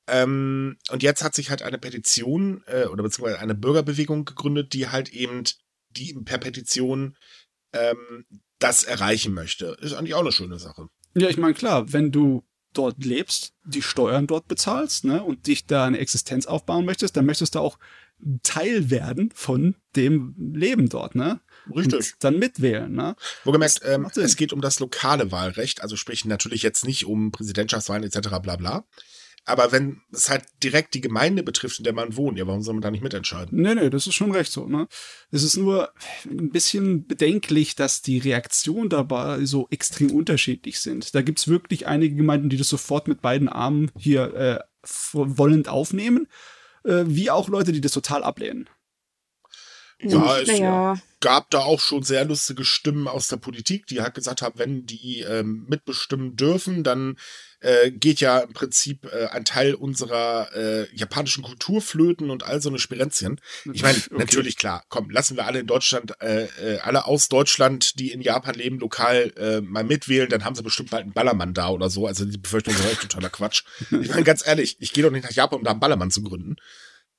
Ähm, 0.08 0.76
und 0.90 1.02
jetzt 1.02 1.22
hat 1.22 1.34
sich 1.34 1.50
halt 1.50 1.62
eine 1.62 1.78
Petition 1.78 2.62
äh, 2.66 2.86
oder 2.86 3.02
beziehungsweise 3.02 3.40
eine 3.40 3.54
Bürgerbewegung 3.54 4.24
gegründet, 4.24 4.72
die 4.72 4.88
halt 4.88 5.10
eben 5.10 5.44
die 5.90 6.14
per 6.24 6.38
Petition 6.38 7.16
ähm, 7.72 8.24
das 8.58 8.84
erreichen 8.84 9.34
möchte. 9.34 9.76
Ist 9.80 9.94
eigentlich 9.94 10.14
auch 10.14 10.20
eine 10.20 10.32
schöne 10.32 10.58
Sache. 10.58 10.88
Ja, 11.16 11.30
ich 11.30 11.38
meine, 11.38 11.54
klar, 11.54 11.92
wenn 11.94 12.12
du 12.12 12.44
dort 12.74 13.02
lebst, 13.02 13.54
die 13.64 13.80
Steuern 13.80 14.26
dort 14.26 14.48
bezahlst, 14.48 15.04
ne, 15.04 15.22
und 15.22 15.46
dich 15.46 15.64
da 15.64 15.86
eine 15.86 15.98
Existenz 15.98 16.44
aufbauen 16.44 16.84
möchtest, 16.84 17.16
dann 17.16 17.24
möchtest 17.24 17.54
du 17.54 17.60
auch 17.60 17.78
Teil 18.42 18.90
werden 18.90 19.30
von 19.34 19.76
dem 19.94 20.34
Leben 20.54 20.90
dort, 20.90 21.14
ne? 21.14 21.40
Richtig. 21.74 21.94
Und 21.94 22.14
dann 22.20 22.38
mitwählen, 22.38 22.92
ne? 22.92 23.16
Wohlgemerkt, 23.44 23.80
ähm, 23.84 24.06
es 24.14 24.36
geht 24.36 24.52
um 24.52 24.60
das 24.60 24.78
lokale 24.78 25.32
Wahlrecht, 25.32 25.82
also 25.82 25.96
sprich 25.96 26.26
natürlich 26.26 26.62
jetzt 26.62 26.86
nicht 26.86 27.06
um 27.06 27.32
Präsidentschaftswahlen 27.32 28.04
etc. 28.04 28.28
bla 28.42 28.56
bla. 28.56 28.84
Aber 29.48 29.70
wenn 29.70 30.02
es 30.12 30.28
halt 30.28 30.44
direkt 30.64 30.94
die 30.94 31.00
Gemeinde 31.00 31.44
betrifft, 31.44 31.78
in 31.78 31.84
der 31.84 31.92
man 31.92 32.16
wohnt, 32.16 32.36
ja, 32.36 32.48
warum 32.48 32.62
soll 32.62 32.74
man 32.74 32.82
da 32.82 32.90
nicht 32.90 33.04
mitentscheiden? 33.04 33.62
Nee, 33.62 33.76
nee, 33.76 33.90
das 33.90 34.08
ist 34.08 34.14
schon 34.14 34.32
recht 34.32 34.50
so, 34.50 34.66
ne? 34.66 34.88
Es 35.30 35.44
ist 35.44 35.56
nur 35.56 35.92
ein 36.24 36.50
bisschen 36.50 37.06
bedenklich, 37.06 37.76
dass 37.76 38.02
die 38.02 38.18
Reaktionen 38.18 38.88
dabei 38.88 39.44
so 39.44 39.68
extrem 39.70 40.10
unterschiedlich 40.10 40.80
sind. 40.80 41.14
Da 41.14 41.22
gibt's 41.22 41.46
wirklich 41.46 41.86
einige 41.86 42.16
Gemeinden, 42.16 42.48
die 42.48 42.56
das 42.56 42.68
sofort 42.68 43.06
mit 43.06 43.22
beiden 43.22 43.48
Armen 43.48 43.92
hier 43.96 44.34
äh, 44.34 44.58
wollend 45.12 45.68
aufnehmen, 45.68 46.26
äh, 46.82 47.04
wie 47.06 47.30
auch 47.30 47.48
Leute, 47.48 47.70
die 47.70 47.80
das 47.80 47.92
total 47.92 48.24
ablehnen. 48.24 48.68
Ja, 50.00 50.38
es 50.40 50.48
naja, 50.48 50.96
gab 51.20 51.50
da 51.50 51.60
auch 51.60 51.80
schon 51.80 52.02
sehr 52.02 52.24
lustige 52.24 52.64
Stimmen 52.64 53.08
aus 53.08 53.28
der 53.28 53.38
Politik, 53.38 53.86
die 53.86 54.02
halt 54.02 54.14
gesagt 54.14 54.42
haben, 54.42 54.58
wenn 54.58 54.84
die 54.84 55.20
ähm, 55.20 55.66
mitbestimmen 55.68 56.36
dürfen, 56.36 56.84
dann 56.84 57.16
äh, 57.60 57.90
geht 57.90 58.20
ja 58.20 58.40
im 58.40 58.52
Prinzip 58.52 59.06
äh, 59.12 59.26
ein 59.26 59.44
Teil 59.44 59.74
unserer 59.74 60.54
äh, 60.54 60.94
japanischen 60.94 61.42
Kultur 61.42 61.80
flöten 61.80 62.30
und 62.30 62.44
all 62.44 62.60
so 62.60 62.68
eine 62.68 62.78
Spirenzchen. 62.78 63.40
Ich 63.72 63.82
meine, 63.82 63.96
Okay. 63.96 64.18
natürlich 64.18 64.56
klar, 64.56 64.84
komm, 64.88 65.10
lassen 65.10 65.36
wir 65.36 65.46
alle 65.46 65.60
in 65.60 65.66
Deutschland, 65.66 66.20
äh, 66.20 66.44
äh, 66.44 66.78
alle 66.80 67.06
aus 67.06 67.28
Deutschland, 67.28 67.98
die 67.98 68.12
in 68.12 68.20
Japan 68.20 68.54
leben, 68.54 68.78
lokal 68.78 69.32
äh, 69.36 69.60
mal 69.60 69.84
mitwählen, 69.84 70.28
dann 70.28 70.44
haben 70.44 70.54
sie 70.54 70.62
bestimmt 70.62 70.90
bald 70.90 71.04
einen 71.04 71.12
Ballermann 71.12 71.54
da 71.54 71.70
oder 71.70 71.90
so. 71.90 72.06
Also 72.06 72.24
die 72.24 72.38
Befürchtung 72.38 72.74
ist 72.74 72.84
echt 72.84 73.02
totaler 73.02 73.30
Quatsch. 73.30 73.64
Ich 73.90 74.08
meine, 74.08 74.24
ganz 74.24 74.46
ehrlich, 74.46 74.76
ich 74.80 74.92
gehe 74.92 75.02
doch 75.02 75.10
nicht 75.10 75.24
nach 75.24 75.32
Japan, 75.32 75.58
um 75.58 75.64
da 75.64 75.70
einen 75.72 75.80
Ballermann 75.80 76.10
zu 76.10 76.22
gründen. 76.22 76.56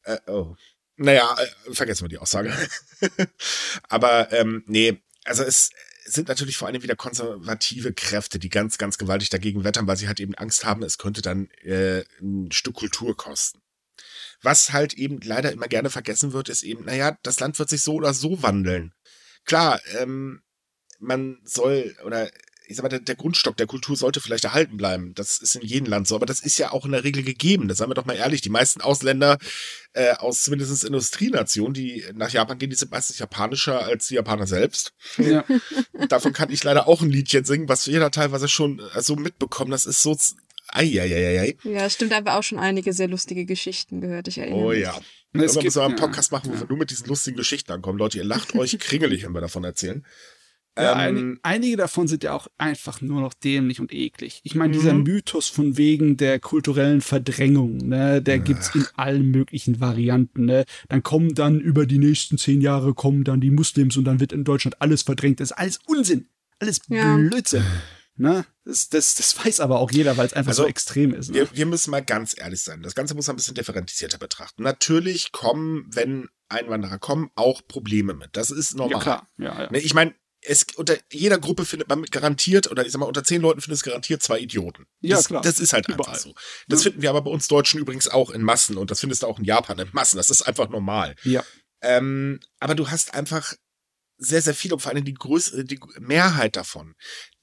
Äh, 0.03 0.17
oh. 0.27 0.55
Naja, 0.95 1.35
äh, 1.39 1.73
vergessen 1.73 2.03
wir 2.05 2.09
die 2.09 2.17
Aussage. 2.17 2.53
Aber 3.89 4.31
ähm, 4.33 4.63
nee, 4.67 5.01
also 5.25 5.43
es 5.43 5.69
sind 6.07 6.29
natürlich 6.29 6.57
vor 6.57 6.67
allem 6.67 6.83
wieder 6.83 6.95
konservative 6.95 7.93
Kräfte, 7.93 8.39
die 8.39 8.49
ganz, 8.49 8.77
ganz 8.77 8.97
gewaltig 8.97 9.29
dagegen 9.29 9.63
wettern, 9.63 9.87
weil 9.87 9.97
sie 9.97 10.07
halt 10.07 10.19
eben 10.19 10.35
Angst 10.35 10.65
haben, 10.65 10.83
es 10.83 10.97
könnte 10.97 11.21
dann 11.21 11.49
äh, 11.63 12.03
ein 12.21 12.51
Stück 12.51 12.75
Kultur 12.75 13.15
kosten. 13.15 13.61
Was 14.41 14.71
halt 14.71 14.93
eben 14.93 15.19
leider 15.21 15.51
immer 15.51 15.67
gerne 15.67 15.89
vergessen 15.89 16.31
wird, 16.31 16.49
ist 16.49 16.63
eben, 16.63 16.85
naja, 16.85 17.17
das 17.23 17.39
Land 17.39 17.59
wird 17.59 17.69
sich 17.69 17.81
so 17.81 17.95
oder 17.95 18.13
so 18.13 18.41
wandeln. 18.41 18.93
Klar, 19.45 19.81
ähm, 19.99 20.41
man 20.99 21.39
soll, 21.43 21.95
oder 22.05 22.29
ich 22.67 22.75
sag 22.75 22.83
mal, 22.83 22.89
der, 22.89 22.99
der 22.99 23.15
Grundstock 23.15 23.55
der 23.57 23.65
Kultur 23.67 23.95
sollte 23.95 24.19
vielleicht 24.21 24.43
erhalten 24.43 24.77
bleiben. 24.77 25.13
Das 25.15 25.37
ist 25.37 25.55
in 25.55 25.61
jedem 25.61 25.87
Land 25.89 26.07
so, 26.07 26.15
aber 26.15 26.25
das 26.25 26.39
ist 26.41 26.57
ja 26.57 26.71
auch 26.71 26.85
in 26.85 26.91
der 26.91 27.03
Regel 27.03 27.23
gegeben. 27.23 27.67
Das 27.67 27.77
sagen 27.77 27.89
wir 27.89 27.95
doch 27.95 28.05
mal 28.05 28.15
ehrlich. 28.15 28.41
Die 28.41 28.49
meisten 28.49 28.81
Ausländer 28.81 29.37
äh, 29.93 30.11
aus 30.13 30.43
zumindest 30.43 30.83
Industrienationen, 30.83 31.73
die 31.73 32.03
nach 32.13 32.29
Japan 32.29 32.57
gehen, 32.57 32.69
die 32.69 32.75
sind 32.75 32.91
meistens 32.91 33.19
japanischer 33.19 33.85
als 33.85 34.07
die 34.07 34.15
Japaner 34.15 34.47
selbst. 34.47 34.93
Ja. 35.17 35.45
Davon 36.09 36.33
kann 36.33 36.51
ich 36.51 36.63
leider 36.63 36.87
auch 36.87 37.01
ein 37.01 37.09
Liedchen 37.09 37.45
singen, 37.45 37.69
was 37.69 37.85
jeder 37.85 38.11
teilweise 38.11 38.47
schon 38.47 38.79
äh, 38.93 39.01
so 39.01 39.15
mitbekommen. 39.15 39.71
Das 39.71 39.85
ist 39.85 40.01
so. 40.01 40.15
Eieieiei. 40.69 41.55
ja, 41.63 41.89
stimmt, 41.89 42.11
aber 42.11 42.35
auch 42.37 42.43
schon 42.43 42.59
einige 42.59 42.91
sehr 42.91 43.07
lustige 43.07 43.45
Geschichten 43.45 44.01
gehört. 44.01 44.27
Ich 44.27 44.37
erinnere 44.37 44.59
Oh 44.59 44.69
mich. 44.69 44.81
ja. 44.81 44.89
Es 45.33 45.53
gibt- 45.53 45.63
müssen 45.63 45.75
wir 45.75 45.83
einen 45.83 45.95
ja. 45.97 45.99
Podcast 46.01 46.31
machen, 46.33 46.49
wo 46.49 46.55
Ja. 46.55 46.59
wir 46.61 46.67
nur 46.67 46.77
mit 46.77 46.91
diesen 46.91 47.07
lustigen 47.07 47.37
Geschichten 47.37 47.71
ankommen. 47.71 47.97
Leute, 47.97 48.17
ihr 48.17 48.25
lacht 48.25 48.53
euch 48.53 48.77
kringelig, 48.79 49.23
wenn 49.23 49.31
wir 49.33 49.39
davon 49.41 49.63
erzählen. 49.63 50.05
Ja, 50.77 51.07
Ähm, 51.07 51.17
ein, 51.17 51.39
einige 51.43 51.75
davon 51.77 52.07
sind 52.07 52.23
ja 52.23 52.33
auch 52.33 52.47
einfach 52.57 53.01
nur 53.01 53.21
noch 53.21 53.33
dämlich 53.33 53.79
und 53.79 53.91
eklig. 53.93 54.41
Ich 54.43 54.55
meine, 54.55 54.73
Mhm. 54.73 54.79
dieser 54.79 54.93
Mythos 54.93 55.47
von 55.47 55.77
wegen 55.77 56.17
der 56.17 56.39
kulturellen 56.39 57.01
Verdrängung, 57.01 57.77
ne, 57.77 58.21
der 58.21 58.39
gibt's 58.39 58.73
in 58.75 58.85
allen 58.95 59.31
möglichen 59.31 59.79
Varianten. 59.79 60.45
Ne. 60.45 60.65
Dann 60.89 61.03
kommen 61.03 61.33
dann 61.35 61.59
über 61.59 61.85
die 61.85 61.97
nächsten 61.99 62.37
zehn 62.37 62.61
Jahre 62.61 62.93
kommen 62.93 63.23
dann 63.23 63.41
die 63.41 63.51
Muslims 63.51 63.97
und 63.97 64.05
dann 64.05 64.19
wird 64.19 64.31
in 64.33 64.43
Deutschland 64.43 64.81
alles 64.81 65.01
verdrängt. 65.01 65.39
Das 65.39 65.51
ist 65.51 65.57
alles 65.57 65.79
Unsinn, 65.87 66.27
alles 66.59 66.79
Ja. 66.89 67.15
Blödsinn. 67.17 67.63
Ne? 68.19 68.45
Das, 68.65 68.89
das, 68.89 69.13
das 69.13 69.45
weiß 69.45 69.59
aber 69.59 69.79
auch 69.79 69.91
jeder, 69.91 70.17
weil 70.17 70.25
es 70.25 70.33
einfach 70.33 70.49
Also, 70.49 70.63
so 70.63 70.67
extrem 70.69 71.13
ist. 71.13 71.29
Ne? 71.29 71.35
Wir, 71.35 71.49
wir 71.53 71.65
müssen 71.67 71.91
mal 71.91 72.03
ganz 72.03 72.35
ehrlich 72.35 72.61
sein. 72.61 72.81
Das 72.81 72.95
Ganze 72.95 73.13
muss 73.13 73.27
man 73.27 73.35
ein 73.35 73.37
bisschen 73.37 73.53
differenzierter 73.53 74.17
betrachten. 74.17 74.63
Natürlich 74.63 75.31
kommen, 75.31 75.85
wenn 75.91 76.27
Einwanderer 76.49 76.97
kommen, 76.97 77.29
auch 77.35 77.61
Probleme 77.67 78.15
mit. 78.15 78.29
Das 78.31 78.49
ist 78.49 78.75
normal. 78.75 78.93
ja 78.93 78.99
klar, 78.99 79.27
ja, 79.37 79.63
ja. 79.65 79.71
Ne, 79.71 79.79
ich 79.79 79.93
meine, 79.93 80.15
es 80.41 80.65
unter 80.75 80.97
jeder 81.11 81.39
Gruppe 81.39 81.65
findet 81.65 81.89
man 81.89 82.03
garantiert, 82.03 82.69
oder 82.69 82.85
ich 82.85 82.91
sag 82.91 82.99
mal, 82.99 83.05
unter 83.05 83.23
zehn 83.23 83.41
Leuten 83.41 83.61
findet 83.61 83.77
es 83.77 83.83
garantiert 83.83 84.21
zwei 84.21 84.39
Idioten. 84.39 84.85
Ja, 85.01 85.17
das, 85.17 85.27
klar. 85.27 85.41
Das 85.41 85.59
ist 85.59 85.73
halt 85.73 85.87
einfach 85.89 86.05
Überall. 86.05 86.19
so. 86.19 86.33
Das 86.67 86.81
Ja. 86.83 86.91
finden 86.91 87.01
wir 87.01 87.09
aber 87.09 87.21
bei 87.23 87.31
uns 87.31 87.47
Deutschen 87.47 87.79
übrigens 87.79 88.07
auch 88.07 88.29
in 88.29 88.41
Massen 88.43 88.77
und 88.77 88.91
das 88.91 88.99
findest 88.99 89.23
du 89.23 89.27
auch 89.27 89.39
in 89.39 89.45
Japan 89.45 89.79
in 89.79 89.89
Massen. 89.93 90.17
Das 90.17 90.29
ist 90.29 90.43
einfach 90.43 90.69
normal. 90.69 91.15
ja. 91.23 91.43
Ähm, 91.81 92.39
aber 92.59 92.73
du 92.73 92.89
hast 92.89 93.13
einfach 93.13 93.53
sehr, 94.17 94.41
sehr 94.41 94.55
viele 94.55 94.73
und 94.73 94.79
vor 94.79 94.91
allem 94.91 95.05
die 95.05 95.13
größere, 95.13 95.63
die 95.63 95.79
Mehrheit 95.99 96.55
davon, 96.55 96.95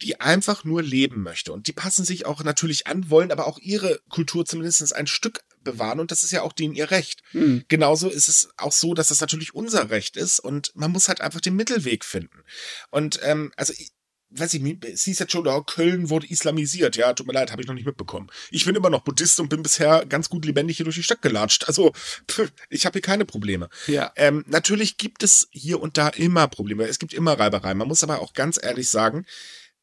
die 0.03 0.21
einfach 0.21 0.65
nur 0.65 0.83
leben 0.83 1.23
möchte. 1.23 1.53
Und 1.53 1.69
die 1.69 1.73
passen 1.73 2.05
sich 2.05 2.27
auch 2.27 2.43
natürlich 2.43 2.89
an, 2.89 3.11
wollen 3.11 3.31
aber 3.31 3.47
auch 3.47 3.59
ihre 3.61 4.01
Kultur 4.09 4.45
zumindest 4.45 4.93
ein 4.93 5.07
Stück 5.07 5.41
bewahren 5.65 6.01
und 6.01 6.11
das 6.11 6.23
ist 6.23 6.31
ja 6.31 6.43
auch 6.43 6.53
denen 6.53 6.75
ihr 6.75 6.91
Recht. 6.91 7.23
Hm. 7.33 7.65
Genauso 7.69 8.09
ist 8.09 8.29
es 8.29 8.49
auch 8.57 8.73
so, 8.73 8.95
dass 8.95 9.09
das 9.09 9.21
natürlich 9.21 9.55
unser 9.55 9.91
Recht 9.91 10.17
ist 10.17 10.41
und 10.41 10.73
man 10.75 10.91
muss 10.91 11.09
halt 11.09 11.21
einfach 11.21 11.41
den 11.41 11.57
Mittelweg 11.57 12.05
finden. 12.05 12.45
Und 12.91 13.21
ähm, 13.23 13.53
also 13.57 13.73
ich, 13.77 13.93
weiß 14.37 14.55
ich, 14.55 14.63
nicht, 14.63 14.85
es 14.85 15.05
hieß 15.05 15.19
jetzt 15.19 15.33
schon, 15.33 15.47
oh, 15.47 15.63
Köln 15.63 16.11
wurde 16.11 16.27
islamisiert. 16.27 16.97
Ja, 16.97 17.13
tut 17.13 17.27
mir 17.27 17.33
leid, 17.33 17.53
habe 17.53 17.63
ich 17.63 17.69
noch 17.69 17.75
nicht 17.75 17.87
mitbekommen. 17.87 18.31
Ich 18.51 18.65
bin 18.65 18.75
immer 18.75 18.91
noch 18.91 19.03
Buddhist 19.03 19.39
und 19.41 19.49
bin 19.49 19.63
bisher 19.63 20.05
ganz 20.07 20.29
gut 20.29 20.45
lebendig 20.45 20.77
hier 20.77 20.85
durch 20.85 20.97
die 20.97 21.03
Stadt 21.03 21.23
gelatscht. 21.23 21.65
Also 21.67 21.93
pff, 22.31 22.53
ich 22.69 22.85
habe 22.87 22.95
hier 22.95 23.03
keine 23.03 23.25
Probleme. 23.25 23.69
ja. 23.87 24.13
Ähm, 24.17 24.45
natürlich 24.49 24.97
gibt 24.97 25.23
es 25.23 25.49
hier 25.51 25.81
und 25.81 25.97
da 25.97 26.09
immer 26.09 26.49
Probleme. 26.49 26.85
Es 26.85 26.99
gibt 26.99 27.15
immer 27.15 27.39
Reibereien. 27.39 27.79
Man 27.79 27.89
muss 27.89 28.03
aber 28.03 28.21
auch 28.21 28.33
ganz 28.33 28.59
ehrlich 28.63 28.89
sagen, 28.89 29.25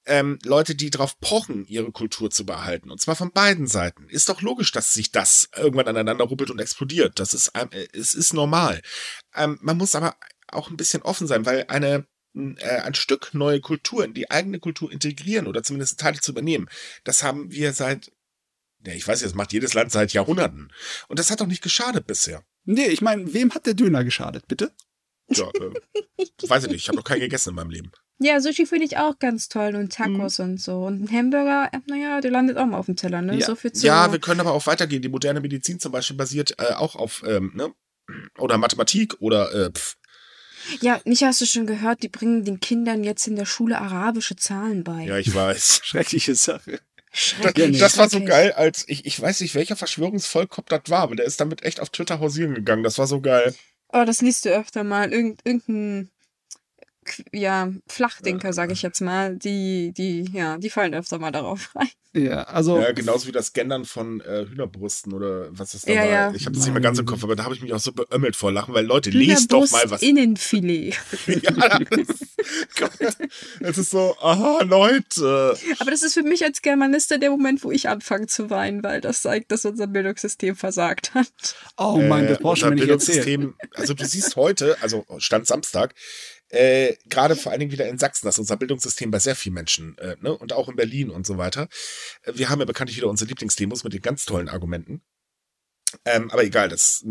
ähm, 0.05 0.39
Leute, 0.43 0.75
die 0.75 0.89
drauf 0.89 1.19
pochen, 1.19 1.65
ihre 1.65 1.91
Kultur 1.91 2.31
zu 2.31 2.45
behalten, 2.45 2.89
und 2.91 2.99
zwar 2.99 3.15
von 3.15 3.31
beiden 3.31 3.67
Seiten, 3.67 4.09
ist 4.09 4.29
doch 4.29 4.41
logisch, 4.41 4.71
dass 4.71 4.93
sich 4.93 5.11
das 5.11 5.49
irgendwann 5.55 5.87
aneinander 5.87 6.25
ruppelt 6.25 6.49
und 6.49 6.59
explodiert. 6.59 7.19
Das 7.19 7.33
ist, 7.33 7.51
ähm, 7.55 7.69
äh, 7.71 7.87
es 7.93 8.15
ist 8.15 8.33
normal. 8.33 8.81
Ähm, 9.35 9.59
man 9.61 9.77
muss 9.77 9.95
aber 9.95 10.15
auch 10.47 10.69
ein 10.69 10.77
bisschen 10.77 11.01
offen 11.03 11.27
sein, 11.27 11.45
weil 11.45 11.65
eine 11.67 12.05
äh, 12.33 12.81
ein 12.81 12.93
Stück 12.93 13.33
neue 13.33 13.59
Kultur 13.59 14.05
in 14.05 14.13
die 14.13 14.31
eigene 14.31 14.59
Kultur 14.59 14.91
integrieren 14.91 15.47
oder 15.47 15.63
zumindest 15.63 15.99
Teile 15.99 16.19
zu 16.19 16.31
übernehmen, 16.31 16.69
das 17.03 17.23
haben 17.23 17.51
wir 17.51 17.73
seit, 17.73 18.11
ja, 18.85 18.93
ich 18.93 19.07
weiß 19.07 19.19
nicht, 19.19 19.31
das 19.31 19.35
macht 19.35 19.53
jedes 19.53 19.73
Land 19.73 19.91
seit 19.91 20.13
Jahrhunderten. 20.13 20.71
Und 21.07 21.19
das 21.19 21.29
hat 21.29 21.41
doch 21.41 21.47
nicht 21.47 21.61
geschadet 21.61 22.07
bisher. 22.07 22.43
Nee, 22.63 22.87
ich 22.87 23.01
meine, 23.01 23.33
wem 23.33 23.53
hat 23.53 23.65
der 23.65 23.73
Döner 23.73 24.03
geschadet, 24.03 24.47
bitte? 24.47 24.71
Ja, 25.27 25.49
äh, 25.49 26.25
weiß 26.47 26.63
ich 26.63 26.69
nicht, 26.69 26.81
ich 26.81 26.87
habe 26.87 26.97
noch 26.97 27.03
keinen 27.03 27.21
gegessen 27.21 27.49
in 27.49 27.55
meinem 27.55 27.69
Leben. 27.69 27.91
Ja, 28.23 28.39
Sushi 28.39 28.67
finde 28.67 28.85
ich 28.85 28.97
auch 28.97 29.17
ganz 29.17 29.49
toll 29.49 29.75
und 29.75 29.93
Tacos 29.93 30.37
mhm. 30.37 30.45
und 30.45 30.61
so. 30.61 30.85
Und 30.85 31.01
ein 31.03 31.11
Hamburger, 31.11 31.71
naja, 31.87 32.21
der 32.21 32.29
landet 32.29 32.55
auch 32.57 32.67
mal 32.67 32.77
auf 32.77 32.85
dem 32.85 32.95
Teller, 32.95 33.23
ne? 33.23 33.39
Ja. 33.39 33.47
So 33.47 33.55
viel 33.55 33.71
zu 33.71 33.85
ja, 33.85 34.11
wir 34.11 34.19
können 34.19 34.39
aber 34.39 34.53
auch 34.53 34.67
weitergehen. 34.67 35.01
Die 35.01 35.09
moderne 35.09 35.41
Medizin 35.41 35.79
zum 35.79 35.91
Beispiel 35.91 36.15
basiert 36.15 36.53
äh, 36.59 36.73
auch 36.75 36.95
auf, 36.95 37.23
ähm, 37.25 37.51
ne? 37.55 37.73
Oder 38.37 38.59
Mathematik 38.59 39.15
oder 39.21 39.51
äh, 39.53 39.71
pff. 39.71 39.97
Ja, 40.81 41.01
nicht 41.03 41.23
hast 41.23 41.41
du 41.41 41.47
schon 41.47 41.65
gehört, 41.65 42.03
die 42.03 42.09
bringen 42.09 42.45
den 42.45 42.59
Kindern 42.59 43.03
jetzt 43.03 43.25
in 43.25 43.35
der 43.35 43.45
Schule 43.45 43.79
arabische 43.79 44.35
Zahlen 44.35 44.83
bei. 44.83 45.05
Ja, 45.05 45.17
ich 45.17 45.33
weiß. 45.33 45.81
Schreckliche 45.83 46.35
Sache. 46.35 46.79
Das, 47.41 47.53
das, 47.53 47.97
war 47.97 48.07
so 48.07 48.23
geil, 48.23 48.53
als 48.53 48.85
ich, 48.87 49.05
ich 49.05 49.19
weiß 49.19 49.41
nicht, 49.41 49.55
welcher 49.55 49.75
Verschwörungsvollkopf 49.75 50.69
das 50.69 50.83
war, 50.87 50.99
aber 50.99 51.15
der 51.15 51.25
ist 51.25 51.41
damit 51.41 51.63
echt 51.63 51.79
auf 51.79 51.89
Twitter 51.89 52.19
hausieren 52.19 52.53
gegangen. 52.53 52.83
Das 52.83 52.99
war 52.99 53.07
so 53.07 53.19
geil. 53.19 53.55
Oh, 53.91 54.03
das 54.05 54.21
liest 54.21 54.45
du 54.45 54.49
öfter 54.49 54.83
mal. 54.83 55.11
Irgend, 55.11 55.41
irgendein 55.43 56.11
ja, 57.31 57.71
Flachdenker, 57.87 58.53
sage 58.53 58.73
ich 58.73 58.81
jetzt 58.81 59.01
mal, 59.01 59.37
die, 59.37 59.93
die, 59.93 60.29
ja, 60.33 60.57
die 60.57 60.69
fallen 60.69 60.93
öfter 60.93 61.19
mal 61.19 61.31
darauf 61.31 61.75
rein. 61.75 61.89
Ja, 62.13 62.43
also. 62.43 62.77
Ja, 62.77 62.91
genauso 62.91 63.27
wie 63.27 63.31
das 63.31 63.53
Gendern 63.53 63.85
von 63.85 64.19
äh, 64.19 64.45
Hühnerbrüsten 64.45 65.13
oder 65.13 65.47
was 65.51 65.73
ist 65.73 65.87
da 65.87 65.93
ja, 65.93 66.01
war. 66.01 66.09
Ja. 66.09 66.33
Ich 66.35 66.45
habe 66.45 66.55
das 66.55 66.65
nicht 66.65 66.73
mehr 66.73 66.81
ganz 66.81 66.99
im 66.99 67.05
Kopf, 67.05 67.23
aber 67.23 67.37
da 67.37 67.45
habe 67.45 67.55
ich 67.55 67.61
mich 67.61 67.73
auch 67.73 67.79
so 67.79 67.93
beömmelt 67.93 68.35
vor 68.35 68.51
Lachen, 68.51 68.73
weil 68.73 68.85
Leute, 68.85 69.11
lest 69.11 69.53
doch 69.53 69.69
mal 69.71 69.89
was. 69.89 70.01
Innenfilet. 70.01 70.93
ja, 71.27 71.79
das, 71.79 72.07
Gott, 72.77 73.15
das 73.61 73.77
ist 73.77 73.91
so, 73.91 74.17
aha, 74.19 74.63
Leute. 74.63 75.57
Aber 75.79 75.91
das 75.91 76.03
ist 76.03 76.13
für 76.13 76.23
mich 76.23 76.43
als 76.43 76.61
Germanistin 76.61 77.21
der 77.21 77.29
Moment, 77.29 77.63
wo 77.63 77.71
ich 77.71 77.87
anfange 77.87 78.27
zu 78.27 78.49
weinen, 78.49 78.83
weil 78.83 78.99
das 78.99 79.21
zeigt, 79.21 79.49
dass 79.53 79.63
unser 79.63 79.87
Bildungssystem 79.87 80.57
versagt 80.57 81.13
hat. 81.13 81.55
Oh 81.77 81.97
mein, 81.97 82.27
das 82.27 82.39
du 82.39 82.65
mir 82.65 82.75
nicht 82.75 82.89
erzählen. 82.89 83.53
Also 83.75 83.93
du 83.93 84.03
siehst 84.03 84.35
heute, 84.35 84.75
also 84.81 85.05
Stand 85.19 85.47
Samstag, 85.47 85.95
äh, 86.51 86.95
gerade 87.05 87.35
vor 87.35 87.51
allen 87.51 87.59
Dingen 87.59 87.71
wieder 87.71 87.87
in 87.87 87.97
Sachsen, 87.97 88.25
das 88.25 88.35
ist 88.35 88.39
unser 88.39 88.57
Bildungssystem 88.57 89.09
bei 89.09 89.19
sehr 89.19 89.35
vielen 89.35 89.55
Menschen, 89.55 89.97
äh, 89.97 90.17
ne? 90.19 90.37
und 90.37 90.53
auch 90.53 90.67
in 90.69 90.75
Berlin 90.75 91.09
und 91.09 91.25
so 91.25 91.37
weiter. 91.37 91.69
Äh, 92.23 92.33
wir 92.35 92.49
haben 92.49 92.59
ja 92.59 92.65
bekanntlich 92.65 92.97
wieder 92.97 93.07
unsere 93.07 93.29
Lieblingsdemos 93.29 93.83
mit 93.83 93.93
den 93.93 94.01
ganz 94.01 94.25
tollen 94.25 94.49
Argumenten. 94.49 95.01
Ähm, 96.05 96.29
aber 96.31 96.43
egal, 96.43 96.69
das 96.69 97.05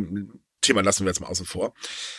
Thema 0.60 0.82
lassen 0.82 1.04
wir 1.04 1.10
jetzt 1.10 1.20
mal 1.20 1.28
außen 1.28 1.46
vor. 1.46 1.74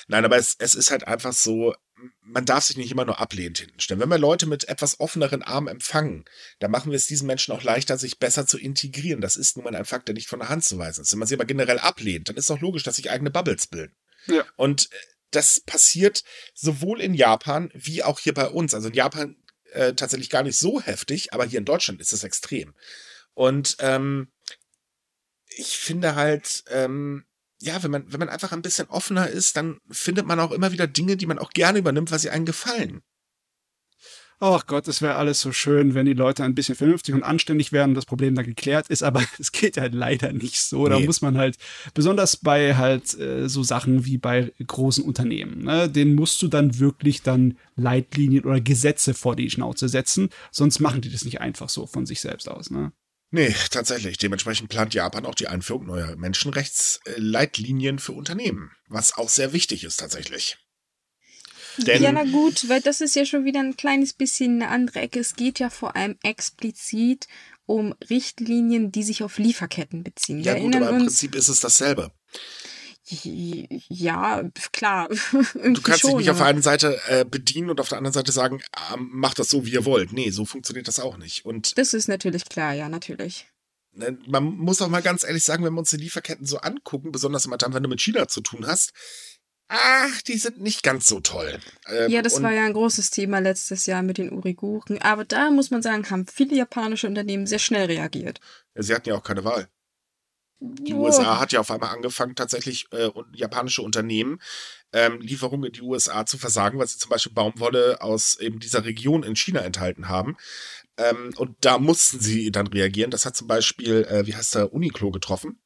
Nein, 0.08 0.26
aber 0.26 0.38
es, 0.38 0.56
es 0.58 0.74
ist 0.74 0.90
halt 0.90 1.08
einfach 1.08 1.34
so, 1.34 1.76
man 2.22 2.46
darf 2.46 2.64
sich 2.64 2.78
nicht 2.78 2.92
immer 2.92 3.06
nur 3.06 3.20
ablehnend 3.20 3.60
hinstellen. 3.60 4.02
Wenn 4.02 4.10
wir 4.10 4.18
Leute 4.18 4.48
mit 4.48 4.68
etwas 4.68 5.00
offeneren 5.00 5.44
Armen 5.44 5.68
empfangen, 5.68 6.26
dann 6.60 6.72
machen 6.72 6.92
wir 6.92 6.96
es 6.96 7.06
diesen 7.06 7.28
Menschen 7.28 7.54
auch 7.54 7.64
leichter, 7.64 7.98
sich 7.98 8.18
besser 8.18 8.48
zu 8.48 8.58
integrieren. 8.58 9.22
Das 9.22 9.38
ist 9.38 9.58
nun 9.58 9.66
mal 9.66 9.76
ein 9.76 9.86
Fakt, 9.86 10.08
der 10.08 10.16
nicht 10.16 10.28
von 10.28 10.40
der 10.40 10.50
Hand 10.50 10.64
zu 10.64 10.78
weisen 10.80 11.02
ist. 11.02 11.12
Wenn 11.12 11.20
man 11.20 11.28
sie 11.28 11.36
aber 11.36 11.46
generell 11.46 11.80
ablehnt, 11.80 12.30
dann 12.30 12.36
ist 12.36 12.46
es 12.46 12.52
auch 12.52 12.62
logisch, 12.62 12.84
dass 12.84 12.96
sich 12.96 13.12
eigene 13.12 13.30
Bubbles 13.30 13.68
bilden. 13.68 13.96
Ja. 14.28 14.44
Und 14.56 14.92
äh, 14.92 14.96
das 15.32 15.60
passiert 15.60 16.24
sowohl 16.54 17.02
in 17.02 17.14
Japan 17.14 17.72
wie 17.74 18.04
auch 18.04 18.20
hier 18.20 18.34
bei 18.34 18.48
uns. 18.48 18.74
Also 18.74 18.90
in 18.90 18.94
Japan 18.94 19.36
äh, 19.72 19.94
tatsächlich 19.94 20.30
gar 20.30 20.44
nicht 20.44 20.58
so 20.58 20.82
heftig, 20.82 21.34
aber 21.34 21.46
hier 21.46 21.60
in 21.60 21.66
Deutschland 21.66 22.02
ist 22.02 22.14
es 22.14 22.24
extrem. 22.24 22.74
Und 23.34 23.78
ähm, 23.80 24.32
ich 25.48 25.78
finde 25.78 26.16
halt, 26.16 26.64
ähm, 26.70 27.26
ja, 27.60 27.82
wenn 27.84 27.92
man, 27.92 28.12
wenn 28.12 28.20
man 28.20 28.30
einfach 28.30 28.52
ein 28.52 28.62
bisschen 28.62 28.88
offener 28.88 29.30
ist, 29.30 29.56
dann 29.56 29.80
findet 29.90 30.26
man 30.26 30.40
auch 30.40 30.52
immer 30.52 30.72
wieder 30.72 30.88
Dinge, 30.88 31.18
die 31.18 31.26
man 31.26 31.40
auch 31.40 31.52
gerne 31.52 31.80
übernimmt, 31.80 32.12
weil 32.12 32.20
sie 32.20 32.30
einem 32.30 32.46
gefallen 32.46 33.02
ach 34.42 34.66
Gott, 34.66 34.88
es 34.88 35.02
wäre 35.02 35.16
alles 35.16 35.40
so 35.40 35.52
schön, 35.52 35.94
wenn 35.94 36.08
die 36.08 36.14
Leute 36.14 36.44
ein 36.44 36.56
bisschen 36.56 36.76
vernünftig 36.76 37.14
und 37.14 37.24
anständig 37.24 37.72
wären 37.72 37.92
und 37.92 37.96
das 37.96 38.08
Problem 38.08 38.36
dann 38.36 38.46
geklärt 38.46 38.88
ist, 38.90 39.04
aber 39.04 39.24
es 39.40 39.52
geht 39.52 39.78
halt 39.78 39.94
leider 39.94 40.34
nicht 40.34 40.62
so. 40.62 40.88
Da 40.88 41.00
muss 41.00 41.22
man 41.22 41.38
halt, 41.38 41.58
besonders 41.94 42.36
bei 42.38 42.76
halt 42.76 43.18
äh, 43.20 43.48
so 43.48 43.64
Sachen 43.64 44.06
wie 44.06 44.18
bei 44.18 44.52
großen 44.66 45.04
Unternehmen, 45.04 45.64
ne, 45.64 45.88
denen 45.88 46.16
musst 46.16 46.42
du 46.42 46.48
dann 46.48 46.80
wirklich 46.80 47.22
dann 47.22 47.58
Leitlinien 47.76 48.44
oder 48.44 48.60
Gesetze 48.60 49.14
vor 49.14 49.36
die 49.36 49.50
Schnauze 49.50 49.88
setzen, 49.88 50.30
sonst 50.52 50.80
machen 50.80 51.02
die 51.02 51.12
das 51.12 51.24
nicht 51.24 51.40
einfach 51.40 51.70
so 51.70 51.86
von 51.86 52.06
sich 52.06 52.20
selbst 52.20 52.50
aus, 52.50 52.72
ne? 52.72 52.92
Nee, 53.34 53.56
tatsächlich. 53.70 54.18
Dementsprechend 54.18 54.68
plant 54.68 54.94
Japan 54.94 55.26
auch 55.26 55.36
die 55.36 55.48
Einführung 55.48 55.86
neuer 55.86 56.18
Menschenrechtsleitlinien 56.18 57.98
für 57.98 58.12
Unternehmen, 58.12 58.72
was 58.90 59.16
auch 59.16 59.30
sehr 59.30 59.54
wichtig 59.54 59.86
ist 59.86 60.02
tatsächlich. 60.02 60.58
Denn 61.78 62.02
ja, 62.02 62.12
na 62.12 62.24
gut, 62.24 62.68
weil 62.70 62.82
das 62.82 63.02
ist 63.02 63.16
ja 63.16 63.26
schon 63.26 63.46
wieder 63.46 63.60
ein 63.60 63.78
kleines 63.78 64.14
bisschen 64.14 64.62
eine 64.62 64.72
andere 64.72 65.00
Ecke. 65.00 65.20
Es 65.20 65.36
geht 65.36 65.60
ja 65.60 65.70
vor 65.70 65.96
allem 65.96 66.18
explizit 66.24 67.28
um 67.66 67.94
Richtlinien, 68.10 68.92
die 68.92 69.04
sich 69.04 69.24
auf 69.24 69.38
Lieferketten 69.38 70.04
beziehen. 70.04 70.42
Ja, 70.42 70.58
gut, 70.58 70.76
aber 70.76 70.90
im 70.90 70.98
Prinzip 70.98 71.36
ist 71.36 71.48
es 71.48 71.60
dasselbe. 71.60 72.12
Ja, 73.24 74.44
klar. 74.72 75.10
du 75.54 75.82
kannst 75.82 76.02
schon, 76.02 76.12
dich 76.12 76.18
nicht 76.20 76.30
auf 76.30 76.38
der 76.38 76.46
einen 76.46 76.62
Seite 76.62 77.00
äh, 77.08 77.26
bedienen 77.26 77.70
und 77.70 77.80
auf 77.80 77.90
der 77.90 77.98
anderen 77.98 78.14
Seite 78.14 78.32
sagen, 78.32 78.62
äh, 78.76 78.98
macht 78.98 79.40
das 79.40 79.50
so, 79.50 79.66
wie 79.66 79.72
ihr 79.72 79.86
wollt. 79.86 80.14
Nee, 80.14 80.30
so 80.30 80.46
funktioniert 80.46 80.88
das 80.88 81.00
auch 81.00 81.18
nicht. 81.18 81.46
Und 81.46 81.78
das 81.78 81.94
ist 81.94 82.08
natürlich 82.08 82.46
klar, 82.46 82.74
ja, 82.74 82.90
natürlich. 82.90 83.48
Ne, 83.94 84.18
man 84.28 84.44
muss 84.44 84.82
auch 84.82 84.88
mal 84.88 85.02
ganz 85.02 85.24
ehrlich 85.24 85.44
sagen, 85.44 85.66
wenn 85.66 85.74
wir 85.74 85.80
uns 85.80 85.90
die 85.90 85.98
Lieferketten 85.98 86.46
so 86.46 86.60
angucken, 86.60 87.12
besonders 87.12 87.46
immer 87.46 87.58
dann, 87.58 87.74
wenn 87.74 87.84
du 87.84 87.90
mit 87.90 88.00
China 88.00 88.28
zu 88.28 88.42
tun 88.42 88.66
hast, 88.66 88.94
ach, 89.72 90.22
die 90.24 90.38
sind 90.38 90.62
nicht 90.62 90.84
ganz 90.84 91.08
so 91.08 91.20
toll. 91.22 91.58
Ähm, 91.88 92.12
ja, 92.12 92.22
das 92.22 92.42
war 92.44 92.52
ja 92.52 92.66
ein 92.66 92.74
großes 92.74 93.10
Thema 93.10 93.40
letztes 93.40 93.86
Jahr 93.86 94.04
mit 94.04 94.18
den 94.18 94.32
Uiguren. 94.32 95.02
Aber 95.02 95.26
da 95.26 95.50
muss 95.50 95.72
man 95.72 95.82
sagen, 95.82 96.10
haben 96.10 96.28
viele 96.28 96.56
japanische 96.56 97.08
Unternehmen 97.08 97.48
sehr 97.48 97.60
schnell 97.60 97.86
reagiert. 97.86 98.40
Ja, 98.76 98.84
sie 98.84 98.94
hatten 98.94 99.10
ja 99.10 99.16
auch 99.16 99.24
keine 99.24 99.44
Wahl. 99.44 99.70
Die 100.60 100.94
oh. 100.94 101.06
USA 101.06 101.40
hat 101.40 101.54
ja 101.54 101.60
auf 101.60 101.72
einmal 101.72 101.90
angefangen, 101.90 102.36
tatsächlich 102.36 102.88
äh, 102.92 103.10
japanische 103.34 103.82
Unternehmen 103.82 104.40
ähm, 104.94 105.20
Lieferungen 105.22 105.68
in 105.68 105.74
die 105.74 105.82
USA 105.82 106.26
zu 106.26 106.38
versagen, 106.38 106.78
weil 106.78 106.88
sie 106.88 107.00
zum 107.00 107.10
Beispiel 107.10 107.34
Baumwolle 107.34 108.02
aus 108.02 108.38
eben 108.40 108.60
dieser 108.60 108.86
Region 108.86 109.24
in 109.24 109.36
China 109.36 109.62
enthalten 109.62 110.10
haben. 110.10 110.38
Ähm, 110.98 111.34
und 111.38 111.56
da 111.62 111.80
mussten 111.80 112.20
sie 112.20 112.52
dann 112.52 112.68
reagieren. 112.68 113.10
Das 113.10 113.26
hat 113.26 113.36
zum 113.36 113.48
Beispiel, 113.48 114.04
äh, 114.04 114.28
wie 114.28 114.36
heißt 114.36 114.56
der, 114.56 114.74
Uniqlo 114.74 115.10
getroffen. 115.12 115.60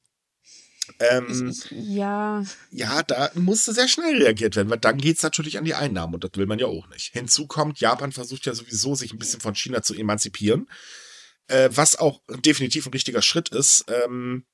Ähm, 0.99 1.53
ja. 1.71 2.43
Ja, 2.71 3.03
da 3.03 3.31
musste 3.35 3.73
sehr 3.73 3.87
schnell 3.87 4.21
reagiert 4.21 4.55
werden, 4.55 4.69
weil 4.69 4.79
dann 4.79 4.97
geht 4.97 5.17
es 5.17 5.23
natürlich 5.23 5.57
an 5.57 5.65
die 5.65 5.73
Einnahmen 5.73 6.15
und 6.15 6.23
das 6.23 6.31
will 6.35 6.45
man 6.45 6.59
ja 6.59 6.67
auch 6.67 6.87
nicht. 6.89 7.13
Hinzu 7.13 7.47
kommt, 7.47 7.79
Japan 7.79 8.11
versucht 8.11 8.45
ja 8.45 8.53
sowieso, 8.53 8.95
sich 8.95 9.13
ein 9.13 9.19
bisschen 9.19 9.41
von 9.41 9.55
China 9.55 9.81
zu 9.81 9.93
emanzipieren, 9.95 10.69
äh, 11.47 11.69
was 11.71 11.97
auch 11.97 12.21
definitiv 12.43 12.85
ein 12.85 12.93
richtiger 12.93 13.21
Schritt 13.21 13.49
ist, 13.49 13.85
ähm, 13.87 14.45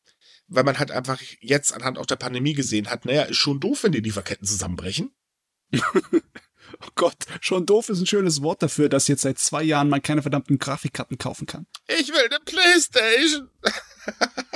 weil 0.47 0.63
man 0.63 0.79
halt 0.79 0.91
einfach 0.91 1.21
jetzt 1.39 1.73
anhand 1.73 1.97
auch 1.97 2.05
der 2.05 2.15
Pandemie 2.17 2.53
gesehen 2.53 2.89
hat, 2.89 3.05
naja, 3.05 3.23
ist 3.23 3.37
schon 3.37 3.59
doof, 3.59 3.83
wenn 3.83 3.91
die 3.91 3.99
Lieferketten 3.99 4.47
zusammenbrechen. 4.47 5.11
Oh 6.79 6.89
Gott, 6.95 7.25
schon 7.41 7.65
doof 7.65 7.89
ist 7.89 7.99
ein 7.99 8.05
schönes 8.05 8.41
Wort 8.41 8.63
dafür, 8.63 8.89
dass 8.89 9.07
jetzt 9.07 9.23
seit 9.23 9.37
zwei 9.39 9.63
Jahren 9.63 9.89
man 9.89 10.01
keine 10.01 10.21
verdammten 10.21 10.57
Grafikkarten 10.57 11.17
kaufen 11.17 11.45
kann. 11.45 11.67
Ich 11.87 12.09
will 12.09 12.25
eine 12.29 12.39
Playstation. 12.45 13.49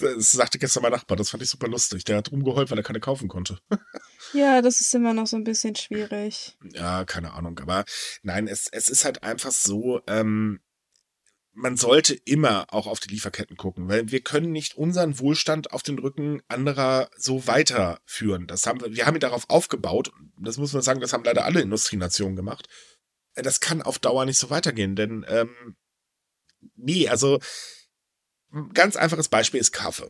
Das 0.00 0.32
sagte 0.32 0.58
gestern 0.58 0.82
mein 0.82 0.92
Nachbar, 0.92 1.16
das 1.16 1.30
fand 1.30 1.42
ich 1.42 1.50
super 1.50 1.68
lustig. 1.68 2.04
Der 2.04 2.16
hat 2.16 2.32
rumgeheult, 2.32 2.70
weil 2.70 2.78
er 2.78 2.84
keine 2.84 3.00
kaufen 3.00 3.28
konnte. 3.28 3.58
Ja, 4.34 4.60
das 4.60 4.80
ist 4.80 4.94
immer 4.94 5.14
noch 5.14 5.26
so 5.26 5.36
ein 5.36 5.44
bisschen 5.44 5.74
schwierig. 5.74 6.58
Ja, 6.74 7.06
keine 7.06 7.32
Ahnung. 7.32 7.58
Aber 7.60 7.86
nein, 8.22 8.46
es, 8.46 8.68
es 8.70 8.90
ist 8.90 9.06
halt 9.06 9.22
einfach 9.22 9.52
so, 9.52 10.02
ähm, 10.06 10.60
man 11.52 11.76
sollte 11.76 12.14
immer 12.14 12.66
auch 12.68 12.86
auf 12.86 13.00
die 13.00 13.08
Lieferketten 13.08 13.56
gucken, 13.56 13.88
weil 13.88 14.10
wir 14.10 14.20
können 14.20 14.52
nicht 14.52 14.76
unseren 14.76 15.18
Wohlstand 15.18 15.72
auf 15.72 15.82
den 15.82 15.98
Rücken 15.98 16.40
anderer 16.46 17.10
so 17.16 17.46
weiterführen. 17.46 18.46
Das 18.46 18.66
haben 18.66 18.80
wir, 18.80 18.94
wir 18.94 19.06
haben 19.06 19.16
ihn 19.16 19.20
darauf 19.20 19.48
aufgebaut. 19.48 20.12
Das 20.38 20.58
muss 20.58 20.72
man 20.72 20.82
sagen, 20.82 21.00
das 21.00 21.12
haben 21.12 21.24
leider 21.24 21.44
alle 21.44 21.60
Industrienationen 21.60 22.36
gemacht. 22.36 22.68
Das 23.34 23.60
kann 23.60 23.82
auf 23.82 23.98
Dauer 23.98 24.24
nicht 24.24 24.38
so 24.38 24.50
weitergehen, 24.50 24.94
denn 24.94 25.24
ähm, 25.28 25.76
nee, 26.76 27.08
also 27.08 27.38
ganz 28.74 28.96
einfaches 28.96 29.28
Beispiel 29.28 29.60
ist 29.60 29.72
Kaffee. 29.72 30.08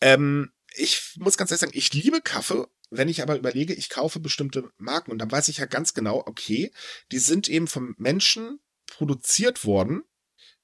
Ähm, 0.00 0.52
ich 0.74 1.14
muss 1.16 1.36
ganz 1.36 1.50
ehrlich 1.50 1.60
sagen, 1.60 1.72
ich 1.74 1.92
liebe 1.92 2.20
Kaffee, 2.20 2.66
wenn 2.90 3.08
ich 3.08 3.22
aber 3.22 3.36
überlege, 3.36 3.74
ich 3.74 3.90
kaufe 3.90 4.20
bestimmte 4.20 4.70
Marken 4.78 5.10
und 5.10 5.18
dann 5.18 5.30
weiß 5.30 5.48
ich 5.48 5.58
ja 5.58 5.66
ganz 5.66 5.94
genau, 5.94 6.22
okay, 6.26 6.70
die 7.12 7.18
sind 7.18 7.48
eben 7.48 7.66
vom 7.66 7.94
Menschen 7.98 8.60
produziert 8.86 9.64
worden, 9.64 10.02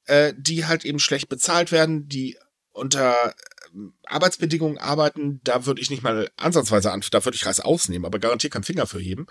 äh, 0.06 0.32
die 0.36 0.66
halt 0.66 0.84
eben 0.84 0.98
schlecht 0.98 1.28
bezahlt 1.28 1.72
werden, 1.72 2.08
die 2.08 2.38
unter 2.72 3.34
ähm, 3.72 3.94
Arbeitsbedingungen 4.04 4.78
arbeiten, 4.78 5.40
da 5.44 5.66
würde 5.66 5.80
ich 5.80 5.90
nicht 5.90 6.02
mal 6.02 6.30
ansatzweise 6.36 6.92
an, 6.92 7.02
da 7.10 7.24
würde 7.24 7.36
ich 7.36 7.46
Reis 7.46 7.60
ausnehmen, 7.60 8.04
aber 8.04 8.18
garantiert 8.18 8.52
keinen 8.52 8.64
Finger 8.64 8.86
für 8.86 9.00
heben. 9.00 9.26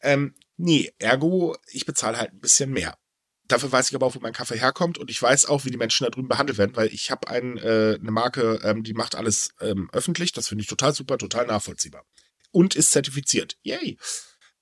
Ähm, 0.00 0.34
nee, 0.56 0.92
ergo, 0.98 1.56
ich 1.68 1.86
bezahle 1.86 2.18
halt 2.18 2.32
ein 2.32 2.40
bisschen 2.40 2.70
mehr. 2.70 2.96
Dafür 3.46 3.70
weiß 3.70 3.88
ich 3.88 3.94
aber 3.94 4.06
auch, 4.06 4.14
wo 4.14 4.20
mein 4.20 4.32
Kaffee 4.32 4.58
herkommt 4.58 4.96
und 4.96 5.10
ich 5.10 5.20
weiß 5.20 5.46
auch, 5.46 5.64
wie 5.64 5.70
die 5.70 5.76
Menschen 5.76 6.04
da 6.04 6.10
drüben 6.10 6.28
behandelt 6.28 6.56
werden, 6.56 6.76
weil 6.76 6.88
ich 6.88 7.10
habe 7.10 7.28
ein, 7.28 7.58
äh, 7.58 7.98
eine 8.00 8.10
Marke, 8.10 8.60
ähm, 8.62 8.82
die 8.82 8.94
macht 8.94 9.14
alles 9.14 9.50
ähm, 9.60 9.90
öffentlich. 9.92 10.32
Das 10.32 10.48
finde 10.48 10.62
ich 10.62 10.68
total 10.68 10.94
super, 10.94 11.18
total 11.18 11.46
nachvollziehbar. 11.46 12.06
Und 12.52 12.74
ist 12.74 12.92
zertifiziert. 12.92 13.58
Yay. 13.62 13.98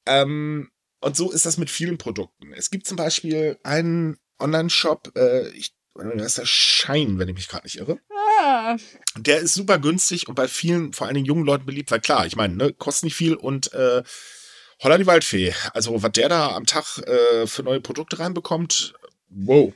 Ähm, 0.06 0.70
und 1.00 1.16
so 1.16 1.30
ist 1.30 1.46
das 1.46 1.58
mit 1.58 1.70
vielen 1.70 1.98
Produkten. 1.98 2.52
Es 2.54 2.70
gibt 2.70 2.86
zum 2.86 2.96
Beispiel 2.96 3.58
einen 3.62 4.18
Online-Shop, 4.40 5.12
äh, 5.16 5.48
ich, 5.50 5.74
das 5.94 6.26
ist 6.26 6.38
der 6.38 6.46
Schein, 6.46 7.18
wenn 7.18 7.28
ich 7.28 7.34
mich 7.34 7.48
gerade 7.48 7.64
nicht 7.64 7.76
irre. 7.76 8.00
Ah. 8.40 8.76
Der 9.16 9.40
ist 9.40 9.54
super 9.54 9.78
günstig 9.78 10.28
und 10.28 10.34
bei 10.34 10.48
vielen, 10.48 10.92
vor 10.92 11.06
allen 11.06 11.14
Dingen 11.14 11.26
jungen 11.26 11.44
Leuten 11.44 11.66
beliebt, 11.66 11.90
weil 11.90 12.00
klar, 12.00 12.26
ich 12.26 12.34
meine, 12.34 12.54
ne, 12.54 12.72
kostet 12.72 13.04
nicht 13.04 13.16
viel 13.16 13.34
und 13.34 13.72
äh, 13.72 14.02
Holla 14.82 14.98
die 14.98 15.06
Waldfee. 15.06 15.54
Also, 15.74 16.02
was 16.02 16.12
der 16.12 16.28
da 16.28 16.54
am 16.56 16.66
Tag 16.66 16.98
äh, 17.06 17.46
für 17.46 17.62
neue 17.62 17.80
Produkte 17.80 18.18
reinbekommt, 18.18 18.94
wow. 19.28 19.72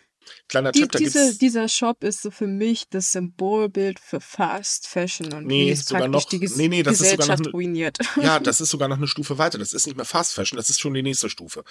Kleiner 0.49 0.73
Die, 0.73 0.81
Tipp, 0.81 0.93
da 0.93 0.99
diese, 0.99 1.23
gibt's. 1.25 1.39
dieser 1.39 1.69
Shop 1.69 2.03
ist 2.03 2.23
so 2.23 2.33
für 2.33 2.49
mich 2.49 2.89
das 2.89 3.13
Symbolbild 3.13 4.01
für 4.01 4.21
Fast 4.21 4.89
Fashion 4.89 5.33
und 5.33 5.47
Nee, 5.47 5.67
wie 5.67 5.71
es 5.71 5.87
sogar 5.87 6.09
noch- 6.09 6.25
die 6.25 6.41
Ges 6.41 6.57
nee, 6.57 6.67
nee, 6.67 6.83
das 6.83 6.95
ist 7.01 7.11
sogar 7.11 7.13
noch 7.13 7.19
Gesellschaft 7.37 7.45
ne- 7.47 7.51
ruiniert. 7.53 7.99
Ja, 8.23 8.41
das 8.41 8.61
ist 8.61 8.71
sogar 8.71 8.89
noch 8.89 8.97
eine 8.97 9.07
Stufe 9.07 9.39
weiter. 9.39 9.59
Das 9.59 9.73
ist 9.73 9.87
nicht 9.87 9.97
mehr 9.97 10.05
Fast 10.05 10.35
Fashion, 10.35 10.57
das 10.57 10.69
ist 10.69 10.81
schon 10.81 10.95
die 10.95 11.03
nächste 11.05 11.31
Stufe. 11.31 11.63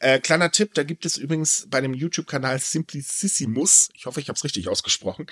Äh, 0.00 0.18
kleiner 0.18 0.50
Tipp, 0.50 0.74
da 0.74 0.82
gibt 0.82 1.06
es 1.06 1.16
übrigens 1.16 1.66
bei 1.70 1.80
dem 1.80 1.94
YouTube-Kanal 1.94 2.58
Simplicissimus, 2.58 3.90
ich 3.94 4.06
hoffe, 4.06 4.20
ich 4.20 4.28
habe 4.28 4.36
es 4.36 4.42
richtig 4.44 4.68
ausgesprochen, 4.68 5.26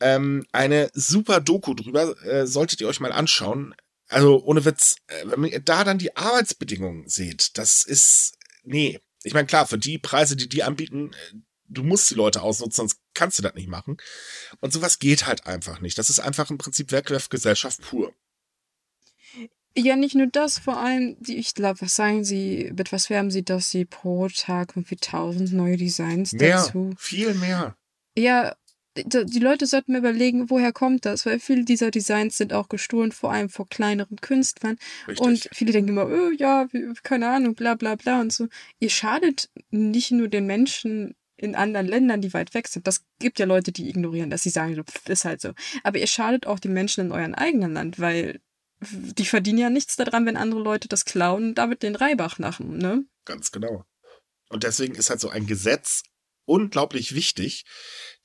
ähm, 0.00 0.44
eine 0.52 0.90
super 0.94 1.40
Doku 1.40 1.74
drüber, 1.74 2.14
äh, 2.24 2.46
solltet 2.46 2.80
ihr 2.80 2.88
euch 2.88 3.00
mal 3.00 3.12
anschauen. 3.12 3.74
Also 4.08 4.42
ohne 4.44 4.64
Witz, 4.64 4.96
äh, 5.08 5.24
wenn 5.26 5.44
ihr 5.44 5.60
da 5.60 5.84
dann 5.84 5.98
die 5.98 6.16
Arbeitsbedingungen 6.16 7.08
seht, 7.08 7.58
das 7.58 7.84
ist, 7.84 8.34
nee. 8.62 9.00
Ich 9.22 9.34
meine, 9.34 9.46
klar, 9.46 9.66
für 9.66 9.78
die 9.78 9.98
Preise, 9.98 10.36
die 10.36 10.48
die 10.48 10.62
anbieten, 10.62 11.12
äh, 11.12 11.36
du 11.68 11.82
musst 11.82 12.10
die 12.10 12.14
Leute 12.14 12.42
ausnutzen, 12.42 12.76
sonst 12.88 13.00
kannst 13.14 13.38
du 13.38 13.42
das 13.42 13.54
nicht 13.54 13.68
machen. 13.68 13.96
Und 14.60 14.72
sowas 14.72 14.98
geht 14.98 15.26
halt 15.26 15.46
einfach 15.46 15.80
nicht. 15.80 15.98
Das 15.98 16.10
ist 16.10 16.20
einfach 16.20 16.50
im 16.50 16.58
Prinzip 16.58 16.92
Wegwerfgesellschaft 16.92 17.82
pur. 17.82 18.14
Ja, 19.78 19.94
nicht 19.94 20.14
nur 20.14 20.28
das, 20.28 20.58
vor 20.58 20.78
allem, 20.78 21.16
die, 21.20 21.36
ich 21.36 21.54
glaube, 21.54 21.82
was 21.82 21.94
sagen 21.94 22.24
Sie, 22.24 22.72
mit 22.74 22.92
was 22.92 23.10
werben 23.10 23.30
Sie, 23.30 23.44
dass 23.44 23.70
Sie 23.70 23.84
pro 23.84 24.28
Tag 24.28 24.70
irgendwie 24.74 24.96
tausend 24.96 25.52
neue 25.52 25.76
Designs 25.76 26.32
Mehr, 26.32 26.56
dazu? 26.56 26.94
viel 26.96 27.34
mehr. 27.34 27.76
Ja, 28.16 28.56
die, 29.04 29.38
Leute 29.38 29.66
sollten 29.66 29.92
mir 29.92 29.98
überlegen, 29.98 30.50
woher 30.50 30.72
kommt 30.72 31.04
das, 31.04 31.26
weil 31.26 31.38
viele 31.38 31.64
dieser 31.64 31.90
Designs 31.90 32.36
sind 32.36 32.52
auch 32.52 32.68
gestohlen, 32.68 33.12
vor 33.12 33.32
allem 33.32 33.48
vor 33.48 33.68
kleineren 33.68 34.20
Künstlern. 34.20 34.78
Richtig. 35.06 35.26
Und 35.26 35.48
viele 35.52 35.72
denken 35.72 35.90
immer, 35.90 36.06
oh, 36.06 36.30
ja, 36.30 36.68
keine 37.02 37.28
Ahnung, 37.28 37.54
bla 37.54 37.74
bla 37.74 37.94
bla 37.94 38.20
und 38.20 38.32
so. 38.32 38.48
Ihr 38.78 38.90
schadet 38.90 39.50
nicht 39.70 40.10
nur 40.10 40.28
den 40.28 40.46
Menschen 40.46 41.14
in 41.36 41.54
anderen 41.54 41.86
Ländern, 41.86 42.22
die 42.22 42.32
weit 42.32 42.54
weg 42.54 42.68
sind. 42.68 42.86
Das 42.86 43.04
gibt 43.18 43.38
ja 43.38 43.46
Leute, 43.46 43.70
die 43.72 43.88
ignorieren 43.88 44.30
das. 44.30 44.42
Sie 44.42 44.50
sagen 44.50 44.74
so, 44.74 44.82
pff, 44.82 45.08
ist 45.08 45.24
halt 45.24 45.40
so. 45.40 45.52
Aber 45.82 45.98
ihr 45.98 46.06
schadet 46.06 46.46
auch 46.46 46.58
den 46.58 46.72
Menschen 46.72 47.06
in 47.06 47.12
eurem 47.12 47.34
eigenen 47.34 47.74
Land, 47.74 48.00
weil 48.00 48.40
die 48.80 49.24
verdienen 49.24 49.58
ja 49.58 49.70
nichts 49.70 49.96
daran, 49.96 50.26
wenn 50.26 50.36
andere 50.36 50.60
Leute 50.60 50.88
das 50.88 51.04
klauen 51.04 51.48
und 51.48 51.54
damit 51.56 51.82
den 51.82 51.96
Reibach 51.96 52.38
machen, 52.38 52.78
ne? 52.78 53.04
Ganz 53.24 53.50
genau. 53.50 53.84
Und 54.48 54.64
deswegen 54.64 54.94
ist 54.94 55.10
halt 55.10 55.20
so 55.20 55.28
ein 55.28 55.46
Gesetz 55.46 56.02
unglaublich 56.44 57.14
wichtig, 57.14 57.64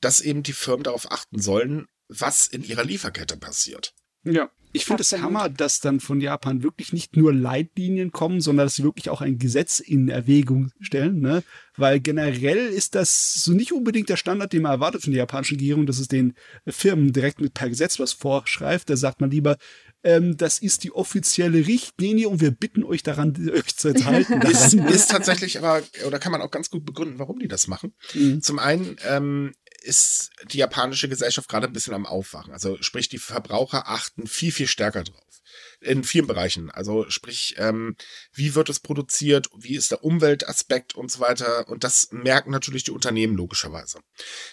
dass 0.02 0.22
eben 0.22 0.44
die 0.44 0.54
Firmen 0.54 0.84
darauf 0.84 1.12
achten 1.12 1.40
sollen, 1.40 1.88
was 2.08 2.48
in 2.48 2.64
ihrer 2.64 2.84
Lieferkette 2.84 3.38
passiert. 3.38 3.94
Ja. 4.24 4.52
Ich 4.74 4.86
finde 4.86 5.02
es. 5.02 5.12
Hammer, 5.12 5.50
dass 5.50 5.82
dann 5.82 6.00
von 6.00 6.22
Japan 6.22 6.64
wirklich 6.64 6.94
nicht 6.94 7.18
nur 7.18 7.34
Leitlinien 7.34 8.12
kommen, 8.12 8.40
sondern 8.40 8.68
dass 8.68 8.76
sie 8.76 8.84
wirklich 8.84 9.10
auch 9.10 9.20
ein 9.20 9.38
Gesetz 9.38 9.80
in 9.80 10.08
Erwägung 10.08 10.72
stellen, 10.80 11.20
ne? 11.20 11.44
Weil 11.76 12.00
generell 12.00 12.68
ist 12.68 12.96
das 12.96 13.34
so 13.34 13.52
nicht 13.52 13.74
unbedingt 13.74 14.08
der 14.08 14.16
Standard, 14.16 14.54
den 14.54 14.62
man 14.62 14.72
erwartet 14.72 15.04
von 15.04 15.12
der 15.12 15.20
japanischen 15.20 15.56
Regierung, 15.56 15.86
dass 15.86 16.00
es 16.00 16.08
den 16.08 16.36
Firmen 16.68 17.12
direkt 17.12 17.42
mit 17.42 17.54
per 17.54 17.70
Gesetz 17.70 18.00
was 18.00 18.14
vorschreibt. 18.14 18.90
Da 18.90 18.96
sagt 18.96 19.20
man 19.20 19.32
lieber, 19.32 19.58
ähm, 20.04 20.38
das 20.38 20.60
ist 20.60 20.84
die 20.84 20.92
offizielle 20.92 21.68
Richtlinie 21.68 22.30
und 22.30 22.42
wir 22.42 22.52
bitten 22.52 22.84
euch 22.84 23.04
daran, 23.04 23.50
euch 23.54 23.76
zu 23.76 23.90
enthalten. 23.90 24.42
Ist, 24.42 24.74
daran. 24.74 24.94
ist 24.94 25.12
tatsächlich 25.12 25.58
aber, 25.58 25.82
oder 26.06 26.20
kann 26.20 26.32
man 26.32 26.42
auch 26.42 26.52
ganz 26.52 26.70
gut 26.70 26.86
begründen, 26.86 27.20
warum 27.20 27.40
die 27.40 27.48
das 27.48 27.68
machen. 27.68 27.94
Mhm. 28.14 28.42
Zum 28.42 28.60
einen 28.60 28.96
ähm, 29.08 29.54
ist 29.82 30.30
die 30.46 30.60
japanische 30.60 31.10
Gesellschaft 31.10 31.50
gerade 31.50 31.68
ein 31.68 31.74
bisschen 31.74 31.94
am 31.94 32.06
Aufwachen. 32.06 32.54
Also 32.54 32.78
sprich, 32.82 33.10
die 33.10 33.18
Verbraucher 33.18 33.88
achten 33.88 34.28
viel, 34.28 34.52
viel 34.52 34.68
stärker 34.68 35.04
drauf. 35.04 35.42
In 35.82 36.04
vielen 36.04 36.28
Bereichen. 36.28 36.70
Also 36.70 37.10
sprich, 37.10 37.56
ähm, 37.58 37.96
wie 38.32 38.56
wird 38.56 38.70
es 38.70 38.80
produziert, 38.80 39.50
wie 39.58 39.76
ist 39.76 39.92
der 39.92 40.04
Umweltaspekt 40.04 40.96
und 40.96 41.12
so 41.12 41.20
weiter. 41.20 41.68
Und 41.68 41.84
das 41.84 42.10
merken 42.12 42.52
natürlich 42.52 42.84
die 42.84 42.92
Unternehmen 42.92 43.36
logischerweise. 43.36 44.00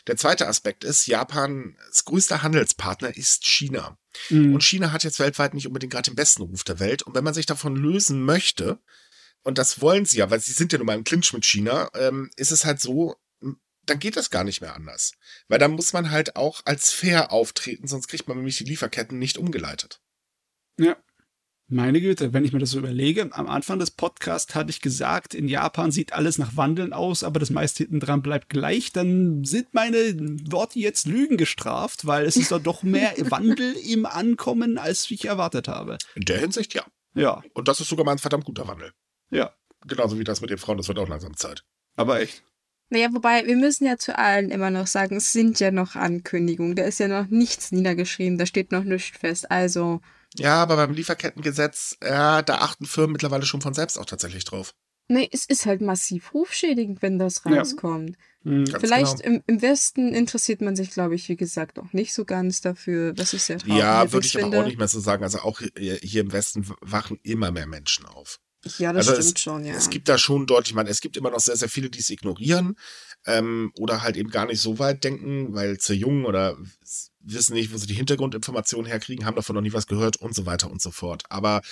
Der 0.06 0.16
zweite 0.16 0.48
Aspekt 0.48 0.84
ist, 0.84 1.06
Japans 1.06 2.04
größter 2.04 2.42
Handelspartner 2.42 3.16
ist 3.16 3.46
China. 3.46 3.98
Mhm. 4.30 4.54
Und 4.54 4.64
China 4.64 4.90
hat 4.90 5.04
jetzt 5.04 5.20
weltweit 5.20 5.54
nicht 5.54 5.66
unbedingt 5.66 5.92
gerade 5.92 6.10
den 6.10 6.16
besten 6.16 6.42
Ruf 6.42 6.64
der 6.64 6.80
Welt. 6.80 7.02
Und 7.02 7.14
wenn 7.14 7.24
man 7.24 7.34
sich 7.34 7.46
davon 7.46 7.76
lösen 7.76 8.24
möchte, 8.24 8.80
und 9.44 9.58
das 9.58 9.80
wollen 9.80 10.04
sie 10.04 10.18
ja, 10.18 10.30
weil 10.30 10.40
sie 10.40 10.52
sind 10.52 10.72
ja 10.72 10.78
nun 10.78 10.86
mal 10.86 10.96
im 10.96 11.04
Clinch 11.04 11.32
mit 11.32 11.44
China, 11.44 11.90
ähm, 11.94 12.30
ist 12.36 12.50
es 12.50 12.64
halt 12.64 12.80
so, 12.80 13.16
dann 13.90 13.98
geht 13.98 14.16
das 14.16 14.30
gar 14.30 14.44
nicht 14.44 14.60
mehr 14.60 14.74
anders. 14.74 15.12
Weil 15.48 15.58
dann 15.58 15.72
muss 15.72 15.92
man 15.92 16.10
halt 16.10 16.36
auch 16.36 16.60
als 16.64 16.92
fair 16.92 17.32
auftreten, 17.32 17.86
sonst 17.86 18.08
kriegt 18.08 18.28
man 18.28 18.36
nämlich 18.36 18.58
die 18.58 18.64
Lieferketten 18.64 19.18
nicht 19.18 19.38
umgeleitet. 19.38 20.00
Ja. 20.78 20.96
Meine 21.70 22.00
Güte, 22.00 22.32
wenn 22.32 22.46
ich 22.46 22.54
mir 22.54 22.60
das 22.60 22.70
so 22.70 22.78
überlege, 22.78 23.28
am 23.30 23.46
Anfang 23.46 23.78
des 23.78 23.90
Podcasts 23.90 24.54
hatte 24.54 24.70
ich 24.70 24.80
gesagt, 24.80 25.34
in 25.34 25.48
Japan 25.48 25.90
sieht 25.90 26.14
alles 26.14 26.38
nach 26.38 26.56
Wandeln 26.56 26.94
aus, 26.94 27.22
aber 27.22 27.38
das 27.40 27.50
meiste 27.50 27.82
hinten 27.84 28.00
dran 28.00 28.22
bleibt 28.22 28.48
gleich, 28.48 28.90
dann 28.90 29.44
sind 29.44 29.74
meine 29.74 30.16
Worte 30.50 30.78
jetzt 30.78 31.06
Lügen 31.06 31.36
gestraft, 31.36 32.06
weil 32.06 32.24
es 32.24 32.36
ist 32.36 32.52
doch 32.52 32.62
doch 32.62 32.82
mehr 32.82 33.12
Wandel 33.30 33.74
im 33.86 34.06
Ankommen, 34.06 34.78
als 34.78 35.10
ich 35.10 35.26
erwartet 35.26 35.68
habe. 35.68 35.98
In 36.14 36.22
der 36.24 36.38
Hinsicht 36.40 36.72
ja. 36.72 36.86
Ja, 37.14 37.42
Und 37.52 37.68
das 37.68 37.80
ist 37.80 37.88
sogar 37.88 38.06
mal 38.06 38.12
ein 38.12 38.18
verdammt 38.18 38.44
guter 38.46 38.66
Wandel. 38.66 38.92
ja, 39.30 39.52
Genauso 39.86 40.18
wie 40.18 40.24
das 40.24 40.40
mit 40.40 40.50
den 40.50 40.58
Frauen, 40.58 40.78
das 40.78 40.88
wird 40.88 40.98
auch 40.98 41.08
langsam 41.08 41.36
Zeit. 41.36 41.64
aber 41.96 42.20
echt. 42.20 42.42
Naja, 42.90 43.08
wobei, 43.12 43.46
wir 43.46 43.56
müssen 43.56 43.84
ja 43.86 43.98
zu 43.98 44.16
allen 44.18 44.50
immer 44.50 44.70
noch 44.70 44.86
sagen, 44.86 45.16
es 45.16 45.32
sind 45.32 45.60
ja 45.60 45.70
noch 45.70 45.94
Ankündigungen. 45.94 46.74
Da 46.74 46.84
ist 46.84 47.00
ja 47.00 47.08
noch 47.08 47.26
nichts 47.28 47.70
niedergeschrieben, 47.72 48.38
da 48.38 48.46
steht 48.46 48.72
noch 48.72 48.84
nichts 48.84 49.18
fest. 49.18 49.50
Also, 49.50 50.00
Ja, 50.36 50.62
aber 50.62 50.76
beim 50.76 50.92
Lieferkettengesetz, 50.94 51.96
ja, 52.02 52.42
da 52.42 52.56
achten 52.58 52.86
Firmen 52.86 53.12
mittlerweile 53.12 53.44
schon 53.46 53.60
von 53.60 53.74
selbst 53.74 53.98
auch 53.98 54.06
tatsächlich 54.06 54.44
drauf. 54.44 54.74
nee, 55.10 55.26
es 55.32 55.46
ist 55.46 55.64
halt 55.64 55.80
massiv 55.80 56.34
rufschädigend, 56.34 57.00
wenn 57.00 57.18
das 57.18 57.42
Ja. 57.46 57.58
rauskommt. 57.58 58.16
Hm. 58.44 58.64
Ganz 58.66 58.80
Vielleicht 58.82 59.22
genau. 59.22 59.36
im, 59.36 59.42
im 59.46 59.62
Westen 59.62 60.12
interessiert 60.14 60.60
man 60.60 60.76
sich, 60.76 60.90
glaube 60.90 61.14
ich, 61.14 61.28
wie 61.30 61.36
gesagt, 61.36 61.78
auch 61.78 61.92
nicht 61.94 62.12
so 62.12 62.24
ganz 62.26 62.60
dafür. 62.60 63.14
Das 63.14 63.32
ist 63.32 63.46
sehr 63.46 63.58
traurig. 63.58 63.78
Ja, 63.78 64.12
würde 64.12 64.26
ich 64.26 64.34
aber 64.36 64.42
finde. 64.44 64.60
auch 64.60 64.66
nicht 64.66 64.78
mehr 64.78 64.86
so 64.88 65.00
sagen. 65.00 65.22
Also 65.24 65.38
auch 65.40 65.60
hier, 65.60 65.94
hier 66.02 66.20
im 66.20 66.30
Westen 66.32 66.66
wachen 66.82 67.18
immer 67.22 67.50
mehr 67.52 67.66
Menschen 67.66 68.04
auf. 68.06 68.38
Ja, 68.78 68.92
das 68.92 69.08
Also 69.08 69.20
stimmt 69.22 69.38
schon, 69.38 69.64
ja. 69.64 69.74
Es 69.74 69.88
gibt 69.88 70.08
da 70.08 70.18
schon 70.18 70.46
deutlich, 70.46 70.74
man, 70.74 70.86
es 70.86 71.00
gibt 71.00 71.16
immer 71.16 71.30
noch 71.30 71.40
sehr, 71.40 71.56
sehr 71.56 71.68
viele, 71.68 71.90
die 71.90 72.00
es 72.00 72.10
ignorieren 72.10 72.76
ähm, 73.24 73.70
oder 73.78 74.02
halt 74.02 74.16
eben 74.16 74.30
gar 74.30 74.46
nicht 74.46 74.60
so 74.60 74.78
weit 74.78 75.04
denken, 75.04 75.54
weil 75.54 75.78
zu 75.78 75.94
jung 75.94 76.24
oder 76.24 76.56
wissen 77.20 77.54
nicht, 77.54 77.72
wo 77.72 77.76
sie 77.78 77.86
die 77.86 77.94
Hintergrundinformationen 77.94 78.86
herkriegen, 78.86 79.26
haben 79.26 79.36
davon 79.36 79.54
noch 79.54 79.62
nie 79.62 79.72
was 79.72 79.86
gehört 79.86 80.16
und 80.16 80.34
so 80.34 80.44
weiter 80.46 80.70
und 80.70 80.82
so 80.82 80.90
fort. 80.90 81.22
Aber 81.28 81.62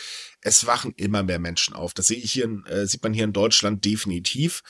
es 0.42 0.66
wachen 0.66 0.92
immer 0.96 1.22
mehr 1.22 1.38
Menschen 1.40 1.74
auf. 1.74 1.92
Das 1.92 2.06
sehe 2.06 2.18
ich 2.18 2.32
hier, 2.32 2.44
in, 2.44 2.64
äh, 2.66 2.86
sieht 2.86 3.02
man 3.02 3.12
hier 3.14 3.24
in 3.24 3.32
Deutschland 3.32 3.84
definitiv. 3.84 4.62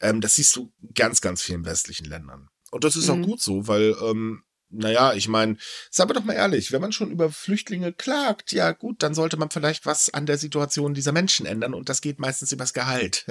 Ähm, 0.00 0.20
das 0.20 0.36
siehst 0.36 0.56
du 0.56 0.72
ganz, 0.94 1.20
ganz 1.20 1.42
vielen 1.42 1.64
westlichen 1.64 2.06
Ländern. 2.06 2.48
Und 2.72 2.84
das 2.84 2.96
ist 2.96 3.10
auch 3.10 3.16
Mhm. 3.16 3.22
gut 3.22 3.40
so, 3.40 3.68
weil 3.68 3.94
ähm, 4.02 4.42
naja, 4.70 5.12
ich 5.14 5.28
meine, 5.28 5.56
sagen 5.90 6.10
wir 6.10 6.14
doch 6.14 6.24
mal 6.24 6.32
ehrlich, 6.34 6.72
wenn 6.72 6.80
man 6.80 6.92
schon 6.92 7.10
über 7.10 7.30
Flüchtlinge 7.30 7.92
klagt, 7.92 8.52
ja 8.52 8.72
gut, 8.72 9.02
dann 9.02 9.14
sollte 9.14 9.36
man 9.36 9.50
vielleicht 9.50 9.86
was 9.86 10.12
an 10.14 10.26
der 10.26 10.38
Situation 10.38 10.94
dieser 10.94 11.12
Menschen 11.12 11.46
ändern 11.46 11.74
und 11.74 11.88
das 11.88 12.00
geht 12.00 12.18
meistens 12.18 12.52
übers 12.52 12.72
Gehalt. 12.72 13.26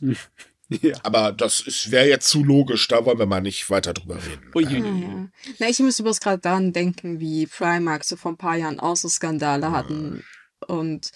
Ja. 0.82 0.96
Aber 1.02 1.32
das 1.32 1.90
wäre 1.90 2.06
jetzt 2.06 2.28
zu 2.28 2.44
logisch, 2.44 2.86
da 2.86 3.04
wollen 3.04 3.18
wir 3.18 3.26
mal 3.26 3.40
nicht 3.40 3.68
weiter 3.70 3.92
drüber 3.92 4.18
reden. 4.24 4.52
Ui, 4.54 4.64
Ah, 4.64 4.70
ui, 4.70 4.82
ui. 4.82 5.00
ja. 5.02 5.28
Na, 5.58 5.68
ich 5.68 5.80
muss 5.80 5.98
übrigens 5.98 6.20
gerade 6.20 6.38
daran 6.38 6.72
denken, 6.72 7.18
wie 7.18 7.48
Primark 7.48 8.04
so 8.04 8.14
vor 8.14 8.30
ein 8.30 8.36
paar 8.36 8.54
Jahren 8.56 8.78
auch 8.78 8.94
so 8.96 9.08
Skandale 9.08 9.72
hatten. 9.72 10.22
Und 10.68 11.10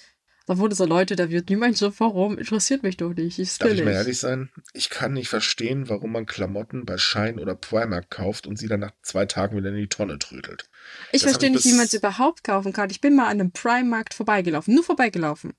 da 0.46 0.58
wurde 0.58 0.74
so 0.74 0.84
Leute, 0.84 1.16
da 1.16 1.30
wird 1.30 1.48
niemand 1.48 1.76
so, 1.76 1.92
warum? 1.98 2.36
Interessiert 2.36 2.82
mich 2.82 2.98
doch 2.98 3.14
nicht. 3.14 3.38
Ist 3.38 3.62
Darf 3.62 3.72
ich 3.72 3.82
mal 3.82 3.92
ehrlich 3.92 4.18
sein? 4.18 4.50
Ich 4.74 4.90
kann 4.90 5.14
nicht 5.14 5.28
verstehen, 5.28 5.88
warum 5.88 6.12
man 6.12 6.26
Klamotten 6.26 6.84
bei 6.84 6.98
Shine 6.98 7.40
oder 7.40 7.54
Primark 7.54 8.10
kauft 8.10 8.46
und 8.46 8.58
sie 8.58 8.68
dann 8.68 8.80
nach 8.80 8.92
zwei 9.02 9.24
Tagen 9.24 9.56
wieder 9.56 9.70
in 9.70 9.76
die 9.76 9.88
Tonne 9.88 10.18
trödelt. 10.18 10.68
Ich 11.12 11.22
Das 11.22 11.30
verstehe 11.30 11.48
ich 11.48 11.56
nicht, 11.56 11.64
wie 11.66 11.76
man 11.76 11.86
es 11.86 11.94
überhaupt 11.94 12.44
kaufen 12.44 12.74
kann. 12.74 12.90
Ich 12.90 13.00
bin 13.00 13.16
mal 13.16 13.24
an 13.24 13.40
einem 13.40 13.52
Primarkt 13.52 14.12
vorbeigelaufen. 14.12 14.74
Nur 14.74 14.84
vorbeigelaufen. 14.84 15.54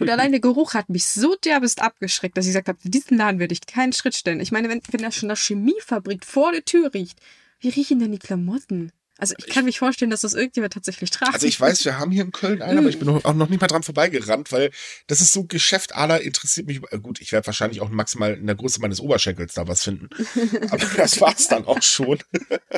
Und 0.00 0.10
allein 0.10 0.32
der 0.32 0.40
Geruch 0.40 0.74
hat 0.74 0.88
mich 0.88 1.06
so 1.06 1.36
derbest 1.36 1.80
abgeschreckt, 1.80 2.36
dass 2.36 2.46
ich 2.46 2.50
gesagt 2.50 2.68
habe, 2.68 2.78
in 2.82 2.90
diesen 2.90 3.18
Laden 3.18 3.38
würde 3.38 3.52
ich 3.52 3.66
keinen 3.66 3.92
Schritt 3.92 4.16
stellen. 4.16 4.40
Ich 4.40 4.50
meine, 4.50 4.68
wenn, 4.68 4.82
wenn 4.90 5.02
da 5.02 5.12
schon 5.12 5.30
eine 5.30 5.36
Chemiefabrik 5.36 6.24
vor 6.24 6.50
der 6.50 6.64
Tür 6.64 6.92
riecht, 6.92 7.20
wie 7.60 7.68
riechen 7.68 8.00
denn 8.00 8.10
die 8.10 8.18
Klamotten? 8.18 8.90
Also 9.22 9.34
ich 9.38 9.46
kann 9.46 9.64
mich 9.64 9.78
vorstellen, 9.78 10.10
dass 10.10 10.22
das 10.22 10.34
irgendjemand 10.34 10.72
tatsächlich 10.72 11.10
tragt. 11.10 11.32
Also 11.32 11.46
ich 11.46 11.60
weiß, 11.60 11.84
wir 11.84 11.96
haben 12.00 12.10
hier 12.10 12.24
in 12.24 12.32
Köln 12.32 12.60
einen, 12.60 12.78
aber 12.78 12.88
ich 12.88 12.98
bin 12.98 13.06
noch- 13.06 13.24
auch 13.24 13.34
noch 13.34 13.48
nicht 13.48 13.60
mal 13.60 13.68
dran 13.68 13.84
vorbeigerannt, 13.84 14.50
weil 14.50 14.72
das 15.06 15.20
ist 15.20 15.32
so 15.32 15.44
Geschäft 15.44 15.94
aller 15.94 16.20
interessiert 16.22 16.66
mich. 16.66 16.80
äh, 16.90 16.98
Gut, 16.98 17.20
ich 17.20 17.30
werde 17.30 17.46
wahrscheinlich 17.46 17.80
auch 17.80 17.88
maximal 17.88 18.34
in 18.34 18.46
der 18.48 18.56
Größe 18.56 18.80
meines 18.80 18.98
Oberschenkels 18.98 19.54
da 19.54 19.68
was 19.68 19.84
finden. 19.84 20.08
Aber 20.70 20.84
das 20.96 21.20
war's 21.20 21.46
dann 21.46 21.64
auch 21.66 21.80
schon. 21.82 22.18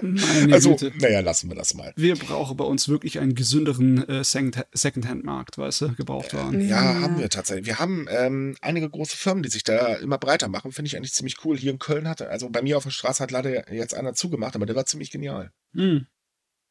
Meine 0.03 0.53
Also, 0.55 0.77
Güte. 0.77 0.93
naja, 0.99 1.21
lassen 1.21 1.49
wir 1.49 1.57
das 1.57 1.73
mal. 1.73 1.95
Wir 1.97 2.15
brauchen 2.17 2.59
bei 2.59 2.65
uns 2.65 2.89
wirklich 2.91 3.19
einen 3.21 3.35
gesünderen 3.35 4.07
äh, 4.07 4.23
Second- 4.23 4.67
Secondhand-Markt, 4.75 5.57
weißt 5.57 5.81
du, 5.81 5.95
gebraucht 5.95 6.35
waren. 6.35 6.61
Ja, 6.61 6.93
Ja. 6.93 7.01
haben 7.01 7.19
wir 7.19 7.31
tatsächlich. 7.31 7.65
Wir 7.67 7.79
haben 7.79 8.07
ähm, 8.11 8.55
einige 8.61 8.91
große 8.91 9.17
Firmen, 9.17 9.43
die 9.43 9.49
sich 9.49 9.65
da 9.65 9.95
immer 9.95 10.19
breiter 10.19 10.49
machen. 10.49 10.73
Finde 10.73 10.89
ich 10.89 10.97
eigentlich 10.99 11.15
ziemlich 11.15 11.37
cool. 11.47 11.57
Hier 11.57 11.73
in 11.73 11.79
Köln 11.79 12.07
hatte, 12.07 12.29
also 12.29 12.51
bei 12.51 12.61
mir 12.61 12.77
auf 12.77 12.85
der 12.85 12.91
Straße 12.91 13.23
hat 13.23 13.31
leider 13.31 13.73
jetzt 13.73 13.95
einer 13.95 14.13
zugemacht, 14.13 14.55
aber 14.57 14.67
der 14.67 14.77
war 14.77 14.85
ziemlich 14.85 15.11
genial. 15.11 15.51
Hm. 15.75 16.07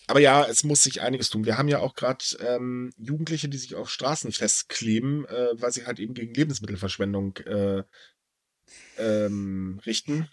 Aber 0.08 0.20
ja, 0.20 0.46
es 0.46 0.64
muss 0.64 0.84
sich 0.84 1.02
einiges 1.02 1.30
tun. 1.30 1.46
Wir 1.46 1.58
haben 1.58 1.68
ja 1.68 1.80
auch 1.80 1.96
gerade 1.96 2.24
ähm, 2.40 2.92
Jugendliche, 2.98 3.50
die 3.50 3.58
sich 3.58 3.76
auf 3.76 3.90
Straßen 3.90 4.32
festkleben, 4.32 5.26
äh, 5.26 5.50
weil 5.54 5.72
sie 5.72 5.86
halt 5.86 6.00
eben 6.00 6.14
gegen 6.14 6.34
Lebensmittelverschwendung 6.34 7.38
äh, 7.38 7.84
ähm, 8.98 9.80
richten. 9.86 10.30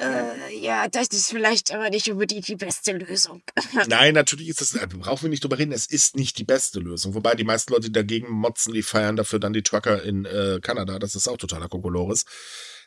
Äh, 0.00 0.56
ja, 0.58 0.88
das 0.88 1.08
ist 1.08 1.28
vielleicht 1.28 1.72
aber 1.72 1.90
nicht 1.90 2.10
unbedingt 2.10 2.48
die 2.48 2.56
beste 2.56 2.92
Lösung. 2.92 3.42
Nein, 3.88 4.14
natürlich 4.14 4.48
ist 4.48 4.62
das, 4.62 4.74
also 4.74 4.98
brauchen 4.98 5.24
wir 5.24 5.28
nicht 5.28 5.44
drüber 5.44 5.58
reden, 5.58 5.72
es 5.72 5.86
ist 5.86 6.16
nicht 6.16 6.38
die 6.38 6.44
beste 6.44 6.80
Lösung. 6.80 7.14
Wobei 7.14 7.34
die 7.34 7.44
meisten 7.44 7.72
Leute 7.72 7.88
die 7.88 7.92
dagegen 7.92 8.30
motzen, 8.30 8.72
die 8.72 8.82
feiern 8.82 9.16
dafür 9.16 9.38
dann 9.38 9.52
die 9.52 9.62
Trucker 9.62 10.02
in 10.02 10.24
äh, 10.24 10.58
Kanada. 10.62 10.98
Das 10.98 11.14
ist 11.14 11.28
auch 11.28 11.36
totaler 11.36 11.68
Kokolores. 11.68 12.24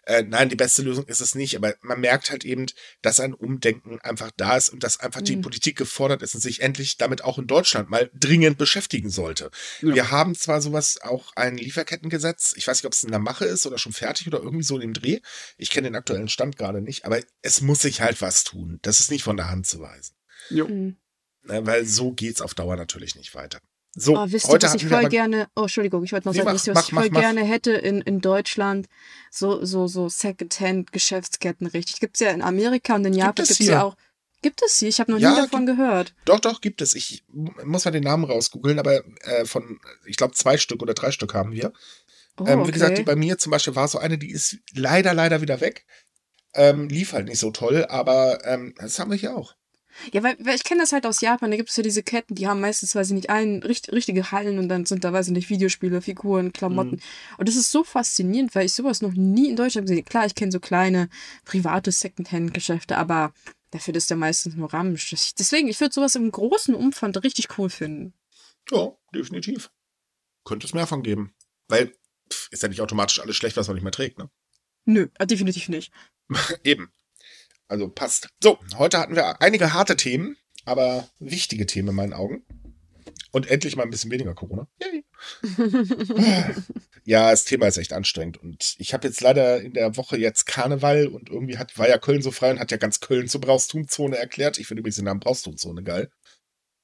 Äh, 0.06 0.24
nein, 0.24 0.49
die 0.49 0.56
beste 0.56 0.82
Lösung 0.82 1.06
ist 1.06 1.22
es 1.22 1.34
nicht, 1.34 1.56
aber 1.56 1.76
man 1.82 2.01
merkt 2.01 2.30
halt 2.30 2.43
eben, 2.43 2.66
dass 3.01 3.20
ein 3.20 3.34
Umdenken 3.34 3.99
einfach 4.01 4.32
da 4.36 4.58
ist 4.58 4.70
und 4.70 4.84
dass 4.84 4.99
einfach 4.99 5.22
die 5.22 5.38
Mhm. 5.38 5.41
Politik 5.43 5.78
gefordert 5.78 6.22
ist 6.22 6.36
und 6.36 6.41
sich 6.41 6.62
endlich 6.62 6.97
damit 6.97 7.24
auch 7.24 7.38
in 7.39 7.47
Deutschland 7.47 7.89
mal 7.89 8.12
dringend 8.14 8.58
beschäftigen 8.58 9.10
sollte. 9.10 9.49
Ja. 9.82 9.95
Wir 9.95 10.12
haben 10.12 10.36
zwar 10.36 10.62
sowas 10.62 10.99
auch 11.01 11.32
ein 11.36 11.58
Lieferkettengesetz, 11.58 12.54
ich 12.58 12.68
weiß 12.68 12.78
nicht, 12.80 12.86
ob 12.86 12.93
es 12.93 13.04
in 13.04 13.12
der 13.12 13.20
Mache 13.20 13.45
ist 13.45 13.66
oder 13.66 13.78
schon 13.78 13.93
fertig 13.93 14.28
oder 14.28 14.39
irgendwie 14.39 14.64
so 14.66 14.78
im 14.80 14.93
Dreh. 14.93 15.20
Ich 15.58 15.70
kenne 15.70 15.88
den 15.88 15.95
aktuellen 15.95 16.28
Stand 16.30 16.58
gerade 16.58 16.82
nicht, 16.82 17.06
aber 17.06 17.20
es 17.41 17.62
muss 17.62 17.80
sich 17.82 18.01
halt 18.01 18.22
was 18.22 18.43
tun. 18.43 18.80
Das 18.82 18.99
ist 18.99 19.10
nicht 19.10 19.24
von 19.24 19.38
der 19.38 19.49
Hand 19.49 19.68
zu 19.68 19.80
weisen. 19.80 20.16
Jo. 20.49 20.68
Mhm. 20.68 20.97
Weil 21.43 21.86
so 21.86 22.12
geht's 22.12 22.41
auf 22.41 22.54
Dauer 22.54 22.76
natürlich 22.76 23.16
nicht 23.16 23.36
weiter. 23.36 23.60
So, 23.95 24.17
Oh, 24.17 24.25
wisst 24.27 24.47
ihr, 24.47 24.53
heute 24.53 24.67
was 24.67 24.75
ich 24.75 24.87
voll 24.87 25.07
gerne, 25.07 25.47
oh, 25.55 25.63
Entschuldigung, 25.63 26.03
ich 26.03 26.11
wollte 26.13 26.27
noch 26.27 26.33
Nee, 26.33 26.39
sagen, 26.39 26.47
mach, 26.47 26.53
wisst 26.55 26.67
ihr, 26.67 26.75
was 26.75 26.91
mach, 26.91 27.03
ich 27.03 27.09
voll 27.09 27.13
mach, 27.13 27.21
gerne 27.21 27.43
hätte 27.43 27.71
in, 27.73 28.01
in 28.01 28.21
Deutschland? 28.21 28.87
So, 29.29 29.63
so, 29.63 29.87
so 29.87 30.09
Second-Hand-Geschäftsketten 30.09 31.67
richtig. 31.67 31.99
Gibt's 31.99 32.19
ja 32.19 32.31
in 32.31 32.41
Amerika 32.41 32.95
und 32.95 33.05
in 33.05 33.13
Japan 33.13 33.43
es 33.43 33.49
gibt's 33.49 33.65
ja 33.67 33.83
auch. 33.83 33.95
Gibt 34.41 34.61
es 34.61 34.77
sie? 34.77 34.87
Ich 34.87 34.99
habe 34.99 35.11
noch 35.11 35.19
Ja, 35.19 35.31
nie 35.31 35.37
davon 35.37 35.65
gehört. 35.65 36.13
Doch, 36.25 36.39
doch, 36.39 36.59
gibt 36.59 36.81
es. 36.81 36.95
Ich 36.95 37.23
muss 37.29 37.85
mal 37.85 37.91
den 37.91 38.03
Namen 38.03 38.25
rausgoogeln, 38.25 38.77
aber 38.77 39.01
äh, 39.21 39.45
von, 39.45 39.79
ich 40.05 40.17
glaube, 40.17 40.33
zwei 40.33 40.57
Stück 40.57 40.81
oder 40.81 40.93
drei 40.93 41.11
Stück 41.11 41.33
haben 41.33 41.51
wir. 41.51 41.71
Oh, 42.37 42.45
ähm, 42.47 42.67
wie 42.67 42.71
gesagt, 42.71 42.97
die 42.97 43.03
okay. 43.03 43.11
bei 43.11 43.15
mir 43.15 43.37
zum 43.37 43.51
Beispiel 43.51 43.75
war 43.75 43.87
so 43.87 43.99
eine, 43.99 44.17
die 44.17 44.31
ist 44.31 44.57
leider, 44.73 45.13
leider 45.13 45.41
wieder 45.41 45.61
weg. 45.61 45.85
Ähm, 46.55 46.89
lief 46.89 47.13
halt 47.13 47.27
nicht 47.27 47.39
so 47.39 47.51
toll, 47.51 47.85
aber 47.89 48.45
ähm, 48.45 48.73
das 48.77 48.99
haben 48.99 49.11
wir 49.11 49.17
hier 49.17 49.35
auch. 49.35 49.55
Ja, 50.11 50.23
weil, 50.23 50.37
weil 50.39 50.55
ich 50.55 50.63
kenne 50.63 50.81
das 50.81 50.91
halt 50.91 51.05
aus 51.05 51.21
Japan, 51.21 51.51
da 51.51 51.57
gibt 51.57 51.69
es 51.69 51.77
ja 51.77 51.83
diese 51.83 52.03
Ketten, 52.03 52.35
die 52.35 52.47
haben 52.47 52.61
meistens, 52.61 52.95
weiß 52.95 53.09
ich 53.09 53.13
nicht, 53.13 53.29
einen 53.29 53.61
richt, 53.63 53.91
richtige 53.91 54.31
Hallen 54.31 54.59
und 54.59 54.69
dann 54.69 54.85
sind 54.85 55.03
da, 55.03 55.13
weiß 55.13 55.27
ich 55.27 55.33
nicht, 55.33 55.49
Videospiele, 55.49 56.01
Figuren, 56.01 56.53
Klamotten. 56.53 57.01
Und 57.37 57.47
das 57.47 57.55
ist 57.55 57.71
so 57.71 57.83
faszinierend, 57.83 58.55
weil 58.55 58.65
ich 58.65 58.73
sowas 58.73 59.01
noch 59.01 59.13
nie 59.13 59.49
in 59.49 59.55
Deutschland 59.55 59.85
gesehen 59.87 59.99
habe. 59.99 60.09
Klar, 60.09 60.25
ich 60.25 60.35
kenne 60.35 60.51
so 60.51 60.59
kleine 60.59 61.09
private 61.45 61.91
Secondhand-Geschäfte, 61.91 62.97
aber 62.97 63.33
dafür 63.71 63.95
ist 63.95 64.09
der 64.09 64.17
meistens 64.17 64.55
nur 64.55 64.73
Ramsch. 64.73 65.15
Deswegen, 65.37 65.67
ich 65.67 65.79
würde 65.79 65.93
sowas 65.93 66.15
im 66.15 66.31
großen 66.31 66.75
Umfang 66.75 67.15
richtig 67.15 67.57
cool 67.57 67.69
finden. 67.69 68.13
Ja, 68.71 68.91
definitiv. 69.13 69.71
Könnte 70.45 70.67
es 70.67 70.73
mehr 70.73 70.87
von 70.87 71.03
geben. 71.03 71.33
Weil 71.67 71.93
pff, 72.31 72.49
ist 72.51 72.63
ja 72.63 72.69
nicht 72.69 72.81
automatisch 72.81 73.19
alles 73.19 73.35
schlecht, 73.35 73.57
was 73.57 73.67
man 73.67 73.75
nicht 73.75 73.83
mehr 73.83 73.91
trägt, 73.91 74.17
ne? 74.17 74.29
Nö, 74.85 75.07
äh, 75.17 75.27
definitiv 75.27 75.69
nicht. 75.69 75.91
Eben. 76.63 76.91
Also 77.68 77.89
passt. 77.89 78.30
So, 78.41 78.59
heute 78.78 78.99
hatten 78.99 79.16
wir 79.16 79.41
einige 79.41 79.74
harte 79.74 79.95
Themen, 79.95 80.38
aber 80.66 81.09
wichtige 81.20 81.66
Themen 81.66 81.89
in 81.89 81.95
meinen 81.95 82.14
Augen. 82.14 82.45
Und 83.32 83.49
endlich 83.49 83.76
mal 83.76 83.84
ein 83.84 83.89
bisschen 83.89 84.11
weniger 84.11 84.36
Corona. 84.36 84.68
Yay. 84.82 85.03
Ja, 87.05 87.32
das 87.32 87.43
Thema 87.43 87.68
ist 87.68 87.78
echt 87.78 87.91
anstrengend. 87.91 88.38
Und 88.41 88.76
ich 88.78 88.93
habe 88.93 89.07
jetzt 89.07 89.20
leider 89.20 89.59
in 89.61 89.74
der 89.74 89.97
Woche 89.97 90.18
jetzt 90.18 90.45
Karneval 90.45 91.07
und 91.07 91.30
irgendwie 91.30 91.57
hat, 91.57 91.78
war 91.78 91.89
ja 91.89 91.97
Köln 91.97 92.22
so 92.22 92.32
frei 92.32 92.51
und 92.51 92.59
hat 92.59 92.72
ja 92.72 92.78
ganz 92.78 93.01
Köln 93.01 93.28
zur 93.28 93.41
Braustumzone 93.41 94.18
erklärt. 94.18 94.57
Ich 94.57 94.68
finde 94.68 94.80
übrigens 94.80 94.95
den 94.95 95.05
Namen 95.05 95.20
Braustumzone 95.20 95.84
geil. 95.84 96.09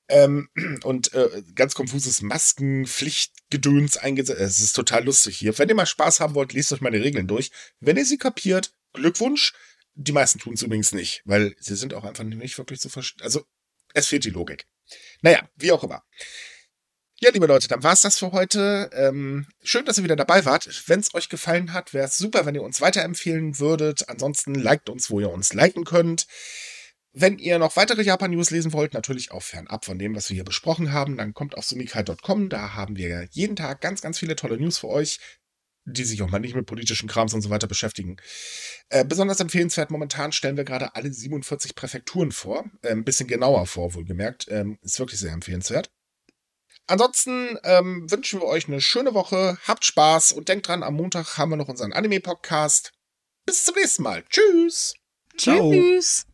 Ähm, 0.10 0.50
und 0.84 1.14
äh, 1.14 1.44
ganz 1.56 1.74
konfuses 1.74 2.22
Maskenpflichtgedöns 2.22 3.96
eingesetzt. 3.96 4.42
Es 4.42 4.60
ist 4.60 4.74
total 4.74 5.06
lustig 5.06 5.38
hier. 5.38 5.58
Wenn 5.58 5.70
ihr 5.70 5.76
mal 5.76 5.86
Spaß 5.86 6.20
haben 6.20 6.36
wollt, 6.36 6.52
lest 6.52 6.74
euch 6.74 6.82
mal 6.82 6.92
die 6.92 6.98
Regeln 6.98 7.28
durch. 7.28 7.52
Wenn 7.80 7.96
ihr 7.96 8.06
sie 8.06 8.18
kapiert, 8.18 8.74
Glückwunsch. 8.94 9.54
Die 10.02 10.14
meisten 10.14 10.40
tun 10.40 10.54
es 10.54 10.62
übrigens 10.62 10.94
nicht, 10.94 11.22
weil 11.26 11.56
sie 11.60 11.76
sind 11.76 11.94
auch 11.94 12.06
einfach 12.06 12.24
nicht 12.24 12.58
wirklich 12.58 12.80
zu 12.80 12.88
verstehen. 12.88 13.22
Also, 13.22 13.46
es 13.94 14.08
fehlt 14.08 14.24
die 14.24 14.30
Logik. 14.30 14.66
Naja, 15.22 15.50
wie 15.56 15.74
auch 15.74 15.84
immer. 15.84 16.04
Ja, 17.22 17.32
liebe 17.32 17.48
Leute, 17.48 17.68
dann 17.68 17.84
war's 17.84 18.02
das 18.02 18.18
für 18.18 18.32
heute. 18.32 18.90
Ähm, 18.94 19.46
schön, 19.62 19.84
dass 19.84 19.98
ihr 19.98 20.06
wieder 20.06 20.16
dabei 20.16 20.46
wart. 20.46 20.70
Wenn 20.88 21.02
es 21.02 21.14
euch 21.14 21.28
gefallen 21.28 21.74
hat, 21.74 21.94
wäre 21.94 22.06
es 22.06 22.18
super, 22.18 22.46
wenn 22.46 22.56
ihr 22.56 22.64
uns 22.64 22.80
weiterempfehlen 22.80 23.60
würdet. 23.60 24.08
Ansonsten 24.08 24.56
liked 24.56 24.90
uns, 24.90 25.10
wo 25.10 25.20
ihr 25.20 25.30
uns 25.30 25.54
liken 25.54 25.84
könnt. 25.84 26.28
Wenn 27.12 27.38
ihr 27.38 27.60
noch 27.60 27.76
weitere 27.76 28.04
Japan-News 28.04 28.52
lesen 28.52 28.72
wollt, 28.72 28.94
natürlich 28.94 29.32
auch 29.32 29.44
fernab 29.44 29.84
von 29.84 30.00
dem, 30.00 30.16
was 30.16 30.30
wir 30.30 30.36
hier 30.36 30.46
besprochen 30.46 30.94
haben, 30.94 31.18
dann 31.18 31.34
kommt 31.34 31.58
auf 31.58 31.66
sumikai.com. 31.66 32.48
Da 32.48 32.74
haben 32.74 32.96
wir 32.96 33.28
jeden 33.32 33.58
Tag 33.58 33.82
ganz, 33.82 34.02
ganz 34.02 34.18
viele 34.18 34.38
tolle 34.38 34.58
News 34.58 34.78
für 34.78 34.88
euch, 34.88 35.20
die 35.90 36.06
sich 36.06 36.22
auch 36.22 36.30
mal 36.30 36.40
nicht 36.40 36.56
mit 36.56 36.66
politischen 36.66 37.10
Krams 37.10 37.34
und 37.34 37.42
so 37.42 37.50
weiter 37.50 37.68
beschäftigen. 37.68 38.18
Äh, 38.90 39.06
besonders 39.06 39.40
empfehlenswert, 39.40 39.92
momentan 39.92 40.32
stellen 40.32 40.58
wir 40.58 40.64
gerade 40.64 40.96
alle 40.96 41.12
47 41.12 41.76
Präfekturen 41.76 42.32
vor. 42.32 42.66
Äh, 42.82 42.90
ein 42.92 43.04
bisschen 43.04 43.28
genauer 43.28 43.66
vor, 43.68 43.94
wohlgemerkt. 43.94 44.48
Ähm, 44.50 44.78
ist 44.82 45.00
wirklich 45.00 45.20
sehr 45.20 45.34
empfehlenswert. 45.34 45.92
Ansonsten 46.88 47.58
ähm, 47.64 48.10
wünschen 48.10 48.40
wir 48.40 48.48
euch 48.48 48.68
eine 48.68 48.82
schöne 48.82 49.14
Woche, 49.14 49.58
habt 49.68 49.86
Spaß 49.86 50.32
und 50.32 50.50
denkt 50.50 50.68
dran, 50.68 50.82
am 50.82 50.96
Montag 50.96 51.38
haben 51.38 51.52
wir 51.52 51.58
noch 51.58 51.68
unseren 51.68 51.94
Anime-Podcast. 51.94 52.94
Bis 53.46 53.66
zum 53.66 53.76
nächsten 53.76 54.04
Mal. 54.04 54.24
Tschüss. 54.30 54.96
Ciao. 55.38 55.72
Tschüss. 55.72 56.29